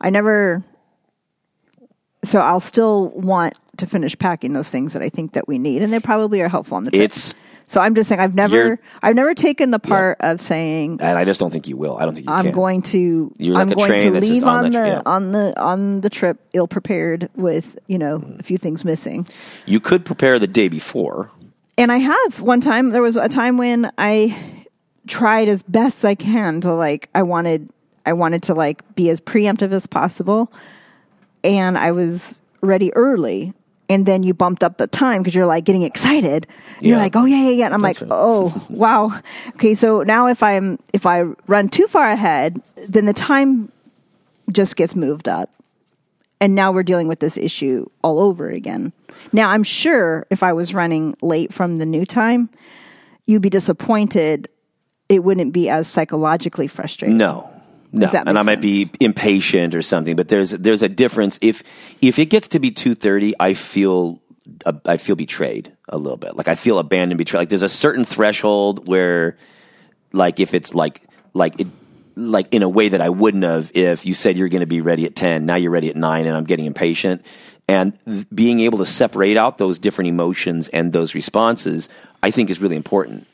I 0.00 0.10
never. 0.10 0.62
So 2.24 2.40
I'll 2.40 2.60
still 2.60 3.08
want 3.10 3.54
to 3.78 3.86
finish 3.86 4.18
packing 4.18 4.52
those 4.52 4.70
things 4.70 4.92
that 4.92 5.02
I 5.02 5.08
think 5.08 5.32
that 5.32 5.48
we 5.48 5.58
need, 5.58 5.82
and 5.82 5.92
they 5.92 6.00
probably 6.00 6.40
are 6.40 6.48
helpful 6.48 6.76
on 6.76 6.84
the 6.84 6.90
trip. 6.90 7.02
It's, 7.02 7.34
so 7.66 7.80
I'm 7.80 7.94
just 7.94 8.08
saying 8.08 8.20
I've 8.20 8.34
never, 8.34 8.78
I've 9.02 9.14
never 9.14 9.34
taken 9.34 9.70
the 9.70 9.78
part 9.78 10.18
of 10.20 10.40
saying 10.40 10.98
and 11.00 11.18
I 11.18 11.24
just 11.24 11.40
don't 11.40 11.50
think 11.50 11.66
you 11.66 11.76
will. 11.76 11.96
I 11.96 12.04
don't 12.04 12.14
think 12.14 12.26
you 12.26 12.32
I'm 12.32 12.46
can. 12.46 12.54
going 12.54 12.82
to 12.82 13.34
You're 13.38 13.56
I'm 13.56 13.72
a 13.72 13.74
going 13.74 13.88
train 13.88 14.12
to 14.12 14.20
leave 14.20 14.44
on 14.44 14.66
on 14.66 14.72
that- 14.72 14.84
the 14.84 14.88
yeah. 14.88 15.02
on 15.06 15.32
the 15.32 15.60
on 15.60 16.00
the 16.02 16.10
trip 16.10 16.38
ill 16.52 16.68
prepared 16.68 17.30
with 17.34 17.78
you 17.86 17.98
know 17.98 18.18
mm. 18.18 18.38
a 18.38 18.42
few 18.42 18.58
things 18.58 18.84
missing. 18.84 19.26
You 19.66 19.80
could 19.80 20.04
prepare 20.04 20.38
the 20.38 20.46
day 20.46 20.68
before. 20.68 21.30
And 21.76 21.90
I 21.90 21.96
have 21.96 22.40
one 22.40 22.60
time 22.60 22.90
there 22.90 23.02
was 23.02 23.16
a 23.16 23.28
time 23.28 23.56
when 23.56 23.90
I 23.98 24.64
tried 25.06 25.48
as 25.48 25.62
best 25.62 26.04
I 26.04 26.14
can 26.14 26.60
to 26.62 26.74
like 26.74 27.08
I 27.14 27.22
wanted 27.22 27.70
I 28.06 28.12
wanted 28.12 28.42
to 28.44 28.54
like 28.54 28.94
be 28.94 29.08
as 29.10 29.20
preemptive 29.20 29.72
as 29.72 29.86
possible 29.86 30.52
and 31.44 31.78
I 31.78 31.92
was 31.92 32.40
ready 32.60 32.92
early 32.94 33.52
and 33.88 34.06
then 34.06 34.22
you 34.22 34.32
bumped 34.32 34.64
up 34.64 34.78
the 34.78 34.86
time 34.86 35.22
because 35.22 35.34
you're 35.34 35.46
like 35.46 35.64
getting 35.64 35.82
excited. 35.82 36.46
And 36.78 36.86
You're 36.86 36.96
like, 36.96 37.14
oh 37.14 37.26
yeah, 37.26 37.42
yeah, 37.44 37.50
yeah. 37.50 37.64
And 37.66 37.74
I'm 37.74 37.82
That's 37.82 38.00
like, 38.00 38.10
right. 38.10 38.16
oh 38.18 38.66
wow. 38.70 39.20
Okay, 39.50 39.74
so 39.74 40.02
now 40.02 40.26
if 40.26 40.42
I'm 40.42 40.78
if 40.92 41.06
I 41.06 41.22
run 41.46 41.68
too 41.68 41.86
far 41.86 42.08
ahead, 42.10 42.60
then 42.88 43.04
the 43.04 43.12
time 43.12 43.70
just 44.50 44.76
gets 44.76 44.94
moved 44.94 45.28
up. 45.28 45.50
And 46.40 46.54
now 46.54 46.72
we're 46.72 46.82
dealing 46.82 47.08
with 47.08 47.20
this 47.20 47.38
issue 47.38 47.86
all 48.02 48.20
over 48.20 48.48
again. 48.48 48.92
Now 49.32 49.50
I'm 49.50 49.62
sure 49.62 50.26
if 50.30 50.42
I 50.42 50.52
was 50.52 50.74
running 50.74 51.14
late 51.22 51.52
from 51.52 51.76
the 51.76 51.86
new 51.86 52.04
time, 52.04 52.50
you'd 53.26 53.42
be 53.42 53.50
disappointed. 53.50 54.48
It 55.08 55.22
wouldn't 55.22 55.52
be 55.52 55.68
as 55.68 55.86
psychologically 55.86 56.66
frustrating. 56.66 57.18
No. 57.18 57.53
No, 57.94 58.10
and 58.26 58.36
I 58.36 58.42
might 58.42 58.60
be 58.60 58.90
impatient 58.98 59.74
or 59.74 59.82
something, 59.82 60.16
but 60.16 60.28
there's 60.28 60.50
there's 60.50 60.82
a 60.82 60.88
difference. 60.88 61.38
If 61.40 61.62
if 62.02 62.18
it 62.18 62.26
gets 62.26 62.48
to 62.48 62.58
be 62.58 62.72
two 62.72 62.94
thirty, 62.94 63.34
I 63.38 63.54
feel 63.54 64.20
uh, 64.66 64.72
I 64.84 64.96
feel 64.96 65.14
betrayed 65.14 65.72
a 65.88 65.96
little 65.96 66.16
bit. 66.16 66.36
Like 66.36 66.48
I 66.48 66.56
feel 66.56 66.80
abandoned, 66.80 67.18
betrayed. 67.18 67.42
Like 67.42 67.48
there's 67.50 67.62
a 67.62 67.68
certain 67.68 68.04
threshold 68.04 68.88
where, 68.88 69.36
like 70.12 70.40
if 70.40 70.54
it's 70.54 70.74
like 70.74 71.02
like 71.34 71.60
it 71.60 71.68
like 72.16 72.52
in 72.52 72.62
a 72.62 72.68
way 72.68 72.88
that 72.88 73.00
I 73.00 73.10
wouldn't 73.10 73.44
have 73.44 73.70
if 73.74 74.04
you 74.06 74.14
said 74.14 74.36
you're 74.36 74.48
going 74.48 74.60
to 74.60 74.66
be 74.66 74.80
ready 74.80 75.06
at 75.06 75.14
ten, 75.14 75.46
now 75.46 75.54
you're 75.54 75.70
ready 75.70 75.88
at 75.88 75.96
nine, 75.96 76.26
and 76.26 76.36
I'm 76.36 76.44
getting 76.44 76.66
impatient. 76.66 77.24
And 77.68 77.98
th- 78.04 78.26
being 78.34 78.60
able 78.60 78.78
to 78.78 78.86
separate 78.86 79.36
out 79.36 79.56
those 79.56 79.78
different 79.78 80.08
emotions 80.08 80.68
and 80.68 80.92
those 80.92 81.14
responses, 81.14 81.88
I 82.22 82.30
think, 82.30 82.50
is 82.50 82.60
really 82.60 82.76
important 82.76 83.26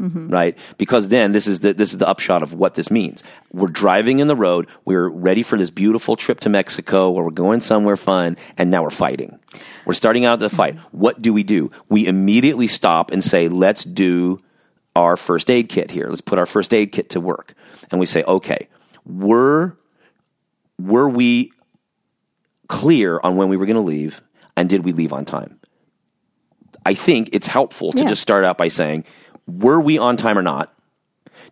Mm-hmm. 0.00 0.28
right? 0.28 0.56
Because 0.78 1.08
then 1.08 1.32
this 1.32 1.48
is 1.48 1.58
the 1.58 1.74
this 1.74 1.90
is 1.92 1.98
the 1.98 2.06
upshot 2.06 2.44
of 2.44 2.54
what 2.54 2.74
this 2.76 2.88
means. 2.88 3.24
We're 3.52 3.66
driving 3.66 4.20
in 4.20 4.28
the 4.28 4.36
road. 4.36 4.68
We're 4.84 5.08
ready 5.08 5.42
for 5.42 5.58
this 5.58 5.70
beautiful 5.70 6.14
trip 6.14 6.38
to 6.40 6.48
Mexico 6.48 7.10
where 7.10 7.24
we're 7.24 7.32
going 7.32 7.60
somewhere 7.60 7.96
fun, 7.96 8.36
and 8.56 8.70
now 8.70 8.84
we're 8.84 8.90
fighting. 8.90 9.40
We're 9.86 9.94
starting 9.94 10.24
out 10.24 10.38
the 10.38 10.50
fight. 10.50 10.76
Mm-hmm. 10.76 10.96
What 10.98 11.20
do 11.20 11.32
we 11.32 11.42
do? 11.42 11.72
We 11.88 12.06
immediately 12.06 12.68
stop 12.68 13.10
and 13.10 13.24
say, 13.24 13.48
"Let's 13.48 13.82
do 13.82 14.40
our 14.94 15.16
first 15.16 15.50
aid 15.50 15.68
kit 15.68 15.90
here. 15.90 16.06
Let's 16.08 16.20
put 16.20 16.38
our 16.38 16.46
first 16.46 16.72
aid 16.72 16.92
kit 16.92 17.10
to 17.10 17.20
work." 17.20 17.54
And 17.90 17.98
we 17.98 18.06
say, 18.06 18.22
"Okay, 18.22 18.68
were 19.04 19.76
were 20.78 21.08
we 21.08 21.50
clear 22.68 23.18
on 23.24 23.36
when 23.36 23.48
we 23.48 23.56
were 23.56 23.66
going 23.66 23.74
to 23.74 23.80
leave, 23.82 24.22
and 24.56 24.68
did 24.68 24.84
we 24.84 24.92
leave 24.92 25.12
on 25.12 25.24
time?" 25.24 25.58
I 26.86 26.94
think 26.94 27.30
it's 27.32 27.46
helpful 27.48 27.92
to 27.92 27.98
Yeah. 27.98 28.08
just 28.08 28.22
start 28.22 28.44
out 28.44 28.56
by 28.56 28.68
saying, 28.68 29.04
were 29.48 29.80
we 29.80 29.98
on 29.98 30.16
time 30.16 30.38
or 30.38 30.42
not? 30.42 30.72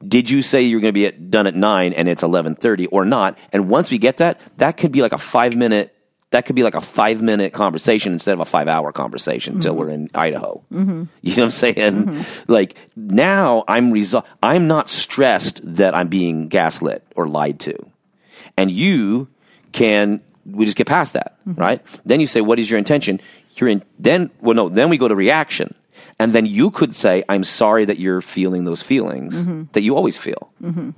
Did 0.07 0.29
you 0.29 0.43
say 0.43 0.63
you're 0.63 0.81
going 0.81 0.93
to 0.93 0.99
be 0.99 1.07
at, 1.07 1.31
done 1.31 1.47
at 1.47 1.55
nine 1.55 1.95
and 1.95 2.09
it's 2.09 2.23
eleven 2.23 2.55
thirty 2.55 2.87
or 2.87 3.05
not? 3.05 3.39
And 3.53 3.69
once 3.69 3.91
we 3.91 3.99
get 3.99 4.19
that, 4.19 4.39
that 4.59 4.77
could 4.77 4.93
be 4.93 5.03
like 5.03 5.13
a 5.13 5.19
five 5.19 5.57
minute. 5.57 5.93
That 6.31 6.45
could 6.45 6.57
be 6.57 6.65
like 6.65 6.75
a 6.75 6.81
five 6.81 7.23
minute 7.23 7.53
conversation 7.53 8.13
instead 8.13 8.35
of 8.35 8.41
a 8.41 8.45
five 8.45 8.69
hour 8.69 8.93
conversation 8.93 9.55
until 9.55 9.75
we're 9.75 9.89
in 9.91 10.11
Idaho. 10.15 10.63
Mm-hmm. 10.73 11.05
You 11.23 11.37
know 11.37 11.43
what 11.43 11.45
I'm 11.45 11.51
saying? 11.51 12.25
Like 12.49 12.77
now, 12.95 13.65
I'm 13.67 13.93
resol- 13.93 14.27
I'm 14.43 14.67
not 14.67 14.91
stressed 14.91 15.61
that 15.77 15.95
I'm 15.95 16.09
being 16.09 16.49
gaslit 16.49 17.07
or 17.15 17.27
lied 17.27 17.61
to, 17.61 17.77
and 18.57 18.71
you 18.71 19.29
can. 19.73 20.21
We 20.45 20.65
just 20.65 20.77
get 20.77 20.87
past 20.87 21.15
that, 21.15 21.39
right? 21.47 21.81
Then 22.05 22.21
you 22.21 22.27
say, 22.27 22.41
"What 22.41 22.59
is 22.59 22.71
your 22.71 22.79
intention?" 22.79 23.21
You're 23.55 23.71
in. 23.71 23.83
Then, 23.99 24.31
well, 24.41 24.55
no. 24.55 24.69
Then 24.69 24.91
we 24.91 24.99
go 24.99 25.09
to 25.09 25.15
reaction. 25.15 25.75
And 26.19 26.33
then 26.33 26.47
you 26.47 26.71
could 26.71 26.95
say, 26.95 27.25
I'm 27.29 27.45
sorry 27.45 27.85
that 27.87 27.99
you're 27.99 28.21
feeling 28.21 28.65
those 28.65 28.83
feelings 28.83 29.35
mm-hmm. 29.37 29.65
that 29.73 29.83
you 29.83 29.97
always 29.97 30.19
feel. 30.19 30.53
Mm-hmm. 30.63 30.91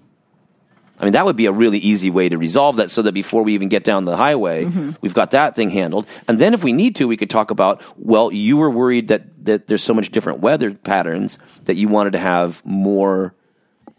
I 1.01 1.05
mean, 1.05 1.13
that 1.13 1.25
would 1.25 1.37
be 1.37 1.47
a 1.47 1.53
really 1.53 1.79
easy 1.79 2.11
way 2.11 2.29
to 2.29 2.37
resolve 2.37 2.77
that 2.77 2.91
so 2.91 3.03
that 3.03 3.13
before 3.13 3.45
we 3.45 3.55
even 3.55 3.69
get 3.69 3.85
down 3.85 4.05
the 4.05 4.17
highway, 4.17 4.65
mm-hmm. 4.65 4.91
we've 5.01 5.15
got 5.15 5.31
that 5.31 5.55
thing 5.55 5.71
handled. 5.71 6.09
And 6.27 6.41
then 6.41 6.55
if 6.55 6.65
we 6.65 6.73
need 6.73 6.97
to, 6.97 7.07
we 7.07 7.17
could 7.17 7.31
talk 7.31 7.53
about, 7.53 7.83
well, 7.97 8.33
you 8.33 8.57
were 8.57 8.71
worried 8.71 9.09
that, 9.09 9.45
that 9.45 9.69
there's 9.69 9.85
so 9.85 9.95
much 9.95 10.11
different 10.11 10.41
weather 10.41 10.75
patterns 10.75 11.39
that 11.65 11.77
you 11.77 11.89
wanted 11.89 12.15
to 12.15 12.19
have 12.19 12.65
more 12.67 13.35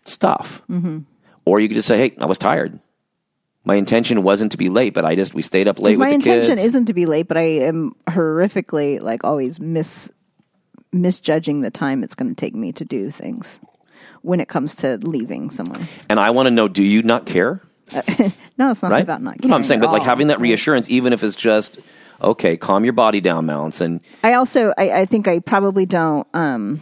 stuff. 0.03 0.61
Or 1.45 1.59
you 1.61 1.69
could 1.69 1.75
just 1.75 1.87
say, 1.87 1.97
hey, 1.97 2.15
I 2.19 2.25
was 2.25 2.37
tired. 2.37 2.79
My 3.63 3.75
intention 3.75 4.23
wasn't 4.23 4.51
to 4.53 4.57
be 4.57 4.67
late, 4.67 4.93
but 4.93 5.05
I 5.05 5.15
just, 5.15 5.33
we 5.33 5.41
stayed 5.41 5.67
up 5.67 5.79
late 5.79 5.91
with 5.91 5.99
my 5.99 6.09
intention 6.09 6.55
kids. 6.55 6.63
isn't 6.63 6.85
to 6.85 6.93
be 6.93 7.05
late, 7.05 7.27
but 7.27 7.37
I 7.37 7.61
am 7.63 7.93
horrifically 8.07 9.01
like 9.01 9.23
always 9.23 9.59
mis 9.59 10.11
misjudging 10.91 11.61
the 11.61 11.71
time 11.71 12.03
it's 12.03 12.15
going 12.15 12.29
to 12.29 12.35
take 12.35 12.55
me 12.55 12.71
to 12.73 12.85
do 12.85 13.11
things 13.11 13.59
when 14.21 14.39
it 14.39 14.47
comes 14.47 14.75
to 14.75 14.97
leaving 14.97 15.49
someone. 15.49 15.87
and 16.09 16.19
I 16.19 16.31
want 16.31 16.47
to 16.47 16.51
know, 16.51 16.67
do 16.67 16.83
you 16.83 17.03
not 17.03 17.25
care? 17.25 17.61
No, 18.59 18.71
it's 18.71 18.83
not 18.83 18.91
right? 18.91 19.01
about 19.01 19.21
not. 19.21 19.41
No, 19.41 19.55
I'm 19.55 19.63
saying, 19.63 19.79
but 19.79 19.89
like 19.89 20.03
having 20.03 20.27
that 20.27 20.41
reassurance, 20.41 20.89
even 20.89 21.13
if 21.13 21.23
it's 21.23 21.35
just 21.37 21.79
okay, 22.21 22.57
calm 22.57 22.83
your 22.83 22.91
body 22.91 23.21
down, 23.21 23.45
Mounts, 23.45 23.79
and 23.79 24.01
I 24.21 24.33
also, 24.33 24.73
I, 24.77 24.91
I 24.91 25.05
think 25.05 25.29
I 25.29 25.39
probably 25.39 25.85
don't. 25.85 26.27
Um, 26.33 26.81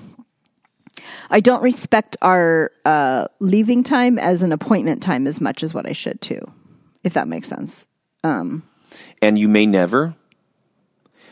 I 1.29 1.39
don't 1.39 1.61
respect 1.61 2.17
our 2.21 2.71
uh, 2.83 3.27
leaving 3.39 3.83
time 3.83 4.17
as 4.17 4.41
an 4.41 4.51
appointment 4.51 5.03
time 5.03 5.27
as 5.27 5.39
much 5.39 5.61
as 5.61 5.71
what 5.71 5.85
I 5.85 5.91
should 5.91 6.19
too, 6.19 6.41
if 7.03 7.13
that 7.13 7.27
makes 7.27 7.47
sense. 7.47 7.85
Um, 8.23 8.63
and 9.21 9.37
you 9.37 9.47
may 9.47 9.67
never, 9.67 10.15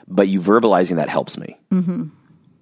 but 0.08 0.28
you 0.28 0.40
verbalizing 0.42 0.98
that 0.98 1.10
helps 1.10 1.38
me. 1.40 1.58
Mm-hmm. 1.72 2.10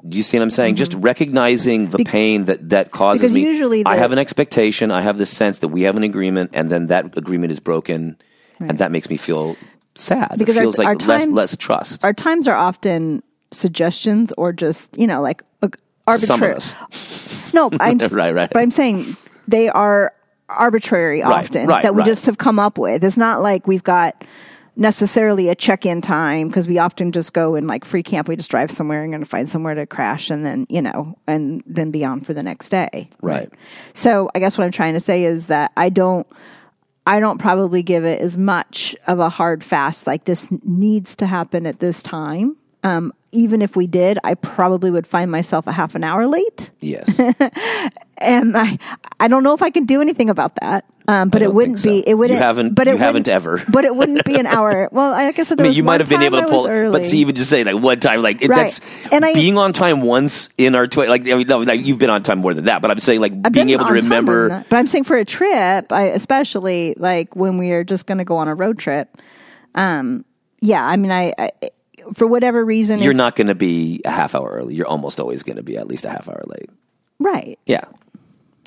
Do 0.08 0.18
you 0.18 0.24
see 0.24 0.38
what 0.38 0.44
I'm 0.44 0.50
saying? 0.50 0.76
Just 0.76 0.92
mm-hmm. 0.92 1.02
recognizing 1.02 1.88
the 1.90 2.04
pain 2.04 2.46
that 2.46 2.70
that 2.70 2.92
causes 2.92 3.22
because 3.22 3.36
me. 3.36 3.44
usually 3.44 3.86
I 3.86 3.96
have 3.96 4.12
an 4.12 4.20
expectation. 4.20 4.92
I 4.92 5.02
have 5.02 5.18
this 5.18 5.30
sense 5.30 5.60
that 5.60 5.70
we 5.70 5.84
have 5.84 5.96
an 5.96 6.04
agreement, 6.04 6.52
and 6.54 6.70
then 6.70 6.88
that 6.88 7.18
agreement 7.18 7.52
is 7.52 7.60
broken, 7.62 8.18
and 8.60 8.78
that 8.80 8.92
makes 8.92 9.10
me 9.10 9.16
feel 9.16 9.56
sad. 9.96 10.36
Because 10.38 10.58
it 10.58 10.60
our- 10.60 10.64
feels 10.64 10.78
like 10.78 10.88
our 10.88 10.96
less 10.96 11.24
times- 11.24 11.34
less 11.34 11.58
trust. 11.58 12.04
Our 12.04 12.14
times 12.14 12.48
are 12.48 12.56
often 12.56 13.24
suggestions 13.52 14.34
or 14.38 14.52
just 14.52 14.98
you 14.98 15.08
know 15.08 15.22
like 15.22 15.42
uh, 15.62 15.70
Some 16.18 16.42
of 16.44 16.50
arbitrary. 16.50 16.56
us, 16.56 17.54
No, 17.54 17.70
I'm 17.80 17.98
Right, 18.00 18.34
right. 18.34 18.50
But 18.52 18.62
I'm 18.62 18.72
saying 18.72 19.16
they 19.48 19.70
are 19.70 20.12
arbitrary 20.50 21.22
Right, 21.22 21.46
often 21.46 21.68
right, 21.68 21.84
that 21.84 21.96
we 21.96 22.00
right. 22.00 22.06
just 22.06 22.26
have 22.26 22.38
come 22.38 22.60
up 22.60 22.78
with. 22.78 23.04
It's 23.04 23.18
not 23.18 23.42
like 23.42 23.68
we've 23.68 23.84
got 23.84 24.22
necessarily 24.76 25.50
a 25.50 25.56
check-in 25.56 26.02
time 26.02 26.48
because 26.48 26.68
we 26.68 26.78
often 26.78 27.12
just 27.12 27.34
go 27.34 27.56
in 27.56 27.68
like 27.68 27.86
free 27.86 28.04
camp. 28.04 28.28
We 28.28 28.36
just 28.36 28.50
drive 28.50 28.72
somewhere 28.72 29.04
and 29.04 29.12
going 29.12 29.24
to 29.24 29.30
find 29.30 29.48
somewhere 29.48 29.76
to 29.76 29.86
crash, 29.86 30.30
and 30.30 30.46
then 30.46 30.66
you 30.70 30.82
know, 30.82 31.18
and 31.28 31.64
then 31.66 31.92
be 31.92 32.04
on 32.04 32.22
for 32.22 32.34
the 32.34 32.44
next 32.44 32.70
day. 32.70 33.10
right? 33.22 33.54
So 33.94 34.30
I 34.34 34.40
guess 34.40 34.58
what 34.58 34.66
I'm 34.66 34.72
trying 34.72 34.94
to 34.94 35.00
say 35.00 35.24
is 35.24 35.48
that 35.48 35.72
I 35.78 35.90
don't. 35.90 36.28
I 37.06 37.20
don't 37.20 37.38
probably 37.38 37.84
give 37.84 38.06
it 38.06 38.22
as 38.22 38.38
much 38.38 38.96
of 39.08 39.20
a 39.20 39.28
hard 39.28 39.62
fast 39.62 40.08
like 40.08 40.24
this 40.24 40.50
needs 40.64 41.18
to 41.18 41.26
happen 41.26 41.66
at 41.66 41.80
this 41.80 42.02
time 42.02 42.56
Um, 42.84 43.14
even 43.32 43.62
if 43.62 43.76
we 43.76 43.88
did, 43.88 44.20
I 44.24 44.36
probably 44.36 44.92
would 44.92 45.08
find 45.08 45.32
myself 45.32 45.66
a 45.68 45.72
half 45.72 45.96
an 45.96 46.04
hour 46.04 46.28
late, 46.28 46.70
Yes. 46.82 47.08
and 48.18 48.56
I 48.58 48.78
I 49.20 49.28
don't 49.28 49.44
know 49.44 49.54
if 49.54 49.62
I 49.64 49.70
can 49.70 49.86
do 49.86 50.02
anything 50.02 50.30
about 50.30 50.56
that. 50.62 50.86
Um, 51.08 51.30
but 51.30 51.42
it 51.42 51.54
wouldn't 51.54 51.80
so. 51.80 51.90
be. 51.90 52.00
It 52.08 52.14
wouldn't. 52.14 52.38
You 52.40 52.44
haven't- 52.44 52.76
But 52.76 52.88
you 52.88 52.94
it 52.94 53.00
haven't 53.00 53.28
wouldn't- 53.28 53.28
ever. 53.28 53.62
But 53.74 53.84
it 53.84 53.94
wouldn't 53.94 54.24
be 54.24 54.38
an 54.40 54.46
hour. 54.46 54.88
Well, 54.94 55.12
like 55.12 55.38
I 55.38 55.44
said, 55.44 55.58
there 55.58 55.66
I 55.66 55.70
mean, 55.70 55.76
you 55.78 55.84
might 55.84 56.00
have 56.00 56.08
been 56.10 56.22
able 56.22 56.40
to 56.40 56.46
pull 56.48 56.66
it, 56.66 56.70
early. 56.70 56.92
but 56.94 57.06
see, 57.06 57.18
even 57.20 57.36
just 57.36 57.50
saying 57.50 57.66
like 57.66 57.76
one 57.82 58.00
time, 58.00 58.22
like 58.22 58.42
it, 58.42 58.48
Right. 58.50 58.68
that's 58.68 59.08
And 59.12 59.26
I- 59.26 59.34
being 59.34 59.58
on 59.58 59.74
time 59.74 60.02
once 60.02 60.48
in 60.58 60.76
our 60.76 60.88
twenty. 60.88 61.10
Like 61.10 61.22
I 61.30 61.36
mean, 61.36 61.48
no, 61.48 61.58
like 61.60 61.86
you've 61.86 62.00
been 62.00 62.10
on 62.10 62.24
time 62.24 62.40
more 62.40 62.54
than 62.54 62.66
that, 62.66 62.82
but 62.82 62.92
I'm 62.92 63.00
saying 63.00 63.20
like 63.20 63.34
I've 63.44 63.52
being 63.52 63.70
able 63.72 63.86
to 63.86 63.92
on 63.92 64.02
time 64.02 64.10
more 64.10 64.18
remember. 64.18 64.66
But 64.70 64.78
I'm 64.78 64.88
saying 64.88 65.04
for 65.06 65.18
a 65.18 65.26
trip, 65.26 65.92
I 65.92 66.04
especially 66.14 66.96
like 66.98 67.36
when 67.36 67.58
we 67.58 67.72
are 67.72 67.84
just 67.84 68.06
going 68.08 68.20
to 68.20 68.26
go 68.26 68.38
on 68.38 68.48
a 68.48 68.56
road 68.56 68.78
trip. 68.80 69.18
Um, 69.76 70.24
yeah, 70.62 70.86
I 70.86 70.96
mean, 70.96 71.12
I, 71.12 71.34
I 71.38 71.52
for 72.14 72.28
whatever 72.28 72.64
reason, 72.64 73.00
You're 73.00 73.14
not 73.14 73.36
going 73.36 73.48
to 73.48 73.56
be 73.56 74.02
a 74.06 74.12
half 74.12 74.36
hour 74.36 74.50
early. 74.50 74.76
You're 74.76 74.88
almost 74.88 75.20
always 75.20 75.44
going 75.44 75.58
to 75.58 75.64
be 75.64 75.78
at 75.78 75.88
least 75.88 76.06
a 76.06 76.10
half 76.10 76.28
hour 76.28 76.44
late. 76.48 76.70
right, 77.20 77.58
Yeah, 77.66 77.86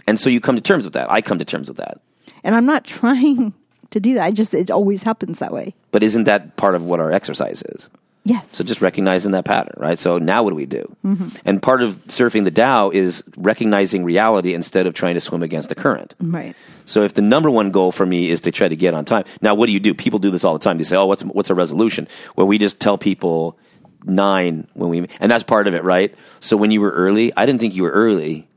and 0.06 0.18
so 0.20 0.30
you 0.30 0.40
come 0.40 0.56
to 0.56 0.60
terms 0.62 0.84
with 0.84 0.94
that. 0.94 1.10
I 1.10 1.20
come 1.20 1.38
to 1.38 1.44
terms 1.44 1.68
with 1.68 1.78
that. 1.78 2.00
and 2.44 2.54
I'm 2.54 2.66
not 2.66 2.84
trying 3.00 3.54
to 3.90 4.00
do 4.00 4.14
that. 4.14 4.24
I 4.24 4.30
just 4.30 4.54
it 4.54 4.70
always 4.70 5.02
happens 5.02 5.38
that 5.38 5.52
way. 5.52 5.74
But 5.92 6.02
isn't 6.02 6.24
that 6.24 6.56
part 6.56 6.74
of 6.74 6.84
what 6.84 7.00
our 7.00 7.12
exercise 7.12 7.62
is? 7.62 7.90
Yes. 8.26 8.56
So 8.56 8.64
just 8.64 8.82
recognizing 8.82 9.30
that 9.32 9.44
pattern, 9.44 9.74
right? 9.76 9.96
So 9.96 10.18
now 10.18 10.42
what 10.42 10.50
do 10.50 10.56
we 10.56 10.66
do? 10.66 10.96
Mm-hmm. 11.04 11.28
And 11.44 11.62
part 11.62 11.80
of 11.80 12.04
surfing 12.08 12.42
the 12.42 12.50
Tao 12.50 12.90
is 12.90 13.22
recognizing 13.36 14.02
reality 14.02 14.52
instead 14.52 14.88
of 14.88 14.94
trying 14.94 15.14
to 15.14 15.20
swim 15.20 15.44
against 15.44 15.68
the 15.68 15.76
current. 15.76 16.12
right. 16.20 16.56
So 16.86 17.02
if 17.02 17.14
the 17.14 17.22
number 17.22 17.50
one 17.50 17.70
goal 17.70 17.92
for 17.92 18.06
me 18.06 18.30
is 18.30 18.40
to 18.42 18.52
try 18.52 18.68
to 18.68 18.76
get 18.76 18.94
on 18.94 19.04
time, 19.04 19.24
now 19.40 19.54
what 19.54 19.66
do 19.66 19.72
you 19.72 19.80
do? 19.80 19.94
People 19.94 20.18
do 20.18 20.30
this 20.30 20.44
all 20.44 20.52
the 20.52 20.60
time. 20.60 20.78
They 20.78 20.84
say, 20.84 20.96
"Oh, 20.96 21.06
what's 21.06 21.24
what's 21.24 21.50
a 21.50 21.54
resolution?" 21.54 22.06
Well, 22.36 22.46
we 22.46 22.58
just 22.58 22.80
tell 22.80 22.96
people 22.96 23.58
nine 24.04 24.68
when 24.74 24.90
we, 24.90 24.98
and 25.20 25.30
that's 25.30 25.44
part 25.44 25.66
of 25.66 25.74
it, 25.74 25.82
right? 25.82 26.14
So 26.40 26.56
when 26.56 26.70
you 26.70 26.80
were 26.80 26.92
early, 26.92 27.32
I 27.36 27.44
didn't 27.46 27.60
think 27.60 27.74
you 27.74 27.82
were 27.82 27.90
early. 27.90 28.48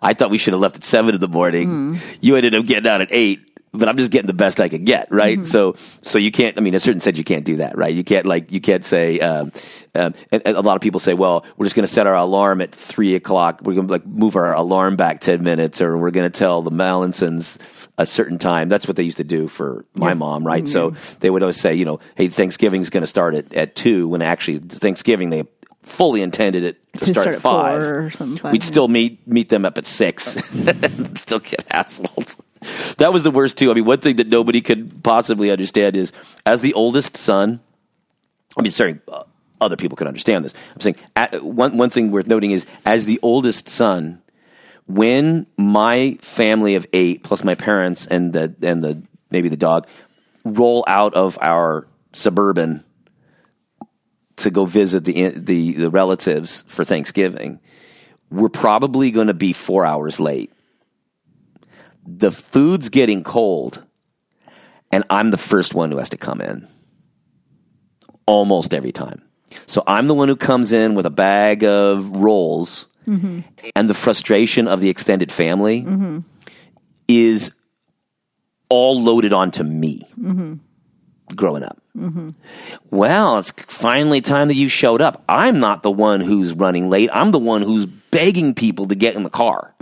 I 0.01 0.13
thought 0.13 0.29
we 0.29 0.37
should 0.37 0.53
have 0.53 0.61
left 0.61 0.75
at 0.75 0.83
seven 0.83 1.15
in 1.15 1.21
the 1.21 1.27
morning. 1.27 1.99
You 2.21 2.35
ended 2.35 2.53
up 2.53 2.65
getting 2.65 2.87
out 2.87 3.01
at 3.01 3.07
eight, 3.11 3.48
but 3.71 3.87
I'm 3.87 3.97
just 3.97 4.11
getting 4.11 4.27
the 4.27 4.33
best 4.33 4.59
I 4.59 4.69
could 4.69 4.85
get, 4.85 5.11
right? 5.11 5.45
So, 5.45 5.73
so 6.01 6.17
you 6.17 6.31
can't. 6.31 6.57
I 6.57 6.61
mean, 6.61 6.73
a 6.75 6.79
certain 6.79 6.99
sense, 6.99 7.17
you 7.17 7.23
can't 7.23 7.45
do 7.45 7.57
that, 7.57 7.77
right? 7.77 7.93
You 7.93 8.03
can't 8.03 8.25
like 8.25 8.51
you 8.51 8.59
can't 8.61 8.83
say. 8.83 9.19
Um, 9.19 9.51
um, 9.95 10.13
and, 10.31 10.41
and 10.45 10.57
a 10.57 10.61
lot 10.61 10.75
of 10.75 10.81
people 10.81 10.99
say, 10.99 11.13
"Well, 11.13 11.45
we're 11.57 11.65
just 11.65 11.75
going 11.75 11.87
to 11.87 11.93
set 11.93 12.07
our 12.07 12.15
alarm 12.15 12.61
at 12.61 12.73
three 12.73 13.15
o'clock. 13.15 13.61
We're 13.63 13.75
going 13.75 13.87
to 13.87 13.91
like 13.93 14.05
move 14.05 14.35
our 14.35 14.53
alarm 14.53 14.95
back 14.95 15.19
ten 15.19 15.43
minutes, 15.43 15.81
or 15.81 15.97
we're 15.97 16.11
going 16.11 16.29
to 16.29 16.37
tell 16.37 16.61
the 16.61 16.71
Mallinsons 16.71 17.87
a 17.97 18.05
certain 18.05 18.39
time." 18.39 18.69
That's 18.69 18.87
what 18.87 18.95
they 18.95 19.03
used 19.03 19.17
to 19.17 19.23
do 19.23 19.47
for 19.47 19.85
my 19.95 20.13
mom, 20.13 20.45
right? 20.45 20.67
So 20.67 20.91
they 21.19 21.29
would 21.29 21.43
always 21.43 21.59
say, 21.59 21.75
you 21.75 21.85
know, 21.85 21.99
"Hey, 22.15 22.27
Thanksgiving's 22.27 22.89
going 22.89 23.03
to 23.03 23.07
start 23.07 23.35
at 23.35 23.53
at 23.53 23.75
two," 23.75 24.07
when 24.07 24.21
actually 24.21 24.59
Thanksgiving 24.59 25.29
they 25.29 25.43
fully 25.83 26.21
intended 26.21 26.63
it 26.63 26.83
to, 26.93 26.99
To 26.99 27.05
start, 27.05 27.23
start 27.23 27.35
at 27.35 27.41
five. 27.41 27.81
or 27.81 28.09
something, 28.11 28.51
We'd 28.51 28.61
five, 28.61 28.67
still 28.67 28.87
meet 28.87 29.25
meet 29.27 29.49
them 29.49 29.65
up 29.65 29.77
at 29.77 29.85
six, 29.85 30.23
still 31.15 31.39
get 31.39 31.67
hassled. 31.69 32.35
That 32.97 33.13
was 33.13 33.23
the 33.23 33.31
worst 33.31 33.57
too. 33.57 33.71
I 33.71 33.73
mean, 33.73 33.85
one 33.85 33.99
thing 33.99 34.17
that 34.17 34.27
nobody 34.27 34.61
could 34.61 35.03
possibly 35.03 35.51
understand 35.51 35.95
is, 35.95 36.11
as 36.45 36.61
the 36.61 36.73
oldest 36.73 37.15
son, 37.15 37.61
I 38.57 38.61
mean, 38.61 38.71
sorry, 38.71 38.99
uh, 39.07 39.23
other 39.61 39.77
people 39.77 39.95
could 39.95 40.07
understand 40.07 40.43
this. 40.43 40.53
I'm 40.73 40.81
saying 40.81 40.95
at, 41.15 41.43
one 41.43 41.77
one 41.77 41.89
thing 41.89 42.11
worth 42.11 42.27
noting 42.27 42.51
is, 42.51 42.65
as 42.85 43.05
the 43.05 43.19
oldest 43.21 43.69
son, 43.69 44.21
when 44.87 45.47
my 45.57 46.17
family 46.21 46.75
of 46.75 46.85
eight 46.93 47.23
plus 47.23 47.43
my 47.43 47.55
parents 47.55 48.07
and 48.07 48.33
the 48.33 48.55
and 48.61 48.83
the 48.83 49.01
maybe 49.31 49.49
the 49.49 49.57
dog 49.57 49.87
roll 50.43 50.83
out 50.87 51.13
of 51.13 51.37
our 51.41 51.87
suburban 52.13 52.83
to 54.37 54.49
go 54.49 54.65
visit 54.65 55.05
the 55.05 55.29
the, 55.29 55.73
the 55.73 55.89
relatives 55.89 56.63
for 56.67 56.83
Thanksgiving, 56.83 57.59
we're 58.29 58.49
probably 58.49 59.11
going 59.11 59.27
to 59.27 59.33
be 59.33 59.53
four 59.53 59.85
hours 59.85 60.19
late. 60.19 60.51
The 62.17 62.31
food's 62.31 62.89
getting 62.89 63.23
cold, 63.23 63.83
and 64.91 65.03
I'm 65.09 65.31
the 65.31 65.37
first 65.37 65.75
one 65.75 65.91
who 65.91 65.97
has 65.99 66.09
to 66.09 66.17
come 66.17 66.41
in 66.41 66.67
almost 68.25 68.73
every 68.73 68.91
time. 68.91 69.21
So 69.67 69.83
I'm 69.85 70.07
the 70.07 70.15
one 70.15 70.27
who 70.27 70.35
comes 70.35 70.71
in 70.71 70.95
with 70.95 71.05
a 71.05 71.11
bag 71.11 71.63
of 71.63 72.09
rolls, 72.17 72.87
mm-hmm. 73.05 73.41
and 73.75 73.89
the 73.89 73.93
frustration 73.93 74.67
of 74.67 74.81
the 74.81 74.89
extended 74.89 75.31
family 75.31 75.83
mm-hmm. 75.83 76.19
is 77.07 77.51
all 78.69 79.01
loaded 79.01 79.33
onto 79.33 79.63
me 79.63 80.01
mm-hmm. 80.19 80.55
growing 81.35 81.63
up. 81.63 81.79
Well, 82.89 83.37
it's 83.37 83.51
finally 83.67 84.21
time 84.21 84.47
that 84.47 84.55
you 84.55 84.67
showed 84.69 85.01
up. 85.01 85.23
I'm 85.29 85.59
not 85.59 85.83
the 85.83 85.91
one 85.91 86.21
who's 86.21 86.53
running 86.53 86.89
late. 86.89 87.09
I'm 87.13 87.31
the 87.31 87.39
one 87.39 87.61
who's 87.61 87.85
begging 87.85 88.55
people 88.55 88.87
to 88.87 88.95
get 88.95 89.15
in 89.15 89.23
the 89.23 89.29
car. 89.29 89.75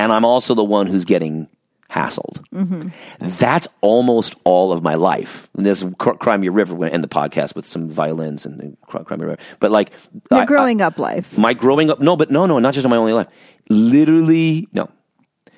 And 0.00 0.12
I'm 0.12 0.24
also 0.24 0.54
the 0.54 0.64
one 0.64 0.86
who's 0.86 1.04
getting 1.04 1.46
hassled. 1.90 2.38
Mm-hmm. 2.54 2.88
That's 3.38 3.68
almost 3.80 4.34
all 4.44 4.72
of 4.72 4.82
my 4.82 4.94
life. 4.94 5.48
And 5.56 5.66
this 5.66 5.84
Cr- 5.98 6.12
Cry 6.12 6.36
Me 6.36 6.46
a 6.46 6.50
River, 6.52 6.76
to 6.76 6.92
end 6.94 7.04
the 7.04 7.08
podcast 7.08 7.54
with 7.54 7.66
some 7.66 7.90
violins 7.90 8.46
and, 8.46 8.60
and 8.60 8.80
Cry 8.86 9.16
Me 9.16 9.24
a 9.24 9.28
River. 9.28 9.42
But 9.58 9.70
like, 9.72 9.92
Your 10.30 10.40
I- 10.40 10.44
growing 10.46 10.80
up 10.80 10.98
life. 10.98 11.36
my 11.36 11.52
growing 11.52 11.90
up 11.90 12.00
no 12.00 12.16
but 12.16 12.30
no 12.30 12.46
no 12.46 12.58
not 12.60 12.74
just 12.74 12.84
in 12.84 12.90
my 12.90 12.96
only 12.96 13.12
life. 13.12 13.28
Literally 13.68 14.66
no. 14.72 14.88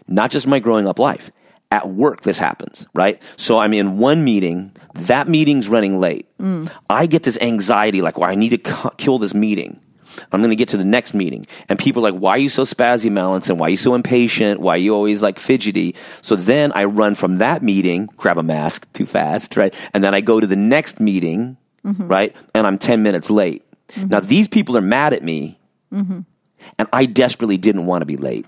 Not 0.09 0.31
just 0.31 0.47
my 0.47 0.59
growing 0.59 0.87
up 0.89 0.99
life. 0.99 1.31
At 1.71 1.89
work 1.89 2.21
this 2.23 2.39
happens 2.39 2.87
right? 2.95 3.23
So 3.37 3.59
i'm 3.59 3.73
in 3.73 3.97
one 3.99 4.25
meeting. 4.25 4.73
That 4.95 5.27
meeting's 5.29 5.69
running 5.69 6.01
late. 6.01 6.27
Mm. 6.39 6.71
I 6.91 7.07
get 7.07 7.23
this 7.23 7.39
anxiety 7.41 8.03
like 8.03 8.19
well 8.19 8.31
i 8.31 8.35
need 8.35 8.51
to 8.51 8.59
cu- 8.59 8.91
kill 8.99 9.19
this 9.19 9.33
meeting 9.35 9.81
i'm 10.31 10.41
going 10.41 10.51
to 10.51 10.57
get 10.57 10.69
to 10.69 10.77
the 10.77 10.85
next 10.85 11.15
meeting. 11.15 11.47
And 11.69 11.79
people 11.79 12.07
are 12.07 12.13
like 12.13 12.21
why 12.21 12.33
are 12.33 12.39
you 12.39 12.49
so 12.49 12.63
spazzy 12.65 13.11
Mallinson? 13.11 13.57
why 13.57 13.67
are 13.67 13.71
you 13.71 13.77
so 13.77 13.95
impatient? 13.95 14.61
Why 14.61 14.75
are 14.75 14.79
you 14.79 14.95
always 14.95 15.23
like 15.23 15.39
fidgety? 15.39 15.95
So 16.21 16.37
then 16.37 16.73
i 16.75 16.85
run 16.85 17.15
from 17.15 17.39
that 17.39 17.63
meeting 17.63 18.09
grab 18.17 18.39
a 18.39 18.43
mask 18.43 18.91
too 18.93 19.07
fast 19.07 19.57
right? 19.57 19.75
And 19.95 20.03
then 20.03 20.15
i 20.15 20.21
go 20.21 20.41
to 20.41 20.47
the 20.47 20.57
next 20.57 21.01
meeting 21.01 21.57
mm-hmm. 21.85 22.07
right? 22.07 22.35
And 22.55 22.67
i'm 22.67 22.79
10 22.79 23.03
minutes 23.03 23.31
late. 23.31 23.65
Mm-hmm. 23.89 24.09
Now 24.09 24.21
these 24.21 24.49
people 24.49 24.77
are 24.77 24.83
mad 24.83 25.13
at 25.13 25.23
me. 25.23 25.59
Mm-hmm. 25.93 26.21
And 26.79 26.89
I 26.93 27.07
desperately 27.07 27.57
didn't 27.57 27.87
want 27.87 28.03
to 28.03 28.07
be 28.07 28.17
late. 28.17 28.47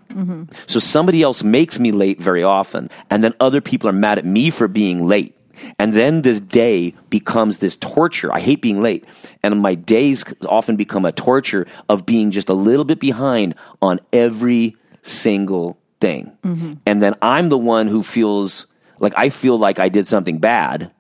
So 0.69 0.79
somebody 0.79 1.23
else 1.23 1.43
makes 1.43 1.81
me 1.81 1.91
late 1.91 2.21
very 2.21 2.45
often, 2.45 2.89
and 3.11 3.25
then 3.25 3.35
other 3.41 3.61
people 3.61 3.89
are 3.89 3.93
mad 3.93 4.19
at 4.19 4.25
me 4.25 4.51
for 4.51 4.69
being 4.69 5.07
late. 5.07 5.35
And 5.79 5.93
then 5.93 6.23
this 6.23 6.41
day 6.41 6.95
becomes 7.11 7.59
this 7.59 7.77
torture. 7.77 8.33
I 8.33 8.41
hate 8.41 8.63
being 8.63 8.83
late. 8.83 9.05
And 9.43 9.61
my 9.61 9.75
days 9.75 10.25
often 10.49 10.77
become 10.77 11.05
a 11.05 11.13
torture 11.13 11.67
of 11.89 12.07
being 12.07 12.31
just 12.31 12.49
a 12.49 12.55
little 12.55 12.85
bit 12.85 13.01
behind 13.01 13.55
on 13.81 14.01
every 14.13 14.77
single 15.03 15.79
thing. 16.01 16.37
Mm-hmm. 16.43 16.75
And 16.87 17.03
then 17.03 17.15
I'm 17.23 17.49
the 17.49 17.59
one 17.59 17.87
who 17.89 18.03
feels 18.03 18.67
like 19.01 19.15
I 19.17 19.29
feel 19.29 19.59
like 19.59 19.79
I 19.79 19.89
did 19.89 20.07
something 20.07 20.39
bad 20.39 20.93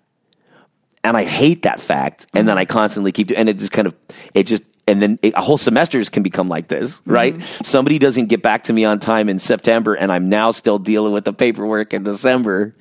and 1.02 1.16
I 1.16 1.24
hate 1.24 1.62
that 1.62 1.80
fact. 1.80 2.26
And 2.34 2.48
then 2.48 2.56
mm-hmm. 2.56 2.62
I 2.62 2.64
constantly 2.66 3.12
keep 3.12 3.28
doing, 3.28 3.40
and 3.40 3.48
it 3.48 3.58
just 3.58 3.72
kind 3.72 3.86
of, 3.86 3.94
it 4.34 4.44
just, 4.44 4.62
and 4.86 5.00
then 5.00 5.18
it, 5.22 5.34
a 5.34 5.40
whole 5.40 5.58
semesters 5.58 6.08
can 6.08 6.22
become 6.22 6.48
like 6.48 6.68
this, 6.68 7.00
right? 7.06 7.40
Somebody 7.42 7.98
doesn't 7.98 8.26
get 8.26 8.42
back 8.42 8.64
to 8.64 8.72
me 8.72 8.84
on 8.84 8.98
time 8.98 9.28
in 9.28 9.38
September, 9.38 9.94
and 9.94 10.12
I'm 10.12 10.28
now 10.28 10.50
still 10.50 10.78
dealing 10.78 11.12
with 11.12 11.24
the 11.24 11.32
paperwork 11.32 11.94
in 11.94 12.02
December. 12.04 12.74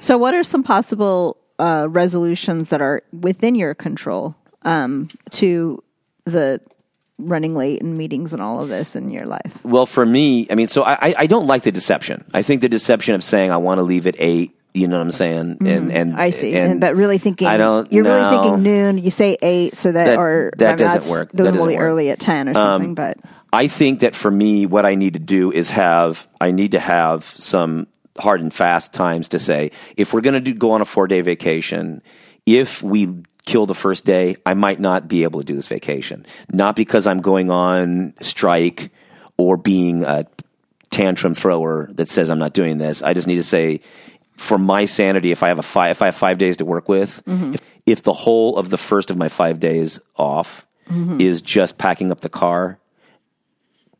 So, 0.00 0.16
what 0.18 0.34
are 0.34 0.42
some 0.42 0.62
possible 0.62 1.36
uh, 1.58 1.86
resolutions 1.90 2.70
that 2.70 2.80
are 2.80 3.02
within 3.12 3.54
your 3.54 3.74
control 3.74 4.34
um, 4.62 5.08
to 5.32 5.82
the 6.24 6.60
running 7.18 7.54
late 7.54 7.80
in 7.82 7.98
meetings 7.98 8.32
and 8.32 8.40
all 8.40 8.62
of 8.62 8.68
this 8.70 8.96
in 8.96 9.10
your 9.10 9.26
life? 9.26 9.62
Well, 9.64 9.84
for 9.84 10.06
me, 10.06 10.46
I 10.50 10.54
mean, 10.54 10.68
so 10.68 10.82
I, 10.82 10.94
I- 11.08 11.14
I 11.18 11.26
don't 11.26 11.46
like 11.46 11.62
the 11.64 11.72
deception. 11.72 12.24
I 12.32 12.40
think 12.42 12.62
the 12.62 12.68
deception 12.70 13.14
of 13.14 13.22
saying 13.22 13.50
I 13.50 13.58
want 13.58 13.78
to 13.78 13.82
leave 13.82 14.06
at 14.06 14.14
eight. 14.18 14.56
You 14.72 14.86
know 14.86 14.98
what 14.98 15.02
I'm 15.02 15.10
saying? 15.12 15.56
And 15.66 15.90
and 15.90 16.16
I 16.16 16.30
see, 16.30 16.54
And, 16.54 16.72
and, 16.72 16.80
but 16.80 16.94
really 16.94 17.18
thinking 17.18 17.48
I 17.48 17.56
don't. 17.56 17.92
You're 17.92 18.04
no. 18.04 18.14
really 18.14 18.36
thinking 18.36 18.62
noon. 18.62 18.98
You 18.98 19.10
say 19.10 19.36
eight, 19.42 19.74
so 19.74 19.90
that, 19.92 20.04
That- 20.04 20.18
or 20.18 20.52
that 20.58 20.66
I 20.66 20.70
mean, 20.70 20.78
doesn't 20.78 21.10
work. 21.12 21.32
That 21.32 21.42
doesn't 21.44 21.60
work. 21.60 21.74
Um, 21.74 21.80
early 21.80 22.10
at 22.10 22.20
ten 22.20 22.48
or 22.48 22.54
something. 22.54 22.94
but 22.94 23.18
I 23.52 23.66
think 23.66 24.00
that 24.00 24.14
for 24.14 24.30
me, 24.30 24.66
what 24.66 24.86
I 24.86 24.94
need 24.94 25.14
to 25.14 25.18
do 25.18 25.50
is 25.50 25.70
have 25.70 26.28
I 26.40 26.52
need 26.52 26.72
to 26.72 26.80
have 26.80 27.24
some 27.24 27.88
hard 28.18 28.40
and 28.42 28.52
fast 28.54 28.92
times 28.92 29.30
to 29.30 29.38
say 29.38 29.72
if 29.96 30.12
we're 30.12 30.20
going 30.20 30.44
to 30.44 30.52
go 30.52 30.72
on 30.72 30.80
a 30.80 30.84
four 30.84 31.08
day 31.08 31.20
vacation, 31.20 32.00
if 32.46 32.82
we 32.82 33.08
kill 33.46 33.66
the 33.66 33.74
first 33.74 34.04
day, 34.04 34.36
I 34.46 34.54
might 34.54 34.78
not 34.78 35.08
be 35.08 35.24
able 35.24 35.40
to 35.40 35.46
do 35.46 35.54
this 35.54 35.66
vacation. 35.66 36.26
Not 36.52 36.76
because 36.76 37.06
I'm 37.08 37.22
going 37.22 37.50
on 37.50 38.14
strike 38.20 38.92
or 39.36 39.56
being 39.56 40.04
a 40.04 40.26
tantrum 40.90 41.34
thrower 41.34 41.88
that 41.94 42.08
says 42.08 42.30
I'm 42.30 42.38
not 42.38 42.52
doing 42.52 42.78
this. 42.78 43.02
I 43.02 43.14
just 43.14 43.26
need 43.26 43.36
to 43.36 43.42
say 43.42 43.80
for 44.40 44.56
my 44.56 44.86
sanity, 44.86 45.32
if 45.32 45.42
I 45.42 45.48
have 45.48 45.58
a 45.58 45.62
five, 45.62 45.90
if 45.90 46.00
I 46.00 46.06
have 46.06 46.16
five 46.16 46.38
days 46.38 46.56
to 46.56 46.64
work 46.64 46.88
with, 46.88 47.22
mm-hmm. 47.26 47.54
if, 47.54 47.60
if 47.84 48.02
the 48.02 48.14
whole 48.14 48.56
of 48.56 48.70
the 48.70 48.78
first 48.78 49.10
of 49.10 49.18
my 49.18 49.28
five 49.28 49.60
days 49.60 50.00
off 50.16 50.66
mm-hmm. 50.88 51.20
is 51.20 51.42
just 51.42 51.76
packing 51.76 52.10
up 52.10 52.22
the 52.22 52.30
car, 52.30 52.78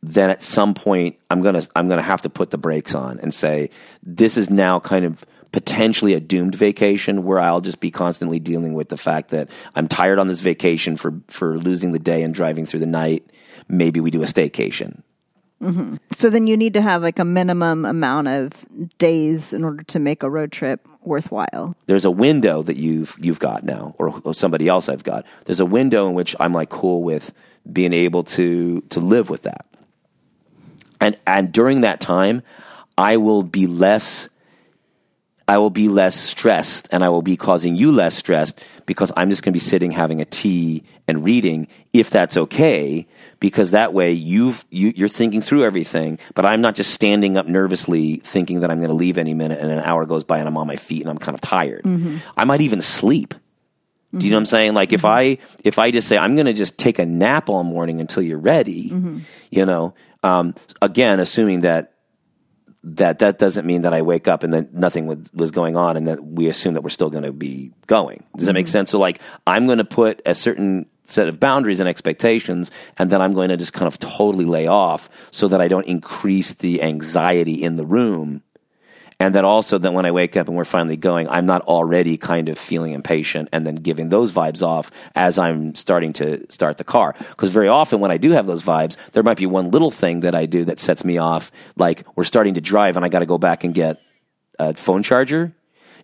then 0.01 0.31
at 0.31 0.41
some 0.41 0.73
point 0.73 1.17
I'm 1.29 1.43
gonna 1.43 1.61
I'm 1.75 1.87
gonna 1.87 2.01
have 2.01 2.23
to 2.23 2.29
put 2.29 2.49
the 2.49 2.57
brakes 2.57 2.95
on 2.95 3.19
and 3.19 3.31
say 3.31 3.69
this 4.01 4.35
is 4.35 4.49
now 4.49 4.79
kind 4.79 5.05
of 5.05 5.23
potentially 5.51 6.15
a 6.15 6.19
doomed 6.19 6.55
vacation 6.55 7.23
where 7.23 7.39
I'll 7.39 7.61
just 7.61 7.79
be 7.79 7.91
constantly 7.91 8.39
dealing 8.39 8.73
with 8.73 8.89
the 8.89 8.97
fact 8.97 9.29
that 9.29 9.51
I'm 9.75 9.87
tired 9.87 10.17
on 10.17 10.27
this 10.27 10.41
vacation 10.41 10.97
for 10.97 11.21
for 11.27 11.59
losing 11.59 11.91
the 11.91 11.99
day 11.99 12.23
and 12.23 12.33
driving 12.33 12.65
through 12.65 12.79
the 12.79 12.87
night. 12.87 13.29
Maybe 13.67 13.99
we 13.99 14.09
do 14.09 14.23
a 14.23 14.25
staycation. 14.25 15.03
Mm-hmm. 15.61 15.97
So 16.11 16.29
then 16.29 16.47
you 16.47 16.57
need 16.57 16.73
to 16.73 16.81
have 16.81 17.03
like 17.03 17.19
a 17.19 17.25
minimum 17.25 17.85
amount 17.85 18.27
of 18.27 18.65
days 18.97 19.53
in 19.53 19.63
order 19.63 19.83
to 19.83 19.99
make 19.99 20.23
a 20.23 20.29
road 20.29 20.51
trip 20.51 20.87
worthwhile. 21.03 21.75
there's 21.85 22.05
a 22.05 22.11
window 22.11 22.61
that 22.63 22.77
you've 22.77 23.15
you've 23.19 23.39
got 23.39 23.63
now, 23.63 23.95
or, 23.97 24.19
or 24.23 24.33
somebody 24.33 24.67
else 24.67 24.89
I've 24.89 25.03
got. 25.03 25.25
There's 25.45 25.59
a 25.59 25.65
window 25.65 26.07
in 26.07 26.13
which 26.13 26.35
I'm 26.39 26.53
like 26.53 26.69
cool 26.69 27.03
with 27.03 27.33
being 27.71 27.93
able 27.93 28.23
to 28.23 28.81
to 28.89 28.99
live 28.99 29.29
with 29.29 29.43
that, 29.43 29.65
and 30.99 31.15
and 31.27 31.51
during 31.51 31.81
that 31.81 32.01
time, 32.01 32.41
I 32.97 33.17
will 33.17 33.43
be 33.43 33.67
less. 33.67 34.29
I 35.47 35.57
will 35.57 35.69
be 35.69 35.87
less 35.89 36.15
stressed, 36.15 36.87
and 36.91 37.03
I 37.03 37.09
will 37.09 37.21
be 37.21 37.35
causing 37.35 37.75
you 37.75 37.91
less 37.91 38.15
stressed 38.15 38.63
because 38.85 39.11
I'm 39.17 39.29
just 39.29 39.43
going 39.43 39.51
to 39.51 39.55
be 39.55 39.59
sitting 39.59 39.91
having 39.91 40.21
a 40.21 40.25
tea 40.25 40.83
and 41.07 41.23
reading, 41.23 41.67
if 41.93 42.09
that's 42.09 42.37
okay. 42.37 43.07
Because 43.39 43.71
that 43.71 43.93
way 43.93 44.13
you've 44.13 44.63
you, 44.69 44.93
you're 44.95 45.09
thinking 45.09 45.41
through 45.41 45.65
everything, 45.65 46.19
but 46.35 46.45
I'm 46.45 46.61
not 46.61 46.75
just 46.75 46.93
standing 46.93 47.37
up 47.37 47.47
nervously 47.47 48.17
thinking 48.17 48.59
that 48.61 48.71
I'm 48.71 48.77
going 48.77 48.89
to 48.89 48.95
leave 48.95 49.17
any 49.17 49.33
minute, 49.33 49.59
and 49.59 49.71
an 49.71 49.79
hour 49.79 50.05
goes 50.05 50.23
by 50.23 50.37
and 50.39 50.47
I'm 50.47 50.57
on 50.57 50.67
my 50.67 50.75
feet 50.75 51.01
and 51.01 51.09
I'm 51.09 51.17
kind 51.17 51.35
of 51.35 51.41
tired. 51.41 51.83
Mm-hmm. 51.83 52.17
I 52.37 52.45
might 52.45 52.61
even 52.61 52.81
sleep. 52.81 53.33
Do 54.13 54.25
you 54.25 54.31
know 54.31 54.35
what 54.35 54.39
I'm 54.39 54.43
mm-hmm. 54.43 54.49
saying? 54.49 54.73
Like 54.73 54.91
if 54.91 55.01
mm-hmm. 55.01 55.07
I 55.07 55.37
if 55.63 55.79
I 55.79 55.91
just 55.91 56.07
say 56.07 56.17
I'm 56.17 56.35
going 56.35 56.45
to 56.45 56.53
just 56.53 56.77
take 56.77 56.99
a 56.99 57.05
nap 57.05 57.49
all 57.49 57.63
morning 57.63 58.01
until 58.01 58.21
you're 58.21 58.37
ready, 58.37 58.91
you 59.49 59.65
know, 59.65 59.95
um, 60.21 60.53
again, 60.81 61.19
assuming 61.19 61.61
that 61.61 61.90
that 62.83 63.19
that 63.19 63.37
doesn't 63.37 63.65
mean 63.65 63.83
that 63.83 63.93
I 63.93 64.01
wake 64.01 64.27
up 64.27 64.43
and 64.43 64.53
then 64.53 64.69
nothing 64.71 65.05
was, 65.05 65.31
was 65.33 65.51
going 65.51 65.75
on 65.75 65.97
and 65.97 66.07
that 66.07 66.23
we 66.23 66.47
assume 66.47 66.73
that 66.73 66.81
we're 66.81 66.89
still 66.89 67.09
going 67.09 67.23
to 67.23 67.31
be 67.31 67.71
going. 67.87 68.23
Does 68.35 68.47
that 68.47 68.53
make 68.53 68.65
mm-hmm. 68.65 68.71
sense? 68.71 68.91
So 68.91 68.99
like 68.99 69.19
I'm 69.45 69.67
going 69.67 69.77
to 69.77 69.85
put 69.85 70.21
a 70.25 70.33
certain 70.33 70.87
set 71.05 71.27
of 71.27 71.39
boundaries 71.39 71.79
and 71.79 71.87
expectations 71.87 72.71
and 72.97 73.09
then 73.09 73.21
I'm 73.21 73.33
going 73.33 73.49
to 73.49 73.57
just 73.57 73.73
kind 73.73 73.87
of 73.87 73.99
totally 73.99 74.45
lay 74.45 74.67
off 74.67 75.09
so 75.31 75.47
that 75.49 75.61
I 75.61 75.67
don't 75.67 75.85
increase 75.85 76.55
the 76.55 76.81
anxiety 76.81 77.61
in 77.61 77.75
the 77.75 77.85
room. 77.85 78.41
And 79.21 79.35
that 79.35 79.45
also 79.45 79.77
that 79.77 79.93
when 79.93 80.07
I 80.07 80.09
wake 80.09 80.35
up 80.35 80.47
and 80.47 80.57
we're 80.57 80.65
finally 80.65 80.97
going, 80.97 81.29
I'm 81.29 81.45
not 81.45 81.61
already 81.61 82.17
kind 82.17 82.49
of 82.49 82.57
feeling 82.57 82.93
impatient 82.93 83.49
and 83.51 83.67
then 83.67 83.75
giving 83.75 84.09
those 84.09 84.31
vibes 84.31 84.65
off 84.65 84.89
as 85.13 85.37
I'm 85.37 85.75
starting 85.75 86.11
to 86.13 86.51
start 86.51 86.79
the 86.79 86.83
car. 86.83 87.13
Because 87.29 87.49
very 87.49 87.67
often 87.67 87.99
when 87.99 88.09
I 88.09 88.17
do 88.17 88.31
have 88.31 88.47
those 88.47 88.63
vibes, 88.63 88.97
there 89.11 89.21
might 89.21 89.37
be 89.37 89.45
one 89.45 89.69
little 89.69 89.91
thing 89.91 90.21
that 90.21 90.33
I 90.33 90.47
do 90.47 90.65
that 90.65 90.79
sets 90.79 91.05
me 91.05 91.19
off. 91.19 91.51
Like 91.77 92.03
we're 92.15 92.23
starting 92.23 92.55
to 92.55 92.61
drive 92.61 92.95
and 92.95 93.05
I 93.05 93.09
got 93.09 93.19
to 93.19 93.27
go 93.27 93.37
back 93.37 93.63
and 93.63 93.75
get 93.75 94.01
a 94.57 94.73
phone 94.73 95.03
charger. 95.03 95.53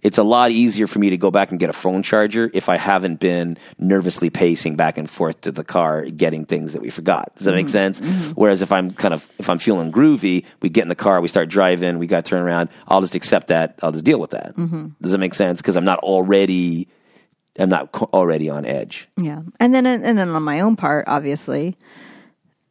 It's 0.08 0.18
a 0.18 0.24
lot 0.24 0.52
easier 0.52 0.88
for 0.88 1.00
me 1.00 1.10
to 1.10 1.18
go 1.18 1.32
back 1.32 1.52
and 1.52 1.60
get 1.60 1.70
a 1.70 1.74
phone 1.74 2.02
charger 2.02 2.50
if 2.54 2.70
I 2.70 2.78
haven't 2.78 3.20
been 3.20 3.58
nervously 3.78 4.30
pacing 4.30 4.78
back 4.78 4.98
and 4.98 5.10
forth 5.10 5.42
to 5.42 5.52
the 5.52 5.66
car 5.66 6.06
getting 6.06 6.46
things 6.46 6.72
that 6.72 6.82
we 6.82 6.90
forgot. 6.90 7.36
Does 7.36 7.44
that 7.44 7.54
make 7.54 7.66
mm-hmm. 7.66 7.72
sense? 7.72 8.00
Mm-hmm. 8.00 8.32
Whereas 8.40 8.62
if 8.62 8.72
I'm 8.72 8.92
kind 8.92 9.14
of 9.14 9.28
if 9.38 9.50
I'm 9.50 9.58
feeling 9.58 9.92
groovy, 9.92 10.46
we 10.62 10.70
get 10.70 10.84
in 10.84 10.88
the 10.88 10.96
car, 10.96 11.20
we 11.20 11.28
start 11.28 11.50
driving, 11.50 12.00
we 12.00 12.08
got 12.08 12.24
to 12.24 12.30
turn 12.30 12.42
around. 12.42 12.70
I'll 12.88 13.02
just 13.02 13.16
accept 13.16 13.48
that. 13.48 13.82
I'll 13.84 13.92
just 13.92 14.06
deal 14.06 14.18
with 14.18 14.30
that. 14.30 14.56
Mm-hmm. 14.56 14.88
Does 15.02 15.12
that 15.12 15.18
make 15.18 15.34
sense? 15.34 15.62
Because 15.62 15.76
I'm 15.76 15.84
not 15.84 16.00
already 16.00 16.88
I'm 17.60 17.68
not 17.68 17.94
already 17.94 18.50
on 18.50 18.66
edge. 18.66 19.10
Yeah. 19.18 19.42
And 19.60 19.76
then 19.76 19.86
and 19.86 20.18
then 20.18 20.30
on 20.30 20.42
my 20.42 20.62
own 20.62 20.78
part, 20.78 21.04
obviously, 21.10 21.76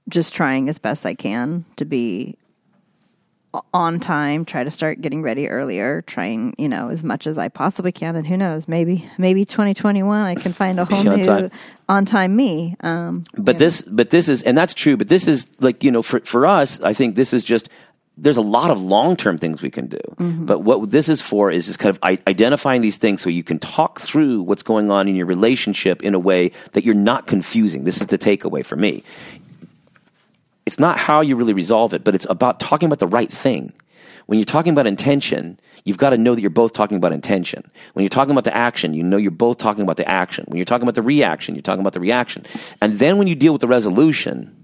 just 0.09 0.33
trying 0.33 0.71
as 0.71 0.79
best 0.79 1.05
I 1.05 1.15
can 1.15 1.67
to 1.77 1.85
be 1.85 2.39
on 3.73 4.01
time, 4.01 4.45
try 4.45 4.65
to 4.65 4.71
start 4.71 5.01
getting 5.01 5.23
ready 5.23 5.49
earlier, 5.49 6.03
trying, 6.03 6.55
you 6.59 6.69
know, 6.69 6.89
as 6.89 7.03
much 7.03 7.27
as 7.27 7.39
I 7.39 7.49
possibly 7.49 7.93
can 7.93 8.17
and 8.17 8.27
who 8.27 8.37
knows, 8.37 8.69
maybe 8.69 9.09
maybe 9.19 9.45
2021 9.45 10.23
I 10.23 10.35
can 10.35 10.53
find 10.53 10.79
a 10.81 10.85
whole 10.85 11.09
on 11.09 11.19
new 11.19 11.25
time. 11.25 11.51
on 11.89 12.05
time 12.05 12.37
me. 12.37 12.77
Um 12.81 13.25
But 13.37 13.59
this, 13.59 13.83
but 13.83 14.11
this 14.11 14.29
is, 14.29 14.43
and 14.43 14.57
that's 14.57 14.75
true. 14.75 14.97
But 14.97 15.09
this 15.09 15.27
is 15.29 15.49
like 15.61 15.85
you 15.85 15.91
know, 15.91 16.03
for 16.03 16.21
for 16.21 16.47
us, 16.47 16.81
I 16.81 16.93
think 16.93 17.17
this 17.17 17.33
is 17.33 17.45
just. 17.45 17.69
There's 18.19 18.39
a 18.39 18.49
lot 18.59 18.71
of 18.71 18.81
long 18.81 19.15
term 19.15 19.37
things 19.37 19.61
we 19.61 19.69
can 19.71 19.89
do, 19.89 20.01
but 20.19 20.61
what 20.61 20.91
this 20.91 21.11
is 21.11 21.21
for 21.21 21.51
is 21.51 21.67
just 21.67 21.79
kind 21.79 21.95
of 21.95 22.03
identifying 22.27 22.81
these 22.81 22.97
things 22.97 23.21
so 23.21 23.29
you 23.29 23.45
can 23.45 23.59
talk 23.59 24.01
through 24.01 24.41
what's 24.41 24.63
going 24.63 24.91
on 24.91 25.07
in 25.07 25.17
your 25.17 25.27
relationship 25.27 26.03
in 26.03 26.15
a 26.15 26.19
way 26.19 26.53
that 26.73 26.83
you're 26.83 26.95
not 26.95 27.27
confusing. 27.27 27.85
This 27.85 28.01
is 28.01 28.07
the 28.07 28.17
takeaway 28.17 28.65
for 28.65 28.75
me. 28.75 29.05
It's 30.67 30.79
not 30.79 30.99
how 30.99 31.21
you 31.21 31.37
really 31.37 31.53
resolve 31.53 31.95
it, 31.95 32.05
but 32.05 32.15
it's 32.15 32.27
about 32.29 32.61
talking 32.61 32.87
about 32.87 32.99
the 32.99 33.07
right 33.07 33.31
thing. 33.31 33.73
When 34.27 34.41
you're 34.41 34.45
talking 34.45 34.73
about 34.73 34.89
intention, 34.89 35.61
you've 35.85 35.99
got 35.99 36.11
to 36.11 36.19
know 36.19 36.35
that 36.35 36.41
you're 36.41 36.51
both 36.51 36.73
talking 36.73 36.97
about 36.97 37.13
intention. 37.13 37.71
When 37.93 38.03
you're 38.03 38.11
talking 38.11 38.33
about 38.33 38.45
the 38.45 38.57
action, 38.57 38.93
you 38.93 39.05
know 39.05 39.17
you're 39.17 39.31
both 39.31 39.59
talking 39.59 39.83
about 39.83 39.97
the 39.97 40.09
action. 40.09 40.45
When 40.49 40.57
you're 40.59 40.65
talking 40.65 40.83
about 40.83 40.97
the 40.97 41.03
reaction, 41.03 41.55
you're 41.55 41.63
talking 41.63 41.81
about 41.81 41.93
the 41.93 42.01
reaction. 42.01 42.45
And 42.83 42.99
then 42.99 43.19
when 43.19 43.29
you 43.29 43.37
deal 43.37 43.53
with 43.53 43.61
the 43.61 43.69
resolution, 43.69 44.55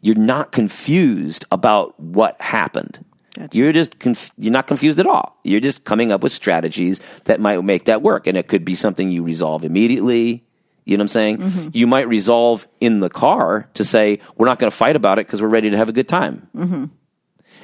you're 0.00 0.14
not 0.14 0.52
confused 0.52 1.44
about 1.50 1.98
what 1.98 2.40
happened. 2.40 3.04
You're 3.50 3.72
just 3.72 3.98
conf- 3.98 4.32
you're 4.38 4.52
not 4.52 4.68
confused 4.68 5.00
at 5.00 5.06
all. 5.06 5.40
You're 5.42 5.60
just 5.60 5.84
coming 5.84 6.12
up 6.12 6.22
with 6.22 6.30
strategies 6.30 7.00
that 7.24 7.40
might 7.40 7.60
make 7.64 7.86
that 7.86 8.00
work, 8.00 8.28
and 8.28 8.38
it 8.38 8.46
could 8.46 8.64
be 8.64 8.76
something 8.76 9.10
you 9.10 9.24
resolve 9.24 9.64
immediately. 9.64 10.43
You 10.84 10.96
know 10.96 11.02
what 11.02 11.04
I'm 11.04 11.08
saying? 11.08 11.38
Mm-hmm. 11.38 11.68
You 11.72 11.86
might 11.86 12.08
resolve 12.08 12.68
in 12.80 13.00
the 13.00 13.08
car 13.08 13.68
to 13.74 13.84
say 13.84 14.20
we're 14.36 14.46
not 14.46 14.58
going 14.58 14.70
to 14.70 14.76
fight 14.76 14.96
about 14.96 15.18
it 15.18 15.26
because 15.26 15.40
we're 15.40 15.48
ready 15.48 15.70
to 15.70 15.76
have 15.76 15.88
a 15.88 15.92
good 15.92 16.08
time 16.08 16.48
mm-hmm. 16.54 16.84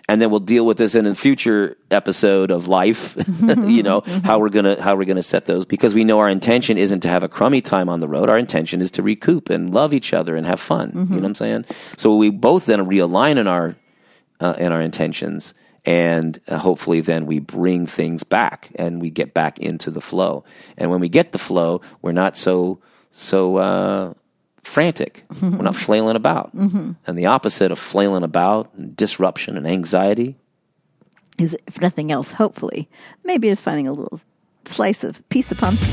and 0.09 0.23
then 0.23 0.31
we'll 0.31 0.41
deal 0.41 0.65
with 0.65 0.79
this 0.79 0.95
in 0.95 1.05
a 1.05 1.15
future 1.15 1.77
episode 1.91 2.51
of 2.51 2.69
life. 2.69 3.17
Mm-hmm. 3.41 3.69
you 3.69 3.83
know 3.83 4.03
how 4.23 4.39
we're 4.39 4.51
gonna 4.51 4.81
how 4.81 4.95
we're 4.97 5.07
gonna 5.07 5.23
set 5.23 5.47
those 5.47 5.65
because 5.65 5.95
we 5.95 6.05
know 6.05 6.19
our 6.19 6.29
intention 6.29 6.77
isn't 6.77 7.01
to 7.01 7.09
have 7.09 7.23
a 7.23 7.29
crummy 7.29 7.63
time 7.63 7.89
on 7.89 8.01
the 8.01 8.09
road. 8.09 8.29
Our 8.29 8.37
intention 8.37 8.83
is 8.83 8.91
to 8.93 9.03
recoup 9.03 9.49
and 9.49 9.73
love 9.73 9.95
each 9.95 10.13
other 10.13 10.37
and 10.37 10.47
have 10.47 10.61
fun. 10.61 10.93
You 10.95 11.05
know 11.05 11.17
what 11.17 11.25
I'm 11.25 11.35
saying? 11.35 11.65
So 11.97 12.17
we 12.17 12.31
both 12.31 12.67
then 12.67 12.81
realign 12.81 13.39
in 13.39 13.47
our 13.47 13.77
uh, 14.41 14.55
in 14.59 14.73
our 14.73 14.81
intentions. 14.81 15.55
And 15.87 16.39
uh, 16.47 16.59
hopefully, 16.59 17.01
then 17.01 17.27
we 17.27 17.39
bring 17.39 17.87
things 17.87 18.23
back 18.23 18.71
and 18.75 19.01
we 19.01 19.11
get 19.11 19.33
back 19.33 19.59
into 19.59 19.91
the 19.91 20.01
flow. 20.01 20.45
And 20.77 20.91
when 20.91 21.01
we 21.01 21.09
get 21.09 21.33
the 21.33 21.39
flow, 21.39 21.81
we're 22.03 22.13
not 22.13 22.37
so 22.37 22.81
so 23.11 23.57
uh, 23.57 24.15
frantic. 24.63 25.25
Mm-hmm. 25.29 25.57
We're 25.57 25.65
not 25.65 25.77
flailing 25.77 26.17
about. 26.17 26.55
Mm-hmm. 26.55 26.93
And 27.07 27.19
the 27.19 27.27
opposite 27.27 27.73
of 27.73 27.79
flailing 27.79 28.23
about, 28.23 28.73
and 28.75 28.97
disruption 28.97 29.57
and 29.57 29.67
anxiety, 29.67 30.37
is 31.39 31.57
if 31.67 31.81
nothing 31.81 32.13
else, 32.13 32.33
hopefully, 32.33 32.89
maybe 33.25 33.49
just 33.49 33.63
finding 33.63 33.89
a 33.89 33.93
little 33.93 34.21
slice 34.65 35.03
of 35.05 35.27
piece 35.29 35.51
of 35.51 35.59
pumpkin. 35.59 35.89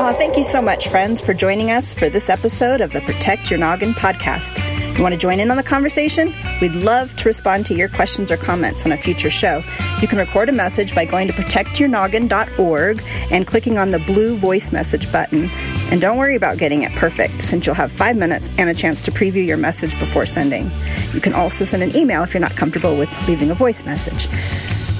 Aw, 0.00 0.10
ah, 0.10 0.12
thank 0.12 0.36
you 0.36 0.44
so 0.44 0.60
much, 0.60 0.88
friends, 0.88 1.20
for 1.20 1.34
joining 1.34 1.70
us 1.70 1.94
for 1.94 2.08
this 2.08 2.28
episode 2.28 2.80
of 2.80 2.92
the 2.92 3.00
Protect 3.02 3.50
Your 3.50 3.58
Noggin 3.58 3.92
podcast. 3.92 4.77
You 4.98 5.04
want 5.04 5.14
to 5.14 5.18
join 5.18 5.38
in 5.38 5.48
on 5.52 5.56
the 5.56 5.62
conversation? 5.62 6.34
We'd 6.60 6.74
love 6.74 7.14
to 7.18 7.28
respond 7.28 7.66
to 7.66 7.74
your 7.74 7.88
questions 7.88 8.32
or 8.32 8.36
comments 8.36 8.84
on 8.84 8.90
a 8.90 8.96
future 8.96 9.30
show. 9.30 9.62
You 10.02 10.08
can 10.08 10.18
record 10.18 10.48
a 10.48 10.52
message 10.52 10.92
by 10.92 11.04
going 11.04 11.28
to 11.28 11.32
protectyournoggin.org 11.34 13.04
and 13.30 13.46
clicking 13.46 13.78
on 13.78 13.92
the 13.92 14.00
blue 14.00 14.36
voice 14.36 14.72
message 14.72 15.12
button. 15.12 15.50
And 15.92 16.00
don't 16.00 16.18
worry 16.18 16.34
about 16.34 16.58
getting 16.58 16.82
it 16.82 16.90
perfect, 16.96 17.42
since 17.42 17.64
you'll 17.64 17.76
have 17.76 17.92
five 17.92 18.16
minutes 18.16 18.50
and 18.58 18.68
a 18.68 18.74
chance 18.74 19.04
to 19.04 19.12
preview 19.12 19.46
your 19.46 19.56
message 19.56 19.96
before 20.00 20.26
sending. 20.26 20.68
You 21.14 21.20
can 21.20 21.32
also 21.32 21.64
send 21.64 21.84
an 21.84 21.94
email 21.94 22.24
if 22.24 22.34
you're 22.34 22.40
not 22.40 22.56
comfortable 22.56 22.96
with 22.96 23.28
leaving 23.28 23.52
a 23.52 23.54
voice 23.54 23.84
message. 23.84 24.26